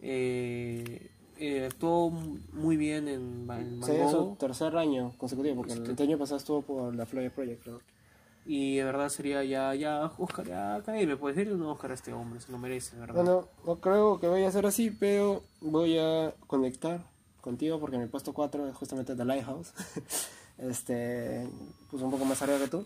eh, 0.00 1.10
eh, 1.38 1.66
actuó 1.66 2.10
muy 2.10 2.76
bien 2.76 3.08
en, 3.08 3.20
en 3.20 3.46
Van 3.46 3.82
Sería 3.82 4.08
su 4.10 4.36
tercer 4.38 4.76
año 4.76 5.12
consecutivo, 5.18 5.56
porque 5.56 5.72
Este- 5.72 6.02
el 6.02 6.08
año 6.10 6.18
pasado 6.18 6.36
estuvo 6.38 6.62
por 6.62 6.94
la 6.94 7.06
Florida 7.06 7.30
Project, 7.30 7.62
creo. 7.62 7.80
Y 8.46 8.76
de 8.76 8.84
verdad 8.84 9.08
sería 9.08 9.44
ya, 9.44 9.74
ya, 9.74 10.10
Oscar, 10.18 10.46
ya, 10.46 10.82
me 10.86 11.16
puedes 11.16 11.36
decir 11.36 11.52
un 11.52 11.62
Oscar 11.62 11.90
a 11.90 11.94
este 11.94 12.12
hombre, 12.12 12.40
se 12.40 12.50
lo 12.50 12.58
merece, 12.58 12.96
verdad. 12.96 13.14
Bueno, 13.14 13.48
no 13.66 13.76
creo 13.76 14.18
que 14.18 14.28
vaya 14.28 14.48
a 14.48 14.52
ser 14.52 14.66
así, 14.66 14.90
pero 14.90 15.42
voy 15.60 15.98
a 15.98 16.34
conectar 16.46 17.00
contigo 17.40 17.80
porque 17.80 17.98
mi 17.98 18.06
puesto 18.06 18.32
4 18.32 18.68
es 18.68 18.76
justamente 18.76 19.14
The 19.14 19.24
Lighthouse. 19.24 19.72
este, 20.58 21.48
pues 21.90 22.02
un 22.02 22.10
poco 22.10 22.24
más 22.24 22.40
arriba 22.42 22.58
que 22.58 22.68
tú. 22.68 22.84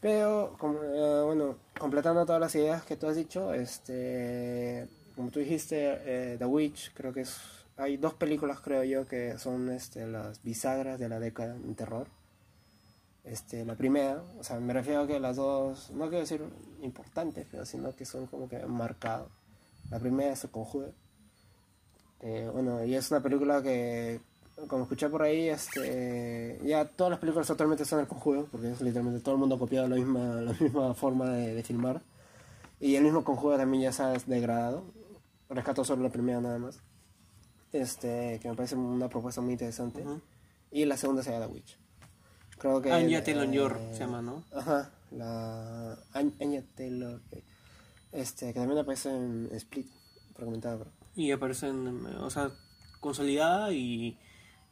Pero, 0.00 0.56
como, 0.58 0.82
eh, 0.82 1.22
bueno, 1.24 1.56
completando 1.78 2.24
todas 2.24 2.40
las 2.40 2.54
ideas 2.54 2.84
que 2.84 2.96
tú 2.96 3.06
has 3.06 3.16
dicho, 3.16 3.52
este, 3.52 4.88
como 5.14 5.30
tú 5.30 5.40
dijiste, 5.40 5.98
eh, 6.04 6.36
The 6.38 6.46
Witch, 6.46 6.92
creo 6.94 7.12
que 7.12 7.22
es, 7.22 7.38
hay 7.76 7.98
dos 7.98 8.14
películas, 8.14 8.60
creo 8.60 8.82
yo, 8.84 9.06
que 9.06 9.36
son 9.38 9.68
este, 9.70 10.06
las 10.06 10.42
bisagras 10.42 10.98
de 10.98 11.08
la 11.08 11.20
década 11.20 11.54
en 11.54 11.74
terror. 11.74 12.08
Este, 13.24 13.64
la 13.64 13.74
primera, 13.74 14.22
o 14.38 14.44
sea, 14.44 14.58
me 14.60 14.72
refiero 14.72 15.02
a 15.02 15.06
que 15.06 15.20
las 15.20 15.36
dos, 15.36 15.90
no 15.90 16.08
quiero 16.08 16.20
decir 16.20 16.42
importantes, 16.82 17.46
pero 17.50 17.66
sino 17.66 17.94
que 17.94 18.04
son 18.04 18.26
como 18.26 18.48
que 18.48 18.56
han 18.56 18.70
marcado. 18.70 19.28
La 19.90 19.98
primera 19.98 20.32
es 20.32 20.44
El 20.44 20.50
Conjuro. 20.50 20.92
Eh, 22.20 22.48
bueno, 22.52 22.84
y 22.84 22.94
es 22.94 23.10
una 23.10 23.22
película 23.22 23.62
que, 23.62 24.20
como 24.68 24.84
escuché 24.84 25.08
por 25.08 25.22
ahí, 25.22 25.48
este, 25.48 26.60
ya 26.64 26.84
todas 26.86 27.10
las 27.10 27.20
películas 27.20 27.50
actualmente 27.50 27.84
son 27.84 28.00
El 28.00 28.06
Conjuro, 28.06 28.46
porque 28.50 28.70
es 28.70 28.80
literalmente 28.80 29.20
todo 29.20 29.34
el 29.34 29.40
mundo 29.40 29.56
ha 29.56 29.58
copiado 29.58 29.88
la 29.88 29.96
misma, 29.96 30.18
la 30.40 30.52
misma 30.52 30.94
forma 30.94 31.30
de, 31.30 31.54
de 31.54 31.62
filmar. 31.62 32.02
Y 32.78 32.96
el 32.96 33.04
mismo 33.04 33.24
Conjuro 33.24 33.58
también 33.58 33.82
ya 33.82 33.92
se 33.92 34.02
ha 34.02 34.12
degradado. 34.26 34.84
Rescato 35.50 35.84
solo 35.84 36.02
la 36.02 36.10
primera 36.10 36.40
nada 36.40 36.58
más. 36.58 36.80
Este, 37.72 38.38
que 38.40 38.48
me 38.48 38.54
parece 38.54 38.76
una 38.76 39.08
propuesta 39.08 39.40
muy 39.40 39.52
interesante. 39.52 40.04
Y 40.70 40.84
la 40.84 40.96
segunda 40.96 41.22
sería 41.22 41.40
The 41.40 41.52
Witch. 41.52 41.79
Creo 42.60 42.80
que... 42.82 42.92
Anya 42.92 43.24
Taylor-Joy 43.24 43.72
eh, 43.72 43.88
se 43.92 44.00
llama, 44.00 44.22
¿no? 44.22 44.44
Ajá, 44.54 44.90
la 45.10 45.92
An- 46.12 46.34
Anya 46.40 46.62
Taylor, 46.76 47.20
este, 48.12 48.52
que 48.52 48.60
también 48.60 48.78
aparece 48.78 49.08
en 49.10 49.48
Split, 49.52 49.88
por 50.34 50.44
comentar, 50.44 50.76
bro. 50.78 50.90
Y 51.16 51.32
aparecen, 51.32 52.06
o 52.06 52.30
sea, 52.30 52.50
consolidada 53.00 53.72
y, 53.72 54.18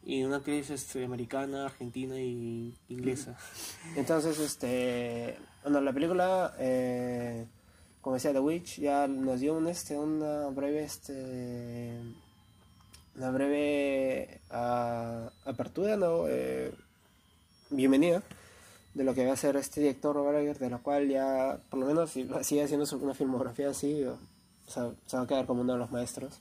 y 0.05 0.23
una 0.23 0.37
actriz 0.37 0.71
este, 0.71 1.05
americana, 1.05 1.65
argentina 1.67 2.21
y 2.21 2.75
inglesa. 2.89 3.37
Entonces, 3.97 4.39
este, 4.39 5.37
bueno, 5.63 5.81
la 5.81 5.93
película, 5.93 6.55
eh, 6.59 7.47
como 8.01 8.15
decía 8.15 8.33
The 8.33 8.41
Witch, 8.41 8.79
ya 8.81 9.09
nos 9.09 9.41
dio 9.41 9.55
un, 9.55 9.67
este, 9.67 9.97
una 9.99 10.49
breve, 10.49 10.85
este, 10.85 11.99
una 13.17 13.31
breve 13.31 14.41
ah, 14.51 15.31
apertura, 15.45 15.97
¿no? 15.97 16.29
Eh, 16.29 16.73
bienvenida 17.71 18.23
de 18.95 19.05
lo 19.05 19.15
que 19.15 19.27
va 19.27 19.33
a 19.33 19.37
ser 19.37 19.57
este 19.57 19.81
director 19.81 20.15
Robert 20.15 20.59
de 20.59 20.71
la 20.71 20.79
cual 20.79 21.09
ya, 21.09 21.61
por 21.71 21.79
lo 21.79 21.87
menos, 21.87 22.11
si 22.11 22.29
sigue 22.43 22.63
haciendo 22.63 22.87
una 22.99 23.15
filmografía 23.15 23.71
así, 23.71 24.05
o, 24.05 24.19
sea, 24.67 24.91
se 25.07 25.17
va 25.17 25.23
a 25.25 25.27
quedar 25.27 25.47
como 25.47 25.63
uno 25.63 25.75
de 25.75 25.79
los 25.79 25.91
maestros. 25.91 26.41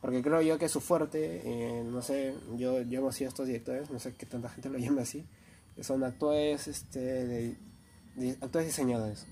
Porque 0.00 0.22
creo 0.22 0.40
yo 0.40 0.58
que 0.58 0.68
su 0.68 0.80
fuerte, 0.80 1.42
eh, 1.44 1.84
no 1.84 2.02
sé, 2.02 2.34
yo 2.56 2.80
llamo 2.80 3.10
así 3.10 3.24
a 3.24 3.28
estos 3.28 3.46
directores, 3.46 3.90
no 3.90 4.00
sé 4.00 4.14
qué 4.14 4.26
tanta 4.26 4.48
gente 4.48 4.68
lo 4.68 4.78
llama 4.78 5.02
así, 5.02 5.24
son 5.80 6.02
actores, 6.02 6.66
este, 6.66 7.00
de, 7.00 7.56
actores 8.40 8.66
diseñadores. 8.66 9.26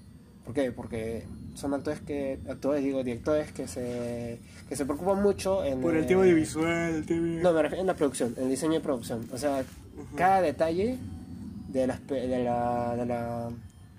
¿Por 0.45 0.55
qué? 0.55 0.73
Porque 0.73 1.27
son 1.55 1.75
actores 1.75 2.01
que, 2.01 2.39
actores, 2.49 2.83
digo, 2.83 3.03
directores 3.03 3.53
que 3.53 3.69
se, 3.69 4.39
que 4.69 4.77
se 4.77 4.85
preocupan 4.85 5.23
mucho 5.23 5.65
en... 5.65 5.81
Por 5.81 5.97
el 5.97 6.07
tema 6.07 6.25
de 6.25 6.35
visual, 6.35 6.95
el 6.95 7.07
tema... 7.07 7.43
No, 7.43 7.53
me 7.53 7.63
refiero 7.63 7.81
en 7.81 7.87
la 7.87 7.97
producción, 7.97 8.35
en 8.37 8.45
el 8.45 8.51
diseño 8.51 8.75
de 8.75 8.81
producción. 8.81 9.29
O 9.33 9.39
sea, 9.39 9.65
cada 10.17 10.41
detalle 10.41 10.99
de 11.73 11.87
las 11.87 12.07
de 12.07 12.45
la 12.45 12.97
de 12.97 13.07
la 13.07 13.51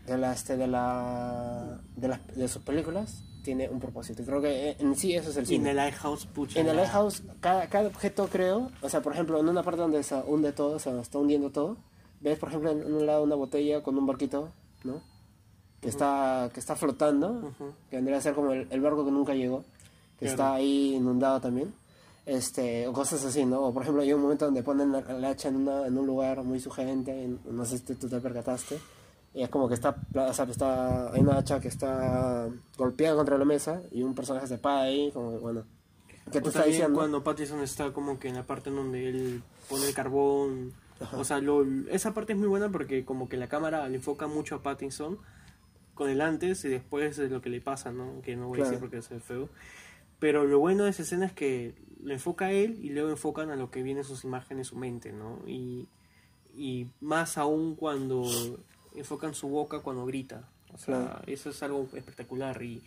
de 0.05 0.17
la 0.17 0.33
este, 0.33 0.57
de 0.57 0.67
la 0.67 1.79
de, 1.95 2.07
las, 2.07 2.27
de 2.35 2.47
sus 2.47 2.61
películas 2.63 3.23
tiene 3.43 3.69
un 3.69 3.79
propósito. 3.79 4.23
Creo 4.23 4.41
que 4.41 4.75
en 4.79 4.95
sí 4.95 5.15
eso 5.15 5.31
es 5.31 5.37
el 5.37 5.47
cine. 5.47 5.63
En 5.63 5.67
el 5.71 5.75
Lighthouse, 5.77 6.27
pucha. 6.27 6.59
En 6.59 6.67
el 6.67 6.75
Lighthouse, 6.75 7.23
cada, 7.39 7.67
cada 7.67 7.87
objeto 7.87 8.27
creo, 8.27 8.69
o 8.81 8.89
sea, 8.89 9.01
por 9.01 9.13
ejemplo, 9.13 9.39
en 9.39 9.49
una 9.49 9.63
parte 9.63 9.81
donde 9.81 10.03
se 10.03 10.15
hunde 10.15 10.51
todo, 10.51 10.75
o 10.75 10.79
sea, 10.79 10.99
está 11.01 11.17
hundiendo 11.17 11.49
todo, 11.49 11.77
ves, 12.19 12.37
por 12.37 12.49
ejemplo, 12.49 12.71
en 12.71 12.93
un 12.93 13.05
lado 13.05 13.23
una 13.23 13.35
botella 13.35 13.81
con 13.81 13.97
un 13.97 14.05
barquito, 14.05 14.49
¿no? 14.83 15.01
Que, 15.81 15.89
está, 15.89 16.51
que 16.53 16.59
está 16.59 16.75
flotando, 16.75 17.51
que 17.89 17.95
vendría 17.95 18.19
a 18.19 18.21
ser 18.21 18.35
como 18.35 18.51
el, 18.53 18.81
barco 18.81 19.03
que 19.03 19.11
nunca 19.11 19.33
llegó, 19.33 19.63
que 20.19 20.27
está 20.27 20.53
ahí 20.53 20.93
inundado 20.93 21.41
también 21.41 21.73
este, 22.25 22.87
o 22.87 22.93
cosas 22.93 23.23
así, 23.25 23.45
¿no? 23.45 23.61
O 23.61 23.73
por 23.73 23.83
ejemplo, 23.83 24.03
hay 24.03 24.13
un 24.13 24.21
momento 24.21 24.45
donde 24.45 24.63
ponen 24.63 24.93
el 24.93 25.25
hacha 25.25 25.49
en, 25.49 25.57
una, 25.57 25.87
en 25.87 25.97
un 25.97 26.05
lugar 26.05 26.43
muy 26.43 26.59
sugerente, 26.59 27.29
no 27.45 27.65
sé 27.65 27.77
si 27.77 27.95
tú 27.95 28.07
te 28.07 28.19
percataste, 28.19 28.79
y 29.33 29.43
es 29.43 29.49
como 29.49 29.67
que 29.67 29.75
está, 29.75 29.95
o 30.13 30.33
sea, 30.33 30.45
está, 30.45 31.11
hay 31.11 31.21
una 31.21 31.37
hacha 31.37 31.59
que 31.59 31.69
está 31.69 32.49
golpeada 32.77 33.15
contra 33.15 33.37
la 33.37 33.45
mesa 33.45 33.81
y 33.91 34.03
un 34.03 34.13
personaje 34.13 34.47
se 34.47 34.57
para 34.57 34.81
ahí, 34.81 35.11
como 35.11 35.39
bueno. 35.39 35.63
¿Qué 36.31 36.39
te 36.39 36.49
está 36.49 36.63
diciendo? 36.63 36.93
Cuando 36.93 37.23
Pattinson 37.23 37.61
está 37.61 37.91
como 37.91 38.19
que 38.19 38.29
en 38.29 38.35
la 38.35 38.43
parte 38.43 38.69
en 38.69 38.75
donde 38.75 39.09
él 39.09 39.43
pone 39.69 39.87
el 39.87 39.93
carbón, 39.93 40.73
o 41.13 41.23
sea, 41.23 41.39
lo, 41.39 41.65
esa 41.89 42.13
parte 42.13 42.33
es 42.33 42.39
muy 42.39 42.47
buena 42.47 42.69
porque 42.69 43.03
como 43.05 43.27
que 43.27 43.37
la 43.37 43.47
cámara 43.47 43.87
le 43.89 43.95
enfoca 43.95 44.27
mucho 44.27 44.55
a 44.55 44.61
Pattinson 44.61 45.17
con 45.95 46.09
el 46.09 46.21
antes 46.21 46.63
y 46.65 46.69
después 46.69 47.17
de 47.17 47.29
lo 47.29 47.41
que 47.41 47.49
le 47.49 47.61
pasa, 47.61 47.91
¿no? 47.91 48.21
Que 48.21 48.35
no 48.35 48.47
voy 48.47 48.61
a 48.61 48.65
decir 48.65 48.79
porque 48.79 48.97
es 48.97 49.09
feo. 49.23 49.49
Pero 50.19 50.45
lo 50.45 50.59
bueno 50.59 50.83
de 50.83 50.91
esa 50.91 51.01
escena 51.01 51.25
es 51.25 51.33
que 51.33 51.73
lo 52.03 52.13
enfoca 52.13 52.45
a 52.45 52.51
él 52.51 52.79
y 52.83 52.89
luego 52.89 53.09
enfocan 53.09 53.49
a 53.49 53.55
lo 53.55 53.71
que 53.71 53.83
viene 53.83 54.03
sus 54.03 54.23
imágenes, 54.23 54.67
su 54.67 54.75
mente, 54.75 55.11
¿no? 55.11 55.39
Y, 55.47 55.87
y 56.55 56.87
más 56.99 57.37
aún 57.37 57.75
cuando 57.75 58.25
enfocan 58.95 59.33
su 59.33 59.49
boca 59.49 59.79
cuando 59.79 60.05
grita. 60.05 60.49
O 60.73 60.77
sea, 60.77 61.21
eso 61.27 61.49
es 61.49 61.61
algo 61.63 61.87
espectacular. 61.93 62.61
Y, 62.63 62.81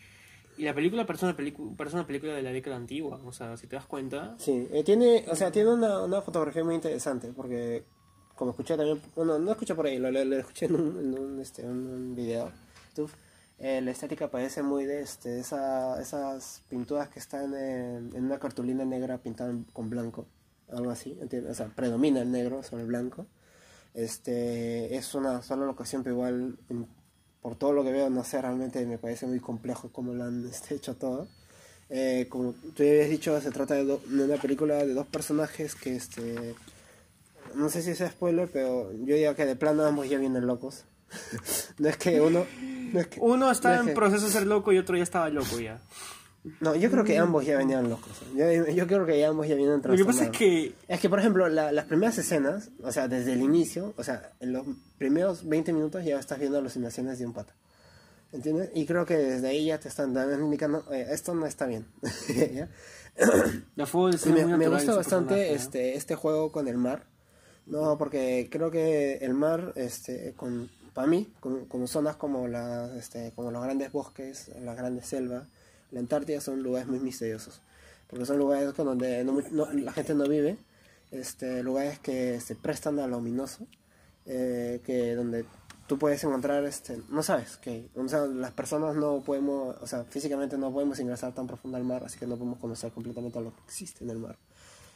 y 0.56 0.64
la 0.64 0.74
película 0.74 1.06
parece 1.06 1.26
una, 1.26 1.36
parece 1.76 1.96
una 1.96 2.06
película 2.06 2.32
de 2.34 2.42
la 2.42 2.50
década 2.50 2.76
antigua, 2.76 3.20
o 3.24 3.32
sea, 3.32 3.56
si 3.56 3.66
te 3.66 3.76
das 3.76 3.86
cuenta. 3.86 4.34
Sí, 4.38 4.68
eh, 4.72 4.84
tiene, 4.84 5.24
o 5.28 5.36
sea, 5.36 5.50
tiene 5.50 5.70
una, 5.70 6.02
una, 6.02 6.22
fotografía 6.22 6.64
muy 6.64 6.74
interesante, 6.74 7.32
porque 7.34 7.84
como 8.34 8.52
escuché 8.52 8.76
también, 8.76 9.00
bueno, 9.14 9.38
no 9.38 9.52
escuché 9.52 9.74
por 9.74 9.86
ahí, 9.86 9.98
lo, 9.98 10.08
escuché 10.36 10.66
en 10.66 10.74
un, 10.76 10.98
en 10.98 11.18
un, 11.18 11.40
este, 11.40 11.64
un 11.64 12.14
video. 12.14 12.50
Eh, 13.64 13.80
la 13.80 13.92
estética 13.92 14.30
parece 14.30 14.62
muy 14.62 14.84
de 14.84 15.00
este, 15.00 15.40
esa, 15.40 15.98
esas 15.98 16.60
pinturas 16.68 17.08
que 17.08 17.18
están 17.18 17.54
en, 17.54 18.14
una 18.14 18.38
cartulina 18.38 18.84
negra 18.84 19.16
pintada 19.16 19.54
con 19.72 19.88
blanco, 19.88 20.26
algo 20.70 20.90
así, 20.90 21.18
o 21.48 21.54
sea, 21.54 21.68
predomina 21.68 22.20
el 22.20 22.30
negro 22.30 22.62
sobre 22.62 22.82
el 22.82 22.88
blanco. 22.88 23.26
Este, 23.94 24.94
es 24.96 25.14
una 25.14 25.40
sola 25.40 25.64
locación, 25.64 26.02
pero 26.02 26.14
igual, 26.14 26.58
por 27.40 27.56
todo 27.56 27.72
lo 27.72 27.82
que 27.84 27.92
veo, 27.92 28.10
no 28.10 28.22
sé, 28.22 28.42
realmente 28.42 28.84
me 28.84 28.98
parece 28.98 29.26
muy 29.26 29.40
complejo 29.40 29.90
cómo 29.90 30.12
lo 30.12 30.24
han 30.24 30.46
este, 30.50 30.74
hecho 30.74 30.96
todo. 30.96 31.26
Eh, 31.88 32.26
como 32.28 32.52
tú 32.52 32.82
habías 32.82 33.08
dicho, 33.08 33.40
se 33.40 33.50
trata 33.50 33.76
de, 33.76 33.98
una 34.10 34.36
película 34.36 34.74
de 34.84 34.92
dos 34.92 35.06
personajes 35.06 35.74
que, 35.74 35.96
este, 35.96 36.54
no 37.54 37.70
sé 37.70 37.80
si 37.80 37.92
es 37.92 38.10
spoiler, 38.10 38.50
pero 38.52 38.92
yo 38.92 39.16
digo 39.16 39.34
que 39.34 39.46
de 39.46 39.56
plano 39.56 39.86
ambos 39.86 40.06
ya 40.06 40.18
vienen 40.18 40.46
locos. 40.46 40.84
No 41.78 41.88
es 41.88 41.96
que 41.96 42.20
uno 42.20 42.46
uno 43.18 43.50
está 43.50 43.80
en 43.80 43.94
proceso 43.94 44.26
de 44.26 44.32
ser 44.32 44.46
loco 44.46 44.72
y 44.72 44.78
otro 44.78 44.96
ya 44.96 45.02
estaba 45.02 45.28
loco 45.28 45.58
ya. 45.58 45.80
No, 46.60 46.74
yo 46.74 46.90
creo 46.90 47.04
que 47.04 47.16
ambos 47.16 47.46
ya 47.46 47.56
venían 47.56 47.88
locos. 47.88 48.20
Yo, 48.34 48.86
creo 48.86 49.06
que 49.06 49.24
ambos 49.24 49.48
ya 49.48 49.54
vienen 49.54 49.80
Lo 49.82 49.96
que 49.96 50.04
pasa 50.04 50.24
es 50.24 50.30
que... 50.30 50.74
Es 50.88 51.00
que, 51.00 51.08
por 51.08 51.18
ejemplo, 51.18 51.48
las 51.48 51.84
primeras 51.86 52.18
escenas, 52.18 52.70
o 52.82 52.92
sea, 52.92 53.08
desde 53.08 53.32
el 53.32 53.40
inicio, 53.40 53.94
o 53.96 54.04
sea, 54.04 54.32
en 54.40 54.52
los 54.52 54.66
primeros 54.98 55.48
20 55.48 55.72
minutos 55.72 56.04
ya 56.04 56.18
estás 56.18 56.38
viendo 56.38 56.58
alucinaciones 56.58 57.18
de 57.18 57.26
un 57.26 57.32
pata. 57.32 57.54
¿Entiendes? 58.30 58.70
Y 58.74 58.84
creo 58.84 59.06
que 59.06 59.16
desde 59.16 59.48
ahí 59.48 59.66
ya 59.66 59.78
te 59.78 59.88
están 59.88 60.14
indicando, 60.38 60.84
esto 60.92 61.34
no 61.34 61.46
está 61.46 61.66
bien. 61.66 61.86
La 63.76 63.86
me, 64.34 64.56
me 64.56 64.68
gusta 64.68 64.94
bastante 64.96 65.54
este, 65.54 65.96
este 65.96 66.14
juego 66.14 66.52
con 66.52 66.68
el 66.68 66.76
mar. 66.76 67.06
No, 67.66 67.96
porque 67.96 68.48
creo 68.50 68.70
que 68.70 69.14
el 69.18 69.32
mar, 69.32 69.72
este, 69.76 70.34
con 70.36 70.68
para 70.95 71.09
mí, 71.09 71.28
como, 71.40 71.86
zonas 71.86 72.16
como, 72.16 72.47
la, 72.47 72.97
este, 72.97 73.32
como 73.34 73.51
los 73.51 73.62
grandes 73.62 73.90
bosques, 73.90 74.51
las 74.62 74.76
grandes 74.76 75.07
selvas, 75.07 75.45
la 75.90 76.01
Antártida 76.01 76.40
son 76.40 76.62
lugares 76.62 76.88
muy 76.88 77.01
misteriosos, 77.01 77.61
porque 78.09 78.24
son 78.24 78.38
lugares 78.38 78.74
donde 78.76 79.24
la 79.24 79.92
gente 79.92 80.14
no 80.14 80.28
vive, 80.28 80.57
este, 81.11 81.62
lugares 81.62 81.99
que 81.99 82.40
se 82.40 82.55
prestan 82.55 83.01
a 83.01 83.09
lo 83.09 83.18
ominoso, 83.18 83.66
eh, 84.26 84.80
que 84.84 85.16
donde 85.16 85.45
tú 85.88 85.99
puedes 85.99 86.22
encontrar, 86.22 86.64
este, 86.64 87.01
no 87.11 87.24
sabes, 87.24 87.57
que 87.57 87.88
las 88.34 88.53
personas 88.53 88.95
no 88.95 89.20
podemos, 89.22 89.76
o 89.82 89.86
sea, 89.88 90.05
físicamente 90.05 90.57
no 90.57 90.72
podemos 90.72 91.01
ingresar 91.01 91.34
tan 91.34 91.49
profundo 91.49 91.76
al 91.76 91.84
mar, 91.84 92.05
así 92.05 92.18
que 92.18 92.26
no 92.26 92.36
podemos 92.36 92.61
conocer 92.61 92.92
completamente 92.92 93.40
lo 93.40 93.53
que 93.55 93.62
existe 93.66 94.05
en 94.05 94.11
el 94.11 94.18
mar 94.18 94.36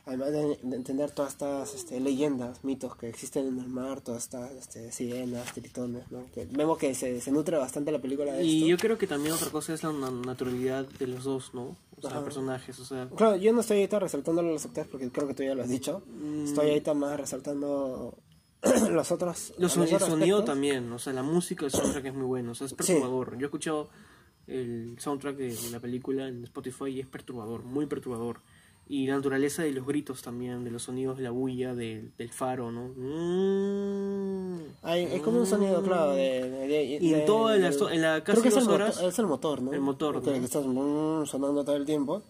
además 0.08 0.32
de, 0.32 0.58
entender 0.74 1.10
todas 1.10 1.32
estas 1.32 1.74
este, 1.74 2.00
leyendas, 2.00 2.64
mitos 2.64 2.96
que 2.96 3.08
existen 3.08 3.46
en 3.46 3.58
el 3.60 3.68
mar, 3.68 4.00
todas 4.00 4.24
estas 4.24 4.52
este, 4.52 4.90
sirenas, 4.90 5.52
tritones, 5.52 6.10
¿no? 6.10 6.24
Que 6.32 6.46
vemos 6.46 6.78
que 6.78 6.94
se, 6.94 7.20
se, 7.20 7.30
nutre 7.30 7.58
bastante 7.58 7.92
la 7.92 8.00
película 8.00 8.32
de 8.32 8.42
Y 8.42 8.66
yo 8.66 8.78
creo 8.78 8.96
que 8.96 9.06
también 9.06 9.34
otra 9.34 9.50
cosa 9.50 9.74
es 9.74 9.82
la 9.82 9.92
naturalidad 9.92 10.86
de 10.86 11.06
los 11.06 11.24
dos, 11.24 11.52
¿no? 11.52 11.76
O 11.96 12.08
sea, 12.08 12.24
personajes, 12.24 12.78
o 12.78 12.84
sea... 12.84 13.08
Claro, 13.14 13.36
yo 13.36 13.52
no 13.52 13.60
estoy 13.60 13.78
ahorita 13.78 13.98
resaltando 13.98 14.42
los 14.42 14.64
actores 14.64 14.88
porque 14.90 15.10
creo 15.10 15.28
que 15.28 15.34
tú 15.34 15.42
ya 15.42 15.54
lo 15.54 15.62
has 15.62 15.68
dicho. 15.68 16.02
Mm. 16.06 16.44
Estoy 16.44 16.68
ahorita 16.68 16.94
más 16.94 17.20
resaltando 17.20 18.16
los 18.90 19.12
otros... 19.12 19.52
Los 19.58 19.76
el 19.76 20.00
sonido 20.00 20.42
también, 20.42 20.90
o 20.92 20.98
sea, 20.98 21.12
la 21.12 21.22
música, 21.22 21.66
el 21.66 21.70
soundtrack 21.70 22.06
es 22.06 22.14
muy 22.14 22.26
bueno, 22.26 22.52
o 22.52 22.54
sea, 22.54 22.66
es 22.66 22.74
perturbador. 22.74 23.36
Yo 23.36 23.42
he 23.42 23.44
escuchado 23.44 23.90
el 24.46 24.96
soundtrack 24.98 25.36
de 25.36 25.70
la 25.70 25.80
película 25.80 26.28
en 26.28 26.44
Spotify 26.44 26.86
y 26.86 27.00
es 27.00 27.06
perturbador, 27.06 27.64
muy 27.64 27.86
perturbador 27.86 28.40
y 28.88 29.06
la 29.06 29.16
naturaleza 29.16 29.62
de 29.62 29.72
los 29.72 29.86
gritos 29.86 30.22
también, 30.22 30.64
de 30.64 30.70
los 30.70 30.82
sonidos 30.84 31.18
de 31.18 31.24
la 31.24 31.30
bulla, 31.30 31.74
del 31.74 32.30
faro, 32.30 32.72
¿no? 32.72 32.88
Mm. 32.96 34.60
es 34.86 35.20
como 35.22 35.40
un 35.40 35.46
sonido, 35.46 35.82
claro, 35.82 36.12
de... 36.12 36.98
y 37.00 37.12
en 37.12 37.26
toda 37.26 37.56
la, 37.56 37.68
en 37.68 38.02
la 38.02 38.24
casi 38.24 38.40
creo 38.40 38.54
que 38.54 38.58
es 38.60 38.66
horas... 38.66 39.02
es 39.02 39.18
el 39.18 39.26
motor, 39.26 39.60
¿no? 39.60 39.72
El 39.72 39.80
motor, 39.80 40.22
Que 40.22 40.36
estás 40.36 40.62
sonando 40.62 41.64
todo 41.64 41.76
el 41.76 41.84
tiempo. 41.84 42.22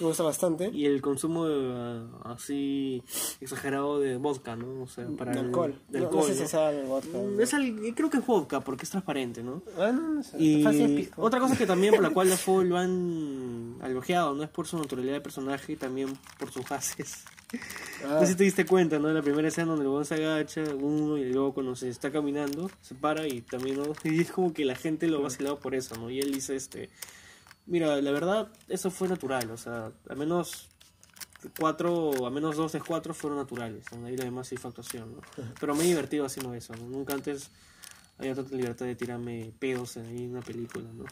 Me 0.00 0.06
gusta 0.06 0.22
bastante. 0.22 0.70
Y 0.72 0.86
el 0.86 1.00
consumo 1.00 1.46
así 2.24 3.02
exagerado 3.40 3.98
de 3.98 4.16
vodka, 4.16 4.56
¿no? 4.56 4.82
O 4.82 4.86
sea, 4.86 5.06
para 5.16 5.32
de 5.32 5.40
alcohol. 5.40 5.80
De 5.88 5.98
alcohol, 5.98 6.28
no, 6.28 6.34
sé 6.34 6.34
si 6.34 6.46
sea 6.46 6.70
el 6.70 6.86
vodka. 6.86 7.18
Mm, 7.18 7.40
es 7.40 7.54
creo 7.94 8.10
que 8.10 8.18
es 8.18 8.26
vodka 8.26 8.60
porque 8.60 8.84
es 8.84 8.90
transparente, 8.90 9.42
¿no? 9.42 9.62
Bueno, 9.76 10.00
no 10.14 10.22
sé. 10.22 10.36
Y 10.38 11.08
otra 11.16 11.40
cosa 11.40 11.56
que 11.56 11.66
también 11.66 11.94
por 11.94 12.02
la 12.02 12.10
cual 12.10 12.28
la 12.30 12.36
FO 12.36 12.62
lo 12.62 12.78
han 12.78 13.76
elogiado, 13.82 14.34
¿no? 14.34 14.42
Es 14.42 14.50
por 14.50 14.66
su 14.66 14.78
naturalidad 14.78 15.14
de 15.14 15.20
personaje 15.20 15.72
y 15.72 15.76
también 15.76 16.16
por 16.38 16.50
sus 16.50 16.70
haces. 16.70 17.24
No 18.02 18.20
sé 18.20 18.26
si 18.26 18.34
te 18.34 18.44
diste 18.44 18.66
cuenta, 18.66 18.98
¿no? 18.98 19.08
En 19.08 19.14
la 19.14 19.22
primera 19.22 19.48
escena 19.48 19.68
donde 19.68 19.84
el 19.84 19.90
buen 19.90 20.04
se 20.04 20.14
agacha, 20.14 20.62
uno, 20.78 21.16
y 21.16 21.32
luego 21.32 21.54
cuando 21.54 21.74
se 21.74 21.88
está 21.88 22.10
caminando, 22.10 22.70
se 22.82 22.94
para 22.94 23.26
y 23.26 23.40
también, 23.40 23.78
¿no? 23.78 23.84
Y 24.04 24.20
es 24.20 24.30
como 24.30 24.52
que 24.52 24.64
la 24.64 24.74
gente 24.74 25.08
lo 25.08 25.18
ha 25.18 25.22
vacilado 25.22 25.58
por 25.58 25.74
eso, 25.74 25.96
¿no? 25.96 26.10
Y 26.10 26.20
él 26.20 26.32
dice, 26.32 26.54
este, 26.56 26.90
Mira, 27.68 28.00
la 28.00 28.10
verdad, 28.10 28.48
eso 28.66 28.90
fue 28.90 29.08
natural, 29.08 29.50
o 29.50 29.56
sea, 29.58 29.92
al 30.08 30.16
menos 30.16 30.70
cuatro, 31.58 32.26
al 32.26 32.32
menos 32.32 32.56
dos 32.56 32.72
de 32.72 32.80
cuatro 32.80 33.12
fueron 33.12 33.38
naturales, 33.38 33.84
ahí 34.04 34.16
la 34.16 34.24
demás 34.24 34.48
sí 34.48 34.56
fue 34.56 34.70
actuación, 34.70 35.12
¿no? 35.14 35.20
Pero 35.60 35.74
me 35.74 35.84
he 35.84 35.86
divertido 35.86 36.24
haciendo 36.24 36.54
eso, 36.54 36.74
¿no? 36.74 36.88
Nunca 36.88 37.12
antes 37.12 37.50
había 38.16 38.34
tanta 38.34 38.56
libertad 38.56 38.86
de 38.86 38.96
tirarme 38.96 39.52
pedos 39.58 39.98
en 39.98 40.30
una 40.30 40.40
película, 40.40 40.88
¿no? 40.94 41.04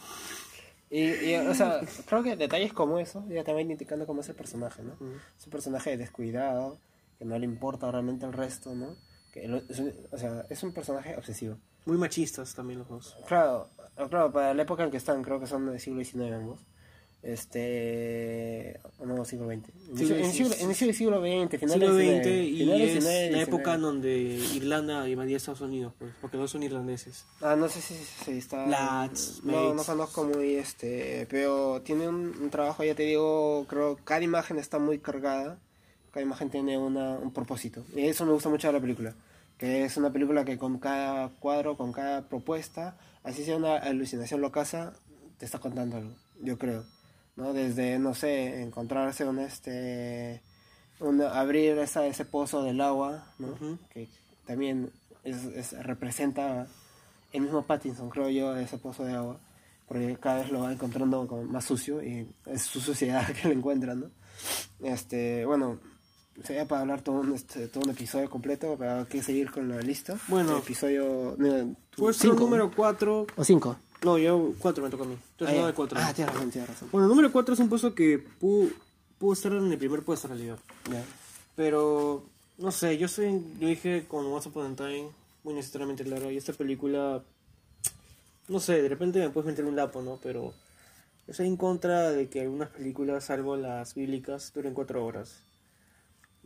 Y, 0.89 1.35
o 1.35 1.55
sea, 1.55 1.81
creo 2.07 2.23
que 2.23 2.37
detalles 2.37 2.73
como 2.73 2.99
eso 2.99 3.25
ya 3.29 3.45
también 3.45 3.71
indicando 3.71 4.07
cómo 4.07 4.23
es 4.23 4.29
el 4.29 4.35
personaje, 4.37 4.83
¿no? 4.83 4.95
Es 5.39 5.45
un 5.45 5.51
personaje 5.51 5.97
descuidado, 5.97 6.79
que 7.19 7.25
no 7.25 7.39
le 7.39 7.45
importa 7.45 7.91
realmente 7.91 8.25
el 8.25 8.33
resto, 8.33 8.75
¿no? 8.75 8.97
Que, 9.33 9.51
o 10.11 10.19
sea, 10.19 10.47
es 10.49 10.63
un 10.63 10.73
personaje 10.73 11.17
obsesivo. 11.17 11.59
Muy 11.85 11.99
machistas 11.99 12.55
también 12.55 12.81
los 12.81 12.89
dos. 12.89 13.17
Claro, 13.29 13.69
claro, 13.97 14.33
para 14.33 14.55
la 14.55 14.63
época 14.63 14.85
en 14.85 14.91
que 14.91 14.97
están, 14.97 15.23
creo 15.23 15.41
que 15.41 15.47
son 15.47 15.67
del 15.67 15.81
siglo 15.81 16.05
XIX 16.05 16.33
ambos. 16.33 16.61
Este. 17.27 18.79
No, 19.05 19.25
siglo 19.25 19.49
XX. 19.49 19.67
Sí, 19.97 20.13
en, 20.13 20.27
sí, 20.27 20.33
siglo, 20.33 20.55
sí. 20.55 20.63
en 20.63 20.75
siglo 20.75 21.21
XX, 21.21 21.59
finales 21.59 21.89
siglo 21.89 21.95
XX 21.95 22.27
y 22.27 22.59
finales 22.59 22.97
es 22.97 23.05
del 23.05 23.33
la 23.33 23.39
19, 23.39 23.43
época 23.43 23.75
en 23.75 23.81
19. 23.81 23.81
donde 23.81 24.19
Irlanda 24.55 25.09
invadía 25.09 25.37
Estados 25.37 25.61
Unidos, 25.61 25.93
pues, 25.99 26.13
porque 26.21 26.37
no 26.37 26.47
son 26.47 26.63
irlandeses. 26.63 27.25
Ah, 27.41 27.57
no 27.57 27.69
sé 27.69 27.81
si, 27.81 27.95
si 27.95 28.39
está. 28.39 28.67
Lads, 28.67 29.41
no, 29.43 29.75
no 29.75 29.83
conozco 29.83 30.25
muy 30.25 30.55
este. 30.55 31.27
Pero 31.29 31.83
tiene 31.83 32.09
un, 32.09 32.33
un 32.41 32.51
trabajo, 32.51 32.85
ya 32.85 32.95
te 32.95 33.03
digo, 33.03 33.67
creo 33.69 33.99
cada 34.05 34.23
imagen 34.23 34.59
está 34.59 34.79
muy 34.79 34.99
cargada. 34.99 35.59
Cada 36.13 36.25
imagen 36.25 36.49
tiene 36.49 36.79
una, 36.79 37.15
un 37.15 37.33
propósito. 37.33 37.85
Y 37.95 38.07
eso 38.07 38.25
me 38.25 38.33
gusta 38.33 38.49
mucho 38.49 38.69
de 38.69 38.75
la 38.75 38.81
película. 38.81 39.15
Que 39.59 39.85
es 39.85 39.97
una 39.97 40.13
película 40.13 40.45
que 40.45 40.59
con 40.59 40.79
cada 40.79 41.29
cuadro, 41.41 41.77
con 41.77 41.93
cada 41.93 42.29
propuesta, 42.29 42.97
así 43.27 43.45
sea 43.45 43.57
una 43.57 43.77
alucinación 43.77 44.41
locaza, 44.41 44.95
te 45.39 45.45
está 45.45 45.59
contando 45.59 45.99
algo, 45.99 46.14
yo 46.41 46.57
creo. 46.59 46.85
¿no? 47.37 47.53
Desde, 47.53 47.99
no 47.99 48.14
sé, 48.14 48.62
encontrarse 48.62 49.27
un 49.27 49.39
este. 49.41 50.41
Un, 51.01 51.20
abrir 51.20 51.77
esa, 51.77 52.07
ese 52.07 52.24
pozo 52.24 52.62
del 52.62 52.81
agua, 52.81 53.35
¿no? 53.39 53.49
Ujú. 53.49 53.79
que 53.91 54.09
también 54.47 54.91
es, 55.24 55.45
es- 55.45 55.72
representa 55.85 56.66
el 57.33 57.43
mismo 57.43 57.66
Pattinson, 57.66 58.09
creo 58.09 58.31
yo, 58.31 58.57
ese 58.57 58.79
pozo 58.79 59.05
de 59.05 59.12
agua, 59.12 59.39
porque 59.87 60.16
cada 60.18 60.39
vez 60.39 60.51
lo 60.51 60.61
va 60.61 60.72
encontrando 60.72 61.27
más 61.51 61.66
sucio 61.66 62.03
y 62.03 62.27
es 62.47 62.62
su 62.62 62.81
suciedad 62.81 63.27
que 63.43 63.49
lo 63.49 63.53
encuentra, 63.55 63.95
¿no? 63.95 64.11
Este, 64.83 65.45
bueno, 65.45 65.79
sería 66.45 66.66
para 66.66 66.82
hablar 66.82 67.03
todo 67.03 67.16
un, 67.20 67.32
este, 67.34 67.68
todo 67.68 67.84
un 67.84 67.91
episodio 67.91 68.28
completo, 68.30 68.76
pero 68.78 68.99
hay 69.01 69.05
que 69.07 69.22
seguir 69.22 69.51
con 69.51 69.68
la 69.68 69.80
lista. 69.80 70.18
Bueno. 70.28 70.53
El 70.57 70.62
episodio 70.62 71.34
no, 71.39 71.74
tu- 71.91 72.03
Puesto 72.03 72.22
cinco, 72.22 72.41
número 72.41 72.70
4. 72.74 73.26
¿O 73.37 73.45
cinco? 73.45 73.76
No, 74.05 74.18
yo 74.18 74.53
4 74.59 74.84
me 74.84 74.91
toca 74.91 75.05
a 75.05 75.07
mí. 75.07 75.16
Entonces, 75.32 75.57
no 75.59 75.66
de 75.66 75.72
4. 75.72 75.99
Ah, 76.01 76.12
tienes 76.14 76.32
razón, 76.34 76.51
tienes 76.51 76.68
razón. 76.70 76.89
Bueno, 76.93 77.09
número 77.09 77.32
4 77.32 77.55
es 77.55 77.61
un 77.61 77.68
puesto 77.68 77.95
que 77.95 78.18
pudo, 78.18 78.68
pudo 79.18 79.32
estar 79.32 79.53
en 79.53 79.72
el 79.72 79.78
primer 79.78 80.03
puesto 80.03 80.28
en 80.28 80.34
realidad. 80.34 80.59
Pero, 81.55 82.24
no 82.59 82.70
sé, 82.70 82.99
yo 82.99 83.09
soy, 83.09 83.43
yo 83.59 83.68
dije 83.68 84.05
con 84.07 84.26
Once 84.26 84.49
Upon 84.49 84.72
a 84.72 84.76
Time, 84.76 85.09
muy 85.45 85.55
necesariamente 85.55 86.05
claro, 86.05 86.30
y 86.30 86.37
esta 86.37 86.53
película, 86.53 87.22
no 88.49 88.61
sé, 88.61 88.82
de 88.82 88.89
repente 88.89 89.18
me 89.20 89.30
puedes 89.30 89.47
meter 89.51 89.64
un 89.64 89.76
lapo, 89.76 90.03
¿no? 90.03 90.18
Pero 90.22 90.53
yo 91.26 91.34
soy 91.34 91.47
en 91.47 91.57
contra 91.57 92.11
de 92.12 92.28
que 92.28 92.43
algunas 92.43 92.68
películas, 92.68 93.24
salvo 93.24 93.57
las 93.57 93.95
bíblicas, 93.95 94.53
duren 94.55 94.74
cuatro 94.74 95.05
horas. 95.05 95.41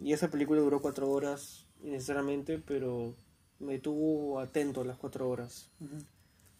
Y 0.03 0.13
esa 0.13 0.31
película 0.31 0.61
duró 0.61 0.81
cuatro 0.81 1.11
horas, 1.11 1.67
necesariamente, 1.83 2.59
pero 2.59 3.15
me 3.59 3.79
tuvo 3.79 4.41
atento 4.41 4.81
a 4.81 4.85
las 4.85 4.97
cuatro 4.97 5.29
horas. 5.29 5.69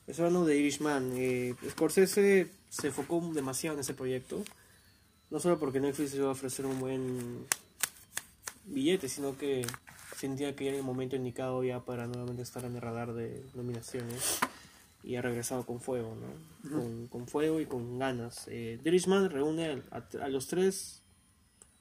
Eso 0.07 0.24
hablando 0.24 0.47
de 0.47 0.59
Irishman, 0.59 1.12
eh, 1.14 1.55
Scorsese 1.70 2.51
se 2.68 2.88
enfocó 2.88 3.20
demasiado 3.32 3.74
en 3.76 3.80
ese 3.80 3.95
proyecto. 3.95 4.43
No 5.30 5.41
solo 5.41 5.59
porque 5.59 5.80
Netflix 5.80 6.14
iba 6.14 6.28
a 6.28 6.32
ofrecer 6.32 6.66
un 6.66 6.80
buen 6.80 7.47
billete, 8.66 9.09
sino 9.09 9.38
que 9.38 9.64
sentía 10.16 10.55
que 10.55 10.68
era 10.68 10.76
el 10.76 10.82
momento 10.82 11.16
indicado 11.16 11.64
ya 11.64 11.80
para 11.80 12.07
nuevamente 12.07 12.43
estar 12.43 12.64
en 12.64 12.74
el 12.74 12.80
radar 12.82 13.14
de 13.14 13.43
nominaciones. 13.55 14.41
Y 15.03 15.16
ha 15.16 15.22
regresado 15.22 15.64
con 15.64 15.80
fuego, 15.80 16.14
¿no? 16.14 16.70
con, 16.70 17.07
con 17.07 17.26
fuego 17.26 17.59
y 17.61 17.64
con 17.64 17.99
ganas. 17.99 18.47
Eh, 18.49 18.78
The 18.82 18.91
Irishman 18.91 19.30
reúne 19.30 19.82
a, 19.91 20.05
a 20.22 20.28
los 20.28 20.47
tres, 20.47 20.99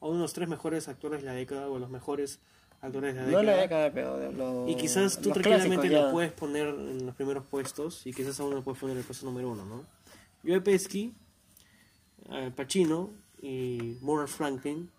a 0.02 0.06
uno 0.06 0.16
de 0.16 0.22
los 0.22 0.34
tres 0.34 0.48
mejores 0.50 0.88
actores 0.88 1.22
de 1.22 1.28
la 1.28 1.34
década, 1.34 1.68
o 1.70 1.76
a 1.76 1.80
los 1.80 1.90
mejores 1.90 2.40
actores 2.82 3.16
de 3.16 3.22
la 3.22 3.28
No 3.28 3.40
década. 3.40 3.56
la 3.56 3.62
década, 3.62 3.92
pero 3.94 4.18
de 4.18 4.32
los 4.32 4.70
Y 4.70 4.76
quizás 4.76 5.20
tú 5.22 5.32
tranquilamente 5.32 5.90
lo 5.90 6.12
puedes 6.12 6.32
poner 6.32 6.68
en 6.68 7.06
los 7.06 7.16
primeros 7.16 7.46
puestos 7.46 8.06
y 8.06 8.14
quizás 8.14 8.40
aún 8.40 8.56
lo 8.56 8.64
puedes 8.64 8.80
poner 8.80 8.94
en 8.96 9.00
el 9.00 9.06
puesto 9.06 9.26
número 9.26 9.50
uno, 9.52 9.66
¿no? 9.66 9.86
Joe 10.46 10.62
Pesci, 10.62 11.14
Al 12.30 12.54
Pacino 12.54 13.12
y 13.42 13.98
Morgan 14.02 14.28
Franklin, 14.28 14.90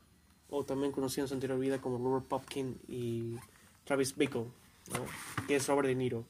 o 0.50 0.64
también 0.64 0.92
conocido 0.92 1.24
en 1.24 1.28
su 1.28 1.34
anterior 1.34 1.58
vida 1.58 1.80
como 1.80 1.98
Robert 1.98 2.26
Popkin 2.26 2.78
y 2.88 3.36
Travis 3.84 4.16
Bickle, 4.16 4.46
¿no? 4.92 5.46
que 5.46 5.56
es 5.56 5.66
Robert 5.68 5.88
De 5.88 5.94
Niro. 5.94 6.24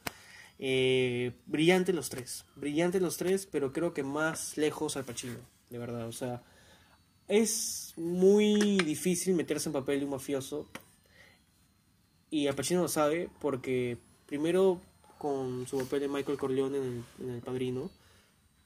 Eh, 0.58 1.32
brillante 1.46 1.92
los 1.92 2.10
tres, 2.10 2.44
brillante 2.54 3.00
los 3.00 3.16
tres, 3.16 3.46
pero 3.50 3.72
creo 3.72 3.94
que 3.94 4.02
más 4.02 4.56
lejos 4.58 4.96
Al 4.96 5.04
Pacino, 5.04 5.38
de 5.70 5.78
verdad. 5.78 6.06
O 6.06 6.12
sea, 6.12 6.42
es 7.30 7.94
muy 7.96 8.78
difícil 8.78 9.34
meterse 9.34 9.68
en 9.68 9.72
papel 9.72 10.00
de 10.00 10.04
un 10.04 10.10
mafioso 10.10 10.66
y 12.28 12.48
Al 12.48 12.56
Pacino 12.56 12.82
lo 12.82 12.88
sabe 12.88 13.28
porque 13.40 13.98
primero 14.26 14.80
con 15.18 15.66
su 15.68 15.78
papel 15.78 16.00
de 16.00 16.08
Michael 16.08 16.38
Corleone 16.38 16.78
en 16.78 16.82
el, 16.84 17.04
en 17.20 17.34
El 17.34 17.40
Padrino, 17.40 17.90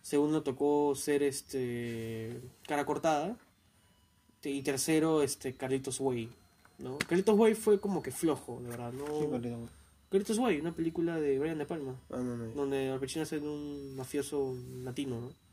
segundo 0.02 0.42
tocó 0.42 0.94
ser 0.94 1.22
este 1.22 2.40
cara 2.66 2.86
cortada 2.86 3.36
y 4.42 4.62
tercero 4.62 5.22
este 5.22 5.54
Carlitos 5.54 6.00
Way, 6.00 6.30
¿no? 6.78 6.98
Carlitos 6.98 7.38
Way 7.38 7.54
fue 7.54 7.80
como 7.80 8.02
que 8.02 8.10
flojo, 8.12 8.60
de 8.62 8.68
verdad, 8.70 8.92
no. 8.92 9.06
Sí, 9.06 9.26
Carlito. 9.30 9.58
Carlitos 10.10 10.38
Way, 10.38 10.60
una 10.60 10.72
película 10.72 11.18
de 11.20 11.38
Brian 11.38 11.58
De 11.58 11.66
Palma, 11.66 11.96
Ah, 12.10 12.18
no, 12.18 12.36
no. 12.36 12.46
donde 12.54 12.90
Al 12.90 13.00
Pacino 13.00 13.24
hace 13.24 13.38
un 13.38 13.94
mafioso 13.96 14.54
latino, 14.82 15.20
¿no? 15.20 15.43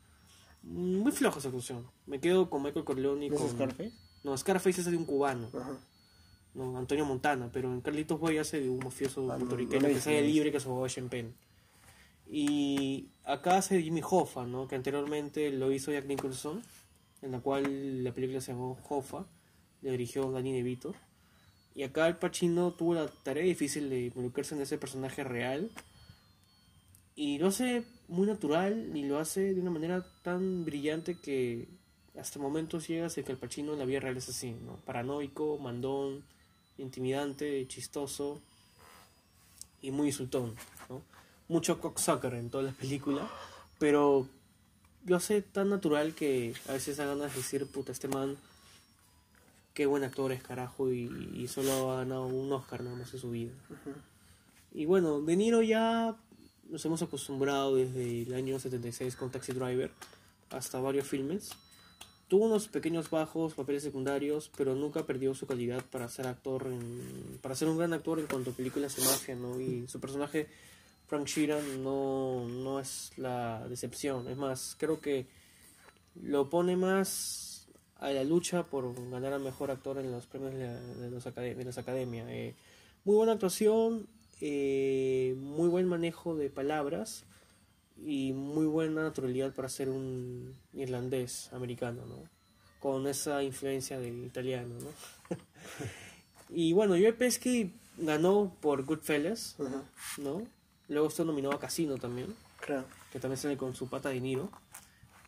Muy 0.64 1.12
floja 1.12 1.40
esa 1.40 1.48
actuación. 1.48 1.88
Me 2.06 2.20
quedo 2.20 2.50
con 2.50 2.64
Michael 2.64 2.86
Corleone 2.86 3.26
y 3.26 3.30
¿No 3.30 3.36
es 3.36 3.42
con 3.42 3.52
Scarface? 3.52 3.94
No, 4.24 4.38
Scarface 4.38 4.82
es 4.82 4.92
de 4.92 4.98
un 4.98 5.06
cubano. 5.06 5.50
Ajá. 5.54 5.80
No, 6.54 6.78
Antonio 6.78 7.06
Montana, 7.06 7.50
pero 7.52 7.72
en 7.72 7.82
Carlitos 7.82 8.22
Way 8.22 8.40
hace 8.40 8.60
de 8.60 8.70
un 8.70 8.80
mafioso 8.80 9.22
Ah, 9.32 9.34
no, 9.34 9.40
puertorriqueño 9.40 9.82
no 9.82 9.88
que 9.88 10.02
sale 10.02 10.22
no 10.22 10.28
libre 10.28 10.52
que 10.52 10.58
es 10.58 10.66
abogado 10.66 10.88
Champagne. 10.88 11.34
Y 12.28 13.10
acá 13.24 13.58
hace 13.58 13.82
Jimmy 13.82 14.02
Hoffa, 14.04 14.46
¿no? 14.46 14.68
que 14.68 14.76
anteriormente 14.76 15.50
lo 15.52 15.72
hizo 15.72 15.92
Jack 15.92 16.06
Nicholson, 16.06 16.62
en 17.22 17.32
la 17.32 17.40
cual 17.40 18.04
la 18.04 18.14
película 18.14 18.42
se 18.42 18.52
llamó 18.52 18.78
Hoffa, 18.90 19.26
le 19.82 19.92
dirigió 19.92 20.30
Danny 20.32 20.52
DeVito. 20.54 20.94
Y 21.74 21.84
acá 21.84 22.08
el 22.08 22.18
Pacino 22.18 22.74
tuvo 22.74 22.96
la 22.96 23.08
tarea 23.08 23.44
difícil 23.44 23.90
de 23.90 24.08
involucrarse 24.08 24.56
en 24.56 24.62
ese 24.62 24.78
personaje 24.78 25.24
real. 25.24 25.72
Y 27.16 27.38
lo 27.38 27.48
hace 27.48 27.86
muy 28.12 28.28
natural 28.28 28.92
y 28.94 29.04
lo 29.04 29.20
hace 29.20 29.54
de 29.54 29.62
una 29.62 29.72
manera 29.72 30.06
tan 30.22 30.66
brillante 30.66 31.18
que 31.18 31.68
hasta 32.20 32.40
momentos 32.40 32.88
llegas 32.90 33.18
a 33.18 33.24
que 33.24 33.32
el 33.32 33.38
Pacino 33.38 33.72
en 33.72 33.80
la 33.80 33.86
vida 33.86 34.02
real 34.02 34.18
es 34.18 34.28
así, 34.28 34.52
¿no? 34.52 34.76
Paranoico, 34.86 35.58
mandón, 35.58 36.22
intimidante, 36.78 37.66
chistoso 37.70 38.42
y 39.82 39.92
muy 39.92 40.08
insultón, 40.08 40.54
¿no? 40.90 41.02
Mucho 41.48 41.80
cocksucker 41.80 42.34
en 42.34 42.50
toda 42.50 42.64
la 42.64 42.74
película, 42.74 43.30
pero 43.80 44.28
lo 45.06 45.16
hace 45.16 45.42
tan 45.42 45.70
natural 45.70 46.14
que 46.14 46.54
a 46.68 46.74
veces 46.74 46.98
da 46.98 47.06
ganas 47.06 47.32
de 47.32 47.38
decir, 47.38 47.66
puta, 47.66 47.94
este 47.94 48.10
man, 48.10 48.36
qué 49.74 49.86
buen 49.86 50.04
actor 50.04 50.34
es, 50.34 50.44
carajo, 50.44 50.92
y, 50.92 51.10
y 51.34 51.48
solo 51.48 51.94
ha 51.94 52.00
ganado 52.00 52.26
un 52.26 52.52
Oscar 52.52 52.84
nada 52.84 52.98
más 52.98 53.14
en 53.14 53.20
su 53.22 53.32
vida. 53.32 53.54
Y 54.74 54.86
bueno, 54.86 55.22
De 55.22 55.38
Niro 55.38 55.62
ya 55.62 56.18
nos 56.72 56.84
hemos 56.86 57.02
acostumbrado 57.02 57.76
desde 57.76 58.24
el 58.24 58.34
año 58.34 58.58
76 58.60 59.16
con 59.16 59.30
Taxi 59.30 59.52
Driver 59.54 59.92
hasta 60.50 60.80
varios 60.80 61.06
filmes. 61.08 61.52
Tuvo 62.28 62.46
unos 62.46 62.70
pequeños 62.70 63.10
bajos, 63.10 63.54
papeles 63.54 63.84
secundarios, 63.84 64.50
pero 64.56 64.74
nunca 64.74 65.06
perdió 65.06 65.34
su 65.36 65.46
calidad 65.46 65.84
para 65.92 66.08
ser 66.08 66.28
actor, 66.28 66.68
en- 66.68 67.40
para 67.42 67.56
ser 67.56 67.68
un 67.68 67.78
gran 67.78 67.92
actor 67.92 68.20
en 68.20 68.28
cuanto 68.28 68.52
a 68.52 68.54
películas 68.54 68.96
de 68.96 69.04
mafia, 69.04 69.36
¿no? 69.36 69.60
Y 69.60 69.86
su 69.90 70.00
personaje, 70.00 70.48
Frank 71.08 71.28
Sheeran, 71.28 71.84
no, 71.84 72.48
no 72.48 72.80
es 72.80 73.12
la 73.18 73.68
decepción. 73.68 74.30
Es 74.30 74.38
más, 74.38 74.76
creo 74.80 75.02
que 75.02 75.28
lo 76.24 76.50
pone 76.50 76.78
más 76.78 77.68
a 77.98 78.12
la 78.12 78.24
lucha 78.24 78.64
por 78.64 78.96
ganar 79.12 79.34
a 79.34 79.40
mejor 79.40 79.70
actor 79.72 79.98
en 80.00 80.10
los 80.10 80.26
premios 80.26 80.54
de, 80.54 80.66
la- 80.68 80.80
de 80.82 81.12
los 81.12 81.26
acade- 81.28 81.56
de 81.56 81.66
las 81.66 81.78
academias. 81.78 82.28
Eh, 82.30 82.56
muy 83.04 83.16
buena 83.18 83.34
actuación, 83.34 84.08
eh, 84.42 85.36
muy 85.38 85.70
buen 85.70 85.88
manejo 85.88 86.36
de 86.36 86.50
palabras 86.50 87.24
y 88.04 88.34
muy 88.34 88.66
buena 88.66 89.04
naturalidad 89.04 89.54
para 89.54 89.70
ser 89.70 89.90
un 89.90 90.56
irlandés 90.74 91.52
americano, 91.54 92.06
¿no? 92.06 92.24
Con 92.80 93.08
esa 93.08 93.44
influencia 93.44 94.00
del 94.00 94.26
italiano, 94.26 94.74
¿no? 94.80 95.38
y 96.50 96.74
bueno, 96.74 96.94
Joe 96.96 97.14
Pesci 97.14 97.72
ganó 97.98 98.56
por 98.62 98.84
Goodfellas. 98.84 99.56
¿no? 100.18 100.48
Luego 100.88 101.08
está 101.08 101.24
nominado 101.24 101.54
a 101.56 101.60
Casino 101.60 101.98
también 101.98 102.34
Claro. 102.60 102.86
que 103.12 103.20
también 103.20 103.38
sale 103.38 103.58
con 103.58 103.76
su 103.76 103.88
pata 103.88 104.10
de 104.10 104.20
Niro. 104.20 104.50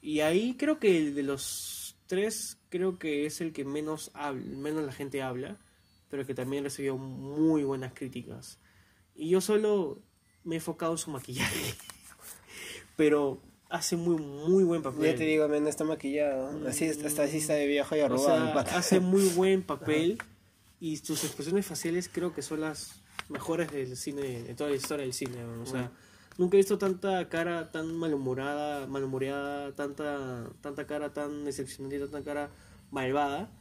Y 0.01 0.19
ahí 0.19 0.55
creo 0.57 0.79
que 0.79 0.97
el 0.97 1.15
de 1.15 1.23
los 1.23 1.95
tres, 2.07 2.57
creo 2.69 2.99
que 2.99 3.25
es 3.25 3.41
el 3.41 3.53
que 3.53 3.63
menos, 3.63 4.11
habla, 4.13 4.43
menos 4.43 4.83
la 4.83 4.91
gente 4.91 5.21
habla, 5.21 5.57
pero 6.09 6.25
que 6.25 6.33
también 6.33 6.63
recibió 6.63 6.97
muy 6.97 7.63
buenas 7.63 7.93
críticas. 7.93 8.59
Y 9.15 9.29
yo 9.29 9.41
solo 9.41 10.01
me 10.43 10.55
he 10.55 10.57
enfocado 10.57 10.93
en 10.93 10.97
su 10.97 11.11
maquillaje, 11.11 11.75
pero 12.95 13.39
hace 13.69 13.95
muy, 13.95 14.17
muy 14.17 14.63
buen 14.63 14.81
papel. 14.81 15.11
Ya 15.11 15.15
te 15.15 15.23
digo, 15.23 15.47
men, 15.47 15.67
está 15.67 15.83
maquillado. 15.83 16.67
Así, 16.67 16.87
hasta 16.87 17.23
así 17.23 17.37
está 17.37 17.53
de 17.53 17.67
viejo 17.67 17.95
y 17.95 17.99
O 17.99 18.05
arrugado. 18.05 18.59
el 18.59 18.65
sea, 18.65 18.77
hace 18.77 18.99
muy 18.99 19.27
buen 19.35 19.63
papel 19.63 20.17
y 20.79 20.97
sus 20.97 21.23
expresiones 21.23 21.65
faciales 21.65 22.09
creo 22.11 22.33
que 22.33 22.41
son 22.41 22.61
las 22.61 23.01
mejores 23.29 23.71
del 23.71 23.95
cine, 23.95 24.43
de 24.43 24.53
toda 24.55 24.69
la 24.69 24.75
historia 24.75 25.05
del 25.05 25.13
cine. 25.13 25.37
¿no? 25.43 25.63
O 25.63 25.65
sea, 25.65 25.91
Nunca 26.37 26.57
he 26.57 26.59
visto 26.59 26.79
tanta 26.79 27.29
cara 27.29 27.71
tan 27.71 27.93
malhumorada, 27.95 28.87
malhumoreada, 28.87 29.75
tanta, 29.75 30.49
tanta 30.61 30.87
cara 30.87 31.13
tan 31.13 31.45
decepcionante, 31.45 31.99
tanta 31.99 32.23
cara 32.23 32.49
malvada, 32.89 33.51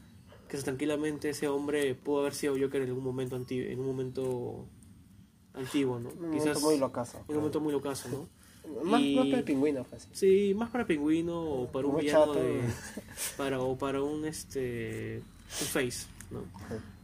que 0.48 0.56
tranquilamente 0.56 1.28
ese 1.28 1.48
hombre 1.48 1.94
pudo 1.94 2.20
haber 2.20 2.34
sido 2.34 2.54
Joker 2.58 2.82
en 2.82 2.88
algún 2.88 3.04
momento 3.04 3.36
en 3.36 3.78
un 3.78 3.86
momento 3.86 4.66
antiguo, 5.54 5.98
¿no? 5.98 6.10
Un 6.10 6.30
momento 6.36 6.60
muy 6.60 6.78
locazo. 6.78 7.18
En 7.28 7.30
un 7.30 7.36
momento 7.36 7.60
muy 7.60 7.72
locazo, 7.72 8.08
¿no? 8.08 8.28
Más, 8.84 9.00
Y- 9.00 9.16
más 9.16 9.26
para 9.26 9.38
el 9.38 9.44
pingüino, 9.44 9.84
pues. 9.84 10.08
Sí, 10.12 10.54
más 10.56 10.70
para 10.70 10.86
pingüino 10.86 11.40
o 11.42 11.72
para 11.72 11.86
un 11.88 11.96
villano 11.98 12.26
chato. 12.26 12.38
de, 12.38 12.60
para 13.36 13.60
o 13.60 13.76
para 13.76 14.02
un 14.02 14.24
este 14.24 15.20
un 15.60 15.66
face, 15.66 16.06
¿no? 16.30 16.40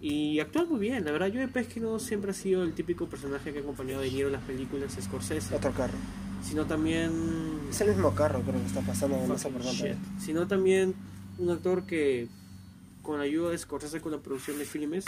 Y 0.00 0.38
actúa 0.40 0.64
muy 0.64 0.78
bien, 0.78 1.04
la 1.04 1.10
verdad. 1.10 1.30
Joe 1.34 1.48
Pesci 1.48 1.80
no 1.80 1.98
siempre 1.98 2.30
ha 2.30 2.34
sido 2.34 2.62
el 2.62 2.72
típico 2.74 3.06
personaje 3.06 3.52
que 3.52 3.58
ha 3.58 3.62
acompañado 3.62 3.98
a 4.00 4.02
De 4.04 4.10
Niro 4.10 4.28
en 4.28 4.34
las 4.34 4.42
películas 4.44 4.94
de 4.94 5.02
Scorsese, 5.02 5.54
Otro 5.54 5.72
carro. 5.72 5.94
sino 6.42 6.64
también 6.66 7.10
Es 7.68 7.80
el 7.80 7.88
mismo 7.88 8.14
carro, 8.14 8.40
creo 8.42 8.60
que 8.60 8.66
está 8.66 8.80
pasando. 8.80 9.18
No 9.26 9.36
sé 9.36 9.48
por 9.50 9.62
sino 10.20 10.46
también 10.46 10.94
un 11.38 11.50
actor 11.50 11.84
que 11.86 12.28
con 13.02 13.18
la 13.18 13.24
ayuda 13.24 13.50
de 13.50 13.58
Scorsese 13.58 14.00
con 14.00 14.12
la 14.12 14.18
producción 14.18 14.58
de 14.58 14.64
filmes 14.64 15.04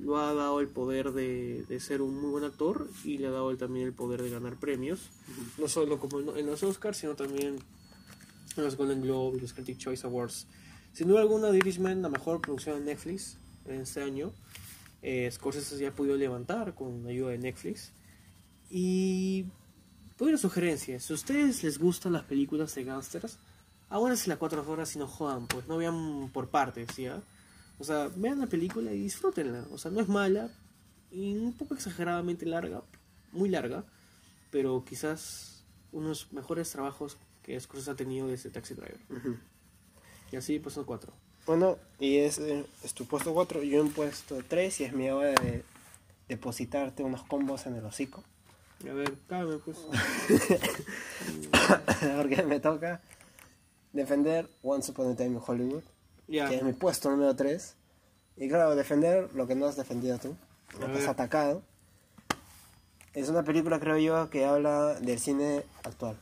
lo 0.00 0.18
ha 0.18 0.34
dado 0.34 0.60
el 0.60 0.68
poder 0.68 1.12
de, 1.12 1.64
de 1.68 1.80
ser 1.80 2.02
un 2.02 2.20
muy 2.20 2.30
buen 2.30 2.44
actor 2.44 2.88
y 3.04 3.18
le 3.18 3.28
ha 3.28 3.30
dado 3.30 3.56
también 3.56 3.86
el 3.86 3.92
poder 3.92 4.22
de 4.22 4.30
ganar 4.30 4.56
premios, 4.56 5.10
no 5.58 5.68
solo 5.68 5.98
como 5.98 6.20
en, 6.20 6.38
en 6.38 6.46
los 6.46 6.62
Oscars, 6.62 6.98
sino 6.98 7.14
también 7.14 7.58
en 8.56 8.64
los 8.64 8.76
Golden 8.76 9.02
Globe 9.02 9.38
y 9.38 9.40
los 9.40 9.52
Critic 9.52 9.78
Choice 9.78 10.06
Awards. 10.06 10.46
Sin 10.92 11.08
duda 11.08 11.20
alguna, 11.20 11.50
The 11.50 11.58
Irishman, 11.58 12.02
la 12.02 12.08
mejor 12.08 12.40
producción 12.40 12.78
de 12.78 12.84
Netflix 12.92 13.36
en 13.66 13.80
este 13.80 14.02
año. 14.02 14.32
Eh, 15.02 15.28
Scorsese 15.30 15.76
ya 15.78 15.88
ha 15.88 15.92
podido 15.92 16.16
levantar 16.16 16.74
con 16.74 17.04
la 17.04 17.10
ayuda 17.10 17.30
de 17.30 17.38
Netflix. 17.38 17.92
Y 18.70 19.46
doy 20.18 20.28
una 20.28 20.38
sugerencia. 20.38 20.98
Si 21.00 21.12
a 21.12 21.16
ustedes 21.16 21.62
les 21.62 21.78
gustan 21.78 22.12
las 22.12 22.22
películas 22.24 22.74
de 22.74 22.84
gangsters, 22.84 23.38
aguántense 23.90 24.28
las 24.28 24.38
cuatro 24.38 24.64
horas 24.70 24.94
y 24.94 24.98
no 24.98 25.06
jodan, 25.06 25.46
pues 25.46 25.66
no 25.66 25.76
vean 25.76 26.30
por 26.32 26.48
partes, 26.48 26.96
¿ya? 26.96 27.20
O 27.78 27.84
sea, 27.84 28.08
vean 28.14 28.40
la 28.40 28.46
película 28.46 28.92
y 28.92 29.00
disfrútenla. 29.00 29.66
O 29.72 29.78
sea, 29.78 29.90
no 29.90 30.00
es 30.00 30.08
mala 30.08 30.50
y 31.10 31.36
un 31.36 31.52
poco 31.52 31.74
exageradamente 31.74 32.46
larga, 32.46 32.82
muy 33.32 33.48
larga, 33.48 33.84
pero 34.50 34.84
quizás 34.84 35.64
unos 35.92 36.32
mejores 36.32 36.70
trabajos 36.70 37.16
que 37.42 37.58
Scorsese 37.60 37.90
ha 37.90 37.96
tenido 37.96 38.26
desde 38.26 38.50
Taxi 38.50 38.74
Driver. 38.74 39.00
Y 40.32 40.36
así, 40.36 40.58
pues 40.58 40.74
son 40.74 40.84
cuatro. 40.84 41.12
Bueno, 41.46 41.78
y 42.00 42.16
es, 42.16 42.38
eh, 42.38 42.64
es 42.82 42.94
tu 42.94 43.04
puesto 43.04 43.34
4, 43.34 43.62
yo 43.62 43.80
en 43.80 43.90
puesto 43.90 44.38
3 44.48 44.80
y 44.80 44.84
es 44.84 44.92
mi 44.94 45.10
hora 45.10 45.32
de 45.32 45.62
depositarte 46.26 47.02
unos 47.02 47.22
combos 47.22 47.66
en 47.66 47.76
el 47.76 47.84
hocico. 47.84 48.24
A 48.88 48.92
ver, 48.92 49.14
cállame, 49.28 49.58
pues. 49.58 49.78
Porque 52.16 52.42
me 52.42 52.60
toca 52.60 53.02
defender 53.92 54.48
Once 54.62 54.90
Upon 54.90 55.12
a 55.12 55.16
Time 55.16 55.36
in 55.36 55.42
Hollywood, 55.46 55.82
Ya. 56.28 56.48
que 56.48 56.56
es 56.56 56.62
mi 56.62 56.72
puesto 56.72 57.10
número 57.10 57.34
3. 57.36 57.76
Y 58.36 58.48
claro, 58.48 58.74
defender 58.74 59.32
lo 59.34 59.46
que 59.46 59.54
no 59.54 59.66
has 59.66 59.76
defendido 59.76 60.18
tú, 60.18 60.34
lo 60.80 60.86
que 60.86 60.98
has 60.98 61.08
atacado. 61.08 61.62
Es 63.12 63.28
una 63.28 63.44
película, 63.44 63.78
creo 63.78 63.98
yo, 63.98 64.28
que 64.30 64.44
habla 64.44 64.94
del 65.00 65.18
cine 65.20 65.62
actual. 65.84 66.16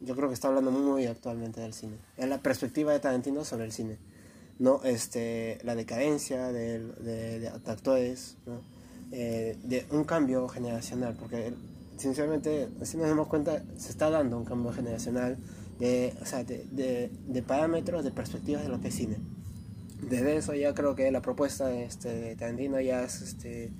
Yo 0.00 0.14
creo 0.14 0.28
que 0.28 0.34
está 0.34 0.48
hablando 0.48 0.70
muy 0.70 1.06
actualmente 1.06 1.60
del 1.62 1.72
cine. 1.72 1.96
Es 2.18 2.28
la 2.28 2.38
perspectiva 2.38 2.92
de 2.92 3.00
Tarantino 3.00 3.44
sobre 3.44 3.64
el 3.64 3.72
cine. 3.72 3.96
No, 4.58 4.82
este, 4.84 5.58
la 5.64 5.74
decadencia 5.74 6.52
del- 6.52 6.94
de, 7.02 7.40
de 7.40 7.48
actores, 7.48 8.36
¿no? 8.46 8.60
Eh, 9.12 9.56
de 9.62 9.86
un 9.90 10.04
cambio 10.04 10.46
generacional, 10.48 11.16
porque 11.18 11.54
sinceramente, 11.96 12.68
si 12.82 12.96
nos 12.98 13.08
damos 13.08 13.28
cuenta, 13.28 13.62
se 13.78 13.90
está 13.90 14.10
dando 14.10 14.36
un 14.36 14.44
cambio 14.44 14.72
generacional 14.72 15.38
de, 15.78 16.14
o 16.20 16.26
sea, 16.26 16.44
de, 16.44 16.66
de- 16.70 17.10
de 17.26 17.42
parámetros, 17.42 18.04
de 18.04 18.10
perspectivas 18.10 18.62
de 18.62 18.68
lo 18.68 18.80
que 18.80 18.88
es 18.88 18.94
cine. 18.94 19.16
Desde 20.08 20.36
eso 20.36 20.54
ya 20.54 20.74
creo 20.74 20.94
que 20.94 21.10
la 21.10 21.22
propuesta 21.22 21.66
de, 21.68 21.84
este, 21.84 22.08
de 22.08 22.36
Tarantino 22.36 22.80
ya 22.80 23.02
es 23.04 23.20
este, 23.22 23.70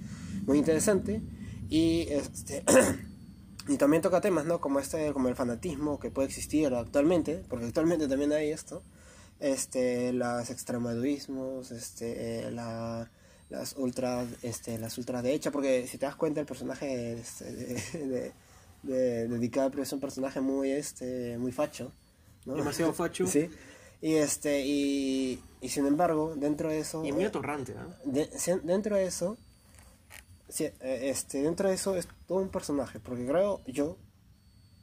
muy 0.46 0.58
interesante 0.58 1.20
y, 1.68 2.06
este, 2.10 2.64
y 3.68 3.76
también 3.76 4.02
toca 4.02 4.20
temas, 4.20 4.44
¿no? 4.46 4.60
Como, 4.60 4.80
este, 4.80 5.12
como 5.12 5.28
el 5.28 5.34
fanatismo 5.36 5.98
que 5.98 6.10
puede 6.10 6.28
existir 6.28 6.72
actualmente, 6.74 7.42
porque 7.48 7.66
actualmente 7.66 8.08
también 8.08 8.32
hay 8.32 8.50
esto, 8.50 8.82
este, 9.40 10.12
los 10.12 10.50
extremadurismos, 10.50 11.70
este, 11.70 12.46
eh, 12.46 12.50
la, 12.50 13.10
las 13.50 13.74
ultra, 13.76 14.24
este, 14.42 14.78
las 14.78 14.96
ultraderechas, 14.98 15.52
porque 15.52 15.86
si 15.86 15.98
te 15.98 16.06
das 16.06 16.16
cuenta 16.16 16.40
el 16.40 16.46
personaje 16.46 16.86
de, 16.86 17.20
este, 17.20 17.44
de, 17.52 17.74
de, 18.08 18.32
de- 18.82 19.28
de 19.28 19.38
DiCaprio 19.38 19.82
es 19.82 19.92
un 19.92 20.00
personaje 20.00 20.40
muy, 20.40 20.70
este, 20.70 21.38
muy 21.38 21.52
facho, 21.52 21.90
¿no? 22.46 22.54
Demasiado 22.54 22.92
facho. 22.94 23.26
Sí. 23.26 23.48
Y 24.04 24.16
este 24.16 24.60
y, 24.66 25.42
y 25.62 25.68
sin 25.70 25.86
embargo, 25.86 26.34
dentro 26.36 26.68
de 26.68 26.78
eso 26.80 27.02
Y 27.06 27.12
muy 27.12 27.24
atorrante, 27.24 27.74
¿ah? 27.78 27.88
de- 28.04 28.28
dentro 28.62 28.96
de 28.96 29.06
eso 29.06 29.38
eh, 30.58 30.74
este 31.08 31.40
dentro 31.42 31.68
de 31.70 31.74
eso 31.74 31.96
es 31.96 32.06
todo 32.28 32.38
un 32.38 32.50
personaje, 32.50 33.00
porque 33.00 33.24
creo 33.26 33.62
yo 33.66 33.96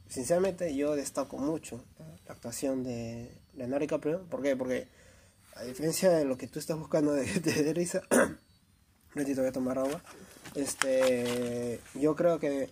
sinceramente 0.08 0.74
yo 0.74 0.96
destaco 0.96 1.38
mucho 1.38 1.84
la, 2.00 2.06
la 2.26 2.32
actuación 2.34 2.82
de 2.82 3.30
Leonardo 3.54 3.82
DiCaprio, 3.82 4.22
¿por 4.28 4.42
qué? 4.42 4.56
Porque 4.56 4.88
a 5.54 5.62
diferencia 5.62 6.10
de 6.10 6.24
lo 6.24 6.36
que 6.36 6.48
tú 6.48 6.58
estás 6.58 6.76
buscando 6.76 7.12
de, 7.12 7.24
de, 7.40 7.62
de 7.62 7.72
risa, 7.74 8.02
un 8.10 8.38
ratito 9.14 9.40
voy 9.42 9.50
a 9.50 9.52
tomar 9.52 9.78
agua. 9.78 10.02
Este, 10.56 11.78
yo 11.94 12.16
creo 12.16 12.38
que 12.40 12.70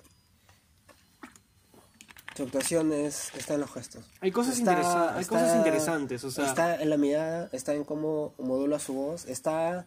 su 2.36 2.42
actuación 2.44 2.92
es, 2.92 3.32
está 3.36 3.54
en 3.54 3.60
los 3.60 3.72
gestos. 3.72 4.04
Hay 4.20 4.30
cosas, 4.30 4.58
Está- 4.58 4.72
interesa- 4.72 5.14
hay 5.16 5.22
está- 5.22 5.38
cosas 5.40 5.56
interesantes, 5.56 6.24
o 6.24 6.30
sea, 6.30 6.46
Está 6.46 6.80
en 6.80 6.90
la 6.90 6.96
mirada, 6.96 7.48
está 7.52 7.74
en 7.74 7.84
cómo 7.84 8.34
modula 8.38 8.78
su 8.78 8.94
voz, 8.94 9.26
está 9.26 9.86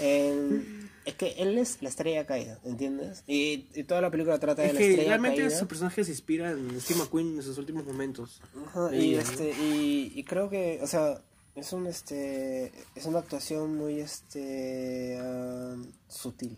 en... 0.00 0.90
Es 1.04 1.14
que 1.14 1.32
él 1.38 1.58
es 1.58 1.82
la 1.82 1.88
estrella 1.90 2.26
caída, 2.26 2.58
¿entiendes? 2.64 3.22
Y, 3.26 3.68
y 3.74 3.84
toda 3.84 4.00
la 4.00 4.10
película 4.10 4.38
trata 4.38 4.62
de 4.62 4.68
es 4.68 4.74
la 4.74 4.78
que 4.80 4.88
estrella 4.90 5.08
realmente 5.10 5.42
caída. 5.42 5.58
su 5.58 5.66
personaje 5.68 6.02
se 6.04 6.10
inspira 6.10 6.50
en 6.50 6.80
Steve 6.80 7.00
McQueen 7.00 7.36
en 7.36 7.42
sus 7.42 7.58
últimos 7.58 7.84
momentos. 7.84 8.40
Ajá, 8.66 8.94
y, 8.94 9.14
este, 9.14 9.50
y, 9.52 10.12
y 10.14 10.24
creo 10.24 10.48
que, 10.48 10.80
o 10.82 10.86
sea, 10.86 11.20
es 11.54 11.72
un 11.72 11.86
este 11.86 12.72
es 12.96 13.04
una 13.06 13.18
actuación 13.20 13.76
muy 13.76 14.00
este 14.00 15.18
ah, 15.22 15.76
sutil. 16.08 16.56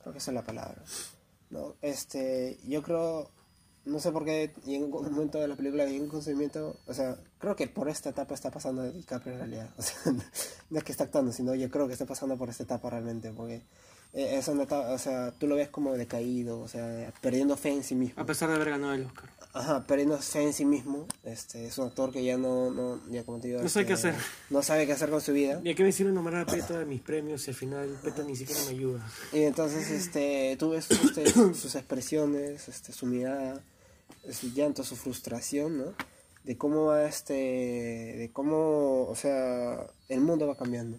Creo 0.00 0.12
que 0.12 0.18
esa 0.18 0.30
es 0.30 0.34
la 0.36 0.44
palabra. 0.44 0.82
No, 1.50 1.74
este, 1.82 2.58
yo 2.66 2.82
creo 2.82 3.30
no 3.84 3.98
sé 3.98 4.12
por 4.12 4.24
qué 4.24 4.52
y 4.64 4.76
en 4.76 4.84
un 4.84 4.90
momento 4.90 5.38
de 5.38 5.48
la 5.48 5.56
película 5.56 5.84
hay 5.84 5.98
un 5.98 6.08
consentimiento, 6.08 6.76
o 6.86 6.94
sea, 6.94 7.16
creo 7.38 7.56
que 7.56 7.66
por 7.66 7.88
esta 7.88 8.10
etapa 8.10 8.34
está 8.34 8.50
pasando 8.50 8.90
DiCaprio 8.90 9.34
en 9.34 9.38
realidad. 9.38 9.70
O 9.78 9.82
sea, 9.82 9.96
no 10.70 10.78
es 10.78 10.84
que 10.84 10.92
está 10.92 11.04
actuando, 11.04 11.32
sino 11.32 11.54
yo 11.54 11.70
creo 11.70 11.86
que 11.86 11.92
está 11.92 12.06
pasando 12.06 12.36
por 12.36 12.48
esta 12.48 12.62
etapa 12.62 12.90
realmente, 12.90 13.32
porque 13.32 13.62
eh, 14.14 14.36
es 14.36 14.48
una 14.48 14.64
etapa, 14.64 14.90
o 14.90 14.98
sea, 14.98 15.32
tú 15.32 15.46
lo 15.46 15.56
ves 15.56 15.68
como 15.68 15.94
decaído, 15.94 16.60
o 16.60 16.68
sea, 16.68 17.12
perdiendo 17.20 17.56
fe 17.56 17.70
en 17.70 17.82
sí 17.82 17.94
mismo. 17.94 18.20
A 18.20 18.26
pesar 18.26 18.48
de 18.50 18.56
haber 18.56 18.70
ganado 18.70 18.94
el 18.94 19.06
Oscar. 19.06 19.30
Ajá, 19.54 19.86
perdiendo 19.86 20.18
fe 20.18 20.42
en 20.42 20.52
sí 20.52 20.64
mismo. 20.64 21.06
Este, 21.24 21.66
es 21.66 21.76
un 21.76 21.86
actor 21.86 22.10
que 22.10 22.24
ya 22.24 22.38
no, 22.38 22.70
no 22.70 23.00
ya 23.10 23.24
como 23.24 23.38
te 23.38 23.48
digo, 23.48 23.62
No 23.62 23.68
sabe 23.68 23.86
qué 23.86 23.92
este, 23.94 24.08
hacer. 24.08 24.22
No 24.50 24.62
sabe 24.62 24.86
qué 24.86 24.92
hacer 24.92 25.10
con 25.10 25.20
su 25.20 25.32
vida. 25.32 25.60
¿Y 25.62 25.70
a 25.70 25.74
qué 25.74 25.82
me 25.82 25.92
sirve 25.92 26.12
nombrar 26.12 26.42
a 26.42 26.46
Peta 26.46 26.78
de 26.78 26.86
mis 26.86 27.02
premios 27.02 27.42
si 27.42 27.50
al 27.50 27.56
final 27.56 27.88
Peta 28.02 28.22
ni 28.22 28.36
siquiera 28.36 28.62
me 28.64 28.70
ayuda? 28.70 29.06
Y 29.32 29.42
entonces, 29.42 29.90
este, 29.90 30.56
tú 30.58 30.70
ves 30.70 30.90
este, 30.90 31.26
sus 31.54 31.74
expresiones, 31.74 32.68
este, 32.68 32.92
su 32.92 33.06
mirada, 33.06 33.62
su 34.30 34.52
llanto, 34.52 34.84
su 34.84 34.96
frustración, 34.96 35.78
¿no? 35.78 35.94
De 36.44 36.56
cómo 36.58 36.86
va 36.86 37.04
este, 37.06 37.34
de 37.34 38.30
cómo, 38.32 39.06
o 39.08 39.14
sea, 39.14 39.86
el 40.08 40.20
mundo 40.20 40.46
va 40.46 40.56
cambiando, 40.56 40.98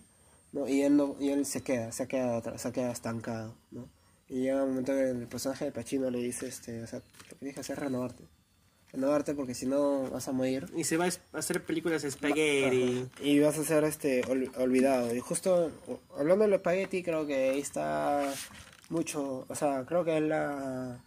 ¿no? 0.52 0.68
Y 0.68 0.82
él 0.84 0.96
no, 0.96 1.16
y 1.20 1.30
él 1.30 1.46
se 1.46 1.62
queda, 1.62 1.92
se 1.92 2.08
queda 2.08 2.58
se 2.58 2.72
queda 2.72 2.92
estancado, 2.92 3.54
¿no? 3.72 3.88
Y 4.30 4.42
llega 4.42 4.64
un 4.64 4.70
momento 4.70 4.94
que 4.94 5.10
el 5.10 5.28
personaje 5.28 5.66
de 5.66 5.72
Pacino 5.72 6.10
le 6.10 6.20
dice, 6.20 6.48
este, 6.48 6.82
o 6.82 6.88
sea, 6.88 7.02
lo 7.30 7.38
que 7.40 7.60
hacer 7.60 7.78
es 7.78 7.84
renovarte. 7.84 8.24
Renovarte 8.92 9.34
porque 9.36 9.54
si 9.54 9.66
no 9.66 10.10
vas 10.12 10.28
a 10.28 10.32
morir. 10.32 10.72
Y 10.76 10.86
se 10.86 10.98
va 10.98 11.06
a 11.06 11.10
hacer 11.38 11.64
películas. 11.66 13.10
Ajá. 13.14 13.28
Y 13.28 13.40
vas 13.40 13.58
a 13.58 13.64
ser 13.64 13.84
este 13.84 14.24
ol- 14.26 14.52
olvidado. 14.58 15.14
Y 15.14 15.20
justo 15.20 15.72
hablando 16.18 16.46
de 16.46 16.52
los 16.52 16.58
espagueti, 16.60 17.04
creo 17.04 17.28
que 17.28 17.50
ahí 17.50 17.60
está 17.60 18.34
mucho, 18.90 19.46
o 19.50 19.56
sea, 19.56 19.84
creo 19.86 20.06
que 20.06 20.18
es 20.18 20.24
la, 20.24 21.04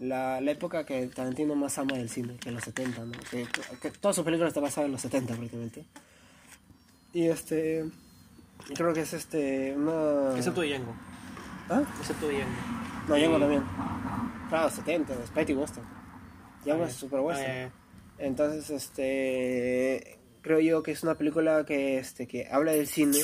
la, 0.00 0.40
la 0.40 0.50
época 0.50 0.84
que 0.84 1.06
Tarantino 1.06 1.54
más 1.54 1.78
ama 1.78 1.96
del 1.96 2.08
cine, 2.10 2.36
que 2.40 2.50
los 2.50 2.64
70, 2.64 3.04
¿no? 3.04 3.12
Que, 3.30 3.46
que 3.80 3.90
todas 3.92 4.16
sus 4.16 4.24
películas 4.24 4.48
están 4.50 4.64
basadas 4.64 4.86
en 4.86 4.92
los 4.92 5.00
70 5.02 5.34
prácticamente. 5.36 5.84
Y 7.12 7.26
este, 7.28 7.84
creo 8.74 8.92
que 8.92 9.00
es 9.02 9.12
este, 9.12 9.74
una... 9.76 10.36
Excepto 10.36 10.62
Django. 10.62 10.94
¿Ah? 11.68 11.82
Excepto 12.00 12.28
Django. 12.28 12.50
No, 13.08 13.14
Django 13.16 13.36
Y- 13.36 13.40
también. 13.40 13.62
Claro, 14.48 14.70
70, 14.70 15.26
Spaghetti 15.26 15.54
Western. 15.54 15.86
Django 16.64 16.84
Ah, 16.84 16.88
es 16.88 16.94
super 16.94 17.20
western. 17.20 17.72
Entonces, 18.18 18.68
este, 18.70 20.18
creo 20.42 20.60
yo 20.60 20.82
que 20.82 20.92
es 20.92 21.02
una 21.02 21.14
película 21.16 21.64
que, 21.64 21.98
este, 21.98 22.26
que 22.26 22.48
habla 22.50 22.72
del 22.72 22.86
cine, 22.86 23.18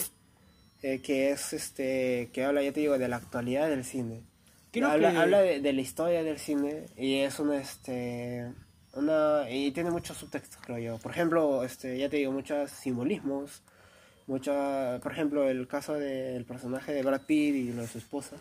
eh, 0.82 1.00
que 1.02 1.30
es, 1.30 1.52
este, 1.52 2.30
que 2.32 2.44
habla, 2.44 2.62
ya 2.62 2.72
te 2.72 2.80
digo, 2.80 2.96
de 2.98 3.08
la 3.08 3.16
actualidad 3.16 3.68
del 3.68 3.84
cine, 3.84 4.22
Creo 4.80 4.90
habla, 4.92 5.10
que- 5.12 5.16
habla 5.18 5.40
de, 5.42 5.60
de 5.60 5.72
la 5.72 5.80
historia 5.80 6.22
del 6.22 6.38
cine 6.38 6.86
y 6.96 7.16
es 7.20 7.38
una 7.40 7.56
este 7.60 8.52
una 8.94 9.48
y 9.50 9.70
tiene 9.72 9.90
muchos 9.90 10.16
subtextos 10.16 10.60
creo 10.64 10.78
yo. 10.78 10.98
Por 10.98 11.12
ejemplo 11.12 11.64
este 11.64 11.98
ya 11.98 12.08
te 12.08 12.16
digo 12.16 12.32
muchos 12.32 12.70
simbolismos 12.70 13.62
mucha 14.26 14.98
por 15.02 15.12
ejemplo 15.12 15.48
el 15.48 15.68
caso 15.68 15.94
del 15.94 16.44
personaje 16.44 16.92
de 16.92 17.02
Brad 17.02 17.22
Pitt 17.22 17.54
y 17.54 17.72
lo 17.72 17.82
de 17.82 17.88
su 17.88 17.98
esposa. 17.98 18.36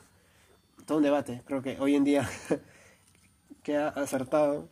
Todo 0.85 0.97
un 0.97 1.03
debate 1.03 1.41
creo 1.45 1.61
que 1.61 1.77
hoy 1.79 1.95
en 1.95 2.03
día 2.03 2.27
queda 3.63 3.89
acertado 3.89 4.67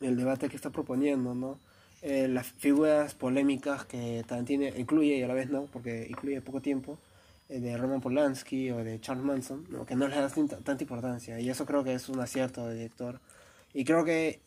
el 0.00 0.16
debate 0.16 0.48
que 0.48 0.56
está 0.56 0.70
proponiendo 0.70 1.34
no 1.34 1.58
Eh, 2.00 2.28
las 2.28 2.46
figuras 2.46 3.14
polémicas 3.14 3.84
que 3.84 4.22
Tarantino 4.24 4.66
incluye 4.76 5.16
y 5.18 5.22
a 5.24 5.26
la 5.26 5.34
vez 5.34 5.50
no 5.50 5.66
porque 5.72 6.06
incluye 6.08 6.40
poco 6.40 6.60
tiempo 6.62 6.96
de 7.48 7.76
Roman 7.76 8.00
Polanski 8.00 8.70
o 8.70 8.84
de 8.84 9.00
Charles 9.00 9.24
Manson, 9.24 9.66
¿no? 9.70 9.86
que 9.86 9.96
no 9.96 10.06
le 10.06 10.16
das 10.16 10.34
tanta, 10.34 10.76
importancia. 10.82 11.40
Y 11.40 11.48
eso 11.48 11.64
creo 11.66 11.82
que 11.84 11.94
es 11.94 12.08
un 12.08 12.20
acierto 12.20 12.66
de 12.66 12.74
director. 12.74 13.20
Y 13.72 13.84
creo 13.84 14.04
que, 14.04 14.40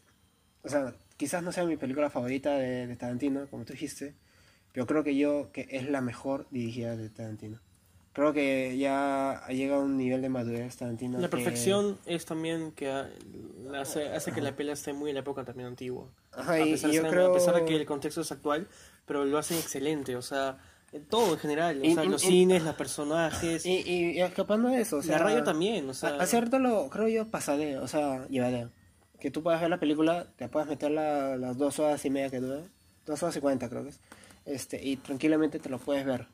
o 0.63 0.69
sea, 0.69 0.93
quizás 1.17 1.41
no 1.43 1.51
sea 1.51 1.65
mi 1.65 1.77
película 1.77 2.09
favorita 2.09 2.53
de, 2.57 2.87
de 2.87 2.95
Tarantino, 2.95 3.47
como 3.49 3.65
tú 3.65 3.73
dijiste, 3.73 4.13
pero 4.73 4.85
creo 4.85 5.03
que 5.03 5.15
yo, 5.17 5.51
que 5.51 5.67
es 5.71 5.89
la 5.89 6.01
mejor 6.01 6.45
dirigida 6.51 6.95
de 6.95 7.09
Tarantino. 7.09 7.59
Creo 8.13 8.33
que 8.33 8.77
ya 8.77 9.31
ha 9.31 9.49
llegado 9.53 9.81
a 9.81 9.85
un 9.85 9.95
nivel 9.97 10.21
de 10.21 10.27
madurez 10.27 10.75
Tarantino. 10.75 11.17
La 11.17 11.29
que- 11.29 11.37
perfección 11.37 11.97
es 12.05 12.25
también 12.25 12.71
que 12.73 12.91
hace, 13.73 14.09
hace 14.09 14.31
que 14.33 14.41
la 14.41 14.55
peli 14.55 14.71
esté 14.71 14.91
muy 14.91 15.09
en 15.11 15.15
la 15.15 15.21
época 15.21 15.45
también 15.45 15.67
antigua. 15.67 16.07
Ajá, 16.33 16.55
a, 16.55 16.63
pesar 16.63 16.91
y 16.91 16.95
yo 16.95 17.03
de- 17.03 17.09
creo... 17.09 17.31
a 17.31 17.33
pesar 17.33 17.55
de 17.55 17.65
que 17.65 17.75
el 17.75 17.85
contexto 17.85 18.21
es 18.21 18.31
actual, 18.31 18.67
pero 19.05 19.23
lo 19.25 19.37
hacen 19.37 19.57
excelente, 19.57 20.15
o 20.17 20.21
sea, 20.21 20.57
todo 21.09 21.33
en 21.33 21.39
general, 21.39 21.79
o 21.81 21.85
Y- 21.85 21.93
sea, 21.93 22.03
y- 22.03 22.07
los 22.09 22.23
y- 22.23 22.27
cines, 22.27 22.63
los 22.63 22.75
personajes, 22.75 23.65
Y, 23.65 23.81
y, 23.85 24.21
escapando 24.21 24.69
de 24.69 24.81
eso, 24.81 24.97
o 24.97 25.01
sea... 25.01 25.17
la 25.19 25.23
radio 25.23 25.43
también, 25.43 25.89
o 25.89 25.93
sea, 25.93 26.09
A- 26.09 26.23
Acierto 26.23 26.59
lo 26.59 26.89
creo 26.89 27.07
yo 27.07 27.29
pasadeo, 27.29 27.81
o 27.83 27.87
sea, 27.87 28.27
llevadero. 28.27 28.71
Que 29.19 29.31
tú 29.31 29.41
puedas 29.43 29.61
ver 29.61 29.69
la 29.69 29.79
película, 29.79 30.27
te 30.35 30.49
puedas 30.49 30.67
meter 30.67 30.91
la- 30.91 31.37
las 31.37 31.57
dos 31.57 31.79
horas 31.79 32.03
y 32.05 32.09
media 32.09 32.29
que 32.29 32.39
dura, 32.39 32.61
dos 33.05 33.21
horas 33.23 33.35
y 33.35 33.39
cuarenta 33.39 33.69
creo 33.69 33.83
que 33.83 33.89
es, 33.89 33.99
este, 34.45 34.83
y 34.83 34.97
tranquilamente 34.97 35.59
te 35.59 35.69
lo 35.69 35.79
puedes 35.79 36.05
ver. 36.05 36.27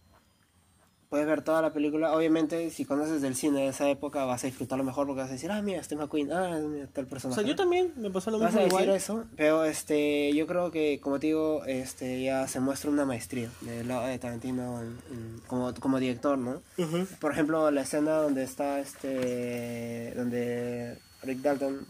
Puedes 1.10 1.26
ver 1.26 1.42
toda 1.42 1.62
la 1.62 1.72
película, 1.72 2.12
obviamente 2.14 2.70
si 2.70 2.84
conoces 2.84 3.22
del 3.22 3.34
cine 3.36 3.62
de 3.62 3.68
esa 3.70 3.90
época 3.90 4.26
vas 4.26 4.44
a 4.44 4.48
disfrutarlo 4.48 4.84
mejor 4.84 5.08
porque 5.08 5.22
vas 5.22 5.30
a 5.30 5.34
decir, 5.34 5.50
ah, 5.52 5.62
mira, 5.62 5.80
este 5.80 5.96
McQueen, 5.96 6.34
ah, 6.34 6.60
mira, 6.68 6.88
tal 6.92 7.06
o 7.06 7.08
personaje. 7.08 7.40
sea, 7.40 7.48
yo 7.50 7.56
también 7.56 7.94
me 7.96 8.10
pasó 8.12 8.30
lo 8.30 8.40
Vas 8.40 8.48
mismo 8.54 8.60
a 8.60 8.64
decir 8.66 8.82
igual. 8.82 8.96
eso, 8.98 9.26
pero 9.38 9.64
este, 9.64 10.34
yo 10.34 10.46
creo 10.48 10.70
que, 10.70 11.00
como 11.00 11.18
te 11.20 11.28
digo, 11.28 11.64
este, 11.66 12.22
ya 12.24 12.46
se 12.50 12.60
muestra 12.60 12.90
una 12.92 13.06
maestría 13.06 13.50
del 13.62 13.88
lado 13.88 14.06
de 14.06 14.20
Tarantino 14.20 14.82
en- 14.82 14.98
en- 15.12 15.42
como, 15.48 15.74
como 15.76 15.98
director, 15.98 16.38
¿no? 16.38 16.62
Ujú. 16.78 17.08
Por 17.22 17.32
ejemplo, 17.32 17.72
la 17.72 17.82
escena 17.84 18.12
donde 18.18 18.44
está 18.44 18.80
este. 18.82 20.14
donde 20.16 20.98
Rick 21.24 21.40
Dalton. 21.40 21.86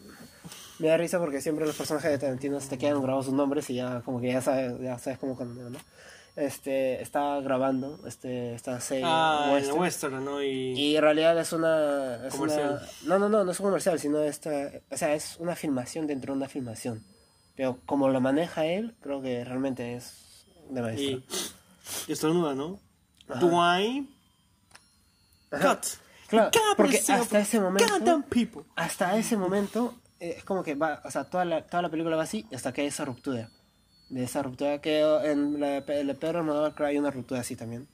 Me 0.80 0.90
da 0.90 0.98
risa 0.98 1.18
porque 1.18 1.42
siempre 1.42 1.66
los 1.66 1.76
personajes 1.76 2.12
de 2.12 2.20
Tarantino 2.20 2.60
se 2.62 2.70
te 2.70 2.78
quedan 2.78 3.02
grabados 3.02 3.26
sus 3.26 3.34
nombres 3.34 3.68
y 3.72 3.76
ya 3.76 4.02
como 4.06 4.22
que 4.22 4.28
ya 4.32 4.42
sabes, 4.42 4.80
ya 4.80 5.00
sabes 5.00 5.18
cómo 5.18 5.36
cuando, 5.36 5.72
¿no? 5.72 5.80
Este, 6.38 7.02
está 7.02 7.42
grabando 7.42 8.00
este, 8.08 8.54
esta 8.54 8.80
serie 8.80 9.04
Ah, 9.06 9.46
en 9.48 9.54
western, 9.56 9.80
western, 9.80 10.24
¿no? 10.26 10.44
Y, 10.44 10.74
y 10.80 10.96
en 10.96 11.02
realidad 11.02 11.38
es 11.40 11.52
una, 11.52 12.28
es 12.28 12.34
Comercial. 12.36 12.70
una- 13.04 13.18
no 13.18 13.20
no 13.20 13.30
no 13.30 13.44
no 13.44 13.52
es 13.52 13.60
un 13.60 13.66
comercial 13.66 14.00
sino 14.00 14.20
esta 14.22 14.52
o 14.92 14.96
sea 14.98 15.16
es 15.16 15.38
una 15.40 15.56
filmación 15.56 16.06
dentro 16.06 16.34
de 16.34 16.38
una 16.38 16.48
filmación 16.48 17.04
pero 17.56 17.80
como 17.88 18.08
lo 18.10 18.22
maneja 18.22 18.66
él 18.66 18.96
creo 19.02 19.20
que 19.24 19.44
realmente 19.44 19.96
es 19.96 20.46
de 20.70 20.82
maestro 20.84 21.04
y, 21.10 21.26
y 22.08 22.12
estornuda, 22.12 22.54
¿no? 22.54 22.80
Ajá. 23.28 23.40
Ajá. 25.52 25.76
Cut. 25.76 25.86
Claro, 26.30 26.52
porque 26.76 26.98
hasta 27.14 27.40
ese 27.40 27.60
momento 27.60 27.86
hasta 28.76 29.18
ese 29.18 29.38
momento 29.38 29.96
eh, 30.20 30.36
es 30.38 30.44
como 30.44 30.62
que 30.62 30.76
va, 30.76 31.02
o 31.04 31.10
sea, 31.10 31.24
toda 31.24 31.46
la, 31.46 31.66
toda 31.66 31.82
la 31.82 31.90
película 31.90 32.16
va 32.16 32.24
así 32.24 32.46
hasta 32.54 32.72
que 32.74 32.82
hay 32.82 32.88
esa 32.88 33.06
ruptura. 33.06 33.50
De 34.10 34.24
esa 34.24 34.42
ruptura 34.42 34.80
que 34.80 35.02
en 35.02 35.60
la, 35.60 35.82
la 35.82 36.14
Pedro 36.14 36.40
Almodóvar 36.40 36.74
creo 36.76 36.88
hay 36.88 36.98
una 36.98 37.12
ruptura 37.12 37.42
así 37.42 37.56
también. 37.56 37.88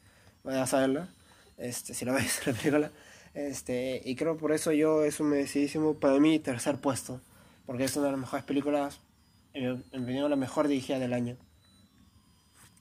Vaya 0.43 0.63
a 0.63 0.67
saberla, 0.67 1.09
este, 1.57 1.93
si 1.93 2.05
la 2.05 2.13
ves 2.13 2.45
la 2.45 2.53
película. 2.53 2.91
Este, 3.33 4.01
y 4.05 4.15
creo 4.15 4.37
por 4.37 4.51
eso 4.51 4.71
yo 4.71 5.03
es 5.03 5.19
un 5.19 5.29
merecidísimo 5.29 5.95
para 5.95 6.19
mí 6.19 6.39
tercer 6.39 6.77
puesto. 6.77 7.19
Porque 7.65 7.85
es 7.85 7.95
una 7.95 8.07
de 8.07 8.11
las 8.11 8.19
mejores 8.19 8.45
películas, 8.45 8.99
en 9.53 9.65
en 9.65 9.83
mi 9.93 10.03
opinión, 10.03 10.29
la 10.29 10.35
mejor 10.35 10.67
dirigida 10.67 10.99
del 10.99 11.13
año. 11.13 11.37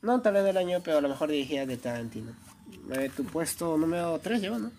No 0.02 0.20
tal 0.20 0.34
vez 0.34 0.44
del 0.44 0.56
año, 0.56 0.80
pero 0.82 1.00
la 1.00 1.08
mejor 1.08 1.30
dirigida 1.30 1.64
de 1.64 1.76
Tarantino. 1.76 2.32
Eh, 2.90 3.10
tu 3.16 3.24
puesto 3.24 3.78
número 3.78 4.18
3 4.18 4.40
lleva, 4.40 4.58
¿no? 4.58 4.72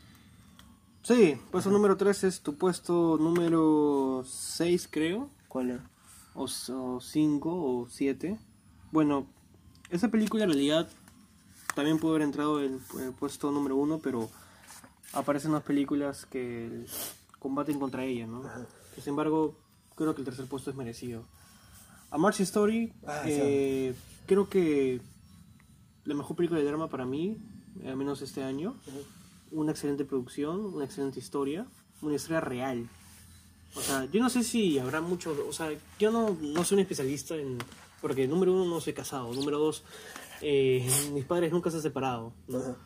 Sí, 1.02 1.38
puesto 1.52 1.70
número 1.70 1.96
3 1.96 2.26
es 2.26 2.42
tu 2.42 2.58
puesto 2.58 3.18
número 3.18 4.24
6, 4.26 4.90
creo. 4.92 5.30
¿Cuál 5.48 5.72
era? 5.72 5.90
O 6.36 6.48
5 7.00 7.50
o 7.50 7.88
7. 7.90 8.38
Bueno, 8.92 9.28
esa 9.90 10.10
película 10.10 10.44
en 10.44 10.50
realidad 10.52 10.90
también 11.76 12.00
pudo 12.00 12.12
haber 12.12 12.24
entrado 12.24 12.62
en 12.64 12.80
el 13.00 13.14
puesto 13.14 13.52
número 13.52 13.76
1, 13.78 14.00
pero 14.00 14.30
aparecen 15.14 15.52
más 15.52 15.64
películas 15.64 16.26
que 16.26 16.86
combaten 17.40 17.80
contra 17.80 18.04
ella, 18.06 18.28
¿no? 18.28 18.44
Sin 18.96 19.12
embargo, 19.12 19.56
creo 19.96 20.14
que 20.16 20.22
el 20.22 20.26
tercer 20.26 20.46
puesto 20.48 20.70
es 20.70 20.76
merecido. 20.76 21.26
A 22.12 22.18
March 22.18 22.42
Story, 22.42 22.94
Ah, 23.08 23.24
eh, 23.26 23.96
creo 24.28 24.48
que 24.50 25.02
la 26.06 26.14
mejor 26.14 26.36
película 26.36 26.60
de 26.60 26.66
drama 26.66 26.88
para 26.90 27.06
mí, 27.06 27.38
al 27.86 27.98
menos 27.98 28.22
este 28.22 28.44
año. 28.44 28.76
Una 29.52 29.72
excelente 29.72 30.06
producción, 30.06 30.64
una 30.66 30.86
excelente 30.86 31.20
historia, 31.20 31.68
una 32.02 32.16
historia 32.16 32.42
real. 32.42 32.90
O 33.76 33.82
sea, 33.82 34.06
yo 34.06 34.22
no 34.22 34.30
sé 34.30 34.44
si 34.44 34.78
habrá 34.78 35.02
muchos, 35.02 35.38
o 35.40 35.52
sea, 35.52 35.72
yo 36.00 36.12
no, 36.12 36.38
no 36.40 36.64
soy 36.64 36.76
un 36.76 36.82
especialista 36.82 37.36
en, 37.36 37.58
porque 38.02 38.28
número 38.28 38.54
uno 38.54 38.66
no 38.66 38.82
soy 38.82 38.94
casado, 38.94 39.34
número 39.34 39.58
dos, 39.58 39.84
eh, 40.42 40.88
mis 41.14 41.26
padres 41.26 41.52
nunca 41.52 41.72
se 41.72 41.78
han 41.78 41.84
separado, 41.84 42.34
¿no? 42.48 42.60
Ajá. 42.60 42.78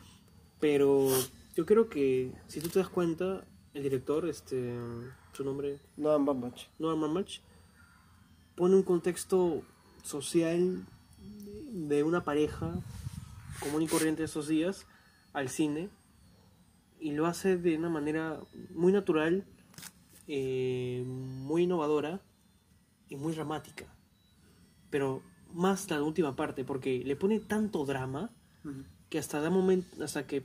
Pero 0.60 1.08
yo 1.54 1.66
creo 1.66 1.88
que 1.88 2.32
si 2.46 2.60
tú 2.60 2.68
te 2.68 2.78
das 2.78 2.88
cuenta, 2.88 3.44
el 3.74 3.82
director, 3.82 4.28
este, 4.28 4.74
su 5.32 5.44
nombre, 5.44 5.78
No, 5.96 6.10
Bambach. 6.24 6.68
Norman 6.78 7.12
March, 7.12 7.42
pone 8.56 8.74
un 8.74 8.82
contexto 8.82 9.62
social 10.02 10.84
de 11.70 12.02
una 12.02 12.24
pareja 12.24 12.74
común 13.60 13.82
y 13.82 13.86
corriente 13.86 14.22
de 14.22 14.26
esos 14.26 14.48
días 14.48 14.86
al 15.32 15.48
cine 15.48 15.90
y 16.98 17.12
lo 17.12 17.26
hace 17.26 17.56
de 17.56 17.76
una 17.76 17.88
manera 17.88 18.40
muy 18.70 18.92
natural, 18.92 19.44
eh, 20.28 21.02
muy 21.06 21.62
innovadora 21.62 22.20
y 23.08 23.16
muy 23.16 23.32
dramática. 23.32 23.86
Pero 24.90 25.22
más 25.52 25.90
la 25.90 26.02
última 26.02 26.36
parte, 26.36 26.64
porque 26.64 27.02
le 27.04 27.16
pone 27.16 27.40
tanto 27.40 27.84
drama 27.84 28.30
que 29.08 29.18
hasta 29.18 29.40
da 29.40 29.48
momento, 29.48 30.04
hasta 30.04 30.26
que, 30.26 30.44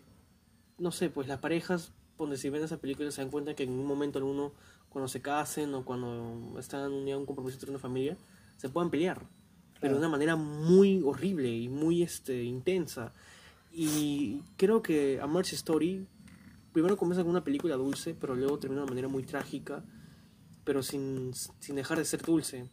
no 0.77 0.91
sé, 0.91 1.09
pues 1.09 1.27
las 1.27 1.39
parejas, 1.39 1.91
donde 2.17 2.37
si 2.37 2.49
ven 2.49 2.63
esa 2.63 2.77
película 2.77 3.11
se 3.11 3.21
dan 3.21 3.29
cuenta 3.29 3.55
que 3.55 3.63
en 3.63 3.71
un 3.71 3.85
momento 3.85 4.19
alguno, 4.19 4.53
cuando 4.89 5.09
se 5.09 5.21
casen 5.21 5.73
o 5.73 5.83
cuando 5.83 6.57
están 6.59 6.91
unidos 6.91 7.17
a 7.17 7.19
un 7.19 7.25
compromiso 7.25 7.57
entre 7.57 7.71
una 7.71 7.79
familia, 7.79 8.17
se 8.57 8.69
puedan 8.69 8.89
pelear, 8.89 9.21
pero 9.81 9.95
de 9.95 9.99
una 9.99 10.09
manera 10.09 10.37
muy 10.37 11.01
horrible 11.03 11.49
y 11.49 11.67
muy 11.67 12.03
este, 12.03 12.43
intensa. 12.43 13.11
Y 13.73 14.41
creo 14.55 14.81
que 14.81 15.19
A 15.19 15.27
March 15.27 15.51
Story 15.53 16.07
primero 16.73 16.97
comienza 16.97 17.21
con 17.23 17.31
una 17.31 17.43
película 17.43 17.75
dulce, 17.75 18.13
pero 18.19 18.35
luego 18.35 18.59
termina 18.59 18.81
de 18.81 18.83
una 18.85 18.91
manera 18.91 19.07
muy 19.07 19.23
trágica, 19.23 19.83
pero 20.63 20.83
sin, 20.83 21.31
sin 21.59 21.75
dejar 21.75 21.97
de 21.99 22.05
ser 22.05 22.21
dulce. 22.21 22.69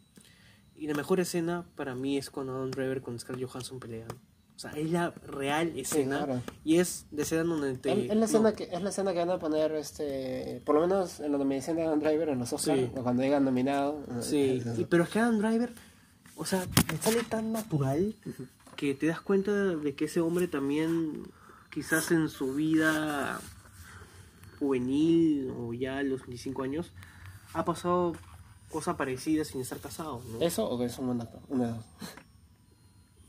Y 0.75 0.87
la 0.87 0.93
mejor 0.95 1.19
escena 1.19 1.65
para 1.75 1.93
mí 1.95 2.17
es 2.17 2.29
cuando 2.29 2.55
Adam 2.55 2.71
Driver 2.71 3.01
con 3.01 3.19
Scarlett 3.19 3.47
Johansson 3.47 3.79
pelean. 3.79 4.07
O 4.55 4.59
sea, 4.61 4.71
es 4.71 4.91
la 4.91 5.09
real 5.11 5.73
escena. 5.75 6.17
claro. 6.25 6.41
Y 6.63 6.77
es 6.77 7.05
de 7.11 7.23
escena 7.23 7.43
donde 7.43 7.77
te... 7.77 7.91
Es, 7.91 7.97
es 7.99 8.07
la 8.09 8.15
no, 8.15 8.25
escena 8.25 8.53
que, 8.53 8.63
es 8.71 8.81
la 8.81 8.89
escena 8.89 9.11
que 9.13 9.19
van 9.19 9.29
a 9.31 9.39
poner, 9.39 9.71
este, 9.73 10.61
por 10.65 10.75
lo 10.75 10.81
menos 10.81 11.19
en 11.19 11.31
la 11.31 11.37
nominación 11.39 11.77
de 11.77 11.83
Adam 11.83 11.99
Driver 11.99 12.29
en 12.29 12.39
los 12.39 12.53
Oscars, 12.53 12.79
Sí. 12.79 12.91
o 12.95 13.01
cuando 13.03 13.23
digan 13.23 13.43
nominado. 13.43 14.03
Sí, 14.21 14.61
y- 14.77 14.85
pero 14.85 15.03
es 15.03 15.09
que 15.09 15.19
Adam 15.19 15.39
Driver, 15.39 15.73
o 16.35 16.45
sea, 16.45 16.65
le 16.91 16.97
sale 16.97 17.23
tan 17.23 17.51
natural 17.51 18.15
que 18.75 18.93
te 18.95 19.07
das 19.07 19.21
cuenta 19.21 19.51
de 19.51 19.95
que 19.95 20.05
ese 20.05 20.21
hombre 20.21 20.47
también, 20.47 21.23
quizás 21.71 22.11
en 22.11 22.29
su 22.29 22.53
vida 22.53 23.39
juvenil 24.61 25.51
o 25.57 25.73
ya 25.73 25.97
a 25.97 26.03
los 26.03 26.21
25 26.21 26.63
años, 26.63 26.93
ha 27.53 27.65
pasado 27.65 28.13
cosas 28.69 28.95
parecidas 28.95 29.47
sin 29.47 29.61
estar 29.61 29.79
casado, 29.79 30.21
¿no? 30.31 30.39
¿Eso 30.39 30.69
o 30.69 30.77
que 30.77 30.85
es 30.85 30.97
un 30.99 31.07
buen 31.07 31.21
actor? 31.21 31.41
Una 31.49 31.65
de 31.65 31.73
dos. 31.73 31.85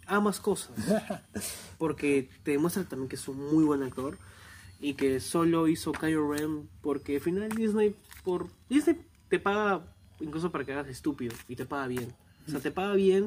ambas 0.07 0.41
cosas. 0.41 0.77
Porque 1.79 2.29
te 2.43 2.53
demuestra 2.53 2.85
también 2.85 3.09
que 3.09 3.17
es 3.17 3.29
un 3.29 3.39
muy 3.53 3.65
buen 3.65 3.83
actor 3.83 4.19
y 4.81 4.95
que 4.95 5.21
solo 5.21 5.69
hizo 5.69 5.93
Kylo 5.93 6.31
Ren 6.31 6.69
porque 6.81 7.17
al 7.17 7.23
final 7.23 7.49
Disney 7.49 7.97
por 8.25 8.49
Disney 8.69 9.01
te 9.29 9.39
paga 9.39 9.95
incluso 10.21 10.53
para 10.53 10.65
que 10.65 10.73
hagas 10.73 10.89
estúpido 10.89 11.35
y 11.49 11.57
te 11.57 11.65
paga 11.65 11.87
bien. 11.87 12.15
O 12.47 12.51
sea, 12.51 12.61
te 12.61 12.71
paga 12.71 12.95
bien 12.95 13.27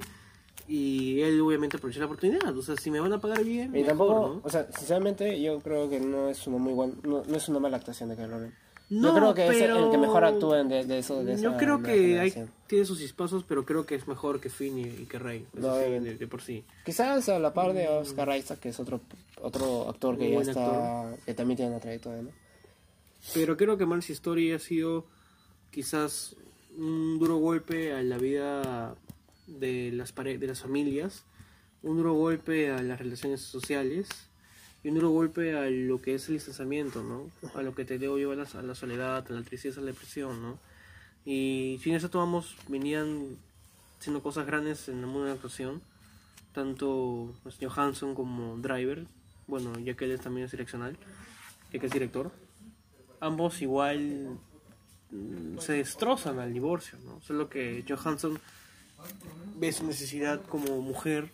y 0.67 1.21
él 1.21 1.39
obviamente 1.41 1.77
aprovechó 1.77 1.99
la 1.99 2.07
oportunidad. 2.07 2.57
O 2.57 2.61
sea, 2.61 2.75
si 2.75 2.89
me 2.89 2.99
van 2.99 3.13
a 3.13 3.21
pagar 3.21 3.43
bien, 3.43 3.67
Y 3.69 3.79
mejor, 3.81 3.87
tampoco, 3.87 4.13
¿no? 4.13 4.41
o 4.43 4.49
sea, 4.49 4.67
sinceramente 4.71 5.41
yo 5.41 5.59
creo 5.59 5.89
que 5.89 5.99
no 5.99 6.29
es 6.29 6.45
una 6.47 6.57
muy 6.57 6.73
buena, 6.73 6.93
no, 7.03 7.23
no 7.25 7.35
es 7.35 7.47
una 7.49 7.59
mala 7.59 7.77
actuación 7.77 8.09
de 8.09 8.15
Ren. 8.15 8.53
yo 8.89 9.13
creo 9.13 9.33
que 9.33 9.47
es 9.47 9.61
el 9.61 9.91
que 9.91 9.97
mejor 9.97 10.25
actúa 10.25 10.63
de, 10.63 10.85
de 10.85 10.97
eso. 10.99 11.23
De 11.23 11.39
yo 11.39 11.55
creo 11.57 11.83
que 11.83 12.19
hay, 12.19 12.33
tiene 12.67 12.85
sus 12.85 12.99
chispazos, 12.99 13.43
pero 13.47 13.63
creo 13.65 13.85
que 13.85 13.95
es 13.95 14.07
mejor 14.07 14.39
que 14.39 14.49
Finn 14.49 14.77
y, 14.77 14.83
y 14.83 15.05
que 15.05 15.19
Rey. 15.19 15.45
No, 15.53 15.75
sí, 15.75 15.81
de, 15.81 16.17
de 16.17 16.27
por 16.27 16.41
sí. 16.41 16.63
Quizás 16.83 17.29
a 17.29 17.37
la 17.39 17.53
par 17.53 17.73
de 17.73 17.87
Oscar 17.87 18.35
Isaac, 18.35 18.59
que 18.59 18.69
es 18.69 18.79
otro, 18.79 19.01
otro 19.41 19.87
actor 19.89 20.17
que 20.17 20.29
ya 20.29 20.35
buen 20.35 20.49
está, 20.49 21.15
que 21.25 21.33
también 21.33 21.57
tiene 21.57 21.71
una 21.71 21.79
trayectoria, 21.79 22.23
¿no? 22.23 22.29
Pero 23.33 23.57
creo 23.57 23.77
que 23.77 23.85
Marriage 23.85 24.13
Story 24.13 24.51
ha 24.51 24.59
sido 24.59 25.05
quizás 25.71 26.35
un 26.77 27.17
duro 27.19 27.37
golpe 27.37 27.93
a 27.93 28.03
la 28.03 28.17
vida 28.17 28.95
de 29.47 29.91
las, 29.93 30.11
pare- 30.11 30.37
de 30.37 30.47
las 30.47 30.61
familias, 30.61 31.23
un 31.83 31.97
duro 31.97 32.13
golpe 32.13 32.71
a 32.71 32.81
las 32.81 32.99
relaciones 32.99 33.41
sociales 33.41 34.07
y 34.83 34.89
un 34.89 34.95
duro 34.95 35.09
golpe 35.09 35.55
a 35.55 35.69
lo 35.69 36.01
que 36.01 36.15
es 36.15 36.27
el 36.27 36.35
distanciamiento, 36.35 37.03
¿no? 37.03 37.29
A 37.53 37.61
lo 37.61 37.73
que 37.75 37.85
te 37.85 37.97
debo 37.99 38.17
llevar 38.17 38.39
a 38.39 38.61
la, 38.61 38.75
soledad, 38.75 39.25
a 39.29 39.33
la 39.33 39.43
tristeza, 39.43 39.79
a 39.79 39.83
la 39.83 39.91
depresión, 39.91 40.41
¿no? 40.41 40.59
Y 41.25 41.79
sin 41.81 41.95
eso 41.95 42.09
tomamos, 42.09 42.55
venían 42.67 43.37
haciendo 43.99 44.21
cosas 44.21 44.45
grandes 44.45 44.89
en 44.89 44.99
el 44.99 45.05
mundo 45.05 45.23
de 45.23 45.29
la 45.29 45.35
actuación, 45.35 45.81
tanto 46.53 47.33
Johansson 47.61 48.15
como 48.15 48.57
Driver, 48.57 49.05
bueno, 49.47 49.77
ya 49.79 49.95
que 49.95 50.05
él 50.05 50.19
también 50.19 50.45
es 50.45 50.51
direccional, 50.51 50.95
ya 51.71 51.79
que 51.79 51.85
es 51.87 51.91
director 51.91 52.31
ambos 53.19 53.61
igual 53.61 54.37
mm, 55.11 55.57
se 55.59 55.73
destrozan 55.73 56.39
al 56.39 56.53
divorcio, 56.53 56.97
¿no? 57.05 57.21
Solo 57.21 57.49
que 57.49 57.83
Johansson 57.87 58.39
ve 59.57 59.71
su 59.71 59.85
necesidad 59.85 60.41
como 60.45 60.81
mujer 60.81 61.31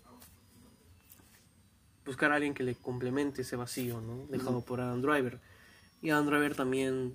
buscar 2.05 2.31
a 2.31 2.35
alguien 2.35 2.53
que 2.53 2.63
le 2.63 2.75
complemente 2.75 3.41
ese 3.43 3.55
vacío, 3.55 4.01
¿no? 4.01 4.25
Dejado 4.27 4.61
por 4.61 4.81
Adam 4.81 5.01
Driver. 5.01 5.39
Y 6.01 6.09
Adam 6.09 6.25
Driver 6.25 6.55
también 6.55 7.13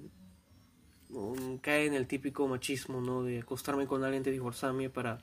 um, 1.11 1.59
cae 1.59 1.87
en 1.87 1.95
el 1.95 2.07
típico 2.07 2.47
machismo, 2.49 3.01
¿no? 3.01 3.23
De 3.24 3.41
acostarme 3.41 3.87
con 3.87 4.05
alguien 4.05 4.23
de 4.23 4.31
divorciarme 4.31 4.89
para 4.91 5.19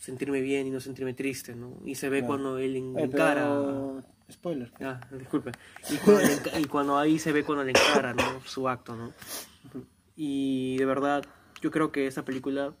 sentirme 0.00 0.40
bien 0.40 0.66
y 0.66 0.70
no 0.70 0.80
sentirme 0.80 1.14
triste, 1.14 1.54
¿no? 1.54 1.78
Y 1.84 1.94
se 1.94 2.08
ve 2.08 2.18
Claro. 2.18 2.26
cuando 2.26 2.58
él 2.58 2.92
Oye, 2.94 3.04
encara... 3.04 3.42
pero... 3.44 4.02
Spoiler. 4.30 4.72
Ah, 4.80 4.98
disculpe. 5.16 5.52
Y 5.90 5.96
cuando, 5.98 6.22
enca- 6.22 6.60
y 6.60 6.64
cuando 6.64 6.98
ahí 6.98 7.18
se 7.18 7.32
ve 7.32 7.44
cuando 7.44 7.64
le 7.64 7.70
encara, 7.70 8.14
¿no? 8.14 8.40
Su 8.46 8.68
acto, 8.68 8.96
¿no? 8.96 9.12
Y 10.16 10.76
de 10.78 10.86
verdad, 10.86 11.24
yo 11.60 11.70
creo 11.70 11.92
que 11.92 12.06
esta 12.06 12.24
película 12.24 12.74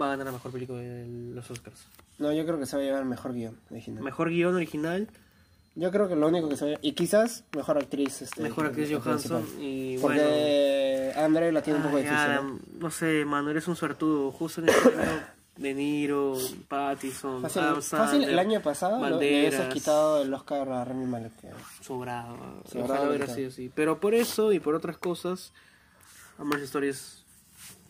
va 0.00 0.06
a 0.06 0.10
ganar 0.10 0.26
la 0.26 0.32
mejor 0.32 0.52
película 0.52 0.78
de 0.80 1.06
los 1.34 1.50
Oscars. 1.50 1.86
No, 2.18 2.32
yo 2.32 2.44
creo 2.44 2.58
que 2.58 2.66
se 2.66 2.76
va 2.76 2.82
a 2.82 2.84
llevar 2.86 3.04
mejor 3.04 3.32
guion 3.34 3.56
original. 3.70 4.02
Mejor 4.02 4.30
guion 4.30 4.54
original, 4.54 5.08
Yo 5.74 5.90
creo 5.92 6.08
que 6.08 6.16
lo 6.16 6.26
único 6.28 6.48
que 6.48 6.56
se 6.56 6.70
va 6.72 6.76
a... 6.76 6.78
Y 6.82 6.92
quizás 6.92 7.44
mejor 7.54 7.78
actriz. 7.78 8.22
Este, 8.22 8.42
mejor 8.42 8.66
actriz 8.66 8.88
Johansson 8.90 9.42
principal. 9.42 9.62
y 9.64 9.96
bueno... 9.98 10.20
Porque 10.22 11.12
André 11.16 11.52
la 11.52 11.62
tiene 11.62 11.78
un 11.78 11.84
poco 11.84 11.96
difícil. 11.98 12.16
¿eh? 12.18 12.40
No 12.80 12.90
sé, 12.90 13.24
mano, 13.24 13.50
eres 13.50 13.66
un 13.68 13.76
suertudo. 13.76 14.30
Justo 14.32 14.60
en 14.60 14.68
el 14.68 14.74
año 14.74 15.20
De 15.58 15.74
Niro, 15.74 16.36
Pattison, 16.68 17.42
Fácil, 17.42 17.62
Adam 17.62 17.82
fácil, 17.82 18.22
el 18.22 18.38
año 18.38 18.60
pasado 18.62 18.98
lo- 19.00 19.18
le 19.20 19.42
Banderas. 19.50 19.74
quitado 19.74 20.22
el 20.22 20.32
Oscar 20.32 20.68
a 20.68 20.84
Remy 20.84 21.04
Malek. 21.06 21.32
sobrado. 21.80 22.36
Sobrado, 22.70 22.84
Ojalá 22.94 23.08
hubiera 23.08 23.26
sido 23.34 23.48
así. 23.48 23.68
Pero 23.74 23.98
por 23.98 24.14
eso 24.14 24.52
y 24.52 24.60
por 24.60 24.76
otras 24.76 24.98
cosas, 24.98 25.52
Amores 26.38 26.62
Story 26.64 26.88
es 26.90 27.24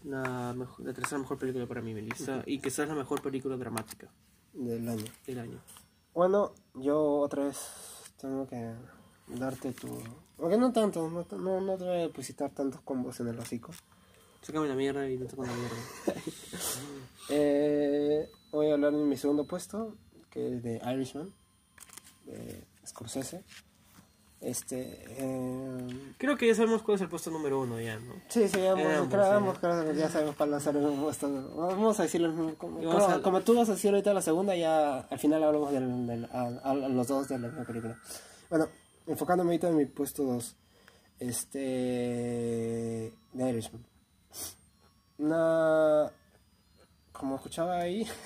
la, 0.05 0.53
mejor- 0.57 0.85
la 0.87 0.93
tercera 0.93 1.19
mejor 1.21 1.39
película 1.39 1.67
para 1.67 1.81
mí, 1.83 1.95
Melissa. 1.95 2.43
Y 2.47 2.61
quizás 2.61 2.89
la 2.89 2.95
mejor 2.95 3.21
película 3.23 3.57
dramática 3.57 4.09
del 4.53 4.89
año. 4.89 5.05
del 5.27 5.39
año. 5.39 5.61
Bueno, 6.15 6.53
yo 6.75 7.19
otra 7.19 7.45
vez 7.45 7.59
tengo 8.21 8.47
que 8.49 8.75
darte 9.29 9.73
tu... 9.73 9.99
Aunque 10.39 10.57
no 10.57 10.73
tanto, 10.73 11.09
no, 11.11 11.27
no, 11.39 11.61
no 11.61 11.77
te 11.77 11.85
voy 11.85 11.97
a 11.97 12.01
depositar 12.01 12.51
tantos 12.51 12.81
combos 12.83 13.19
en 13.21 13.29
el 13.29 13.39
hocico. 13.39 13.73
Sácame 14.43 14.69
la 14.69 14.75
mierda 14.75 15.09
y 15.11 15.17
no 15.17 15.27
te 15.27 15.37
la 15.37 15.43
mierda. 15.45 15.77
Eh, 17.31 18.29
voy 18.53 18.71
a 18.71 18.75
hablar 18.75 18.93
de 18.93 19.05
mi 19.05 19.17
segundo 19.17 19.45
puesto, 19.47 19.97
que 20.31 20.55
es 20.57 20.63
de 20.63 20.81
Irishman, 20.95 21.33
de 22.25 22.65
Scorsese. 22.87 23.45
Este... 24.41 25.05
eh, 25.19 26.13
Creo 26.17 26.37
que 26.37 26.47
ya 26.47 26.55
sabemos 26.55 26.83
cuál 26.83 26.95
es 26.95 27.01
el 27.03 27.09
puesto 27.09 27.31
número 27.31 27.61
uno 27.61 27.81
ya, 27.81 27.99
¿no? 27.99 28.15
Sí, 28.29 28.49
sí, 28.49 28.65
ambos 28.67 29.59
creo 29.59 29.85
que 29.85 29.97
ya 29.99 30.09
sabemos 30.09 30.37
cuál 30.37 30.53
va 30.53 30.57
a 30.59 30.61
ser 30.61 30.77
el 30.77 30.87
puesto. 30.95 31.29
Vamos 31.57 31.99
a 31.99 32.05
decirlo 32.05 32.55
como, 32.57 32.93
a- 32.93 33.21
como 33.21 33.41
tú 33.41 33.57
vas 33.57 33.69
a 33.69 33.73
decir 33.73 33.91
ahorita 33.91 34.15
la 34.15 34.23
segunda, 34.23 34.55
ya 34.55 35.01
al 35.01 35.19
final 35.19 35.43
hablamos 35.43 35.75
a 35.75 36.75
los 36.75 37.09
dos 37.09 37.29
de 37.29 37.39
la 37.39 37.49
misma 37.49 37.65
película. 37.65 37.99
Bueno, 38.49 38.69
enfocándome 39.09 39.51
ahorita 39.51 39.69
en 39.71 39.77
mi 39.77 39.87
puesto 39.87 40.23
2, 40.23 40.57
este. 41.19 41.59
de 43.33 43.51
Irishman. 43.51 43.85
Una. 45.19 46.11
Como 47.13 47.35
escuchaba 47.37 47.79
ahí. 47.79 48.07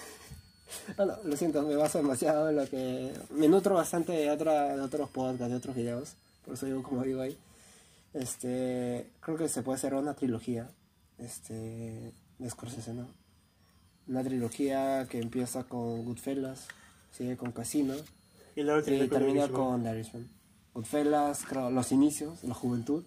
Bueno, 0.97 1.16
lo 1.24 1.36
siento, 1.36 1.62
me 1.62 1.77
baso 1.77 1.99
demasiado 1.99 2.51
en 2.51 2.57
lo 2.57 2.66
que. 2.69 3.12
Me 3.31 3.49
nutro 3.49 3.74
bastante 3.74 4.12
de, 4.12 4.31
otra, 4.31 4.77
de 4.77 4.81
otros 4.82 5.11
podcasts, 5.11 5.51
de 5.51 5.57
otros 5.57 5.77
videos. 5.77 6.15
Por 6.44 6.55
eso 6.55 6.66
digo 6.66 6.82
como 6.82 7.03
digo 7.03 7.20
ahí. 7.20 7.36
Este, 8.15 9.11
creo 9.20 9.39
que 9.39 9.49
se 9.49 9.62
puede 9.62 9.77
hacer 9.77 9.94
una 9.94 10.15
trilogía, 10.15 10.69
este, 11.19 12.12
de 12.39 12.51
Scorsese, 12.51 12.93
¿no? 12.93 13.09
Una 14.07 14.23
trilogía 14.23 15.07
que 15.09 15.19
empieza 15.19 15.65
con 15.65 16.05
Goodfellas, 16.05 16.66
sigue 17.16 17.36
con 17.36 17.53
Casino 17.53 17.94
Y 18.55 18.62
la 18.65 18.81
y 18.81 19.09
termina 19.09 19.49
con 19.49 19.82
The 19.82 19.90
Irishman. 19.90 20.28
Goodfellas, 20.74 21.44
creo, 21.47 21.70
los 21.70 21.93
inicios, 21.93 22.43
la 22.44 22.55
juventud, 22.55 23.05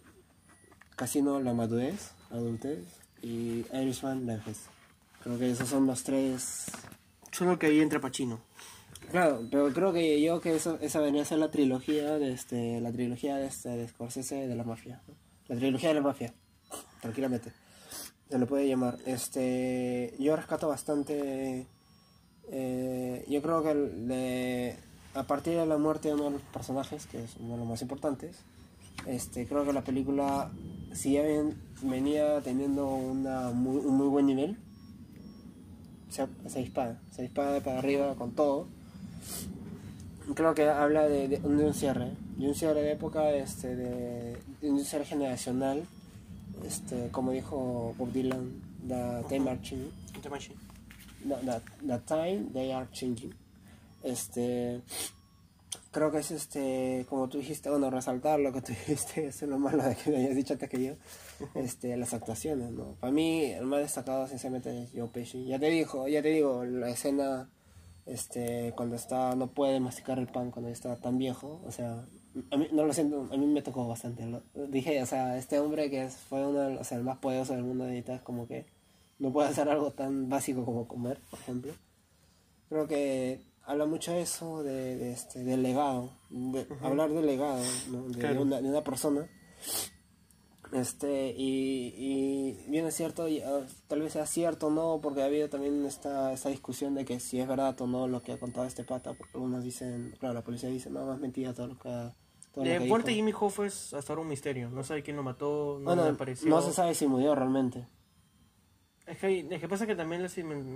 Casino, 0.96 1.40
la 1.42 1.54
madurez, 1.54 2.12
adultez 2.32 2.80
y 3.22 3.66
Irishman, 3.74 4.26
la 4.26 4.36
vejez. 4.38 4.58
Creo 5.22 5.38
que 5.38 5.52
esos 5.52 5.70
son 5.70 5.86
los 5.86 6.04
tres 6.04 6.68
Solo 7.36 7.60
que 7.60 7.66
ahí 7.66 7.82
entra 7.82 8.00
Pacino. 8.00 8.40
Claro, 9.12 9.42
pero 9.52 9.74
creo 9.74 9.92
que 9.92 10.22
yo 10.22 10.40
que 10.40 10.56
eso, 10.56 10.80
esa 10.80 11.02
venía 11.02 11.24
a 11.24 11.26
ser 11.26 11.40
la 11.40 11.52
trilogía 11.52 12.18
de 12.18 12.32
este, 12.32 12.80
la 12.80 12.94
trilogía 12.94 13.36
de 13.36 13.48
este, 13.48 13.68
de 13.68 13.90
Scorsese 13.90 14.48
de 14.48 14.56
la 14.56 14.64
mafia, 14.64 15.02
la 15.50 15.58
trilogía 15.58 15.90
de 15.90 15.96
la 15.96 16.02
mafia, 16.02 16.34
tranquilamente, 17.02 17.52
se 18.30 18.40
lo 18.40 18.48
puede 18.48 18.70
llamar. 18.70 19.00
Este, 19.06 20.16
yo 20.18 20.38
rescato 20.38 20.70
bastante, 20.70 21.68
eh, 22.52 23.26
yo 23.28 23.42
creo 23.42 23.64
que 23.64 24.78
a 25.14 25.24
partir 25.24 25.58
de 25.58 25.66
la 25.66 25.78
muerte 25.78 26.08
de 26.08 26.14
uno 26.14 26.26
de 26.26 26.32
los 26.32 26.42
personajes, 26.42 27.06
que 27.06 27.22
es 27.22 27.36
uno 27.38 27.56
de 27.56 27.60
los 27.60 27.68
más 27.68 27.82
importantes, 27.82 28.38
este, 29.08 29.46
creo 29.46 29.66
que 29.66 29.74
la 29.74 29.84
película, 29.84 30.54
si 30.94 31.20
venía 31.82 32.40
teniendo 32.42 32.88
una 32.88 33.50
un 33.50 33.98
muy 33.98 34.08
buen 34.08 34.26
nivel, 34.26 34.58
se, 36.16 36.28
se 36.48 36.60
dispara, 36.60 37.00
se 37.12 37.24
dispara 37.24 37.60
para 37.62 37.80
arriba 37.80 38.16
con 38.16 38.32
todo. 38.32 38.68
Creo 40.34 40.56
que 40.56 40.68
habla 40.68 41.08
de, 41.08 41.28
de 41.28 41.38
un, 41.44 41.58
de 41.58 41.66
un 41.66 41.74
cierre, 41.74 42.12
de 42.38 42.48
un 42.48 42.56
cierre 42.56 42.82
de 42.82 42.92
época, 42.94 43.30
este, 43.32 43.76
de, 43.76 44.38
de 44.62 44.72
un 44.72 44.84
cierre 44.84 45.06
generacional, 45.06 45.84
este, 46.66 47.10
como 47.12 47.32
dijo 47.32 47.94
Bob 47.98 48.12
Dylan, 48.12 48.52
the 48.88 49.24
time 49.30 49.50
are 49.52 49.60
changing, 49.62 49.92
the, 51.28 51.36
the- 51.46 51.88
the 51.88 52.00
time 52.08 52.50
they 52.54 52.72
are 52.72 52.88
changing. 52.92 53.34
Este, 54.04 54.82
creo 55.92 56.12
que 56.12 56.20
es 56.20 56.32
este, 56.32 57.06
como 57.08 57.28
tú 57.30 57.38
dijiste, 57.38 57.70
bueno, 57.70 57.90
resaltar 57.92 58.40
lo 58.40 58.52
que 58.52 58.62
tú 58.62 58.68
dijiste, 58.88 59.28
eso 59.28 59.46
es 59.46 59.52
lo 59.52 59.60
malo 59.60 59.84
de 59.84 59.96
que 59.96 60.10
me 60.10 60.18
hayas 60.18 60.36
dicho 60.36 60.54
antes 60.54 60.70
que 60.70 60.84
yo, 60.84 60.94
este, 61.56 61.96
las 61.98 62.14
actuaciones, 62.14 62.72
¿no? 62.72 62.96
Para 63.00 63.12
mí, 63.12 63.44
el 63.46 63.66
más 63.66 63.82
destacado, 63.82 64.28
sinceramente, 64.28 64.84
es 64.84 64.90
Joe 64.96 65.08
Pesci. 65.10 65.46
Ya 65.46 65.60
te 65.60 65.70
dijo, 65.70 66.08
ya 66.08 66.22
te 66.22 66.30
digo, 66.30 66.64
la 66.66 66.90
escena, 66.90 67.50
este, 68.06 68.74
cuando 68.76 68.96
está, 68.96 69.36
no 69.36 69.48
puede 69.48 69.80
masticar 69.80 70.20
el 70.20 70.28
pan 70.28 70.52
cuando 70.52 70.70
está 70.70 70.96
tan 70.98 71.18
viejo, 71.18 71.62
o 71.66 71.72
sea, 71.72 72.06
a 72.52 72.58
mí, 72.58 72.68
no 72.72 72.86
lo 72.86 72.94
siento, 72.94 73.28
a 73.32 73.38
mí 73.38 73.46
me 73.48 73.62
tocó 73.62 73.88
bastante, 73.88 74.26
lo- 74.26 74.44
dije, 74.68 75.02
o 75.02 75.06
sea, 75.06 75.38
este 75.38 75.60
hombre 75.60 75.90
que 75.90 76.08
fue 76.10 76.46
uno, 76.46 76.60
de 76.60 76.72
los- 76.72 76.82
o 76.82 76.84
sea, 76.84 76.98
el 76.98 77.04
más 77.04 77.18
poderoso 77.18 77.54
del 77.54 77.64
mundo 77.64 77.86
de 77.86 78.00
es 78.00 78.22
como 78.22 78.48
que 78.48 78.66
no 79.20 79.32
puede 79.32 79.48
hacer 79.50 79.70
algo 79.70 79.92
tan 79.92 80.28
básico 80.30 80.66
como 80.66 80.88
comer, 80.88 81.18
por 81.32 81.40
ejemplo. 81.40 81.72
Creo 82.70 82.88
que 82.88 83.40
habla 83.64 83.86
mucho 83.86 84.12
de 84.12 84.22
eso, 84.22 84.62
de, 84.64 84.98
de 84.98 85.12
este, 85.14 85.44
del 85.44 85.64
legado, 85.64 86.12
de 86.30 86.68
hablar 86.82 87.10
del 87.12 87.26
legado 87.26 87.62
¿no? 87.90 88.04
de, 88.10 88.20
Claro. 88.20 88.42
una, 88.42 88.62
de 88.62 88.70
una 88.70 88.84
persona. 88.84 89.28
Este, 90.76 91.34
y, 91.38 91.94
y 91.98 92.66
bien 92.70 92.86
es 92.86 92.96
cierto, 92.96 93.28
y, 93.30 93.40
ah, 93.42 93.66
tal 93.88 94.02
vez 94.02 94.12
sea 94.14 94.26
cierto 94.26 94.68
o 94.68 94.70
no, 94.70 95.00
porque 95.02 95.22
ha 95.22 95.26
habido 95.26 95.48
también 95.50 95.86
esta, 95.86 96.34
esta 96.34 96.50
discusión 96.50 96.96
de 96.96 97.06
que 97.06 97.20
si 97.22 97.40
es 97.40 97.48
verdad 97.48 97.80
o 97.80 97.88
no 97.88 98.08
lo 98.10 98.22
que 98.22 98.34
ha 98.34 98.40
contado 98.40 98.68
este 98.68 98.84
pata, 98.84 99.14
porque 99.14 99.32
algunos 99.36 99.64
dicen, 99.64 100.14
claro, 100.20 100.34
la 100.36 100.44
policía 100.44 100.68
dice, 100.70 100.90
no, 100.90 101.14
es 101.14 101.20
mentira 101.20 101.54
todo 101.54 101.68
lo 101.68 101.80
que, 101.80 101.88
ha- 101.88 102.14
De 102.56 102.78
que 102.80 102.80
muerte 102.88 103.12
dijo". 103.12 103.18
Jimmy 103.20 103.34
Hoffa 103.40 103.66
es 103.66 103.94
hasta 103.94 104.12
ahora 104.14 104.24
un 104.24 104.28
misterio. 104.28 104.70
No 104.70 104.84
sabe 104.84 105.02
quién 105.02 105.16
lo 105.16 105.24
mató, 105.24 105.78
no 105.80 105.86
Bueno, 105.86 106.04
apareció. 106.04 106.50
no 106.50 106.62
se 106.62 106.74
sabe 106.74 106.94
si 106.94 107.08
murió 107.08 107.36
realmente. 107.36 107.86
Es 109.08 109.18
que, 109.20 109.48
es 109.50 109.60
que 109.62 109.68
pasa 109.70 109.86
que 109.88 109.96
también 109.96 110.24
la, 110.24 110.30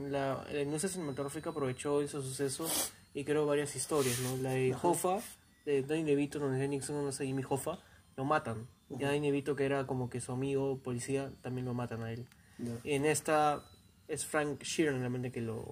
la, 0.10 0.46
la 0.52 0.62
industria 0.62 0.92
cinematográfica 0.94 1.50
aprovechó 1.50 2.02
ese 2.02 2.22
suceso 2.22 2.68
y 3.14 3.24
creó 3.26 3.46
varias 3.48 3.76
historias, 3.76 4.20
¿no? 4.20 4.38
La 4.38 4.52
de 4.52 4.76
Hoffa, 4.82 5.20
de 5.66 5.82
Danny 5.84 6.04
DeVito, 6.04 6.38
donde 6.40 6.68
Nixon 6.68 7.04
no 7.04 7.12
sé 7.12 7.26
Jimmy 7.26 7.44
Hoffa, 7.50 7.80
lo 8.16 8.24
matan. 8.26 8.68
Y 8.98 9.03
a 9.03 9.07
Danny 9.07 9.20
DeVito, 9.28 9.56
que 9.56 9.66
era 9.66 9.86
como 9.86 10.10
que 10.10 10.20
su 10.22 10.32
amigo 10.32 10.78
policía, 10.80 11.32
también 11.41 11.66
lo 11.66 11.74
matan 11.74 12.02
a 12.03 12.11
él. 12.11 12.26
Ya. 12.57 12.74
En 12.84 13.06
esta 13.06 13.64
es 14.07 14.26
Frank 14.26 14.61
Sheeran 14.64 14.99
realmente 14.99 15.32
que 15.32 15.41
lo... 15.41 15.64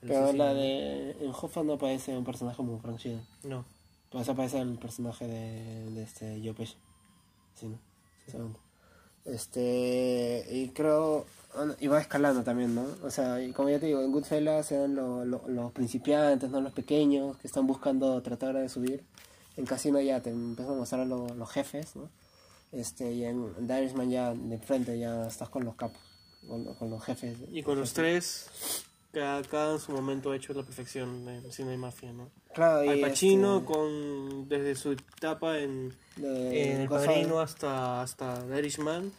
que 0.00 0.08
Pero 0.08 0.24
asesina. 0.24 0.44
la 0.44 0.54
de. 0.54 1.10
En 1.20 1.30
Hoffa 1.30 1.62
no 1.62 1.74
aparece 1.74 2.16
un 2.16 2.24
personaje 2.24 2.56
como 2.56 2.78
Frank 2.80 2.98
Sheeran. 2.98 3.24
No. 3.44 3.64
Pues 4.10 4.28
aparece 4.28 4.58
el 4.60 4.78
personaje 4.78 5.26
de, 5.26 5.90
de 5.90 6.02
este 6.02 6.40
Joe 6.44 6.52
Pesci. 6.54 6.76
Sí, 7.54 7.66
¿no? 7.68 7.78
Sinceramente. 8.24 8.60
Este. 9.24 10.44
Y 10.50 10.68
creo. 10.70 11.26
Y 11.80 11.88
va 11.88 12.00
escalando 12.00 12.44
también, 12.44 12.74
¿no? 12.76 12.84
O 13.02 13.10
sea, 13.10 13.42
y 13.42 13.52
como 13.52 13.70
ya 13.70 13.80
te 13.80 13.86
digo, 13.86 14.00
en 14.02 14.12
Goodfellas 14.12 14.70
eran 14.70 14.94
lo- 14.94 15.24
lo- 15.24 15.48
los 15.48 15.72
principiantes, 15.72 16.48
¿no? 16.48 16.60
Los 16.60 16.72
pequeños 16.72 17.36
que 17.38 17.48
están 17.48 17.66
buscando 17.66 18.20
tratar 18.22 18.54
de 18.56 18.68
subir. 18.68 19.02
En 19.56 19.66
Casino 19.66 20.00
ya 20.00 20.20
te 20.20 20.30
empiezan 20.30 20.74
a 20.74 20.78
mostrar 20.78 21.06
lo- 21.08 21.34
los 21.34 21.50
jefes, 21.50 21.96
¿no? 21.96 22.08
Este, 22.72 23.12
y 23.12 23.24
en 23.24 23.66
The 23.66 23.80
Irishman 23.82 24.10
ya 24.10 24.32
de 24.34 24.58
frente 24.58 24.98
ya 24.98 25.26
estás 25.26 25.48
con 25.48 25.64
los 25.64 25.74
capos, 25.74 26.00
con, 26.46 26.72
con 26.74 26.90
los 26.90 27.02
jefes. 27.04 27.36
Y 27.50 27.62
con 27.62 27.78
los 27.78 27.92
tres, 27.92 28.84
cada, 29.12 29.42
cada 29.42 29.72
en 29.74 29.80
su 29.80 29.90
momento 29.92 30.30
ha 30.30 30.36
hecho 30.36 30.52
la 30.54 30.62
perfección 30.62 31.28
en 31.28 31.50
cine 31.52 31.70
de 31.72 31.76
mafia, 31.78 32.12
¿no? 32.12 32.30
Claro, 32.54 32.84
y 32.84 32.88
Al 32.88 33.00
Pacino 33.00 33.58
este, 33.58 33.72
con 33.72 34.48
desde 34.48 34.74
su 34.76 34.92
etapa 34.92 35.58
en, 35.58 35.92
de- 36.16 36.72
en 36.74 36.80
El. 36.82 36.88
Padrino 36.88 37.40
hasta, 37.40 38.02
hasta 38.02 38.44
The 38.46 38.58
Irishman. 38.58 39.12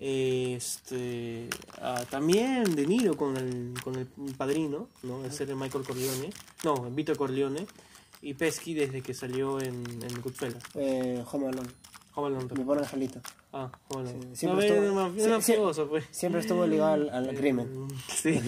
Este, 0.00 1.48
ah, 1.80 2.04
también 2.08 2.76
De 2.76 2.86
Niro 2.86 3.16
con 3.16 3.36
el, 3.36 3.74
con 3.82 3.96
el 3.96 4.06
Padrino, 4.36 4.88
¿no? 5.02 5.24
El 5.24 5.56
Michael 5.56 5.84
Corleone. 5.84 6.30
No, 6.64 6.74
Vito 6.90 7.16
Corleone. 7.16 7.66
Y 8.22 8.34
Pesky 8.34 8.74
desde 8.74 9.00
que 9.02 9.14
salió 9.14 9.60
en, 9.60 9.84
en 10.02 10.20
Goodfellas. 10.22 10.62
Eh, 10.74 11.22
Home 11.30 11.48
Alone, 11.48 11.68
Home 12.18 12.26
Alone 12.36 12.48
mi 12.56 12.64
pobre 12.64 12.80
angelito. 12.80 13.20
Ah, 13.52 13.70
Home 13.88 14.08
Alone. 14.10 14.26
Sí, 14.32 14.36
siempre 14.40 14.68
no, 14.68 14.74
estuvo- 14.74 14.84
es 14.86 14.90
una- 14.92 15.08
sí, 15.14 15.20
es 15.20 15.26
una 15.26 15.40
sí. 15.42 15.52
mafioso, 15.52 15.88
pues. 15.88 16.04
Siempre 16.10 16.40
estuvo 16.40 16.66
ligado 16.66 16.92
al, 16.94 17.10
al 17.10 17.34
crimen. 17.34 17.88
Sí. 18.08 18.40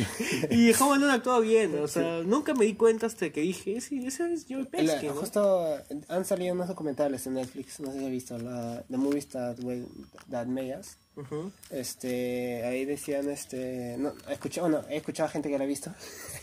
Y 0.51 0.73
Home 0.75 0.95
Alone 0.97 1.13
actuaba 1.13 1.41
bien, 1.41 1.79
o 1.79 1.87
sea, 1.89 2.23
nunca 2.25 2.55
me 2.55 2.65
di 2.65 2.75
cuenta 2.75 3.07
hasta 3.07 3.31
que 3.31 3.41
dije, 3.43 3.81
sí, 3.81 4.05
ese 4.07 4.33
es 4.33 4.47
Joe 4.49 4.65
Pesky, 4.65 5.07
¿no? 5.07 5.15
Justo 5.15 5.65
han 6.09 6.25
salido 6.25 6.55
unos 6.55 6.69
documentales 6.69 7.27
en 7.27 7.35
Netflix, 7.35 7.79
no 7.81 7.93
sé 7.93 7.99
si 7.99 8.05
has 8.05 8.11
visto, 8.11 8.39
la, 8.39 8.83
The 8.91 8.97
Movies 8.97 9.29
That, 9.29 9.59
Way- 9.61 9.87
That 10.31 10.47
Made 10.47 10.77
Us. 10.79 10.97
Este, 11.71 12.65
ahí 12.65 12.85
decían, 12.85 13.29
este, 13.29 13.97
no, 13.99 14.13
escuché, 14.29 14.61
bueno, 14.61 14.83
he 14.89 14.97
escuchado 14.97 15.29
a 15.29 15.33
gente 15.33 15.49
que 15.49 15.59
la 15.59 15.65
ha 15.65 15.67
visto, 15.67 15.93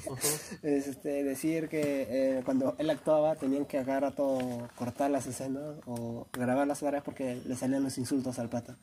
ujú. 0.05 0.17
este, 0.63 1.23
decir 1.23 1.69
que 1.69 2.07
eh, 2.09 2.41
cuando 2.43 2.75
él 2.77 2.89
actuaba 2.89 3.35
tenían 3.35 3.65
que 3.65 3.77
a 3.77 3.85
cada 3.85 3.99
rato 4.01 4.69
cortar 4.75 5.11
las 5.11 5.27
escenas 5.27 5.75
o 5.85 6.27
grabar 6.33 6.67
las 6.67 6.83
horas 6.83 7.03
porque 7.03 7.41
le 7.45 7.55
salían 7.55 7.83
los 7.83 7.97
insultos 7.97 8.39
al 8.39 8.49
pata. 8.49 8.77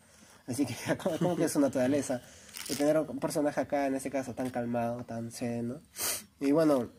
Así 0.46 0.66
que 0.66 0.74
como, 1.20 1.36
que 1.36 1.44
es 1.44 1.52
su 1.52 1.60
naturaleza. 1.60 2.20
Y 2.68 2.74
tener 2.74 2.98
un 2.98 3.18
personaje 3.18 3.60
acá, 3.60 3.86
en 3.86 3.94
este 3.94 4.10
caso, 4.10 4.34
tan 4.34 4.50
calmado, 4.50 5.04
tan 5.04 5.30
sereno. 5.30 5.80
Y 6.40 6.52
bueno, 6.52 6.90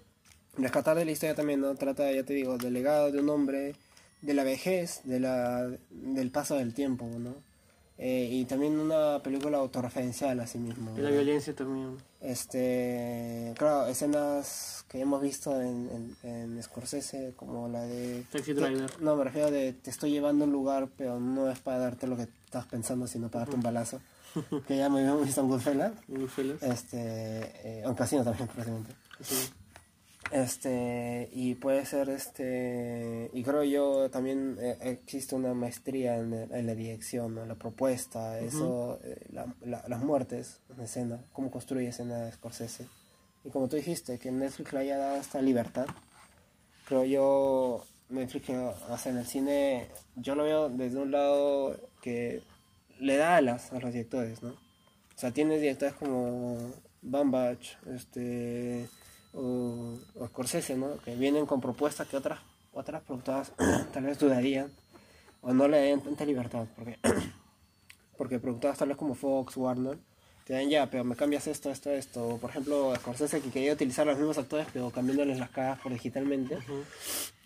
rescatar 0.58 0.98
de 0.98 1.06
la 1.06 1.12
historia 1.12 1.36
también, 1.36 1.62
¿no? 1.62 1.76
Trata, 1.76 2.12
ya 2.12 2.24
te 2.24 2.34
digo, 2.34 2.58
del 2.58 2.74
legado 2.74 3.12
de 3.12 3.20
un 3.20 3.30
hombre, 3.30 3.76
de 4.22 4.34
la 4.34 4.44
vejez, 4.44 5.02
de 5.04 5.20
la, 5.20 5.68
del 5.90 6.32
paso 6.32 6.56
del 6.56 6.74
tiempo, 6.74 7.06
¿no? 7.06 7.36
Eh, 7.98 8.28
y 8.30 8.46
también 8.46 8.78
una 8.78 9.24
película 9.24 9.58
autorreferencial 9.58 10.40
a 10.42 10.48
sí 10.48 10.58
mismo. 10.58 10.92
Y 10.98 11.02
la 11.02 11.12
violencia 11.12 11.56
también. 11.56 11.98
Este, 12.22 13.54
claro, 13.58 13.88
escenas 13.88 14.84
que 14.90 15.00
hemos 15.00 15.22
visto 15.22 15.62
en, 15.62 16.16
en, 16.24 16.30
en 16.30 16.64
Scorsese, 16.64 17.34
como 17.38 17.70
la 17.70 17.84
de... 17.84 18.26
Taxi 18.32 18.54
Driver. 18.54 19.02
No, 19.02 19.16
me 19.16 19.24
refiero 19.24 19.50
de 19.50 19.74
te 19.74 19.90
estoy 19.90 20.12
llevando 20.12 20.44
a 20.44 20.48
un 20.48 20.54
lugar, 20.54 20.90
pero 20.98 21.20
no 21.20 21.50
es 21.50 21.60
para 21.60 21.80
darte 21.80 22.08
lo 22.08 22.18
que 22.18 22.24
estás 22.24 22.66
pensando, 22.66 23.08
sino 23.08 23.30
para 23.30 23.46
darte 23.46 23.56
un 23.56 23.64
balazo. 23.64 24.02
que 24.68 24.78
ya 24.78 24.90
me 24.90 25.00
habíamos 25.00 25.26
visto 25.26 25.42
en 25.42 25.48
Goodfellas. 25.48 25.94
Goodfellas. 26.08 26.64
Este, 26.64 26.98
eh, 27.00 27.84
en 27.86 27.94
Casino 27.94 28.24
también, 28.24 28.48
precisamente. 28.54 28.94
Sí. 29.22 29.50
Este, 30.32 31.30
y 31.32 31.56
puede 31.56 31.86
ser 31.86 32.10
este, 32.10 33.30
y 33.32 33.44
creo 33.44 33.64
yo 33.64 34.10
también 34.10 34.58
eh, 34.60 34.76
existe 34.82 35.36
una 35.36 35.54
maestría 35.54 36.18
en, 36.18 36.34
en 36.34 36.66
la 36.66 36.74
dirección, 36.76 37.36
¿no? 37.36 37.46
la 37.46 37.56
propuesta, 37.56 38.40
eso, 38.40 39.00
eh, 39.04 39.24
la- 39.32 39.54
la- 39.62 39.84
las 39.88 40.02
muertes 40.02 40.60
en 40.76 40.82
escena, 40.84 41.24
cómo 41.32 41.52
construye 41.52 41.88
escena 41.90 42.18
de 42.26 42.32
Scorsese. 42.32 42.88
Y 43.44 43.50
como 43.52 43.68
tú 43.70 43.76
dijiste, 43.76 44.18
que 44.18 44.32
Netflix 44.32 44.74
le 44.74 44.80
haya 44.80 44.98
dado 44.98 45.18
esta 45.18 45.42
libertad, 45.42 45.86
creo 46.88 47.06
yo, 47.06 47.86
Netflix 48.10 48.48
que 48.48 48.56
hace 48.90 49.10
en 49.10 49.18
el 49.18 49.26
cine, 49.28 49.88
yo 50.16 50.34
lo 50.36 50.44
veo 50.44 50.70
desde 50.70 50.98
un 50.98 51.12
lado 51.12 51.80
que 52.02 52.42
le 53.00 53.16
da 53.18 53.38
alas 53.38 53.72
a 53.74 53.80
los 53.80 53.94
directores, 53.94 54.42
¿no? 54.42 54.50
O 54.50 55.18
sea, 55.18 55.32
tienes 55.32 55.62
directores 55.62 55.94
como 55.96 56.58
Bambach, 57.04 57.60
este, 57.94 58.88
o, 59.36 59.98
o 60.16 60.28
Scorsese, 60.28 60.76
¿no? 60.76 60.98
Que 61.04 61.16
vienen 61.16 61.46
con 61.46 61.62
propuestas 61.62 62.08
que 62.08 62.18
otras, 62.18 62.40
otras 62.74 63.04
productoras 63.04 63.52
tal 63.94 64.04
vez 64.04 64.18
dudarían 64.18 64.72
o 65.42 65.54
no 65.54 65.68
le 65.68 65.78
den 65.78 66.02
tanta 66.02 66.26
libertad, 66.26 66.66
porque, 66.76 66.98
porque 68.18 68.40
productoras 68.40 68.78
tal 68.78 68.90
vez 68.90 68.98
como 68.98 69.14
Fox, 69.14 69.58
Warner, 69.58 69.98
te 70.46 70.54
dan 70.54 70.70
ya, 70.70 70.90
pero 70.90 71.04
me 71.04 71.16
cambias 71.16 71.48
esto, 71.48 71.72
esto, 71.72 71.92
esto. 71.92 72.28
O, 72.28 72.38
por 72.38 72.52
ejemplo, 72.52 72.96
Scorsese 72.96 73.42
que 73.42 73.50
quería 73.50 73.74
utilizar 73.74 74.06
los 74.06 74.18
mismos 74.18 74.38
actores, 74.38 74.68
pero 74.72 74.92
cambiándoles 74.92 75.40
las 75.40 75.50
caras 75.50 75.80
por 75.80 75.92
digitalmente. 75.92 76.58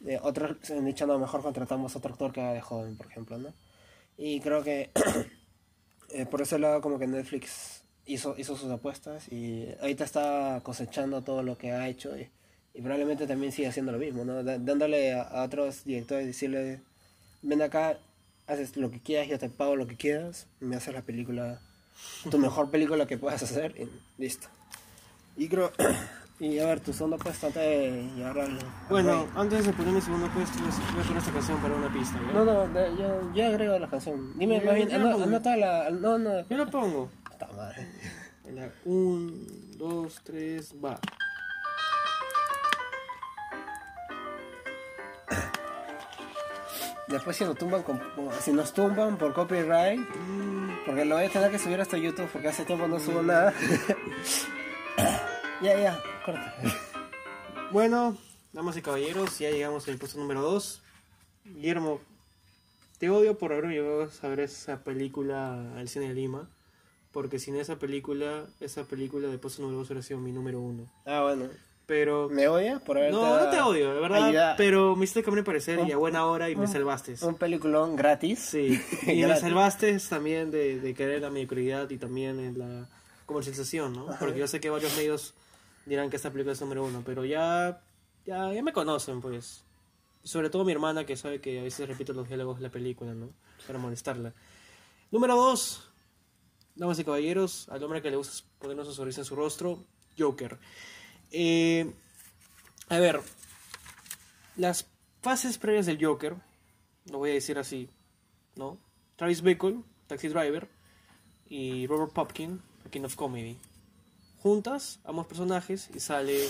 Eh, 0.06 0.20
otros 0.22 0.58
se 0.62 0.78
han 0.78 0.86
dicho, 0.86 1.08
no, 1.08 1.18
mejor 1.18 1.42
contratamos 1.42 1.96
otro 1.96 2.12
actor 2.12 2.34
que 2.34 2.42
haga 2.42 2.54
de 2.54 2.62
joven, 2.62 2.98
por 2.98 3.08
ejemplo, 3.08 3.38
¿no? 3.38 3.54
Y 4.18 4.42
creo 4.42 4.64
que 4.64 4.92
eh, 6.10 6.26
por 6.26 6.42
ese 6.42 6.60
lado 6.60 6.82
como 6.82 7.00
que 7.00 7.08
Netflix 7.08 7.79
hizo, 8.06 8.36
hizo 8.38 8.56
sus 8.56 8.72
apuestas 8.72 9.32
y 9.32 9.68
ahorita 9.82 10.04
está 10.04 10.60
cosechando 10.64 11.22
todo 11.22 11.44
lo 11.44 11.58
que 11.58 11.72
ha 11.72 11.88
hecho 11.88 12.18
y, 12.18 12.30
y 12.74 12.82
probablemente 12.82 13.28
también 13.28 13.52
sigue 13.52 13.68
haciendo 13.68 13.92
lo 13.92 13.98
mismo, 14.00 14.26
¿no? 14.26 14.44
Dándole 14.44 15.14
a, 15.14 15.24
a 15.24 15.44
otros 15.44 15.84
directores, 15.86 16.26
decirle, 16.26 16.82
ven 17.42 17.62
acá, 17.62 17.98
haces 18.48 18.76
lo 18.78 18.90
que 18.92 19.00
quieras, 19.00 19.28
yo 19.28 19.38
te 19.40 19.50
pago 19.50 19.76
lo 19.76 19.88
que 19.88 19.96
quieras, 19.96 20.48
me 20.60 20.76
haces 20.76 20.94
la 20.94 21.02
película, 21.02 21.60
tu 22.32 22.38
mejor 22.40 22.70
película 22.72 23.06
que 23.06 23.18
puedas 23.18 23.44
hacer 23.44 23.76
y 23.80 23.90
listo. 24.22 24.48
Y 25.38 25.48
creo, 25.48 25.72
y 26.40 26.58
a 26.60 26.66
ver, 26.66 26.80
tu 26.80 26.92
segundo 26.94 27.18
puesto 27.18 27.48
antes 27.48 27.62
de 27.62 28.10
llegar 28.16 28.40
al... 28.40 28.58
Bueno, 28.90 29.28
antes 29.36 29.66
de 29.66 29.74
poner 29.74 29.94
mi 29.94 30.02
segundo 30.02 30.28
puesto, 30.30 30.58
voy 30.60 30.70
a 31.02 31.04
poner 31.04 31.18
esta 31.18 31.32
canción 31.32 31.62
para 31.62 31.76
una 31.76 31.94
pista, 31.94 32.20
¿ya? 32.28 32.34
No, 32.34 32.46
no, 32.46 32.98
yo, 32.98 33.34
yo 33.34 33.46
agrego 33.46 33.78
la 33.80 33.88
canción. 33.90 34.38
Dime, 34.38 34.60
Yo- 34.60 34.66
más 34.66 34.76
bien, 34.76 34.92
anota 34.94 35.56
la... 35.58 35.90
No, 35.92 36.18
no, 36.18 36.48
Yo 36.50 36.58
la 36.58 36.66
pongo. 36.66 37.10
Puta 37.40 37.54
madre. 37.54 37.88
La 38.54 38.70
un, 38.86 39.78
dos, 39.78 40.20
tres, 40.24 40.74
va. 40.84 41.00
Después 47.08 47.38
si 47.38 47.44
nos 47.44 47.58
tumban, 47.58 47.82
con- 47.84 48.02
si 48.40 48.52
nos 48.52 48.72
tumban 48.74 49.18
por 49.18 49.34
copyright, 49.34 50.00
porque 50.86 51.06
lo 51.06 51.16
voy 51.16 51.26
a 51.26 51.30
tener 51.30 51.50
que 51.50 51.58
subir 51.58 51.82
hasta 51.82 51.98
YouTube 51.98 52.30
porque 52.32 52.50
hace 52.50 52.66
tiempo 52.66 52.88
no 52.88 53.00
subo 53.00 53.24
nada. 53.24 53.54
ya, 55.62 55.80
ya, 55.80 56.00
corta. 56.24 56.56
Bueno, 57.72 58.16
damas 58.54 58.78
y 58.78 58.82
caballeros, 58.84 59.40
ya 59.40 59.50
llegamos 59.50 59.88
al 59.88 59.98
puesto 59.98 60.20
número 60.20 60.42
2. 60.42 60.84
Guillermo, 61.46 62.00
te 63.00 63.10
odio 63.10 63.38
por 63.40 63.54
haberme 63.54 63.74
llevado 63.74 64.08
a 64.22 64.28
ver 64.28 64.42
esa 64.42 64.84
película 64.84 65.54
al 65.78 65.90
cine 65.90 66.10
de 66.10 66.14
Lima. 66.14 66.48
Porque 67.12 67.40
sin 67.40 67.56
esa 67.56 67.78
película, 67.78 68.46
esa 68.60 68.84
película 68.84 69.28
de 69.28 69.38
puesto 69.38 69.62
número 69.62 69.80
2 69.80 69.88
hubiera 69.90 70.02
sido 70.04 70.20
mi 70.20 70.32
número 70.32 70.60
1. 70.62 70.86
Ah, 71.06 71.22
bueno. 71.24 71.46
Pero. 71.88 72.30
¿Me 72.30 72.48
odias 72.48 72.80
por 72.84 72.98
haber 73.00 73.12
No, 73.12 73.44
no 73.44 73.50
te 73.50 73.60
odio, 73.62 73.96
de 73.96 74.00
verdad. 74.00 74.26
Ayuda- 74.28 74.56
Pero 74.58 74.96
me 74.96 75.06
hiciste 75.06 75.24
cambiar 75.24 75.44
parecer 75.44 75.80
y 75.88 75.92
a 75.92 75.98
buena 75.98 76.26
hora 76.28 76.48
y 76.50 76.56
me 76.56 76.62
un- 76.62 76.68
salvaste. 76.68 77.16
Un 77.24 77.34
peliculón 77.36 77.96
gratis. 77.96 78.38
Sí, 78.40 78.80
y 79.04 79.06
me 79.08 79.22
Gratis. 79.22 79.42
salvaste 79.42 79.98
también 80.08 80.52
de, 80.52 80.80
de 80.80 80.94
querer 80.94 81.22
la 81.24 81.32
mediocridad 81.32 81.90
y 81.90 81.98
también 81.98 82.40
en 82.40 82.60
la 82.60 82.88
comercialización, 83.26 83.94
¿no? 83.94 84.06
Porque 84.20 84.38
yo 84.38 84.48
sé 84.48 84.60
que 84.60 84.70
varios 84.70 84.96
medios 84.96 85.34
dirán 85.88 86.12
que 86.12 86.16
esta 86.18 86.30
película 86.30 86.54
es 86.54 86.62
número 86.62 86.84
uno, 86.86 87.02
pero 87.04 87.26
ya, 87.26 87.82
ya, 88.28 88.54
ya 88.54 88.62
me 88.62 88.72
conocen, 88.74 89.20
pues. 89.20 89.64
Sobre 90.24 90.52
todo 90.52 90.64
mi 90.66 90.74
hermana 90.74 91.06
que 91.08 91.16
sabe 91.16 91.42
que 91.42 91.60
a 91.60 91.64
veces 91.64 91.88
repito 91.88 92.14
los 92.14 92.28
diálogos 92.28 92.58
de 92.58 92.64
la 92.64 92.70
película, 92.70 93.16
¿no? 93.16 93.30
Para 93.66 93.80
molestarla. 93.80 94.34
Número 95.12 95.36
dos, 95.36 95.89
damas 96.80 96.98
y 96.98 97.04
caballeros, 97.04 97.68
al 97.70 97.84
hombre 97.84 98.02
que 98.02 98.10
le 98.10 98.16
gusta 98.16 98.44
ponernos 98.58 98.88
su 98.88 98.94
sonrisa 98.94 99.22
en 99.22 99.26
su 99.26 99.36
rostro, 99.36 99.84
Joker. 100.18 100.58
Eh, 101.30 101.94
a 102.88 102.98
ver, 102.98 103.22
las 104.56 104.88
fases 105.22 105.58
previas 105.58 105.86
del 105.86 106.04
Joker, 106.04 106.36
lo 107.12 107.18
voy 107.20 107.32
a 107.32 107.34
decir 107.34 107.60
así, 107.60 107.90
¿no? 108.56 108.78
Travis 109.18 109.42
Bickle, 109.42 109.84
Taxi 110.08 110.30
Driver, 110.30 110.70
y 111.50 111.86
Robert 111.88 112.14
Popkin, 112.14 112.62
King 112.90 113.04
of 113.04 113.16
Comedy. 113.16 113.58
Juntas, 114.40 115.00
ambos 115.04 115.28
personajes, 115.28 115.90
y 115.94 116.00
sale 116.00 116.48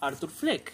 Arthur 0.00 0.30
Fleck, 0.30 0.72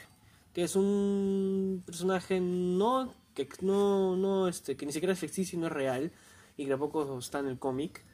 que 0.54 0.62
es 0.62 0.76
un 0.76 1.82
personaje 1.84 2.38
no 2.40 3.12
que 3.34 3.48
no, 3.62 4.14
no, 4.14 4.46
este, 4.46 4.76
que 4.76 4.86
ni 4.86 4.92
siquiera 4.92 5.14
es 5.14 5.18
ficticio 5.18 5.58
y 5.58 5.60
no 5.60 5.66
es 5.66 5.72
real, 5.72 6.12
y 6.56 6.64
que 6.64 6.70
tampoco 6.70 7.18
está 7.18 7.40
en 7.40 7.46
el 7.46 7.58
cómic, 7.58 8.04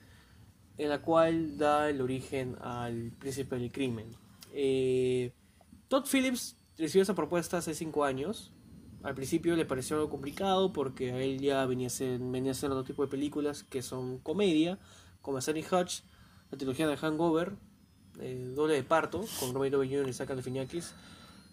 en 0.78 0.88
la 0.88 1.02
cual 1.02 1.58
da 1.58 1.90
el 1.90 2.00
origen 2.00 2.56
al 2.60 3.10
príncipe 3.18 3.58
del 3.58 3.70
crimen. 3.70 4.06
Eh, 4.54 5.32
Todd 5.88 6.06
Phillips 6.10 6.56
recibió 6.78 7.02
esa 7.02 7.14
propuesta 7.14 7.58
hace 7.58 7.74
cinco 7.74 8.04
años. 8.04 8.52
Al 9.02 9.14
principio 9.14 9.56
le 9.56 9.64
pareció 9.64 9.96
algo 9.96 10.08
complicado 10.08 10.72
porque 10.72 11.12
a 11.12 11.20
él 11.20 11.40
ya 11.40 11.66
venía 11.66 11.88
a 11.88 11.90
hacer, 11.90 12.70
otro 12.70 12.84
tipo 12.84 13.02
de 13.02 13.08
películas 13.08 13.64
que 13.64 13.82
son 13.82 14.18
comedia, 14.18 14.78
como 15.20 15.40
Sunny 15.40 15.64
Hutch, 15.64 16.02
la 16.50 16.58
trilogía 16.58 16.86
de 16.88 16.96
Hangover, 16.96 17.52
eh, 18.20 18.52
Doble 18.54 18.74
de 18.74 18.82
Parto, 18.84 19.24
con 19.40 19.52
Downey 19.52 19.70
Jr. 19.70 20.08
y 20.08 20.12
Saka 20.12 20.34
Galifianakis. 20.34 20.94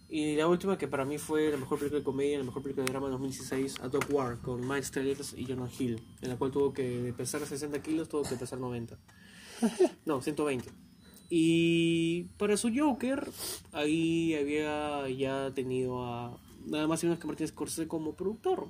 Y 0.09 0.35
la 0.35 0.47
última 0.47 0.77
que 0.77 0.87
para 0.87 1.03
mí 1.03 1.17
fue 1.17 1.49
la 1.49 1.57
mejor 1.57 1.79
película 1.79 1.99
de 1.99 2.03
comedia, 2.05 2.37
la 2.37 2.43
mejor 2.43 2.61
película 2.61 2.85
de 2.85 2.91
drama 2.91 3.07
de 3.07 3.11
2016, 3.13 3.79
A 3.81 3.87
Dog 3.89 4.05
War, 4.11 4.37
con 4.39 4.61
Miles 4.61 4.91
Teller 4.91 5.17
y 5.35 5.45
Jonah 5.45 5.69
Hill, 5.79 5.99
en 6.21 6.29
la 6.29 6.37
cual 6.37 6.51
tuvo 6.51 6.71
que 6.73 7.13
pesar 7.17 7.45
60 7.45 7.81
kilos, 7.81 8.07
tuvo 8.07 8.23
que 8.23 8.35
pesar 8.35 8.59
90. 8.59 8.97
No, 10.05 10.21
120. 10.21 10.69
Y 11.29 12.23
para 12.37 12.55
su 12.55 12.69
Joker, 12.75 13.27
ahí 13.71 14.35
había 14.35 15.09
ya 15.09 15.51
tenido 15.55 16.03
a 16.05 16.37
nada 16.67 16.87
más 16.87 17.01
y 17.03 17.07
menos 17.07 17.19
que 17.19 17.27
Martin 17.27 17.47
Scorsese 17.47 17.87
como 17.87 18.13
productor. 18.13 18.67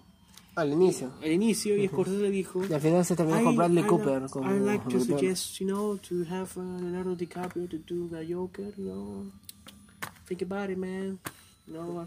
Al 0.55 0.71
inicio. 0.71 1.11
Al 1.21 1.31
inicio, 1.33 1.75
y 1.75 1.87
Scorsese 1.89 2.19
le 2.21 2.31
dijo... 2.31 2.61
Y 2.65 2.71
al 2.71 2.79
final 2.79 3.03
se 3.03 3.15
terminó 3.17 3.43
con 3.43 3.53
"I- 3.53 3.57
Bradley 3.57 3.83
I 3.83 3.87
Cooper. 3.87 4.21
like- 4.21 4.29
como 4.31 4.55
I 4.55 4.59
like 4.59 4.85
to 4.89 4.99
suggest, 5.01 5.59
you 5.59 5.67
know, 5.67 5.97
to 5.97 6.15
have 6.29 6.49
uh, 6.55 6.79
Leonardo 6.81 7.13
DiCaprio 7.15 7.67
to 7.67 7.77
do 7.79 8.07
the 8.07 8.25
Joker, 8.33 8.73
you 8.77 8.85
know. 8.85 9.31
Think 10.25 10.41
about 10.41 10.69
it, 10.69 10.77
man. 10.77 11.19
You 11.67 11.73
know, 11.73 11.99
uh, 11.99 12.05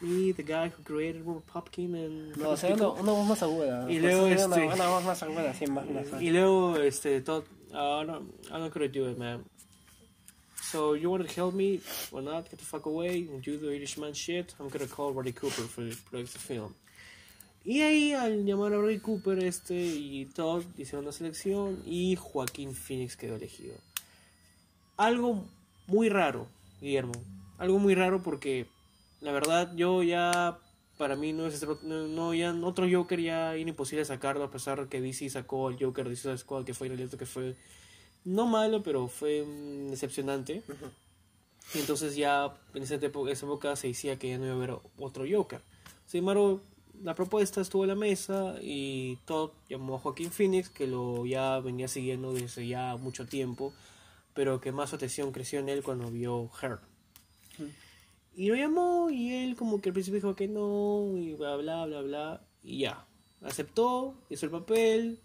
me, 0.00 0.32
the 0.32 0.42
guy 0.42 0.68
who 0.68 0.82
created 0.82 1.24
Robert 1.24 1.46
Popkin 1.46 1.94
and... 1.94 2.36
No, 2.36 2.50
o 2.50 2.56
sea, 2.56 2.72
una, 2.74 2.88
una 2.88 3.12
voz 3.12 3.26
más 3.26 3.42
aguda. 3.42 3.86
Y 3.90 3.98
luego, 3.98 4.26
este- 4.26 4.44
Una, 4.44 4.74
una 4.74 4.88
voz 4.88 5.04
más 5.04 5.22
aguda, 5.22 5.54
sí, 5.54 5.66
más, 5.66 5.86
más 5.88 6.22
Y 6.22 6.30
luego, 6.30 6.76
este, 6.76 7.20
Todd, 7.20 7.44
uh, 7.70 8.04
no, 8.04 8.22
I'm 8.50 8.60
not 8.60 8.72
gonna 8.72 8.88
do 8.88 9.08
it, 9.10 9.18
man. 9.18 9.44
So 10.70 10.94
you 10.94 11.10
want 11.10 11.26
to 11.26 11.32
help 11.34 11.54
me 11.54 11.80
or 12.12 12.20
not? 12.20 12.50
Get 12.50 12.58
the 12.58 12.64
fuck 12.64 12.84
away 12.86 13.26
and 13.32 13.42
do 13.42 13.56
the 13.56 13.72
Irishman 13.72 14.12
shit. 14.12 14.54
I'm 14.60 14.68
gonna 14.68 14.86
call 14.86 15.12
Bradley 15.12 15.32
Cooper 15.32 15.62
for 15.62 15.82
the 15.82 15.96
product 16.10 16.34
the 16.34 16.38
film. 16.38 16.74
Y 17.64 17.80
ahí 17.80 18.12
al 18.12 18.44
llamar 18.44 18.74
a 18.74 18.76
Bradley 18.76 18.98
Cooper 18.98 19.42
este 19.44 19.74
y 19.74 20.26
Todd 20.26 20.64
hicieron 20.76 21.04
una 21.04 21.12
selección 21.12 21.82
y 21.86 22.16
Joaquín 22.16 22.74
Phoenix 22.74 23.16
quedó 23.16 23.36
elegido. 23.36 23.76
Algo 24.98 25.46
muy 25.86 26.10
raro, 26.10 26.46
Guillermo. 26.82 27.12
Algo 27.58 27.78
muy 27.78 27.94
raro 27.94 28.22
porque 28.22 28.66
la 29.20 29.32
verdad 29.32 29.72
yo 29.74 30.02
ya 30.02 30.58
para 30.96 31.16
mí 31.16 31.32
no 31.32 31.46
es 31.46 31.62
otro- 31.62 31.78
no, 31.82 32.06
no, 32.08 32.34
ya 32.34 32.52
otro 32.62 32.86
Joker 32.90 33.20
ya 33.20 33.54
era 33.54 33.68
imposible 33.70 34.04
sacarlo 34.04 34.44
a 34.44 34.50
pesar 34.50 34.80
de 34.82 34.88
que 34.88 35.00
DC 35.00 35.28
sacó 35.30 35.68
el 35.70 35.76
Joker 35.78 36.08
de 36.08 36.16
Suicide 36.16 36.38
Squad 36.38 36.64
que 36.64 36.74
fue 36.74 36.88
el 36.88 37.10
que 37.10 37.26
fue 37.26 37.56
no 38.24 38.46
malo 38.46 38.82
pero 38.82 39.08
fue 39.08 39.44
decepcionante. 39.90 40.62
Y 41.74 41.78
entonces 41.80 42.16
ya 42.16 42.56
en 42.74 42.82
esa 42.82 42.94
época, 42.94 43.30
esa 43.30 43.44
época 43.46 43.76
se 43.76 43.88
decía 43.88 44.18
que 44.18 44.28
ya 44.30 44.38
no 44.38 44.44
iba 44.44 44.54
a 44.54 44.56
haber 44.56 44.76
otro 44.98 45.24
Joker. 45.30 45.60
Sin 46.06 46.20
embargo 46.20 46.62
la 47.02 47.14
propuesta 47.14 47.60
estuvo 47.60 47.84
en 47.84 47.88
la 47.90 47.94
mesa 47.94 48.56
y 48.60 49.16
Todd 49.24 49.50
llamó 49.68 49.96
a 49.96 49.98
Joaquín 49.98 50.30
Phoenix 50.32 50.68
que 50.68 50.86
lo 50.86 51.26
ya 51.26 51.58
venía 51.60 51.86
siguiendo 51.88 52.32
desde 52.32 52.66
ya 52.66 52.96
mucho 52.96 53.26
tiempo 53.26 53.72
pero 54.34 54.60
que 54.60 54.72
más 54.72 54.92
atención 54.94 55.32
creció 55.32 55.60
en 55.60 55.68
él 55.68 55.82
cuando 55.82 56.10
vio 56.10 56.50
Her 56.62 56.78
y 58.34 58.46
lo 58.46 58.54
llamó 58.54 59.10
y 59.10 59.32
él 59.32 59.56
como 59.56 59.80
que 59.80 59.88
al 59.88 59.92
principio 59.92 60.16
dijo 60.16 60.36
que 60.36 60.46
no 60.48 61.16
y 61.16 61.34
bla 61.34 61.56
bla 61.56 61.86
bla 61.86 62.02
bla 62.02 62.40
y 62.62 62.78
ya. 62.78 63.06
Aceptó, 63.42 64.14
hizo 64.30 64.46
el 64.46 64.52
papel, 64.52 65.20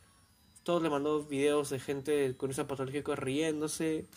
todos 0.63 0.81
le 0.81 0.89
mandó 0.89 1.23
videos 1.23 1.69
de 1.69 1.79
gente 1.79 2.35
con 2.37 2.51
esa 2.51 2.67
patología 2.67 3.03
riéndose, 3.15 4.07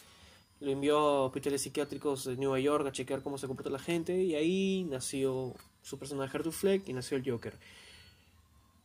lo 0.60 0.70
envió 0.70 0.98
a 0.98 1.22
hospitales 1.24 1.62
psiquiátricos 1.62 2.24
de 2.24 2.36
Nueva 2.36 2.58
York 2.58 2.86
a 2.86 2.92
chequear 2.92 3.22
cómo 3.22 3.36
se 3.36 3.46
comporta 3.46 3.70
la 3.70 3.78
gente 3.78 4.22
y 4.22 4.34
ahí 4.34 4.86
nació 4.88 5.54
su 5.82 5.98
personaje 5.98 6.36
Arthur 6.36 6.52
Fleck 6.52 6.88
y 6.88 6.92
nació 6.92 7.18
el 7.18 7.30
Joker. 7.30 7.58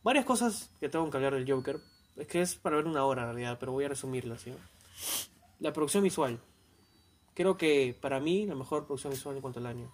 Varias 0.02 0.24
cosas 0.24 0.70
que 0.80 0.88
tengo 0.88 1.08
que 1.08 1.16
hablar 1.16 1.34
del 1.34 1.50
Joker, 1.50 1.78
es 2.16 2.26
que 2.26 2.42
es 2.42 2.56
para 2.56 2.76
ver 2.76 2.86
una 2.86 3.04
hora 3.04 3.22
en 3.22 3.28
realidad, 3.28 3.56
pero 3.58 3.72
voy 3.72 3.84
a 3.84 3.88
resumirlas. 3.88 4.44
La 5.60 5.72
producción 5.72 6.02
visual. 6.02 6.38
Creo 7.34 7.56
que 7.56 7.96
para 8.00 8.20
mí 8.20 8.46
la 8.46 8.54
mejor 8.54 8.84
producción 8.86 9.12
visual 9.12 9.36
en 9.36 9.42
cuanto 9.42 9.60
al 9.60 9.66
año 9.66 9.90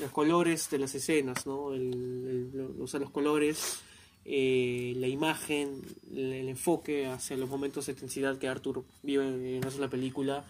los 0.00 0.10
colores 0.10 0.70
de 0.70 0.78
las 0.78 0.94
escenas, 0.94 1.46
¿no? 1.46 1.72
El, 1.72 2.52
el- 2.54 2.82
o 2.82 2.86
sea, 2.86 2.98
los 3.00 3.10
colores, 3.10 3.80
eh, 4.24 4.92
la 4.96 5.06
imagen, 5.06 5.82
el, 6.12 6.48
enfoque 6.48 7.06
hacia 7.06 7.36
los 7.36 7.48
momentos 7.48 7.86
de 7.86 7.92
intensidad 7.92 8.38
que 8.38 8.48
Arthur 8.48 8.84
vive 9.02 9.56
en 9.56 9.64
esa 9.64 9.78
la 9.78 9.88
película, 9.88 10.44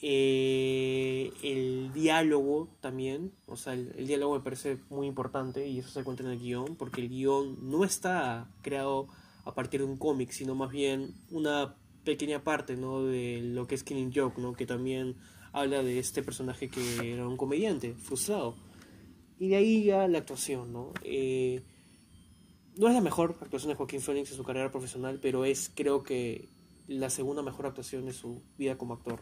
eh, 0.00 1.32
el 1.42 1.92
diálogo 1.92 2.68
también, 2.80 3.32
o 3.46 3.56
sea, 3.56 3.74
el, 3.74 3.92
el 3.96 4.06
diálogo 4.06 4.34
me 4.36 4.40
parece 4.44 4.78
muy 4.90 5.06
importante 5.06 5.66
y 5.66 5.78
eso 5.78 5.88
se 5.90 6.04
cuenta 6.04 6.22
en 6.22 6.30
el 6.30 6.38
guion, 6.38 6.76
porque 6.76 7.00
el 7.00 7.08
guion 7.08 7.70
no 7.70 7.84
está 7.84 8.48
creado 8.62 9.08
a 9.44 9.54
partir 9.54 9.80
de 9.80 9.86
un 9.86 9.96
cómic, 9.98 10.30
sino 10.30 10.54
más 10.54 10.70
bien 10.70 11.14
una 11.30 11.74
pequeña 12.04 12.44
parte, 12.44 12.76
¿no? 12.76 13.02
De 13.02 13.40
lo 13.42 13.66
que 13.66 13.74
es 13.74 13.84
Killing 13.84 14.12
Joke, 14.14 14.40
¿no? 14.40 14.52
Que 14.52 14.66
también 14.66 15.16
habla 15.52 15.82
de 15.82 15.98
este 15.98 16.22
personaje 16.22 16.68
que 16.68 17.12
era 17.12 17.26
un 17.26 17.36
comediante 17.36 17.94
frustrado. 17.94 18.56
Y 19.38 19.48
de 19.48 19.56
ahí 19.56 19.84
ya 19.84 20.06
la 20.08 20.18
actuación, 20.18 20.72
¿no? 20.72 20.92
Eh, 21.02 21.62
no 22.76 22.88
es 22.88 22.94
la 22.94 23.00
mejor 23.00 23.36
actuación 23.40 23.70
de 23.70 23.76
Joaquín 23.76 24.00
Phoenix 24.00 24.30
en 24.30 24.36
su 24.36 24.44
carrera 24.44 24.70
profesional, 24.70 25.18
pero 25.20 25.44
es 25.44 25.70
creo 25.74 26.02
que 26.02 26.48
la 26.86 27.10
segunda 27.10 27.42
mejor 27.42 27.66
actuación 27.66 28.04
de 28.06 28.12
su 28.12 28.42
vida 28.58 28.76
como 28.76 28.94
actor. 28.94 29.20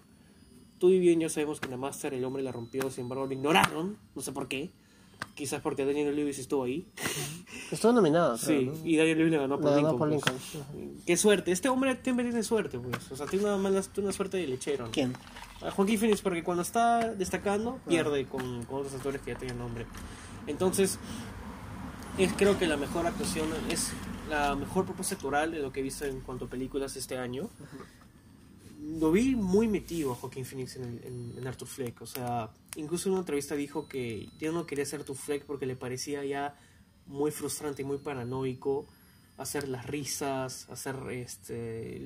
Tú 0.78 0.90
y 0.90 0.98
bien 0.98 1.20
yo 1.20 1.28
sabemos 1.28 1.60
que 1.60 1.66
en 1.66 1.72
la 1.72 1.76
Master 1.76 2.12
el 2.14 2.24
hombre 2.24 2.42
la 2.42 2.50
rompió, 2.50 2.90
sin 2.90 3.02
embargo 3.02 3.26
lo 3.26 3.32
ignoraron, 3.32 3.98
no 4.14 4.22
sé 4.22 4.32
por 4.32 4.48
qué. 4.48 4.70
Quizás 5.34 5.60
porque 5.62 5.84
Daniel 5.84 6.14
Lewis 6.14 6.38
estuvo 6.38 6.64
ahí. 6.64 6.86
Estuvo 7.70 7.92
nominado, 7.92 8.36
Sí, 8.36 8.44
creo, 8.46 8.72
¿no? 8.74 8.86
y 8.86 8.96
Daniel 8.98 9.18
Lewis 9.18 9.32
le 9.32 9.38
ganó 9.38 9.58
por 9.58 9.70
Le 9.70 9.76
Lincoln. 9.78 9.98
ganó 10.10 10.20
por 10.20 10.36
pues. 10.36 11.04
Qué 11.06 11.16
suerte, 11.16 11.52
este 11.52 11.70
hombre 11.70 11.98
siempre 12.02 12.24
tiene 12.26 12.42
suerte, 12.42 12.78
pues. 12.78 13.10
O 13.10 13.16
sea, 13.16 13.26
tiene 13.26 13.46
una, 13.46 13.56
mala, 13.56 13.82
una 13.96 14.12
suerte 14.12 14.36
de 14.36 14.46
lechero. 14.46 14.84
¿no? 14.86 14.90
¿Quién? 14.90 15.14
A 15.62 15.70
Joaquín 15.70 15.98
Phoenix 15.98 16.20
porque 16.20 16.42
cuando 16.44 16.62
está 16.62 17.14
destacando 17.14 17.78
pierde 17.88 18.26
con, 18.26 18.64
con 18.66 18.80
otros 18.80 18.94
actores 18.94 19.22
que 19.22 19.32
ya 19.32 19.38
tienen 19.38 19.58
nombre. 19.58 19.86
Entonces, 20.46 20.98
es 22.18 22.32
creo 22.34 22.58
que 22.58 22.66
la 22.66 22.76
mejor 22.76 23.06
actuación 23.06 23.48
es 23.70 23.92
la 24.28 24.54
mejor 24.54 24.84
propuesta 24.84 25.14
actoral 25.14 25.50
de 25.52 25.60
lo 25.60 25.72
que 25.72 25.80
he 25.80 25.82
visto 25.82 26.04
en 26.04 26.20
cuanto 26.20 26.44
a 26.44 26.48
películas 26.48 26.96
este 26.96 27.16
año. 27.16 27.48
Lo 28.82 29.12
vi 29.12 29.36
muy 29.36 29.68
metido 29.68 30.12
a 30.12 30.14
Joaquín 30.16 30.44
Phoenix 30.44 30.76
en, 30.76 30.82
el- 30.84 31.38
en, 31.38 31.46
Arthur 31.46 31.68
Fleck. 31.68 32.02
O 32.02 32.06
sea, 32.06 32.50
incluso 32.76 33.08
en 33.08 33.12
una 33.12 33.20
entrevista 33.20 33.54
dijo 33.54 33.86
que 33.88 34.28
ya 34.40 34.50
no 34.50 34.66
quería 34.66 34.84
ser 34.84 35.00
Arthur 35.00 35.16
Fleck 35.16 35.44
porque 35.44 35.66
le 35.66 35.76
parecía 35.76 36.24
ya 36.24 36.56
muy 37.06 37.30
frustrante 37.30 37.82
y 37.82 37.84
muy 37.84 37.98
paranoico 37.98 38.86
hacer 39.38 39.68
las 39.68 39.86
risas, 39.86 40.68
hacer 40.70 40.96
este 41.10 42.00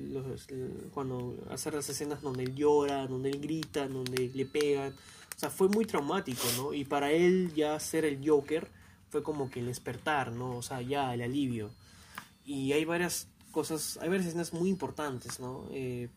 cuando 0.93 1.35
hacer 1.49 1.73
las 1.73 1.87
escenas 1.89 2.21
donde 2.21 2.43
él 2.43 2.55
llora, 2.55 3.05
donde 3.07 3.29
él 3.29 3.39
grita, 3.39 3.87
donde 3.87 4.29
le 4.33 4.45
pegan. 4.45 4.93
O 5.35 5.39
sea, 5.39 5.49
fue 5.49 5.69
muy 5.69 5.85
traumático, 5.85 6.43
¿no? 6.57 6.73
Y 6.73 6.83
para 6.83 7.11
él 7.11 7.53
ya 7.55 7.79
ser 7.79 8.05
el 8.05 8.27
Joker 8.27 8.67
fue 9.09 9.23
como 9.23 9.49
que 9.49 9.59
el 9.59 9.67
despertar, 9.67 10.31
¿no? 10.31 10.57
O 10.57 10.61
sea, 10.61 10.81
ya 10.81 11.13
el 11.13 11.21
alivio. 11.21 11.69
Y 12.45 12.71
hay 12.73 12.85
varias 12.85 13.27
cosas, 13.51 13.97
hay 14.01 14.09
varias 14.09 14.27
escenas 14.27 14.53
muy 14.53 14.69
importantes, 14.69 15.39
¿no? 15.39 15.67
Eh, 15.71 16.09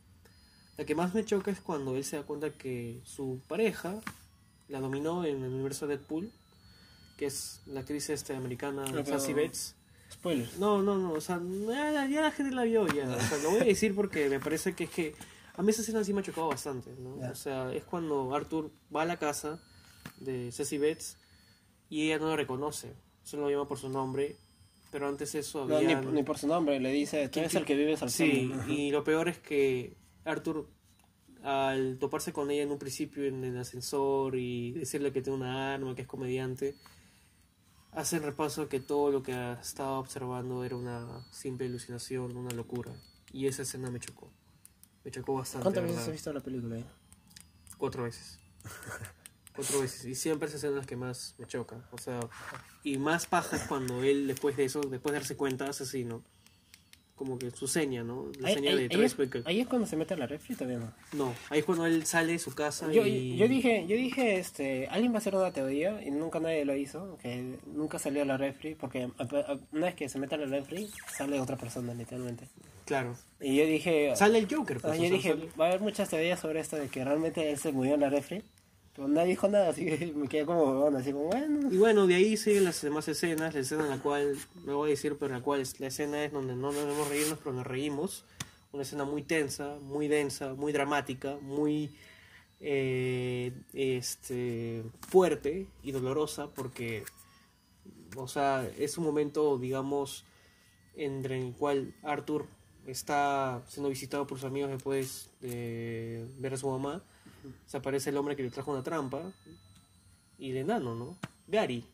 la 0.77 0.85
que 0.85 0.95
más 0.95 1.15
me 1.15 1.25
choca 1.25 1.51
es 1.51 1.61
cuando 1.61 1.97
él 1.97 2.05
se 2.05 2.17
da 2.17 2.23
cuenta 2.23 2.51
que 2.51 3.01
su 3.05 3.41
pareja 3.49 4.01
la 4.69 4.81
dominó 4.81 5.25
en 5.25 5.43
el 5.43 5.53
universo 5.53 5.87
de 5.87 5.97
Deadpool, 5.97 6.31
que 7.17 7.27
es 7.27 7.61
la 7.67 7.81
actriz 7.81 8.09
este 8.11 8.35
americana 8.35 8.85
pero- 8.91 9.05
Sassy 9.05 9.33
Betts. 9.33 9.75
Spoilers. 10.13 10.59
No, 10.59 10.83
no, 10.83 10.99
no, 10.99 11.13
o 11.13 11.21
sea, 11.21 11.41
ya, 11.69 12.07
ya 12.09 12.21
la 12.23 12.31
gente 12.33 12.53
la 12.55 12.65
vio 12.65 12.85
ya. 12.89 13.09
O 13.09 13.21
sea, 13.21 13.39
lo 13.45 13.51
voy 13.51 13.61
a 13.61 13.65
decir 13.65 13.95
porque 13.95 14.29
me 14.29 14.41
parece 14.41 14.75
que 14.75 14.85
es 14.85 14.91
que 14.91 15.15
a 15.57 15.63
mí 15.63 15.71
esa 15.71 15.83
escena 15.83 16.03
sí 16.03 16.13
me 16.13 16.21
ha 16.21 16.25
chocado 16.25 16.49
bastante, 16.49 16.91
¿no? 16.99 17.15
O 17.31 17.35
sea, 17.37 17.73
es 17.73 17.85
cuando 17.85 18.35
Arthur 18.35 18.71
va 18.95 19.03
a 19.03 19.05
la 19.05 19.19
casa 19.19 19.61
de 20.19 20.51
Ceci 20.51 20.79
Betts 20.79 21.17
y 21.89 22.07
ella 22.07 22.19
no 22.19 22.27
lo 22.29 22.37
reconoce, 22.37 22.93
solo 23.23 23.45
lo 23.45 23.51
llama 23.51 23.69
por 23.69 23.79
su 23.79 23.89
nombre, 23.89 24.37
pero 24.91 25.07
antes 25.07 25.33
eso 25.37 25.65
No, 25.67 25.77
había... 25.77 26.01
ni, 26.01 26.11
ni 26.13 26.23
por 26.25 26.39
su 26.39 26.49
nombre, 26.49 26.81
le 26.81 26.91
dice, 26.91 27.29
tú 27.29 27.39
eres 27.39 27.55
el 27.55 27.65
que 27.65 27.77
vives 27.77 28.03
al 28.03 28.11
Sí, 28.11 28.49
fondo". 28.49 28.73
y 28.73 28.91
lo 28.91 29.05
peor 29.05 29.29
es 29.29 29.39
que 29.39 29.95
Arthur, 30.31 30.69
al 31.43 31.99
toparse 31.99 32.33
con 32.33 32.51
ella 32.51 32.63
en 32.63 32.71
un 32.71 32.79
principio 32.79 33.25
en 33.25 33.45
el 33.45 33.57
ascensor 33.59 34.37
y 34.37 34.73
decirle 34.73 35.13
que 35.13 35.23
tiene 35.23 35.39
una 35.39 35.75
arma, 35.75 35.95
que 35.95 36.03
es 36.03 36.09
comediante, 36.09 36.75
hace 37.93 38.17
el 38.17 38.23
repaso 38.23 38.69
que 38.69 38.81
todo 38.81 39.11
lo 39.11 39.23
que 39.23 39.33
estaba 39.61 39.99
observando 39.99 40.65
era 40.65 40.77
una 40.77 41.27
simple 41.31 41.67
alucinación, 41.67 42.37
una 42.37 42.51
locura. 42.51 42.93
Y 43.33 43.47
esa 43.47 43.63
escena 43.63 43.91
me 43.91 44.01
chocó. 44.01 44.31
Me 45.05 45.11
chocó 45.11 45.35
bastante. 45.35 45.65
¿Cuántas 45.65 45.85
veces 45.85 45.99
has 45.99 46.13
visto 46.13 46.33
la 46.33 46.41
película? 46.41 46.79
eh? 46.79 46.85
Cuatro 47.79 48.05
veces. 48.05 48.39
cuatro 49.55 49.81
veces. 49.81 50.05
Y 50.05 50.15
siempre 50.15 50.49
esas 50.49 50.71
las 50.73 50.87
que 50.87 50.97
más 50.97 51.35
me 51.39 51.47
chocan. 51.47 51.85
O 51.93 51.99
sea, 51.99 52.21
y 52.83 52.99
más 52.99 53.27
paja 53.27 53.57
es 53.57 53.63
cuando 53.63 54.03
él, 54.03 54.27
después 54.27 54.57
de 54.57 54.65
eso, 54.65 54.81
después 54.81 55.13
de 55.13 55.21
darse 55.21 55.37
cuenta, 55.37 55.69
hace 55.69 55.85
así, 55.85 56.05
¿no? 56.05 56.23
Como 57.21 57.39
que 57.39 57.51
su 57.51 57.69
seña, 57.69 58.03
¿no? 58.03 58.33
La 58.39 58.49
Ahí, 58.49 58.55
seña 58.55 58.71
ahí- 58.71 58.89
de 58.89 58.97
ahí 58.97 59.05
es, 59.05 59.17
ahí 59.45 59.61
es 59.61 59.67
cuando 59.69 59.87
se 59.87 59.95
mete 59.95 60.15
a 60.15 60.17
la 60.17 60.27
refri 60.27 60.55
todavía 60.55 60.79
no. 60.79 60.91
No, 61.13 61.35
ahí 61.51 61.59
es 61.59 61.67
cuando 61.67 61.85
él 61.85 62.07
sale 62.07 62.33
de 62.33 62.39
su 62.39 62.55
casa 62.55 62.91
Yo, 62.91 63.05
y... 63.07 63.37
yo 63.37 63.47
dije, 63.47 63.85
yo 63.87 63.95
dije, 63.95 64.39
este, 64.39 64.87
alguien 64.89 65.13
va 65.13 65.17
a 65.17 65.19
hacer 65.19 65.35
una 65.37 65.53
teoría 65.53 66.03
y 66.03 66.11
nunca 66.13 66.41
nadie 66.41 66.65
lo 66.65 66.75
hizo, 66.75 67.19
que 67.21 67.59
nunca 67.67 67.99
salió 67.99 68.23
a 68.23 68.25
la 68.25 68.39
refri, 68.39 68.75
porque 68.75 69.11
una 69.73 69.87
vez 69.87 69.95
que 69.97 70.09
se 70.09 70.19
mete 70.19 70.37
a 70.37 70.39
la 70.39 70.47
refri, 70.47 70.89
sale 71.15 71.39
otra 71.39 71.59
persona, 71.59 71.93
literalmente. 71.93 72.47
Claro. 72.87 73.15
Y 73.39 73.55
yo 73.57 73.67
dije, 73.67 74.17
Sale 74.17 74.39
el 74.39 74.49
Joker, 74.51 74.81
pues. 74.81 74.95
ah, 74.95 74.97
o 74.97 74.99
yo 74.99 75.03
sea, 75.03 75.11
dije, 75.11 75.29
sale- 75.29 75.49
va 75.61 75.67
a 75.67 75.69
haber 75.69 75.83
muchas 75.83 76.09
teorías 76.09 76.41
sobre 76.41 76.61
esto 76.61 76.77
de 76.77 76.89
que 76.89 77.05
realmente 77.05 77.51
él 77.51 77.59
se 77.59 77.71
murió 77.71 77.97
en 77.97 78.01
la 78.01 78.09
refri, 78.09 78.43
pero 79.01 79.15
nadie 79.15 79.31
dijo 79.31 79.49
nada, 79.49 79.71
así 79.71 79.87
que 79.87 80.13
me 80.15 80.29
quedé 80.29 80.45
como 80.45 80.63
huevón, 80.63 80.95
así 80.95 81.11
como, 81.11 81.29
bueno. 81.29 81.73
Y 81.73 81.79
bueno, 81.79 82.07
de 82.07 82.17
ahí 82.17 82.37
siguen 82.37 82.65
las 82.65 82.83
demás 82.83 83.09
escenas, 83.09 83.55
la 83.55 83.61
escena 83.61 83.85
en 83.85 83.89
la 83.89 83.99
cual, 83.99 84.37
no 84.67 84.77
voy 84.77 84.91
a 84.91 84.91
decir, 84.91 85.17
pero 85.19 85.29
en 85.33 85.39
la 85.39 85.43
cual 85.43 85.63
la 85.79 85.87
escena 85.87 86.23
es 86.23 86.31
donde 86.31 86.55
no 86.55 86.71
nos 86.71 86.75
debemos 86.75 87.09
reírnos, 87.09 87.39
pero 87.39 87.55
nos 87.55 87.67
reímos. 87.67 88.27
Una 88.73 88.83
escena 88.83 89.07
muy 89.07 89.23
tensa, 89.23 89.79
muy 89.81 90.07
densa, 90.07 90.53
muy 90.53 90.75
dramática, 90.75 91.39
muy 91.41 91.91
eh, 92.61 93.53
este, 93.73 94.83
fuerte 95.09 95.67
y 95.83 95.93
dolorosa, 95.93 96.49
porque, 96.49 97.05
o 98.17 98.29
sea, 98.29 98.71
es 98.79 98.99
un 98.99 99.05
momento, 99.05 99.57
digamos, 99.57 100.27
entre 100.95 101.39
el 101.39 101.55
cual 101.55 101.95
Arthur 102.03 102.45
está 102.87 103.63
siendo 103.67 103.89
visitado 103.89 104.27
por 104.27 104.37
sus 104.37 104.47
amigos 104.47 104.71
después 104.71 105.31
de 105.41 106.27
ver 106.39 106.53
a 106.53 106.59
su 106.59 106.69
mamá. 106.69 107.03
Se 107.67 107.77
aparece 107.77 108.11
el 108.11 108.17
hombre 108.17 108.37
que 108.37 108.43
le 108.43 108.51
trajo 108.51 108.73
una 108.73 108.83
trampa 108.83 109.23
y 110.39 110.51
el 110.51 110.59
enano, 110.59 110.95
¿no? 110.95 111.17
Gary. 111.47 111.85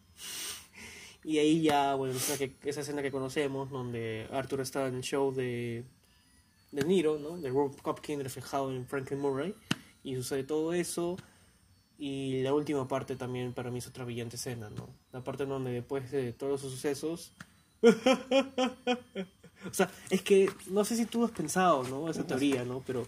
Y 1.25 1.39
ahí 1.39 1.61
ya, 1.61 1.95
bueno, 1.97 2.15
esa, 2.15 2.39
que, 2.39 2.55
esa 2.65 2.83
escena 2.83 3.03
que 3.03 3.11
conocemos, 3.11 3.69
donde 3.71 4.29
Arthur 4.33 4.61
está 4.61 4.87
en 4.87 4.95
el 4.95 5.03
show 5.03 5.35
de, 5.35 5.85
de 6.71 6.85
Nero, 6.85 7.19
¿no? 7.19 7.37
De 7.37 7.51
Rob 7.51 7.75
Hopkins 7.83 8.23
reflejado 8.23 8.71
en 8.73 8.87
Franklin 8.87 9.19
Murray. 9.19 9.55
Y 10.05 10.15
sucede 10.15 10.45
todo 10.45 10.73
eso. 10.73 11.17
Y 11.99 12.43
la 12.43 12.55
última 12.55 12.87
parte 12.87 13.17
también 13.17 13.53
para 13.53 13.71
mí 13.71 13.79
es 13.79 13.89
otra 13.89 14.05
brillante 14.05 14.37
escena, 14.37 14.71
¿no? 14.71 14.89
La 15.13 15.25
parte 15.25 15.47
donde 15.47 15.73
después 15.73 16.11
de 16.13 16.33
todos 16.33 16.61
esos 16.61 16.73
sucesos... 16.73 17.33
o 17.83 19.75
sea, 19.75 19.91
es 20.11 20.23
que 20.23 20.51
no 20.71 20.85
sé 20.85 20.97
si 20.97 21.07
tú 21.07 21.25
has 21.25 21.33
pensado, 21.33 21.83
¿no? 21.85 22.09
Esa 22.09 22.27
teoría, 22.27 22.65
¿no? 22.65 22.83
Pero 22.87 23.07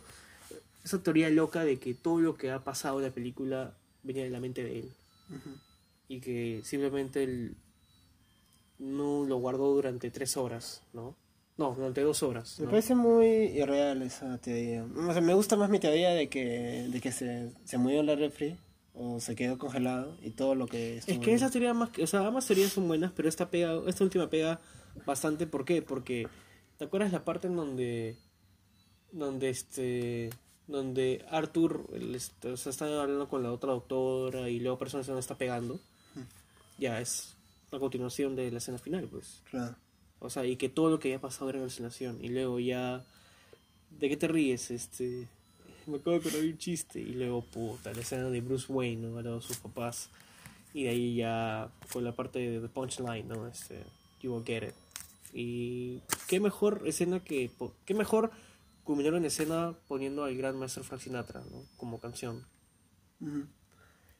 esa 0.89 1.02
teoría 1.02 1.28
loca 1.31 1.65
de 1.65 1.78
que 1.78 1.94
todo 1.94 2.20
lo 2.20 2.36
que 2.36 2.51
ha 2.51 2.65
pasado 2.65 2.98
en 2.98 3.05
la 3.06 3.10
película 3.12 3.74
venía 4.02 4.24
de 4.24 4.31
la 4.31 4.40
mente 4.40 4.62
de 4.65 4.81
él 4.81 4.93
y 6.09 6.20
que 6.20 6.62
simplemente 6.65 7.23
él 7.23 7.55
no 8.78 9.24
lo 9.27 9.36
guardó 9.39 9.73
durante 9.74 10.10
tres 10.10 10.36
horas, 10.36 10.82
¿no? 10.93 11.15
No, 11.56 11.74
durante 11.74 12.01
dos 12.02 12.23
horas. 12.23 12.59
Me 12.60 12.66
¿no? 12.66 12.70
parece 12.70 12.94
muy 12.94 13.27
irreal 13.27 14.01
esa 14.02 14.39
teoría. 14.39 14.85
O 14.85 15.12
sea, 15.12 15.20
me 15.20 15.35
gusta 15.35 15.56
más 15.56 15.69
mi 15.69 15.81
teoría 15.81 16.10
de 16.10 16.28
que, 16.28 16.86
de 16.89 17.01
que 17.01 17.10
se, 17.10 17.51
se 17.65 17.78
murió 17.78 18.01
en 18.01 18.06
la 18.06 18.15
refri 18.15 18.56
o 18.94 19.19
se 19.20 19.35
quedó 19.35 19.59
congelado 19.59 20.16
y 20.23 20.31
todo 20.31 20.55
lo 20.55 20.66
que 20.66 20.98
Es 20.98 21.19
que 21.19 21.35
esa 21.35 21.51
teoría 21.51 21.74
más, 21.74 21.90
que- 21.90 22.05
o 22.05 22.06
sea, 22.06 22.27
ambas 22.27 22.47
teorías 22.47 22.73
son 22.73 22.86
buenas, 22.86 23.12
pero 23.15 23.28
esta 23.28 23.51
pega, 23.51 23.77
esta 23.89 24.05
última 24.05 24.31
pega 24.31 24.60
bastante, 25.05 25.47
¿por 25.47 25.65
qué? 25.65 25.82
Porque 25.82 26.28
¿te 26.78 26.85
acuerdas 26.85 27.12
la 27.12 27.24
parte 27.24 27.48
en 27.48 27.56
donde 27.56 28.16
donde 29.10 29.48
este 29.48 30.31
donde 30.69 31.24
Arthur 31.31 31.86
el, 31.93 32.15
este, 32.15 32.53
o 32.53 32.57
sea, 32.57 32.70
está 32.70 32.85
hablando 32.85 33.28
con 33.28 33.43
la 33.43 33.51
otra 33.51 33.73
doctora 33.73 34.49
y 34.49 34.61
luego 34.61 34.78
personas 34.78 35.07
se 35.07 35.12
a 35.12 35.19
estar 35.19 35.36
pegando? 35.36 35.81
Ya 36.78 37.01
es 37.01 37.35
la 37.73 37.78
continuación 37.78 38.36
de 38.36 38.51
la 38.51 38.59
escena 38.59 38.78
final, 38.78 39.09
pues. 39.11 39.43
Claro. 39.51 39.74
O 40.20 40.31
sea, 40.31 40.45
y 40.45 40.57
que 40.57 40.69
todo 40.69 40.90
lo 40.90 40.99
que 40.99 41.09
había 41.09 41.20
pasado 41.20 41.51
era 41.51 41.59
alucinación. 41.59 42.23
Y 42.23 42.28
luego 42.28 42.61
ya. 42.61 43.05
¿De 43.99 44.09
qué 44.09 44.16
te 44.16 44.28
ríes? 44.28 44.70
Este. 44.70 45.27
Me 45.86 45.99
de 45.99 46.16
acordar 46.16 46.40
de 46.40 46.51
un 46.51 46.59
chiste. 46.59 47.01
Y 47.01 47.15
luego, 47.15 47.43
puta, 47.43 47.93
la 47.93 48.01
escena 48.01 48.28
de 48.31 48.40
Bruce 48.40 48.70
Wayne, 48.73 49.09
¿no? 49.09 49.23
De 49.23 49.40
sus 49.40 49.57
papás. 49.59 50.11
Y 50.74 50.85
de 50.85 50.90
ahí 50.90 51.16
ya. 51.16 51.70
Con 51.93 52.05
la 52.05 52.12
parte 52.12 52.39
de 52.39 52.61
The 52.61 52.69
Punchline, 52.69 53.28
¿no? 53.28 53.47
Este. 53.47 53.82
You 54.20 54.35
will 54.35 54.45
get 54.45 54.69
it. 54.69 54.74
Y. 55.32 56.01
Qué 56.27 56.40
mejor 56.40 56.82
escena 56.86 57.20
que. 57.20 57.51
Qué 57.85 57.95
mejor 57.95 58.31
culminar 58.89 59.12
en 59.16 59.27
escena 59.27 59.77
poniendo 59.86 60.24
al 60.24 60.35
gran 60.35 60.59
maestro 60.59 60.82
Frank 60.82 61.02
Sinatra, 61.02 61.43
¿no? 61.51 61.66
Como 61.77 62.01
canción. 62.01 62.47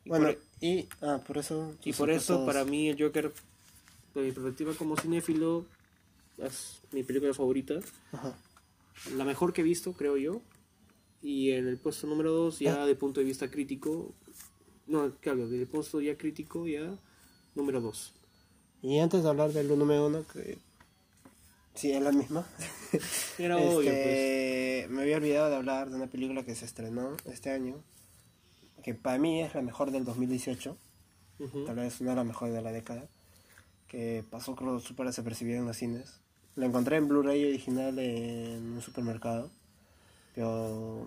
Y 0.05 0.11
Bueno, 0.11 0.27
por- 0.27 0.39
y 0.61 0.87
ah, 1.01 1.23
por 1.27 1.39
eso... 1.39 1.75
y 1.83 1.93
por 1.95 2.11
eso, 2.11 2.35
supuestos- 2.35 2.47
para 2.47 2.67
mí, 2.67 2.91
el 2.91 3.03
Joker, 3.03 3.33
de 4.15 4.21
mi 4.23 4.31
perspectiva 4.31 4.75
como 4.75 4.95
cinéfilo, 4.99 5.65
es 6.37 6.83
mi 6.93 7.03
película 7.03 7.33
favorita. 7.33 7.81
Ajá. 8.13 8.37
La 9.17 9.25
mejor 9.25 9.55
que 9.55 9.63
he 9.63 9.65
visto, 9.65 9.95
creo 9.95 10.19
yo. 10.19 10.43
Y 11.23 11.53
en 11.53 11.67
el 11.67 11.79
puesto 11.79 12.07
número 12.07 12.31
2, 12.33 12.59
ya 12.59 12.85
de 12.85 12.95
punto 12.95 13.21
de 13.21 13.27
vista 13.27 13.51
crítico. 13.51 14.15
No, 14.87 15.15
claro, 15.21 15.49
desde 15.49 15.63
el 15.63 15.69
puesto 15.69 16.01
ya 16.03 16.19
crítico, 16.19 16.67
ya 16.67 16.95
número 17.55 17.81
2. 17.81 18.13
Y 18.83 18.99
antes 18.99 19.23
de 19.23 19.29
hablar 19.31 19.51
del 19.55 19.69
número 19.79 20.07
uno, 20.09 20.27
que 20.27 20.59
sí 21.79 21.93
es 21.93 22.03
la 22.03 22.11
misma, 22.13 22.47
Era 23.39 23.57
obvio, 23.57 23.93
pues. 24.03 24.19
este, 24.19 24.87
me 24.91 25.03
había 25.03 25.17
olvidado 25.17 25.49
de 25.49 25.57
hablar 25.57 25.91
de 25.91 25.97
una 25.97 26.09
película 26.09 26.43
que 26.45 26.55
se 26.57 26.65
estrenó 26.65 27.17
este 27.25 27.51
año, 27.51 27.77
que 28.83 28.95
para 28.95 29.19
mí 29.19 29.43
es 29.43 29.55
la 29.55 29.63
mejor 29.63 29.91
del 29.93 30.05
2018, 30.05 30.77
Ujú. 31.39 31.65
tal 31.65 31.77
vez 31.77 32.01
una 32.01 32.11
de 32.11 32.17
las 32.17 32.27
mejores 32.27 32.55
de 32.55 32.63
la 32.63 32.73
década, 32.73 33.05
que 33.87 34.25
pasó 34.29 34.57
creo 34.57 34.81
súper 34.81 35.07
desapercibida 35.07 35.59
en 35.59 35.67
los 35.67 35.77
cines. 35.77 36.21
La 36.57 36.67
encontré 36.67 36.97
en 36.97 37.07
Blu-ray 37.07 37.45
original 37.45 37.97
en 38.01 38.73
un 38.73 38.83
supermercado, 38.83 39.51
pero 40.35 41.07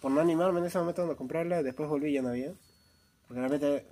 por 0.00 0.10
no 0.10 0.20
animarme 0.20 0.60
en 0.60 0.66
ese 0.66 0.78
momento 0.78 1.10
a 1.10 1.16
comprarla, 1.16 1.62
después 1.62 1.88
volví 1.88 2.10
y 2.10 2.14
ya 2.14 2.22
no 2.22 2.28
había. 2.28 2.52
Porque 3.26 3.40
realmente, 3.40 3.86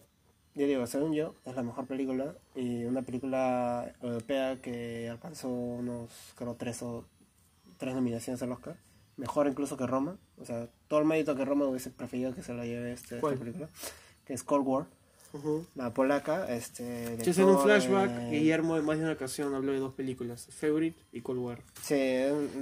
yo 0.54 0.66
digo, 0.66 0.86
según 0.86 1.14
yo, 1.14 1.34
es 1.44 1.56
la 1.56 1.62
mejor 1.62 1.86
película 1.86 2.34
y 2.54 2.84
una 2.84 3.02
película 3.02 3.92
europea 4.00 4.60
que 4.62 5.08
alcanzó 5.08 5.48
unos, 5.48 6.10
creo, 6.36 6.54
tres 6.54 6.82
o 6.82 7.04
tres 7.76 7.94
nominaciones 7.94 8.42
al 8.42 8.52
Oscar. 8.52 8.76
Mejor 9.16 9.46
incluso 9.46 9.76
que 9.76 9.86
Roma. 9.86 10.16
O 10.38 10.44
sea, 10.44 10.68
todo 10.88 11.00
el 11.00 11.06
mérito 11.06 11.34
que 11.36 11.44
Roma 11.44 11.66
hubiese 11.66 11.90
preferido 11.90 12.34
que 12.34 12.42
se 12.42 12.54
la 12.54 12.64
lleve 12.64 12.92
este, 12.92 13.16
esta 13.16 13.34
película. 13.34 13.68
Que 14.24 14.34
es 14.34 14.42
Cold 14.42 14.66
War. 14.66 14.86
La 15.74 15.92
polaca, 15.92 16.46
este... 16.54 17.18
Sí, 17.24 17.40
en 17.40 17.48
un 17.48 17.58
flashback, 17.58 18.08
eh, 18.08 18.30
Guillermo 18.30 18.76
en 18.76 18.84
más 18.84 18.98
de 18.98 19.04
una 19.04 19.14
ocasión 19.14 19.52
habló 19.52 19.72
de 19.72 19.80
dos 19.80 19.92
películas, 19.92 20.46
Favorite 20.48 20.96
y 21.10 21.22
Cold 21.22 21.40
War. 21.40 21.62
Sí, 21.82 21.96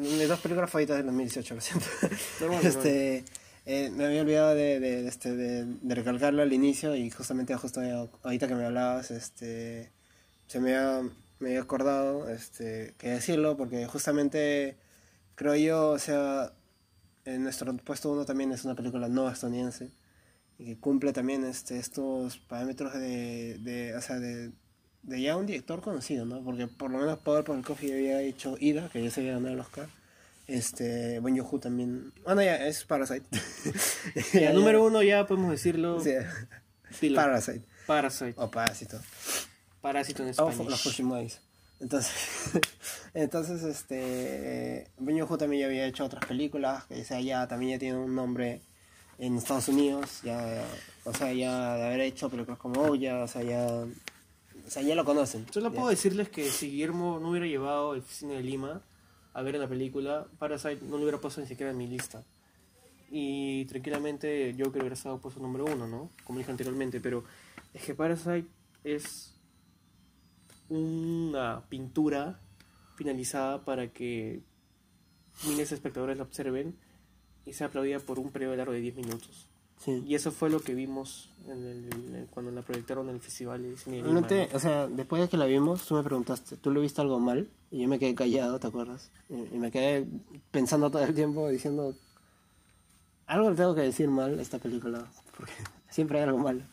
mis 0.01 0.27
dos 0.27 0.41
películas 0.41 0.71
favoritas 0.71 0.97
del 0.97 1.05
2018, 1.07 1.55
lo 1.55 1.61
siento. 1.61 1.87
Normal, 2.41 2.61
este, 2.67 3.25
eh, 3.65 3.91
me 3.91 4.07
había 4.07 4.23
olvidado 4.23 4.55
de, 4.55 4.81
de, 4.81 5.07
este, 5.09 5.35
de, 5.37 5.65
de 5.65 5.95
recalcarlo 5.95 6.43
al 6.43 6.53
inicio 6.53 6.97
y 6.97 7.11
justamente 7.11 7.55
justo 7.57 7.81
ahorita 8.23 8.49
que 8.49 8.55
me 8.55 8.65
hablabas, 8.67 9.11
este, 9.11 9.91
se 10.49 10.61
me 10.61 10.75
había, 10.77 11.09
me 11.39 11.51
había 11.51 11.63
acordado 11.63 12.29
este, 12.29 12.95
que 12.99 13.11
decirlo 13.11 13.57
porque 13.57 13.87
justamente 13.87 14.77
creo 15.37 15.55
yo, 15.57 15.91
o 15.91 15.99
sea, 15.99 16.53
en 17.25 17.45
nuestro 17.45 17.77
puesto 17.77 18.11
uno 18.13 18.25
también 18.25 18.53
es 18.53 18.65
una 18.65 18.75
película 18.75 19.09
no 19.09 19.29
estadounidense 19.31 19.91
y 20.59 20.65
que 20.67 20.79
cumple 20.79 21.13
también 21.13 21.45
este, 21.45 21.79
estos 21.79 22.39
parámetros 22.39 22.95
de, 22.95 23.59
de, 23.59 23.95
o 23.97 24.01
sea, 24.03 24.19
de, 24.19 24.53
de 25.03 25.21
ya 25.23 25.37
un 25.37 25.47
director 25.47 25.81
conocido, 25.83 26.25
¿no? 26.25 26.43
Porque 26.45 26.67
por 26.67 26.91
lo 26.91 26.99
menos 26.99 27.19
Power 27.19 27.45
por 27.45 27.57
el 27.57 27.65
Coffee 27.65 27.93
había 27.93 28.21
hecho 28.23 28.57
Ida, 28.59 28.89
que 28.91 29.03
ya 29.03 29.11
se 29.11 29.21
había 29.21 29.35
ganado 29.35 29.55
el 29.55 29.61
Oscar. 29.61 29.89
Este, 30.53 31.19
Bon 31.21 31.35
Joon-ho 31.35 31.59
también. 31.59 32.13
Bueno, 32.25 32.43
ya, 32.43 32.67
es 32.67 32.85
Parasite. 32.85 33.25
Ya, 34.35 34.53
número 34.53 34.85
uno 34.85 35.03
ya 35.03 35.27
podemos 35.27 35.51
decirlo. 35.51 35.99
Sí. 36.01 37.09
Parasite. 37.15 37.63
Parasite. 37.87 38.35
O 38.37 38.51
Parásito. 38.51 39.01
Parásito 39.81 40.23
en 40.23 40.29
español. 40.29 40.67
los. 40.69 41.41
Entonces, 41.81 42.13
entonces, 43.15 43.63
este, 43.63 44.91
Bon 44.99 45.19
Joon-ho 45.19 45.39
también 45.39 45.63
ya 45.63 45.67
había 45.69 45.87
hecho 45.87 46.05
otras 46.05 46.27
películas, 46.27 46.85
que 46.85 47.01
o 47.01 47.05
sea, 47.05 47.19
ya 47.21 47.49
también 47.49 47.73
ya 47.73 47.79
tiene 47.79 47.97
un 47.97 48.15
nombre 48.15 48.61
en 49.19 49.39
Estados 49.39 49.69
Unidos, 49.69 50.21
ya, 50.23 50.65
o 51.05 51.15
sea, 51.15 51.33
ya 51.33 51.77
de 51.77 51.87
haber 51.87 52.01
hecho 52.01 52.29
películas 52.29 52.59
como 52.59 52.83
Oya, 52.83 53.23
o 53.23 53.27
sea, 53.27 53.43
ya, 53.43 53.67
o 53.67 54.71
sea, 54.71 54.83
ya 54.83 54.95
lo 54.95 55.07
conocen. 55.07 55.47
Solo 55.51 55.71
ya. 55.71 55.77
puedo 55.77 55.89
decirles 55.89 56.29
que 56.29 56.51
si 56.51 56.71
Guillermo 56.71 57.21
no 57.21 57.31
hubiera 57.31 57.47
llevado 57.47 57.95
el 57.95 58.03
cine 58.03 58.35
de 58.35 58.43
Lima 58.43 58.83
a 59.35 59.43
ver 59.43 59.57
la 59.57 59.69
película, 59.69 60.27
Parasite 60.39 60.85
no 60.85 60.97
lo 60.97 61.03
hubiera 61.03 61.21
puesto 61.21 61.41
ni 61.41 61.47
siquiera 61.47 61.73
en 61.73 61.79
mi 61.79 61.87
lista. 61.87 62.23
Y 63.11 63.65
tranquilamente 63.67 64.55
yo 64.55 64.65
creo 64.65 64.73
que 64.73 64.79
hubiera 64.81 64.95
estado 64.95 65.21
puesto 65.21 65.41
número 65.41 65.67
uno, 65.67 65.87
¿no? 65.87 66.11
Como 66.25 66.39
dije 66.39 66.51
anteriormente, 66.51 67.01
pero 67.01 67.25
es 67.75 67.83
que 67.85 67.95
Parasite 67.95 68.49
es 68.85 69.35
una 70.69 71.65
pintura 71.69 72.41
finalizada 72.97 73.65
para 73.65 73.93
que 73.93 74.43
miles 75.47 75.71
de 75.71 75.77
espectadores 75.77 76.17
la 76.17 76.23
observen 76.25 76.77
y 77.45 77.53
sea 77.53 77.67
aplaudida 77.67 78.01
por 78.01 78.19
un 78.19 78.31
periodo 78.31 78.57
largo 78.57 78.73
de 78.73 78.81
10 78.81 78.97
minutos. 78.97 79.52
Sí. 79.85 80.05
Y 80.07 80.15
eso 80.15 80.31
fue 80.31 80.49
lo 80.49 80.61
que 80.61 80.75
vimos 80.75 81.29
en 81.49 81.67
el- 81.67 82.15
en- 82.15 82.27
cuando 82.31 82.53
la 82.53 82.63
proyectaron 82.63 83.09
en 83.09 83.17
el 83.17 83.21
festival 83.21 83.65
o 84.55 84.59
sea, 84.61 84.87
después 84.87 85.23
de 85.23 85.29
que 85.29 85.37
la 85.37 85.47
vimos, 85.47 85.85
tú 85.87 85.95
me 85.95 86.03
preguntaste, 86.05 86.57
¿tú 86.57 86.71
le 86.71 86.81
viste 86.81 87.01
algo 87.01 87.19
mal? 87.19 87.49
Y 87.73 87.83
yo 87.83 87.89
me 87.89 87.99
quedé 87.99 88.15
callado, 88.15 88.61
¿te 88.61 88.67
acuerdas? 88.69 89.11
Y, 89.29 89.35
y 89.57 89.59
me 89.59 89.71
quedé 89.73 90.07
pensando 90.53 90.91
todo 90.91 91.03
el 91.03 91.15
tiempo 91.15 91.49
diciendo, 91.49 91.95
algo 93.27 93.51
le 93.51 93.57
tengo 93.57 93.75
que 93.75 93.81
decir 93.81 94.09
mal 94.09 94.39
a 94.39 94.43
esta 94.43 94.59
película, 94.59 95.05
porque 95.37 95.53
siempre 95.91 96.19
hay 96.19 96.25
algo 96.29 96.39
mal. 96.39 96.65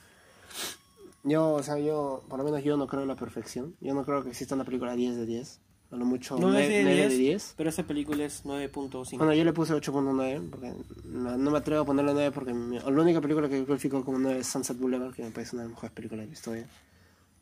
Yo, 1.23 1.53
o 1.53 1.64
sea, 1.64 1.77
yo, 1.80 2.23
por 2.30 2.38
lo 2.40 2.45
menos 2.45 2.64
yo 2.64 2.77
no 2.77 2.88
creo 2.88 3.02
en 3.02 3.07
la 3.10 3.15
perfección. 3.15 3.76
Yo 3.81 3.94
no 3.94 4.06
creo 4.06 4.23
que 4.23 4.30
exista 4.30 4.56
una 4.56 4.64
película 4.65 4.95
10 4.95 5.15
de 5.18 5.26
10. 5.26 5.60
A 5.91 5.95
lo 5.95 6.06
mucho 6.06 6.38
No 6.38 6.49
es 6.49 6.68
9 6.68 6.68
de 6.70 6.94
10, 6.95 7.10
de 7.10 7.18
10. 7.18 7.53
pero 7.57 7.70
esa 7.72 7.82
película 7.84 8.24
es 8.24 8.45
9.5. 8.45 9.18
Bueno, 9.18 9.34
yo 9.34 9.44
le 9.44 9.53
puse 9.53 9.74
8.9 9.74 10.49
porque 10.52 10.72
no, 11.06 11.36
no 11.38 11.52
me 11.52 11.57
atrevo 11.57 11.82
a 11.82 11.86
ponerle 11.86 12.14
9 12.14 12.32
porque 12.32 12.53
mi- 12.53 12.78
la 12.78 12.86
única 12.90 13.20
película 13.22 13.49
que 13.49 13.57
yo 13.60 13.66
califico 13.66 14.03
como 14.06 14.20
9 14.20 14.40
es 14.40 14.48
Sunset 14.48 14.78
Boulevard, 14.78 15.14
que 15.16 15.24
me 15.24 15.32
parece 15.32 15.56
una 15.56 15.64
de 15.64 15.70
las 15.70 15.76
mejores 15.76 15.91
películas 15.94 16.26
de 16.26 16.28
la 16.28 16.34
historia. 16.34 16.68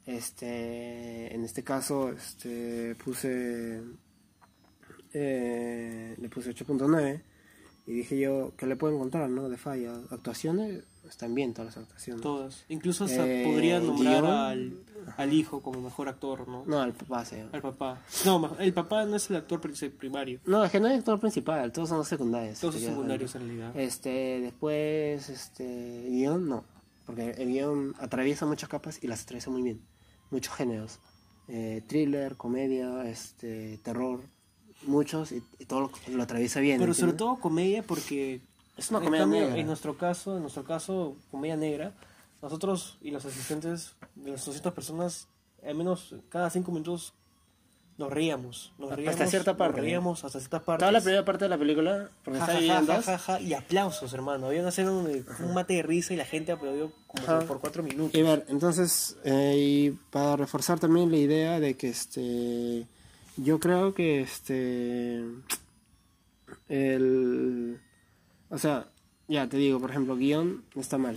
Este, 0.06 1.36
en 1.36 1.44
este 1.44 1.64
caso, 1.64 2.10
este, 2.14 2.96
puse, 2.96 3.82
eh, 5.14 6.16
le 6.18 6.30
puse 6.30 6.52
8.9 6.52 7.22
y 7.86 7.92
dije 7.94 8.18
yo, 8.20 8.54
¿qué 8.58 8.66
le 8.66 8.76
puedo 8.76 8.94
encontrar, 8.96 9.30
no? 9.30 9.50
De 9.50 9.58
falla. 9.58 9.94
Actuaciones, 10.10 10.84
están 11.10 11.34
bien 11.36 11.54
todas 11.54 11.76
las 11.76 11.84
actuaciones. 11.84 12.22
Todas. 12.22 12.64
Incluso 12.70 13.06
hasta 13.06 13.26
Eh, 13.28 13.44
podría 13.46 13.80
nombrar 13.80 14.26
al, 14.26 14.78
al 15.18 15.34
hijo 15.34 15.62
como 15.62 15.82
mejor 15.82 16.10
actor, 16.10 16.48
¿no? 16.48 16.64
No, 16.66 16.84
el 16.84 16.94
papá, 16.94 17.26
sí. 17.26 17.38
Al 17.52 17.62
papá. 17.62 18.02
No, 18.26 18.56
el 18.60 18.74
papá 18.74 19.06
no 19.06 19.16
es 19.16 19.30
el 19.30 19.38
actor 19.38 19.62
pri- 19.62 19.90
primario. 19.90 20.40
No, 20.46 20.64
es 20.64 20.72
que 20.72 20.80
no 20.80 20.88
hay 20.88 20.96
actor 20.98 21.20
principal, 21.20 21.72
todos 21.72 21.90
son 21.90 21.98
los 22.00 22.08
secundarios. 22.08 22.60
Todos 22.60 22.76
son 22.76 22.84
secundarios 22.84 23.34
en 23.36 23.42
realidad. 23.42 23.78
Este, 23.80 24.40
después, 24.42 25.30
este, 25.30 26.08
guion, 26.10 26.48
no. 26.50 26.64
Porque 27.06 27.32
el 27.32 27.48
guion 27.50 27.96
atraviesa 28.00 28.46
muchas 28.46 28.68
capas 28.70 29.00
y 29.02 29.08
las 29.08 29.24
atraviesa 29.24 29.50
muy 29.50 29.62
bien. 29.62 29.82
Muchos 30.30 30.54
géneros. 30.56 31.00
Eh, 31.48 31.82
thriller, 31.88 32.36
comedia, 32.36 33.10
este, 33.10 33.78
terror, 33.82 34.20
muchos 34.86 35.32
y, 35.32 35.42
y 35.60 35.66
todo 35.66 35.80
lo, 35.80 35.92
lo 36.16 36.24
atraviesa 36.24 36.60
bien. 36.60 36.78
Pero 36.80 36.94
sobre 36.94 37.14
todo 37.14 37.38
comedia 37.40 37.82
porque 37.84 38.42
Es 38.78 38.90
una 38.90 39.00
en 39.00 39.06
comedia 39.06 39.24
cambio, 39.24 39.42
negra. 39.42 39.58
En 39.58 39.68
nuestro 39.68 39.98
caso, 39.98 40.36
en 40.36 40.42
nuestro 40.42 40.64
caso, 40.64 41.16
comedia 41.32 41.56
negra, 41.58 41.94
nosotros 42.42 42.98
y 43.02 43.12
los 43.12 43.26
asistentes 43.26 43.96
de 44.16 44.32
las 44.32 44.46
200 44.46 44.74
personas, 44.74 45.28
al 45.66 45.76
menos 45.76 46.16
cada 46.30 46.50
cinco 46.50 46.72
minutos 46.72 47.14
nos 47.98 48.14
reíamos. 48.14 48.74
Nos 48.78 48.92
Hasta 48.92 48.96
reíamos, 48.96 49.30
cierta 49.30 49.58
parte, 49.58 49.78
Nos 49.78 49.82
reíamos 49.82 50.24
hasta 50.24 50.40
cierta 50.40 50.60
parte. 50.64 50.82
Toda 50.82 50.92
la 50.92 51.02
primera 51.02 51.26
parte 51.26 51.46
de 51.46 51.50
la 51.50 51.58
película, 51.58 52.10
porque 52.24 52.40
Ja, 52.40 52.46
ja, 52.46 52.58
en 52.60 53.18
ja, 53.18 53.42
y 53.42 53.54
aplausos, 53.56 54.14
hermano. 54.14 54.48
Había 54.48 54.60
una 54.60 54.70
escena 54.70 54.92
donde 54.92 55.26
un 55.40 55.54
mate 55.56 55.76
de 55.76 55.82
risa 55.84 56.14
y 56.14 56.18
la 56.18 56.26
gente 56.26 56.52
aplaudió 56.52 56.92
como 57.08 57.24
Ajá. 57.24 57.40
por 57.48 57.60
cuatro 57.60 57.82
minutos. 57.82 58.14
Y 58.14 58.22
ver, 58.22 58.46
entonces, 58.50 59.18
eh, 59.24 59.56
y 59.58 59.90
para 60.12 60.36
reforzar 60.36 60.80
también 60.80 61.10
la 61.10 61.18
idea 61.18 61.60
de 61.60 61.76
que 61.76 61.90
este, 61.90 62.86
yo 63.38 63.60
creo 63.60 63.96
que 63.96 64.22
este, 64.22 65.24
el, 66.70 67.80
o 68.50 68.58
sea, 68.58 68.88
ya 69.28 69.48
te 69.48 69.58
digo, 69.58 69.80
por 69.80 69.90
ejemplo, 69.92 70.16
guion 70.16 70.64
no 70.76 70.82
está 70.82 70.98
mal, 70.98 71.16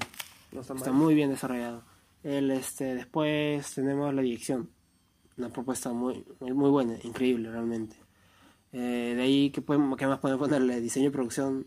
No 0.53 0.61
está 0.63 0.75
está 0.75 0.91
mal. 0.91 0.99
muy 1.01 1.15
bien 1.15 1.31
desarrollado. 1.31 1.83
El, 2.23 2.51
este, 2.51 2.95
después 2.95 3.73
tenemos 3.75 4.13
la 4.15 4.23
dirección, 4.23 4.69
una 5.39 5.49
propuesta 5.49 5.93
muy, 5.93 6.25
muy, 6.41 6.53
muy 6.53 6.71
buena, 6.71 6.95
increíble 7.03 7.51
realmente. 7.51 7.97
Eh, 8.73 9.15
de 9.17 9.23
ahí, 9.23 9.51
¿qué, 9.51 9.63
podemos, 9.63 9.97
¿qué 9.99 10.07
más 10.07 10.19
podemos 10.19 10.47
ponerle? 10.49 10.81
Diseño 10.81 11.07
y 11.09 11.11
producción, 11.11 11.67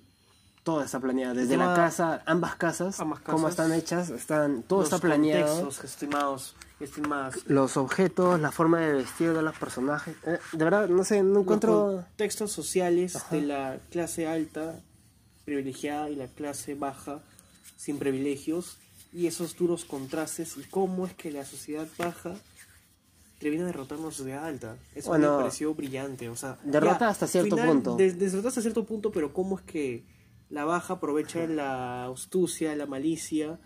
todo 0.63 0.81
está 0.83 0.99
planeado. 0.99 1.33
Desde 1.35 1.57
la 1.57 1.73
casa, 1.73 2.21
ambas 2.25 2.55
casas, 2.55 2.99
Ambas 2.99 3.19
cómo 3.21 3.47
están 3.49 3.73
hechas, 3.73 4.09
están, 4.09 4.63
todo 4.63 4.79
Los 4.81 4.93
está 4.93 4.99
planeado. 4.99 5.47
contextos, 5.55 5.83
estimados, 5.91 6.55
estimadas. 6.79 7.39
Los 7.47 7.75
objetos, 7.75 8.39
la 8.39 8.51
forma 8.51 8.79
de 8.79 8.93
vestir 8.93 9.33
de 9.33 9.41
los 9.41 9.57
personajes. 9.57 10.15
Eh, 10.25 10.37
de 10.53 10.63
verdad, 10.63 10.87
no 10.87 11.03
sé, 11.03 11.23
no 11.23 11.33
Los 11.33 11.41
encuentro... 11.43 12.05
contextos 12.05 12.51
sociales 12.51 13.15
Ajá. 13.17 13.35
de 13.35 13.41
la 13.41 13.77
clase 13.89 14.27
alta, 14.27 14.79
privilegiada, 15.45 16.09
y 16.09 16.15
la 16.15 16.27
clase 16.27 16.75
baja, 16.75 17.21
sin 17.77 17.97
privilegios, 17.99 18.77
y 19.11 19.27
esos 19.27 19.55
duros 19.55 19.85
contrastes, 19.85 20.57
y 20.57 20.63
cómo 20.63 21.05
es 21.05 21.13
que 21.13 21.31
la 21.31 21.45
sociedad 21.45 21.87
baja 21.97 22.35
termina 23.39 23.65
derrotando 23.65 24.05
a 24.05 24.09
la 24.09 24.15
sociedad 24.15 24.45
alta. 24.45 24.77
Eso 24.95 25.09
Bueno, 25.09 25.33
me 25.33 25.37
pareció 25.43 25.73
brillante. 25.75 26.29
O 26.29 26.35
sea, 26.35 26.57
derrota 26.63 27.09
hasta 27.09 27.27
cierto 27.27 27.57
punto. 27.57 27.95
des- 27.97 28.17
derrota 28.17 28.47
hasta 28.47 28.61
cierto 28.61 28.85
punto, 28.85 29.11
pero 29.11 29.33
cómo 29.33 29.57
es 29.57 29.63
que 29.65 30.03
la 30.49 30.63
baja 30.65 30.93
aprovecha 30.95 31.45
la 31.47 32.05
astucia, 32.05 32.75
la 32.75 32.85
malicia 32.85 33.59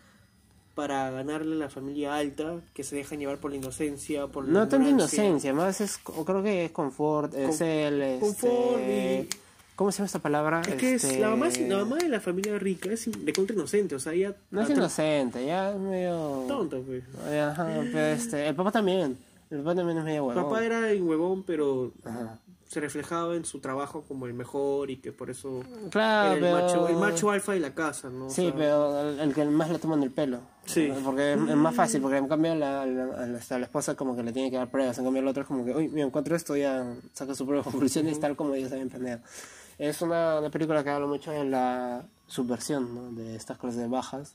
para 0.73 1.09
ganarle 1.11 1.55
a 1.55 1.59
la 1.59 1.69
familia 1.69 2.15
alta, 2.15 2.61
que 2.73 2.83
se 2.83 2.95
dejan 2.95 3.19
llevar 3.19 3.37
por 3.39 3.51
la 3.51 3.57
inocencia, 3.57 4.27
por 4.27 4.45
la 4.45 4.51
No 4.51 4.67
tanta 4.67 4.89
inocencia, 4.89 5.53
más 5.53 5.81
es, 5.81 5.97
creo 5.97 6.43
que 6.43 6.65
es 6.65 6.71
confort, 6.71 7.33
es 7.35 7.57
Con- 7.57 7.67
el... 7.67 8.01
este, 8.01 8.19
confort 8.19 8.79
y- 8.81 9.29
¿Cómo 9.77 9.91
se 9.91 9.99
llama 9.99 10.07
esta 10.07 10.19
palabra? 10.19 10.61
Es 10.67 10.75
que 10.75 10.95
es, 10.95 11.03
Este, 11.05 11.19
la, 11.19 11.29
mamá, 11.29 11.47
es- 11.47 11.59
la 11.61 11.77
mamá 11.77 11.95
de 11.97 12.09
la 12.09 12.19
familia 12.19 12.57
rica 12.59 12.91
es 12.91 13.07
de 13.23 13.31
contra 13.31 13.55
inocente, 13.55 13.95
o 13.95 13.99
sea, 13.99 14.11
ella... 14.11 14.35
No 14.51 14.61
es 14.61 14.69
inocente, 14.69 15.45
ya 15.45 15.69
es 15.71 15.77
medio... 15.77 16.43
Tonta, 16.47 16.77
pues. 16.85 17.03
Ajá, 17.41 17.65
pero 17.93 17.99
este, 18.07 18.47
el 18.47 18.55
papá 18.55 18.71
también. 18.71 19.17
El 19.49 19.59
papá 19.59 19.75
también 19.75 19.99
es 19.99 20.03
medio 20.03 20.25
huevón. 20.25 20.43
Papá 20.43 20.65
era 20.65 20.79
un 20.99 21.07
huevón, 21.07 21.43
pero 21.43 21.93
Ajá. 22.03 22.39
se 22.67 22.79
reflejaba 22.81 23.35
en 23.35 23.45
su 23.45 23.59
trabajo 23.59 24.03
como 24.07 24.25
el 24.25 24.33
mejor 24.33 24.89
y 24.89 24.97
que 24.97 25.11
por 25.13 25.29
eso 25.29 25.61
Claro, 25.91 26.31
era 26.31 26.33
el, 26.35 26.41
pero... 26.41 26.65
macho, 26.65 26.87
el 26.89 26.95
macho 26.97 27.29
alfa 27.31 27.53
de 27.53 27.59
la 27.59 27.73
casa, 27.75 28.09
¿no? 28.09 28.25
O 28.25 28.29
Sí, 28.31 28.45
sea, 28.47 28.55
pero 28.55 29.09
el, 29.09 29.19
el 29.19 29.33
que 29.35 29.45
más 29.45 29.69
le 29.69 29.77
toman 29.79 30.01
el 30.01 30.09
pelo. 30.11 30.39
Sí. 30.65 30.91
Porque 31.05 31.33
es, 31.33 31.39
es 31.39 31.55
más 31.55 31.75
fácil, 31.75 32.01
porque 32.01 32.17
en 32.17 32.27
cambio 32.27 32.55
la, 32.55 32.83
la, 32.85 33.05
la- 33.05 33.27
la 33.59 33.63
esposa 33.65 33.93
como 33.95 34.15
que 34.17 34.23
le 34.23 34.33
tiene 34.33 34.49
que 34.49 34.57
dar 34.57 34.69
pruebas, 34.71 34.97
en 34.97 35.03
cambio 35.05 35.21
el 35.21 35.27
otro 35.27 35.43
es 35.43 35.47
como 35.47 35.63
que, 35.63 35.71
uy, 35.73 35.87
mira, 35.87 36.07
encuentro 36.07 36.35
esto, 36.35 36.57
ya 36.57 36.83
saca 37.13 37.35
sus 37.35 37.45
propias 37.47 37.63
conclusiones 37.71 38.19
tal 38.19 38.35
como 38.35 38.55
ellos 38.55 38.71
habían 38.71 38.89
planeado. 38.89 39.21
Es 39.77 40.01
una, 40.01 40.39
una 40.39 40.49
película 40.49 40.83
que 40.83 40.89
habla 40.89 41.05
mucho 41.07 41.31
de 41.31 41.43
la 41.45 42.05
subversión, 42.27 42.93
¿no? 42.95 43.11
De 43.11 43.35
estas 43.35 43.57
clases 43.57 43.89
bajas 43.89 44.33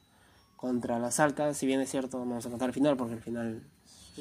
contra 0.56 0.98
las 0.98 1.18
altas, 1.20 1.56
si 1.56 1.66
bien 1.66 1.80
es 1.80 1.90
cierto, 1.90 2.18
no 2.18 2.26
vamos 2.26 2.46
a 2.46 2.50
contar 2.50 2.68
el 2.68 2.74
final, 2.74 2.96
porque 2.96 3.14
el 3.14 3.20
final 3.20 3.62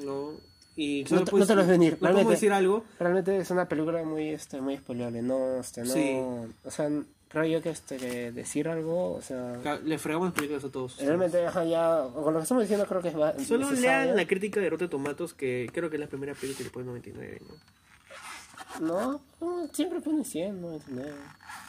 ¿no? 0.04 0.32
Y 0.76 1.04
No 1.12 1.24
te- 1.26 1.36
no 1.38 1.46
te 1.46 1.54
lo 1.54 1.62
ves 1.62 1.68
venir, 1.70 1.98
¿no 2.00 2.08
realmente. 2.08 2.32
decir 2.34 2.52
algo? 2.54 2.84
realmente 2.98 3.38
es 3.38 3.52
una 3.52 3.68
película 3.68 4.02
muy, 4.04 4.30
este, 4.30 4.62
muy 4.62 4.78
spoileable, 4.78 5.22
no, 5.22 5.58
este, 5.58 5.82
no, 5.84 5.94
Sí. 5.94 6.18
o 6.64 6.72
sea, 6.72 6.90
creo 7.28 7.46
yo 7.46 7.62
que, 7.62 7.70
este, 7.70 7.98
que 7.98 8.32
decir 8.32 8.68
algo, 8.70 9.14
o 9.14 9.22
sea... 9.22 9.60
Le 9.84 9.98
fregamos 10.00 10.30
las 10.30 10.34
películas 10.34 10.64
a 10.64 10.70
todos. 10.72 10.98
Realmente, 11.00 11.46
ajá, 11.46 11.64
ya, 11.66 12.06
con 12.14 12.34
lo 12.34 12.40
que 12.40 12.44
estamos 12.44 12.64
diciendo 12.64 12.86
creo 12.88 13.02
que 13.02 13.10
es 13.10 13.48
Solo 13.48 13.70
necesario. 13.70 14.06
lean 14.06 14.16
la 14.18 14.26
crítica 14.26 14.60
de 14.62 14.70
Rotten 14.70 14.90
Tomatoes, 14.90 15.34
que 15.34 15.70
creo 15.72 15.90
que 15.90 15.98
es 15.98 16.00
la 16.00 16.08
primera 16.08 16.34
película 16.34 16.58
que 16.58 16.64
le 16.64 16.70
pone 16.72 16.86
99, 16.88 17.42
¿no? 17.48 17.56
No, 18.80 19.22
no, 19.40 19.68
siempre 19.74 20.02
ponen 20.02 20.26
100, 20.26 20.62
99. 20.62 21.14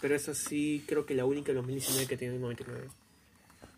Pero 0.01 0.15
esa 0.15 0.35
sí 0.35 0.85
creo 0.87 1.05
que 1.05 1.15
la 1.15 1.25
única 1.25 1.51
en 1.51 1.57
2019 1.57 2.07
que 2.07 2.17
tiene 2.17 2.39
99. 2.39 2.89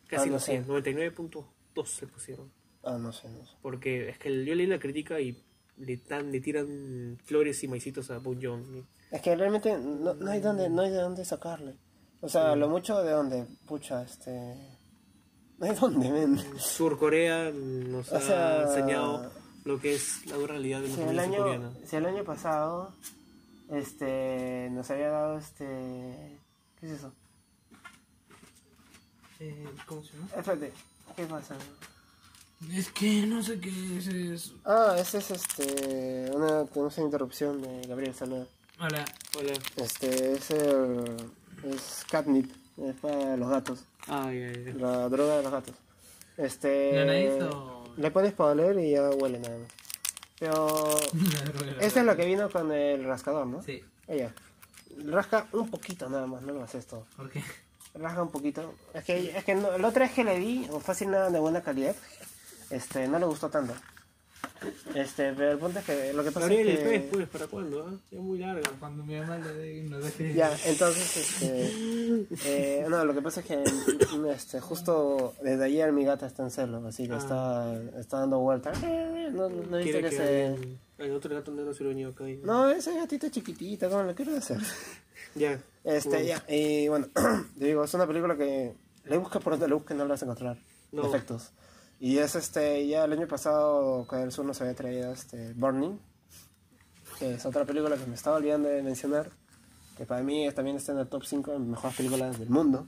Casi 0.08 0.24
Ah, 0.24 0.26
no 0.26 0.32
no 0.32 0.38
sé. 0.38 0.52
100, 0.52 0.68
99.2 0.68 1.86
se 1.86 2.06
pusieron. 2.06 2.50
Ah, 2.82 2.98
no 2.98 3.12
sé, 3.12 3.28
no 3.28 3.44
sé. 3.46 3.52
Porque 3.62 4.10
es 4.10 4.18
que 4.18 4.44
yo 4.44 4.54
leí 4.54 4.66
la 4.66 4.78
crítica 4.78 5.20
y 5.20 5.42
le, 5.78 5.96
dan, 5.96 6.30
le 6.30 6.40
tiran 6.40 7.18
flores 7.24 7.62
y 7.64 7.68
maicitos 7.68 8.10
a 8.10 8.18
Boon 8.18 8.40
Joon. 8.42 8.86
Es 9.10 9.22
que 9.22 9.34
realmente 9.34 9.76
no, 9.78 10.14
no 10.14 10.30
hay 10.30 10.40
dónde, 10.40 10.68
no 10.68 10.82
hay 10.82 10.90
de 10.90 11.00
dónde 11.00 11.24
sacarle. 11.24 11.76
O 12.20 12.28
sea, 12.28 12.56
lo 12.56 12.68
mucho 12.68 13.02
de 13.02 13.10
dónde, 13.10 13.46
pucha, 13.66 14.02
este... 14.02 14.54
No 15.58 15.66
hay 15.66 15.74
dónde, 15.74 16.10
men. 16.10 16.38
Surcorea 16.58 17.50
nos 17.50 18.10
O 18.10 18.16
ha 18.16 18.62
enseñado 18.62 19.30
lo 19.64 19.80
que 19.80 19.94
es 19.94 20.26
la 20.26 20.36
dura 20.36 20.52
realidad 20.52 20.80
de 20.80 20.88
la 20.88 20.94
Si 20.94 21.00
el 21.00 21.18
año, 21.18 21.72
si 21.86 21.96
el 21.96 22.06
año 22.06 22.24
pasado, 22.24 22.92
este, 23.70 24.68
nos 24.70 24.90
había 24.90 25.08
dado 25.08 25.38
este... 25.38 26.38
¿Qué 26.80 26.86
es 26.86 26.92
eso? 26.92 27.12
Eh, 29.40 29.66
¿Cómo 29.86 30.02
se 30.04 30.12
llama? 30.12 30.28
Espérate, 30.36 30.72
¿qué 31.16 31.24
pasa? 31.24 31.56
Es 32.72 32.90
que 32.90 33.26
no 33.26 33.42
sé 33.42 33.58
qué 33.58 33.98
es 33.98 34.06
eso. 34.06 34.54
Ah, 34.64 34.96
ese 34.98 35.18
es 35.18 35.30
este, 35.30 36.30
una, 36.32 36.64
tenemos 36.66 36.96
una 36.96 37.06
interrupción 37.06 37.60
de 37.60 37.86
Gabriel 37.86 38.14
Saluda. 38.14 38.46
Hola. 38.80 39.04
Hola. 39.38 39.52
Este, 39.76 40.32
es 40.32 40.50
el, 40.50 41.16
es 41.64 42.04
catnip, 42.10 42.50
es 42.78 42.94
para 42.96 43.36
los 43.36 43.48
gatos. 43.48 43.84
Ay, 44.06 44.42
ay, 44.42 44.64
ay. 44.66 44.72
La 44.74 45.08
droga 45.08 45.36
de 45.36 45.42
los 45.42 45.52
gatos. 45.52 45.74
Este. 46.36 46.92
¿La 46.94 47.04
nariz 47.06 47.42
o...? 47.42 47.73
Le 47.96 48.10
pones 48.10 48.32
para 48.32 48.50
oler 48.50 48.78
y 48.78 48.92
ya 48.92 49.10
huele 49.10 49.38
nada 49.38 49.58
más. 49.58 49.68
Pero. 50.38 50.98
Este 51.80 52.00
es 52.00 52.06
lo 52.06 52.16
que 52.16 52.26
vino 52.26 52.50
con 52.50 52.72
el 52.72 53.04
rascador, 53.04 53.46
¿no? 53.46 53.62
Sí. 53.62 53.82
Ella. 54.08 54.32
Rasca 55.06 55.46
un 55.52 55.70
poquito 55.70 56.08
nada 56.08 56.26
más, 56.26 56.42
no 56.42 56.52
lo 56.52 56.62
haces 56.62 56.86
todo. 56.86 57.06
¿Por 57.16 57.30
qué? 57.30 57.42
Rasca 57.94 58.22
un 58.22 58.30
poquito. 58.30 58.74
Es 58.92 59.04
que, 59.04 59.36
es 59.36 59.44
que 59.44 59.54
no, 59.54 59.76
la 59.78 59.88
otra 59.88 60.06
vez 60.06 60.14
que 60.14 60.24
le 60.24 60.38
di, 60.38 60.68
o 60.70 60.80
fácil 60.80 61.10
nada 61.10 61.30
de 61.30 61.38
buena 61.38 61.62
calidad, 61.62 61.96
este, 62.70 63.08
no 63.08 63.18
le 63.18 63.26
gustó 63.26 63.48
tanto. 63.50 63.74
Este, 64.94 65.32
pero 65.32 65.52
el 65.52 65.58
punto 65.58 65.78
es 65.80 65.84
que 65.84 66.12
lo 66.12 66.22
que 66.24 66.30
pasa 66.30 66.46
Gabriel, 66.48 66.68
es 66.68 66.78
que... 66.80 66.94
el 66.94 67.00
pez, 67.02 67.10
pues, 67.10 67.28
¿para 67.28 67.46
cuándo? 67.46 67.86
ah? 67.88 67.94
Es 68.10 68.18
muy 68.18 68.38
larga. 68.38 68.70
Cuando 68.78 69.04
mi 69.04 69.16
mamá 69.18 69.38
le 69.38 69.52
dé 69.54 69.82
no 69.84 69.98
deje. 69.98 70.32
Ya, 70.34 70.56
entonces, 70.66 71.16
este, 71.16 72.26
eh, 72.46 72.86
no, 72.88 73.04
lo 73.04 73.14
que 73.14 73.22
pasa 73.22 73.40
es 73.40 73.46
que 73.46 73.62
este, 74.32 74.60
justo 74.60 75.34
desde 75.42 75.64
ayer 75.64 75.92
mi 75.92 76.04
gata 76.04 76.26
está 76.26 76.42
en 76.44 76.50
celo, 76.50 76.86
así 76.86 77.06
que 77.06 77.14
Ah. 77.14 77.18
está, 77.18 77.98
está 78.00 78.20
dando 78.20 78.38
vuelta. 78.38 78.72
Eh, 78.82 79.28
No, 79.32 79.48
no, 79.48 79.62
no 79.64 79.78
viste 79.78 80.00
que 80.00 80.10
que 80.10 80.16
se... 80.16 80.46
el, 80.46 80.78
el 80.98 81.12
otro 81.12 81.34
gato 81.34 81.50
negro 81.52 81.74
se 81.74 81.82
lo 81.82 81.88
venido 81.90 82.10
acá. 82.10 82.28
y- 82.28 82.36
No, 82.36 82.70
esa 82.70 82.92
gatita 82.94 83.30
chiquitita, 83.30 83.88
¿cómo 83.88 84.02
lo 84.04 84.14
quiero 84.14 84.36
hacer? 84.36 84.58
Ya. 85.36 85.58
Este, 85.82 86.08
Bueno. 86.10 86.24
ya, 86.26 86.44
y 86.48 86.86
bueno, 86.88 87.08
te 87.58 87.64
digo, 87.64 87.82
es 87.82 87.92
una 87.94 88.06
película 88.06 88.36
que 88.36 88.72
le 89.06 89.18
buscas 89.18 89.42
por 89.42 89.54
donde 89.54 89.66
le 89.66 89.74
busques 89.74 89.96
no 89.96 90.04
la 90.04 90.10
vas 90.10 90.22
a 90.22 90.26
encontrar. 90.26 90.56
No. 90.92 91.02
Defectos. 91.02 91.50
Y 92.04 92.18
es 92.18 92.34
este, 92.34 92.86
ya 92.86 93.06
el 93.06 93.14
año 93.14 93.26
pasado 93.26 94.06
Corea 94.06 94.24
del 94.24 94.30
Sur 94.30 94.44
nos 94.44 94.60
había 94.60 94.74
traído 94.74 95.10
este, 95.10 95.54
Burning, 95.54 95.98
que 97.18 97.32
es 97.32 97.46
otra 97.46 97.64
película 97.64 97.96
que 97.96 98.04
me 98.04 98.14
estaba 98.14 98.36
olvidando 98.36 98.68
de 98.68 98.82
mencionar, 98.82 99.30
que 99.96 100.04
para 100.04 100.22
mí 100.22 100.46
también 100.52 100.76
está 100.76 100.92
en 100.92 100.98
el 100.98 101.08
top 101.08 101.24
5 101.24 101.52
de 101.52 101.58
mejores 101.60 101.96
películas 101.96 102.38
del 102.38 102.50
mundo, 102.50 102.86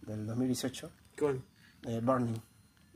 del 0.00 0.26
2018, 0.26 0.90
¿Cuál? 1.18 1.42
eh, 1.88 2.00
Burning, 2.02 2.40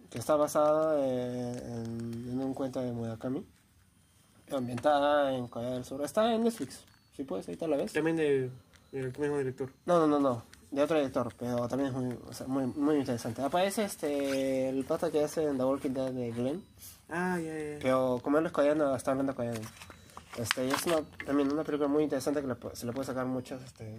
que 0.08 0.18
está 0.18 0.36
basada 0.36 1.06
en, 1.06 2.30
en 2.30 2.40
un 2.40 2.54
cuento 2.54 2.80
de 2.80 2.90
Murakami, 2.90 3.44
ambientada 4.50 5.34
en 5.34 5.48
Corea 5.48 5.72
del 5.72 5.84
Sur. 5.84 6.02
Está 6.02 6.32
en 6.32 6.44
Netflix, 6.44 6.80
si 7.14 7.24
puedes, 7.24 7.46
ahorita 7.46 7.68
la 7.68 7.76
ves. 7.76 7.92
También 7.92 8.16
de, 8.16 8.50
del 8.90 9.12
mismo 9.18 9.36
director. 9.36 9.70
No, 9.84 9.98
no, 9.98 10.06
no, 10.06 10.18
no. 10.18 10.57
De 10.70 10.82
otro 10.82 10.96
director, 10.98 11.32
pero 11.38 11.66
también 11.66 11.88
es 11.90 11.94
muy, 11.96 12.18
o 12.28 12.32
sea, 12.32 12.46
muy, 12.46 12.66
muy 12.66 12.96
interesante. 12.96 13.40
Aparece 13.42 13.84
este 13.84 14.68
el 14.68 14.84
pata 14.84 15.10
que 15.10 15.24
hace 15.24 15.44
en 15.44 15.56
The 15.56 15.64
Walking 15.64 15.90
Dead 15.90 16.10
de 16.12 16.30
Glenn, 16.30 16.62
Ah, 17.08 17.38
ya, 17.38 17.54
ya. 17.58 17.78
pero 17.80 18.20
como 18.22 18.36
él 18.38 18.44
es 18.46 18.52
coreano, 18.52 18.94
está 18.94 19.12
hablando 19.12 19.34
coreano. 19.34 19.60
Este, 20.36 20.66
y 20.66 20.70
es 20.70 20.84
una, 20.86 21.00
también 21.24 21.50
una 21.50 21.64
película 21.64 21.88
muy 21.88 22.04
interesante 22.04 22.42
que 22.42 22.46
le 22.46 22.56
se 22.76 22.84
le 22.86 22.92
puede 22.92 23.06
sacar 23.06 23.24
muchas, 23.26 23.62
este, 23.62 23.96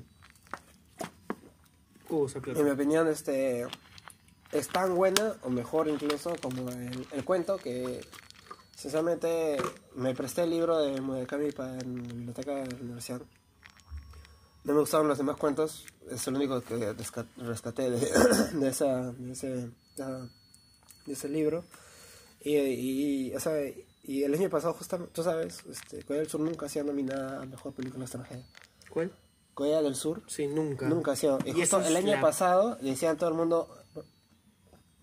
Cosas, 2.08 2.42
en 2.46 2.66
mi 2.66 2.72
opinión, 2.72 3.08
este, 3.08 3.68
es 4.52 4.68
tan 4.70 4.96
buena 4.96 5.36
o 5.44 5.50
mejor 5.50 5.88
incluso 5.88 6.36
como 6.42 6.70
el, 6.70 7.08
el 7.12 7.24
cuento 7.24 7.58
que, 7.58 8.02
sinceramente, 8.76 9.58
me 9.96 10.16
presté 10.16 10.44
el 10.44 10.50
libro 10.52 10.80
de 10.80 11.02
Murakami 11.02 11.52
para 11.52 11.74
la 11.74 11.84
biblioteca 11.84 12.56
de 12.56 12.68
la 12.68 12.78
universidad. 12.78 13.22
No 14.70 14.76
me 14.76 14.82
gustaron 14.82 15.08
los 15.08 15.18
demás 15.18 15.36
cuentos, 15.38 15.86
es 16.12 16.28
el 16.28 16.36
único 16.36 16.62
que 16.62 16.76
resca- 16.94 17.26
rescaté 17.38 17.90
de, 17.90 18.00
de, 18.60 18.70
esa, 18.70 19.12
de, 19.14 19.32
ese, 19.32 19.48
de 19.98 21.14
ese 21.14 21.28
libro. 21.28 21.66
Y, 22.42 22.56
y, 22.56 23.36
o 23.36 23.40
sea, 23.40 23.54
y 24.04 24.24
el 24.24 24.34
año 24.34 24.50
pasado, 24.50 24.74
justamente, 24.76 25.12
tú 25.14 25.24
sabes, 25.24 25.64
este, 25.70 26.04
Corea 26.04 26.22
del 26.22 26.30
Sur 26.30 26.42
nunca 26.42 26.68
ha 26.68 26.70
sido 26.70 26.86
nominada 26.86 27.42
a 27.42 27.46
Mejor 27.46 27.74
Película 27.74 28.04
Extranjera. 28.06 28.44
¿Cuál? 28.92 29.12
Corea 29.56 29.82
del 29.82 29.96
Sur 29.96 30.22
Sí, 30.28 30.48
nunca. 30.48 30.88
Nunca 30.88 31.14
ha 31.14 31.16
sido. 31.16 31.40
Y 31.46 31.52
justo 31.52 31.82
el 31.82 31.96
año 31.96 32.14
la- 32.16 32.22
pasado 32.22 32.78
decían 32.80 33.18
todo 33.18 33.30
el 33.30 33.36
mundo, 33.36 33.76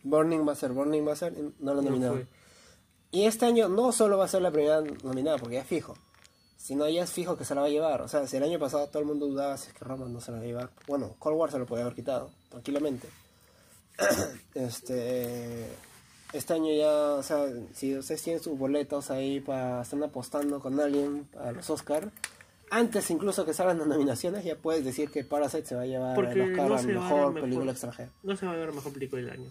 Burning 0.04 0.46
va 0.46 0.52
a 0.52 0.56
ser, 0.56 0.72
Burning 0.72 1.06
va 1.06 1.12
a 1.12 1.16
ser, 1.16 1.32
y 1.36 1.42
no 1.58 1.74
lo 1.74 1.82
No 1.82 1.90
nominaron. 1.90 2.18
fue. 2.18 2.26
y 3.10 3.24
este 3.24 3.46
año 3.46 3.68
no 3.68 3.90
solo 3.92 4.16
va 4.16 4.26
a 4.26 4.28
ser 4.28 4.42
la 4.42 4.50
primera 4.52 4.80
nominada, 5.02 5.38
porque 5.38 5.56
ya 5.56 5.62
es 5.62 5.66
fijo, 5.66 5.94
sino 6.56 6.88
ya 6.88 7.04
es 7.04 7.10
fijo 7.10 7.36
que 7.36 7.44
se 7.44 7.54
la 7.54 7.60
va 7.62 7.66
a 7.68 7.70
llevar. 7.70 8.02
O 8.02 8.08
sea, 8.08 8.26
si 8.26 8.36
el 8.36 8.42
año 8.42 8.58
pasado 8.58 8.86
todo 8.88 9.00
el 9.00 9.06
mundo 9.06 9.26
dudaba 9.26 9.56
si 9.56 9.68
es 9.68 9.74
que 9.74 9.84
Roma 9.84 10.06
no 10.08 10.20
se 10.20 10.30
la 10.32 10.38
va 10.38 10.42
a 10.44 10.46
llevar, 10.46 10.70
bueno, 10.86 11.14
Cold 11.18 11.36
War 11.36 11.50
se 11.50 11.58
lo 11.58 11.66
podía 11.66 11.82
haber 11.84 11.94
quitado, 11.94 12.30
tranquilamente. 12.50 13.08
este 14.54 15.68
este 16.32 16.52
año 16.54 16.74
ya, 16.74 17.14
o 17.14 17.22
sea, 17.22 17.46
si 17.72 17.96
ustedes 17.96 18.22
tienen 18.22 18.42
sus 18.42 18.58
boletos 18.58 19.10
ahí 19.10 19.40
para 19.40 19.82
están 19.82 20.02
apostando 20.02 20.60
con 20.60 20.78
alguien 20.80 21.28
a 21.40 21.52
los 21.52 21.70
Oscar, 21.70 22.10
antes 22.70 23.10
incluso 23.10 23.44
que 23.46 23.54
salgan 23.54 23.78
las 23.78 23.86
nominaciones, 23.86 24.44
ya 24.44 24.56
puedes 24.56 24.84
decir 24.84 25.10
que 25.10 25.24
Parasite 25.24 25.64
se 25.66 25.74
va 25.76 25.82
a 25.82 25.86
llevar 25.86 26.14
Porque 26.16 26.32
el 26.32 26.50
Oscar 26.50 26.68
no 26.68 26.76
a 26.76 26.82
mejor 26.82 27.40
película 27.40 27.72
extranjera. 27.72 28.10
No 28.22 28.36
se 28.36 28.44
va 28.44 28.52
a 28.52 28.56
ver 28.56 28.72
mejor 28.72 28.92
película 28.92 29.22
del 29.22 29.30
año. 29.30 29.50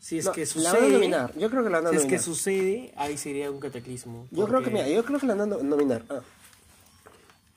Si 0.00 0.18
es 0.18 0.26
No, 0.26 0.32
que 0.32 0.44
la 0.44 0.54
van 0.54 0.66
a 0.66 0.70
sucede. 0.80 0.92
nominar. 0.92 1.32
Yo 1.38 1.50
creo 1.50 1.64
que 1.64 1.70
la 1.70 1.78
van 1.80 1.86
a 1.86 1.90
Si 1.90 1.96
es 1.96 2.02
nominar. 2.02 2.18
que 2.20 2.24
sucede, 2.24 2.92
ahí 2.96 3.16
sería 3.16 3.50
un 3.50 3.60
cataclismo. 3.60 4.26
Yo 4.30 4.46
creo 4.46 4.62
que, 4.62 4.70
mira, 4.70 4.88
yo 4.88 5.04
creo 5.04 5.18
que 5.20 5.26
la 5.26 5.34
van 5.34 5.52
a 5.52 5.56
nominar. 5.56 6.04
Ah. 6.10 6.20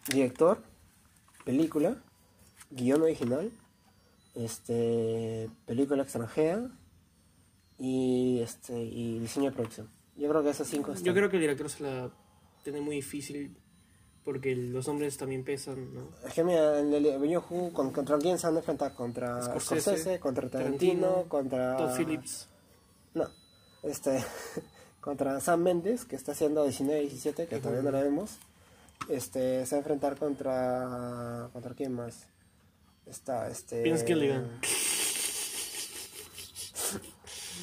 Director, 0.07 0.61
película, 1.45 2.01
guion 2.71 3.01
original, 3.01 3.51
este, 4.35 5.49
película 5.65 6.03
extranjera 6.03 6.69
y 7.77 8.39
este 8.41 8.81
y 8.81 9.19
diseño 9.19 9.49
de 9.49 9.55
producción. 9.55 9.89
Yo 10.15 10.29
creo 10.29 10.43
que 10.43 10.49
esos 10.49 10.67
cinco 10.67 10.91
están. 10.91 11.05
Yo 11.05 11.13
creo 11.13 11.29
que 11.29 11.37
el 11.37 11.41
director 11.41 11.69
se 11.69 11.83
la 11.83 12.11
tiene 12.63 12.81
muy 12.81 12.95
difícil 12.95 13.55
porque 14.23 14.55
los 14.55 14.87
hombres 14.87 15.17
también 15.17 15.43
pesan, 15.43 15.93
¿no? 15.93 16.09
Es 16.25 16.33
que 16.33 16.43
mira, 16.43 16.79
en 16.79 16.93
el 16.93 17.41
con, 17.73 17.91
contra 17.91 18.17
quién 18.19 18.37
se 18.37 18.47
van 18.47 18.57
a 18.57 18.59
enfrentar? 18.59 18.93
Contra 18.93 19.41
Scorsese, 19.41 19.81
Scorsese, 19.81 20.19
contra 20.19 20.49
Tarantino, 20.49 21.01
Tarantino, 21.01 21.29
contra 21.29 21.77
Todd 21.77 21.97
Phillips. 21.97 22.47
No, 23.15 23.27
este, 23.83 24.23
contra 25.01 25.39
Sam 25.39 25.61
Mendes, 25.61 26.05
que 26.05 26.15
está 26.15 26.33
haciendo 26.33 26.67
19-17, 26.67 27.47
que 27.47 27.57
todavía 27.57 27.81
no 27.81 27.91
la 27.91 28.03
vemos. 28.03 28.37
Este, 29.09 29.65
se 29.65 29.75
va 29.75 29.77
a 29.77 29.79
enfrentar 29.79 30.17
contra. 30.17 31.49
¿Contra 31.53 31.73
quién 31.73 31.93
más? 31.93 32.25
Está, 33.05 33.47
este. 33.49 33.81
Vince 33.83 34.05
Gilligan. 34.05 34.59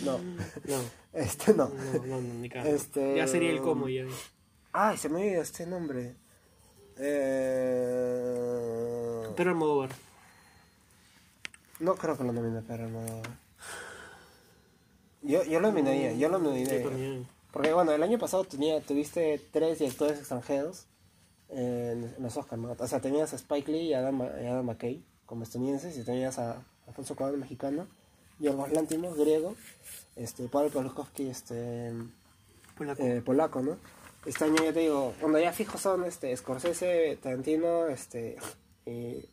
No, 0.05 0.19
No, 0.19 0.81
este 1.12 1.55
no. 1.55 1.69
no, 1.69 1.93
no, 1.93 2.06
no, 2.06 2.20
ni 2.20 2.48
cagando. 2.48 2.74
Este- 2.77 3.16
Ya 3.16 3.27
sería 3.27 3.51
el 3.51 3.60
como 3.60 3.89
ya. 3.89 4.05
Ay, 4.73 4.97
se 4.97 5.09
me 5.09 5.16
olvidó 5.16 5.43
este 5.43 5.66
nombre. 5.66 6.15
Eh... 6.98 8.35
Pero 9.36 9.51
Almodóvar. 9.51 9.90
No 11.81 11.94
creo 11.97 12.16
que 12.19 12.24
lo 12.24 12.32
nomine, 12.32 12.62
pero 12.66 12.89
no. 12.89 13.01
Yo, 15.23 15.43
yo 15.44 15.60
lo 15.60 15.69
nominaría, 15.69 16.12
yo 16.15 16.28
lo 16.28 16.39
nominaría. 16.39 17.24
Porque 17.52 17.73
bueno, 17.73 17.93
el 17.93 18.02
año 18.02 18.19
pasado 18.19 18.43
tenía, 18.44 18.81
tuviste 18.81 19.40
tres 19.52 19.78
directores 19.78 20.19
extranjeros 20.19 20.86
en, 21.51 22.15
en 22.16 22.23
los 22.23 22.37
Oscars, 22.37 22.61
¿no? 22.61 22.77
O 22.79 22.87
sea, 22.87 23.01
tenías 23.01 23.33
a 23.33 23.37
Spike 23.37 23.70
Lee 23.70 23.89
y 23.89 23.95
a 23.95 24.01
Adam, 24.01 24.23
y 24.43 24.47
Adam 24.47 24.66
McKay 24.66 25.03
como 25.27 25.43
estadounidenses 25.43 25.97
y 25.99 26.05
tenías 26.05 26.39
a 26.39 26.62
Alfonso 26.87 27.15
Cuarón 27.16 27.41
mexicano, 27.41 27.87
Yorgos 28.39 28.73
Lantimos 28.73 29.16
griego, 29.16 29.55
este, 30.16 30.49
Pablo 30.49 30.70
Pawlikowski 30.70 31.29
este, 31.29 31.93
Polaco. 32.77 33.03
eh, 33.03 33.23
polaco, 33.25 33.61
¿no? 33.61 33.77
Este 34.25 34.45
año 34.45 34.57
ya 34.62 34.73
te 34.73 34.81
digo, 34.81 35.15
cuando 35.20 35.39
ya 35.39 35.53
fijos 35.53 35.81
son 35.81 36.05
este, 36.05 36.37
Scorsese, 36.37 37.19
Tarantino, 37.23 37.89
este, 37.89 38.37
y. 38.87 39.25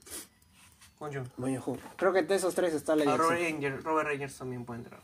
Moño 1.38 1.64
Hu. 1.66 1.78
Creo 1.98 2.14
que 2.14 2.24
de 2.24 2.36
esos 2.36 2.56
tres 2.56 2.74
está 2.74 2.96
la 2.96 3.04
A 3.04 3.18
dirección. 3.18 3.84
Robert 3.84 4.10
Eggers 4.10 4.38
también 4.38 4.66
puede 4.66 4.80
entrar. 4.80 5.02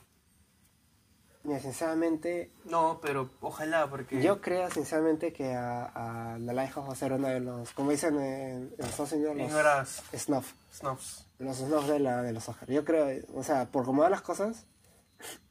Sinceramente, 1.62 2.52
No, 2.66 3.00
pero 3.02 3.30
ojalá, 3.42 3.90
porque. 3.90 4.22
Yo 4.22 4.42
creo 4.42 4.70
sinceramente 4.70 5.34
que 5.34 5.54
a, 5.54 6.34
a 6.34 6.38
The 6.38 6.54
Lighthouse 6.54 6.88
va 6.88 6.94
a 6.94 6.96
ser 6.96 7.14
uno 7.14 7.28
de 7.28 7.40
los, 7.40 7.72
como 7.72 7.92
dicen 7.92 8.16
en, 8.20 8.74
en 8.78 8.86
Estados 8.86 9.12
Unidos, 9.14 9.36
los 9.38 9.48
Ignoras 9.48 10.04
snuff, 10.16 10.54
snobs. 10.74 11.26
los 11.40 11.58
snuff 11.58 11.88
de, 11.88 12.00
la, 12.00 12.22
de 12.22 12.32
los 12.34 12.48
Oscars. 12.48 12.72
Yo 12.72 12.86
creo, 12.86 13.08
o 13.34 13.44
sea, 13.44 13.66
por 13.66 13.86
cómo 13.86 14.02
van 14.04 14.12
las 14.12 14.22
cosas, 14.22 14.66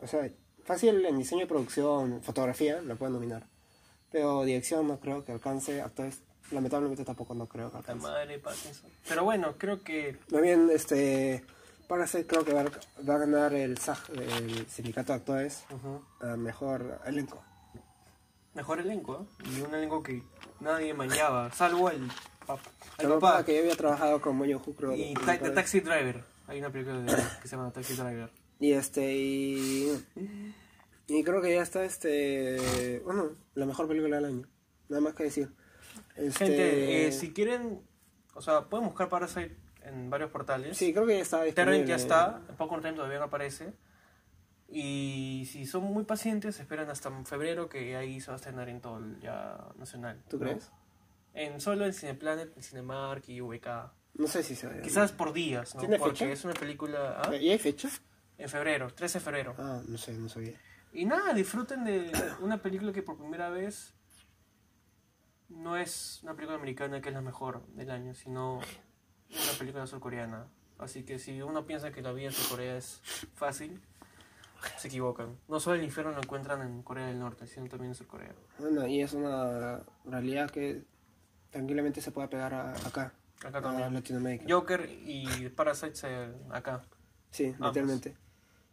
o 0.00 0.06
sea, 0.06 0.30
fácil 0.64 1.04
en 1.04 1.18
diseño 1.18 1.40
de 1.42 1.46
producción, 1.48 2.22
fotografía, 2.22 2.80
lo 2.82 2.96
pueden 2.96 3.14
nominar. 3.14 3.46
Pero 4.12 4.44
dirección 4.44 4.86
no 4.88 5.00
creo 5.00 5.24
que 5.24 5.32
alcance, 5.32 5.82
actores, 5.82 6.20
lamentablemente 6.52 7.04
tampoco 7.04 7.34
no 7.34 7.46
creo 7.46 7.68
que 7.70 7.74
La 7.74 7.78
alcance. 7.80 8.02
madre 8.06 8.26
de 8.26 8.38
Pattinson. 8.38 8.90
Pero 9.08 9.24
bueno, 9.24 9.54
creo 9.58 9.82
que. 9.82 10.16
Más 10.30 10.42
bien, 10.42 10.70
este, 12.04 12.24
Parasite 12.24 12.26
creo 12.26 12.44
que 12.44 12.52
va, 12.52 12.60
a- 12.62 13.02
va 13.08 13.14
a 13.14 13.18
ganar 13.18 13.54
el 13.54 13.78
SAG, 13.78 13.98
el 14.14 14.66
sindicato 14.68 15.12
de 15.12 15.18
actores, 15.18 15.64
a 16.20 16.36
mejor 16.36 17.00
elenco. 17.06 17.42
Mejor 18.54 18.80
elenco, 18.80 19.26
¿eh? 19.42 19.48
Y 19.56 19.60
un 19.60 19.74
elenco 19.74 20.02
que 20.02 20.22
nadie 20.60 20.92
manchaba, 20.94 21.52
salvo 21.52 21.88
el, 21.90 22.08
pap- 22.46 22.58
el 22.98 23.08
papá. 23.08 23.20
papá 23.20 23.44
que 23.44 23.54
yo 23.54 23.60
había 23.60 23.76
trabajado 23.76 24.20
con 24.20 24.36
Moyo 24.36 24.60
Hu, 24.64 24.74
creo. 24.74 24.94
Y 24.94 25.14
Ta- 25.14 25.38
The 25.38 25.50
Taxi 25.50 25.80
Driver. 25.80 26.24
Hay 26.48 26.58
una 26.58 26.70
película 26.70 26.98
de- 27.00 27.06
que 27.40 27.48
se 27.48 27.56
llama 27.56 27.72
Taxi 27.72 27.94
Driver. 27.94 28.30
Y 28.58 28.72
este, 28.72 29.14
y, 29.14 30.04
y 31.06 31.22
creo 31.24 31.40
que 31.40 31.54
ya 31.54 31.62
está 31.62 31.84
este, 31.84 33.00
bueno, 33.04 33.30
la 33.54 33.66
mejor 33.66 33.86
película 33.88 34.16
del 34.16 34.24
año. 34.26 34.48
Nada 34.88 35.00
más 35.00 35.14
que 35.14 35.24
decir. 35.24 35.50
Este, 36.16 36.44
Gente, 36.46 37.06
eh, 37.06 37.12
si 37.12 37.32
quieren, 37.32 37.80
o 38.34 38.42
sea, 38.42 38.62
pueden 38.68 38.86
buscar 38.86 39.08
Parasite 39.08 39.56
en 39.90 40.10
varios 40.10 40.30
portales. 40.30 40.76
Sí, 40.76 40.92
creo 40.92 41.06
que 41.06 41.16
ya 41.16 41.22
está 41.22 41.42
disponible. 41.42 41.86
Ya 41.86 41.96
está, 41.96 42.40
Popcorn 42.56 42.82
Time 42.82 42.94
todavía 42.94 43.18
no 43.18 43.24
aparece. 43.24 43.72
Y 44.68 45.48
si 45.50 45.66
son 45.66 45.84
muy 45.84 46.04
pacientes, 46.04 46.60
esperan 46.60 46.88
hasta 46.90 47.10
febrero 47.24 47.68
que 47.68 47.96
ahí 47.96 48.20
se 48.20 48.28
va 48.28 48.34
a 48.34 48.36
estrenar 48.36 48.68
en 48.68 48.80
todo 48.80 48.98
el 48.98 49.20
ya 49.20 49.58
nacional. 49.76 50.22
¿Tú 50.28 50.38
¿no? 50.38 50.44
crees? 50.44 50.70
En 51.34 51.60
solo 51.60 51.84
en 51.86 51.92
Cineplanet, 51.92 52.56
en 52.56 52.62
Cinemark 52.62 53.28
y 53.28 53.40
VK. 53.40 53.66
No 54.14 54.26
sé 54.26 54.42
si 54.42 54.54
se 54.54 54.68
va 54.68 54.74
a 54.74 54.80
Quizás 54.80 55.12
por 55.12 55.32
días, 55.32 55.74
¿no? 55.74 55.80
¿Tiene 55.80 55.98
Porque 55.98 56.18
fecha? 56.18 56.32
es 56.32 56.44
una 56.44 56.54
película... 56.54 57.20
¿ah? 57.24 57.36
¿Y 57.36 57.50
hay 57.50 57.58
fecha? 57.58 57.88
En 58.38 58.48
febrero, 58.48 58.92
13 58.92 59.18
de 59.18 59.24
febrero. 59.24 59.54
Ah, 59.58 59.82
no 59.86 59.98
sé, 59.98 60.12
no 60.12 60.28
sabía. 60.28 60.54
Y 60.92 61.04
nada, 61.04 61.32
disfruten 61.32 61.84
de 61.84 62.10
una 62.40 62.62
película 62.62 62.92
que 62.92 63.02
por 63.02 63.18
primera 63.18 63.50
vez 63.50 63.94
no 65.48 65.76
es 65.76 66.20
una 66.22 66.34
película 66.34 66.56
americana 66.56 67.00
que 67.00 67.08
es 67.08 67.14
la 67.14 67.20
mejor 67.20 67.66
del 67.68 67.90
año, 67.90 68.14
sino 68.14 68.60
una 69.30 69.58
película 69.58 69.86
surcoreana. 69.86 70.46
Así 70.78 71.02
que 71.04 71.18
si 71.18 71.40
uno 71.42 71.66
piensa 71.66 71.90
que 71.92 72.00
la 72.02 72.12
vida 72.12 72.28
en 72.28 72.34
Corea 72.48 72.76
es 72.76 73.00
fácil, 73.34 73.80
se 74.78 74.88
equivocan. 74.88 75.36
No 75.48 75.60
solo 75.60 75.76
el 75.76 75.84
infierno 75.84 76.12
lo 76.12 76.18
encuentran 76.22 76.62
en 76.62 76.82
Corea 76.82 77.06
del 77.06 77.18
Norte, 77.18 77.46
sino 77.46 77.66
también 77.68 77.90
en 77.90 77.94
Surcorea. 77.94 78.34
Bueno, 78.58 78.86
y 78.86 79.00
es 79.02 79.12
una 79.12 79.82
realidad 80.04 80.50
que 80.50 80.82
tranquilamente 81.50 82.00
se 82.00 82.10
puede 82.12 82.28
pegar 82.28 82.54
a- 82.54 82.72
acá, 82.72 83.12
Acá 83.44 83.58
a 83.58 83.62
también. 83.62 83.92
Latinoamérica. 83.94 84.44
Joker 84.48 84.88
y 85.06 85.48
Parasite 85.50 86.06
acá. 86.50 86.82
Sí, 87.30 87.46
Ambos. 87.46 87.68
literalmente. 87.68 88.16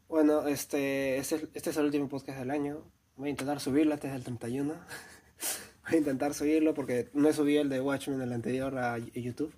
Bueno, 0.10 0.48
este, 0.48 1.18
este, 1.18 1.36
es- 1.36 1.48
este 1.54 1.70
es 1.72 1.78
el 1.78 1.86
último 1.86 2.08
podcast 2.10 2.40
del 2.40 2.52
año. 2.52 2.84
Voy 3.18 3.28
a 3.28 3.32
intentar 3.32 3.60
subirlo 3.60 3.94
antes 3.94 4.12
del 4.12 4.24
31. 4.24 4.74
Voy 5.88 5.96
a 5.96 5.98
intentar 5.98 6.34
subirlo 6.34 6.74
porque 6.74 7.10
no 7.14 7.28
he 7.30 7.34
subido 7.34 7.62
el 7.62 7.70
de 7.70 7.82
Watchmen, 7.82 8.22
el 8.22 8.32
anterior, 8.34 8.78
a 8.78 8.98
YouTube. 8.98 9.54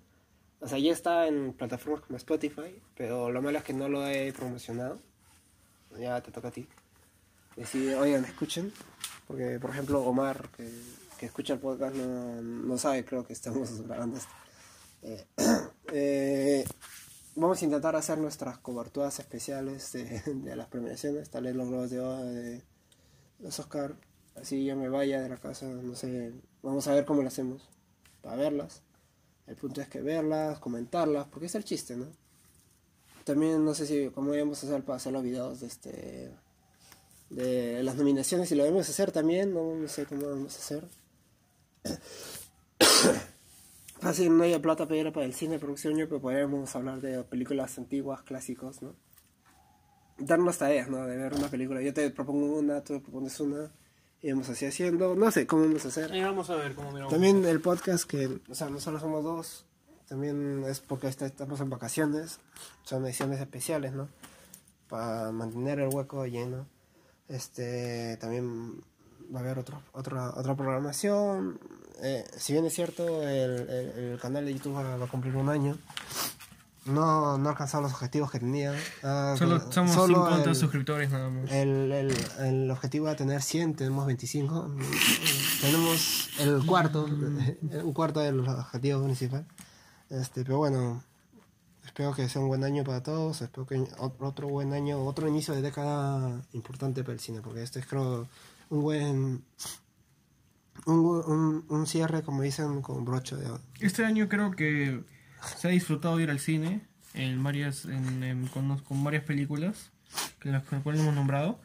O 0.60 0.68
sea, 0.68 0.78
ya 0.78 0.92
está 0.92 1.26
en 1.26 1.54
plataformas 1.54 2.02
como 2.02 2.16
Spotify, 2.18 2.80
pero 2.94 3.30
lo 3.30 3.40
malo 3.40 3.58
es 3.58 3.64
que 3.64 3.72
no 3.72 3.88
lo 3.88 4.06
he 4.06 4.32
promocionado. 4.32 5.00
Ya 5.98 6.20
te 6.20 6.30
toca 6.30 6.48
a 6.48 6.50
ti. 6.50 6.68
Decir, 7.56 7.94
oigan, 7.94 8.24
escuchen. 8.24 8.72
Porque, 9.26 9.58
por 9.58 9.70
ejemplo, 9.70 10.02
Omar, 10.02 10.48
que, 10.56 10.68
que 11.18 11.26
escucha 11.26 11.54
el 11.54 11.60
podcast, 11.60 11.94
no, 11.94 12.42
no 12.42 12.78
sabe, 12.78 13.04
creo 13.04 13.24
que 13.24 13.32
estamos 13.32 13.80
grabando 13.86 14.18
esto. 14.18 14.32
Eh, 15.02 15.26
eh, 15.92 16.64
vamos 17.36 17.62
a 17.62 17.64
intentar 17.64 17.96
hacer 17.96 18.18
nuestras 18.18 18.58
coberturas 18.58 19.18
especiales 19.18 19.92
de, 19.92 20.22
de 20.34 20.56
las 20.56 20.66
premiaciones, 20.68 21.30
tal 21.30 21.44
vez 21.44 21.54
los 21.54 21.68
Globos 21.68 21.90
de 21.90 22.00
Oro, 22.00 22.24
de 22.24 22.62
los 23.38 23.58
Oscar. 23.58 23.94
Así 24.36 24.64
yo 24.64 24.76
me 24.76 24.88
vaya 24.88 25.20
de 25.20 25.28
la 25.28 25.36
casa, 25.36 25.66
no 25.66 25.94
sé, 25.94 26.32
vamos 26.62 26.86
a 26.86 26.94
ver 26.94 27.04
cómo 27.04 27.22
lo 27.22 27.28
hacemos 27.28 27.68
para 28.22 28.36
verlas. 28.36 28.82
El 29.50 29.56
punto 29.56 29.80
es 29.80 29.88
que 29.88 30.00
verlas, 30.00 30.60
comentarlas, 30.60 31.26
porque 31.26 31.46
es 31.46 31.54
el 31.56 31.64
chiste, 31.64 31.96
¿no? 31.96 32.06
También 33.24 33.64
no 33.64 33.74
sé 33.74 33.84
si 33.84 34.08
cómo 34.10 34.32
íbamos 34.32 34.62
a 34.62 34.66
hacer 34.68 34.84
para 34.84 34.98
hacer 34.98 35.12
los 35.12 35.24
videos 35.24 35.58
de 35.58 35.66
este 35.66 36.30
de 37.30 37.82
las 37.82 37.96
nominaciones, 37.96 38.48
si 38.48 38.54
lo 38.54 38.62
debemos 38.62 38.88
hacer 38.88 39.10
también, 39.10 39.52
no, 39.52 39.74
no 39.74 39.88
sé 39.88 40.06
cómo 40.06 40.28
vamos 40.28 40.54
a 40.54 40.58
hacer. 40.58 40.88
Fácil, 44.00 44.36
no 44.36 44.44
haya 44.44 44.62
plata 44.62 44.86
pedir 44.86 45.12
para 45.12 45.26
el 45.26 45.34
cine 45.34 45.54
el 45.56 45.60
próximo 45.60 45.96
año, 45.96 46.06
pero 46.08 46.20
podríamos 46.20 46.76
hablar 46.76 47.00
de 47.00 47.24
películas 47.24 47.76
antiguas, 47.76 48.22
clásicos, 48.22 48.82
¿no? 48.82 48.94
Darnos 50.16 50.58
tareas, 50.58 50.88
¿no? 50.88 51.04
De 51.08 51.16
ver 51.16 51.34
una 51.34 51.48
película. 51.48 51.82
Yo 51.82 51.92
te 51.92 52.08
propongo 52.10 52.56
una, 52.56 52.84
tú 52.84 52.92
me 52.92 53.00
propones 53.00 53.40
una, 53.40 53.72
y 54.22 54.30
vamos 54.32 54.48
así 54.48 54.66
haciendo. 54.66 55.14
No 55.14 55.30
sé 55.30 55.46
cómo 55.46 55.62
vamos 55.64 55.84
a 55.84 55.88
hacer. 55.88 56.14
Y 56.14 56.22
vamos 56.22 56.50
a 56.50 56.56
ver 56.56 56.74
cómo 56.74 56.90
miramos. 56.90 57.12
También 57.12 57.44
el 57.44 57.60
podcast 57.60 58.04
que, 58.04 58.40
o 58.48 58.54
sea, 58.54 58.68
no 58.70 58.80
solo 58.80 59.00
somos 59.00 59.24
dos, 59.24 59.64
también 60.08 60.64
es 60.68 60.80
porque 60.80 61.08
está- 61.08 61.26
estamos 61.26 61.60
en 61.60 61.70
vacaciones, 61.70 62.38
son 62.84 63.04
ediciones 63.06 63.40
especiales, 63.40 63.92
¿no? 63.92 64.08
Para 64.88 65.30
mantener 65.32 65.80
el 65.80 65.88
hueco 65.94 66.26
lleno. 66.26 66.66
Este, 67.28 68.16
también 68.16 68.82
va 69.32 69.38
a 69.38 69.42
haber 69.42 69.58
otro, 69.60 69.80
otra, 69.92 70.30
otra 70.36 70.56
programación. 70.56 71.60
Eh, 72.02 72.24
si 72.36 72.52
bien 72.54 72.64
es 72.66 72.74
cierto, 72.74 73.22
el, 73.22 73.68
el- 73.68 73.98
el 74.12 74.18
canal 74.20 74.44
de 74.46 74.52
YouTube 74.54 74.74
va, 74.74 74.96
va 74.96 75.04
a 75.04 75.08
cumplir 75.08 75.36
un 75.36 75.48
año. 75.48 75.78
No, 76.90 77.38
no 77.38 77.48
ha 77.48 77.52
alcanzado 77.52 77.82
los 77.82 77.92
objetivos 77.92 78.30
que 78.30 78.38
tenía. 78.40 78.74
Ah, 79.02 79.34
Solo 79.38 79.60
somos 79.72 79.94
solo 79.94 80.24
50 80.26 80.50
el- 80.50 80.56
suscriptores 80.56 81.10
nada 81.10 81.30
más. 81.30 81.50
el, 81.50 81.92
el, 81.92 82.16
el 82.40 82.70
objetivo 82.70 83.06
era 83.08 83.16
tener 83.16 83.40
100, 83.42 83.74
tenemos 83.74 84.06
25. 84.06 84.74
tenemos 85.60 86.28
el 86.38 86.64
cuarto, 86.66 87.04
un 87.04 87.92
cuarto 87.92 88.20
del 88.20 88.40
objetivo 88.40 89.04
principal. 89.04 89.46
Este, 90.08 90.44
pero 90.44 90.58
bueno, 90.58 91.02
espero 91.84 92.12
que 92.14 92.28
sea 92.28 92.42
un 92.42 92.48
buen 92.48 92.64
año 92.64 92.82
para 92.84 93.02
todos. 93.02 93.40
Espero 93.42 93.66
que 93.66 93.78
ot- 93.78 94.14
otro 94.20 94.48
buen 94.48 94.72
año, 94.72 95.04
otro 95.04 95.28
inicio 95.28 95.54
de 95.54 95.62
década 95.62 96.42
importante 96.52 97.02
para 97.02 97.14
el 97.14 97.20
cine, 97.20 97.40
porque 97.42 97.62
este 97.62 97.78
es 97.80 97.86
creo 97.86 98.26
un 98.70 98.82
buen. 98.82 99.44
Un, 100.86 100.98
un, 101.04 101.64
un 101.68 101.86
cierre, 101.86 102.22
como 102.22 102.40
dicen, 102.42 102.80
con 102.80 103.04
broche 103.04 103.36
de 103.36 103.46
oro. 103.50 103.60
Este 103.80 104.04
año 104.04 104.28
creo 104.30 104.50
que 104.52 105.02
se 105.56 105.68
ha 105.68 105.70
disfrutado 105.70 106.18
ir 106.20 106.30
al 106.30 106.38
cine 106.40 106.82
en 107.14 107.42
varias, 107.42 107.84
en- 107.86 108.22
en- 108.22 108.46
con, 108.48 108.78
con 108.80 109.02
varias 109.04 109.24
películas 109.24 109.90
que 110.40 110.50
las 110.50 110.62
cuales 110.64 111.00
hemos 111.00 111.14
nombrado. 111.14 111.60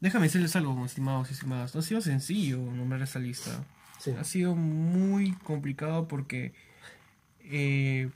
Déjame 0.00 0.26
decirles 0.26 0.54
algo, 0.56 0.84
estimados 0.86 1.30
y 1.30 1.34
estimadas. 1.34 1.74
No 1.74 1.80
ha 1.80 1.82
sido 1.82 2.00
sencillo 2.00 2.58
nombrar 2.58 3.02
esa 3.02 3.18
lista. 3.18 3.64
Sí. 3.98 4.12
Ha 4.18 4.24
sido 4.24 4.54
muy 4.54 5.32
complicado 5.32 6.06
porque 6.06 6.52
eh, 7.40 8.10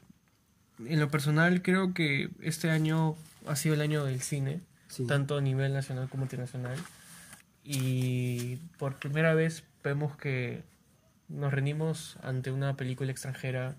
en 0.87 1.01
lo 1.01 1.11
personal 1.11 1.63
creo 1.63 1.93
que 1.95 2.31
este 2.41 2.71
año 2.71 3.17
ha 3.47 3.57
sido 3.57 3.75
el 3.75 3.81
año 3.81 4.05
del 4.05 4.21
cine, 4.23 4.61
Sí. 4.89 5.07
tanto 5.07 5.39
a 5.39 5.41
nivel 5.41 5.73
nacional 5.73 6.09
como 6.09 6.23
internacional. 6.25 6.77
Y 7.65 8.57
por 8.79 8.97
primera 8.97 9.35
vez 9.35 9.65
vemos 9.83 10.17
que 10.17 10.63
nos 11.29 11.53
rendimos 11.53 12.17
ante 12.23 12.51
una 12.53 12.77
película 12.77 13.11
extranjera 13.11 13.77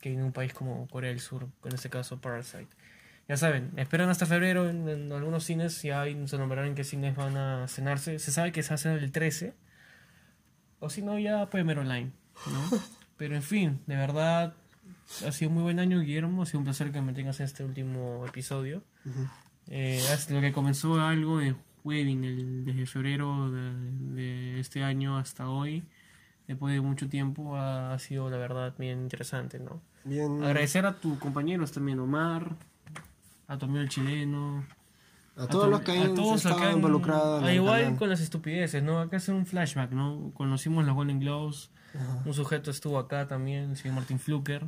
que 0.00 0.10
de 0.10 0.22
un 0.22 0.32
país 0.32 0.52
como 0.52 0.86
Corea 0.88 1.10
del 1.10 1.20
Sur, 1.20 1.48
en 1.64 1.74
este 1.74 1.90
caso 1.90 2.20
Parasite. 2.20 2.68
Ya 3.28 3.36
saben, 3.36 3.72
esperan 3.76 4.08
hasta 4.08 4.24
febrero 4.26 4.68
en, 4.68 4.88
en 4.88 5.12
algunos 5.12 5.44
cines, 5.44 5.82
ya 5.82 6.02
ahí 6.02 6.28
se 6.28 6.38
nombrarán 6.38 6.68
en 6.68 6.74
qué 6.74 6.84
cines 6.84 7.16
van 7.16 7.36
a 7.36 7.66
cenarse. 7.68 8.18
Se 8.18 8.30
sabe 8.30 8.52
que 8.52 8.62
se 8.62 8.74
hace 8.74 8.92
el 8.92 9.10
13, 9.10 9.54
o 10.80 10.90
si 10.90 11.02
no, 11.02 11.18
ya 11.18 11.48
pueden 11.50 11.66
ver 11.66 11.78
online. 11.78 12.12
¿no? 12.46 12.78
Pero 13.16 13.34
en 13.34 13.42
fin, 13.42 13.80
de 13.86 13.96
verdad, 13.96 14.54
ha 15.26 15.32
sido 15.32 15.48
un 15.48 15.54
muy 15.54 15.62
buen 15.64 15.80
año, 15.80 16.00
Guillermo. 16.00 16.42
Ha 16.42 16.46
sido 16.46 16.58
un 16.58 16.64
placer 16.64 16.92
que 16.92 17.00
me 17.00 17.12
tengas 17.12 17.40
en 17.40 17.46
este 17.46 17.64
último 17.64 18.24
episodio. 18.26 18.82
Ujú. 19.04 19.26
Eh, 19.68 20.00
hasta 20.12 20.34
lo 20.34 20.40
que 20.40 20.52
comenzó 20.52 21.00
algo 21.00 21.38
de 21.38 21.54
wedding 21.82 22.64
desde 22.64 22.86
febrero 22.86 23.50
de, 23.50 23.72
de 24.14 24.60
este 24.60 24.82
año 24.82 25.16
hasta 25.16 25.48
hoy, 25.48 25.84
después 26.48 26.74
de 26.74 26.80
mucho 26.80 27.08
tiempo, 27.08 27.56
ha, 27.56 27.92
ha 27.94 27.98
sido 27.98 28.30
la 28.30 28.36
verdad 28.36 28.74
bien 28.78 29.00
interesante, 29.02 29.58
¿no? 29.58 29.80
Bien. 30.04 30.42
Agradecer 30.44 30.86
a 30.86 30.94
tus 30.96 31.18
compañeros 31.18 31.72
también, 31.72 31.98
Omar, 32.00 32.54
a 33.48 33.58
tu 33.58 33.64
amigo 33.66 33.80
el 33.80 33.88
chileno, 33.88 34.64
A 35.36 35.46
todos 35.46 35.64
tu- 35.64 35.70
los 35.70 35.80
que 35.82 35.92
han 35.92 35.98
han- 36.70 36.76
involucrados. 36.76 37.42
el 37.48 37.54
igual 37.56 37.82
canal. 37.82 37.98
con 37.98 38.08
las 38.08 38.20
estupideces, 38.20 38.82
¿no? 38.82 39.00
Acá 39.00 39.16
hacer 39.18 39.34
un 39.34 39.46
flashback, 39.46 39.90
¿no? 39.92 40.30
Conocimos 40.34 40.84
los 40.86 40.94
Golden 40.94 41.20
Globes, 41.20 41.70
Ajá. 41.94 42.22
un 42.24 42.34
sujeto 42.34 42.70
estuvo 42.70 42.98
acá 42.98 43.26
también, 43.26 43.70
el 43.70 43.76
señor 43.76 43.96
Martin 43.96 44.18
Fluker, 44.18 44.66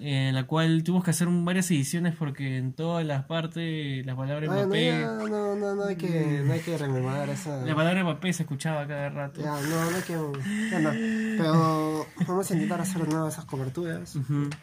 en 0.00 0.34
la 0.34 0.46
cual 0.46 0.82
tuvimos 0.84 1.04
que 1.04 1.10
hacer 1.10 1.28
un- 1.28 1.44
varias 1.44 1.70
ediciones 1.70 2.14
porque 2.16 2.56
en 2.58 2.72
todas 2.72 3.04
las 3.04 3.24
partes 3.24 4.04
la 4.06 4.16
palabra 4.16 4.46
Bueno, 4.46 4.66
Mbappé, 4.66 4.86
ya, 4.86 5.06
no, 5.06 5.56
no, 5.56 5.74
no 5.74 5.84
hay 5.84 5.96
que, 5.96 6.42
no 6.44 6.52
hay 6.52 6.60
que 6.60 6.78
rememorar 6.78 7.28
esa. 7.28 7.64
la 7.64 7.74
palabra 7.74 8.02
Mbappé 8.04 8.32
se 8.32 8.42
escuchaba 8.44 8.86
cada 8.86 9.08
rato. 9.10 9.40
Ya, 9.42 9.60
no, 9.60 9.90
no 9.90 9.96
hay 9.96 10.02
que. 10.02 10.16
Bueno, 10.16 10.90
pero 11.36 12.06
vamos 12.26 12.50
a 12.50 12.54
intentar 12.54 12.80
hacer 12.80 13.02
de 13.02 13.08
nuevo 13.08 13.28
esas 13.28 13.44
coberturas. 13.44 14.16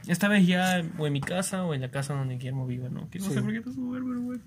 Esta 0.07 0.27
vez 0.27 0.47
ya 0.47 0.81
o 0.97 1.05
en 1.07 1.13
mi 1.13 1.21
casa 1.21 1.63
o 1.63 1.73
en 1.73 1.81
la 1.81 1.91
casa 1.91 2.13
donde 2.13 2.35
Guillermo 2.37 2.65
viva, 2.65 2.89
¿no? 2.89 3.09
Que 3.09 3.19
no 3.19 3.25
Sí. 3.25 3.33
sé 3.33 3.41
por 3.41 3.51
qué 3.53 3.59
te 3.61 3.69
pero 3.71 4.21
bueno. 4.21 4.41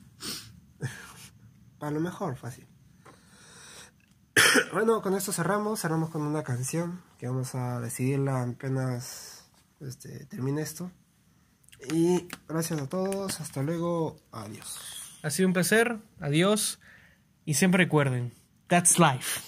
A 1.81 1.91
lo 1.91 2.01
mejor, 2.01 2.37
fácil. 2.37 2.67
Bueno, 4.73 5.03
con 5.03 5.15
esto 5.15 5.33
cerramos. 5.33 5.81
Cerramos 5.81 6.11
con 6.11 6.23
una 6.23 6.43
canción 6.43 7.01
que 7.19 7.27
vamos 7.29 7.55
a 7.55 7.81
decidirla 7.81 8.43
apenas 8.43 9.40
este, 9.81 10.27
termine 10.27 10.63
esto. 10.63 10.91
Y 11.93 12.29
gracias 12.49 12.81
a 12.81 12.89
todos. 12.89 13.41
Hasta 13.41 13.63
luego. 13.63 14.17
Adiós. 14.33 14.79
Ha 15.23 15.31
sido 15.31 15.49
un 15.49 15.53
placer, 15.53 15.99
adiós 16.21 16.79
y 17.45 17.55
siempre 17.55 17.85
recuerden, 17.85 18.33
that's 18.69 18.99
life. 18.99 19.41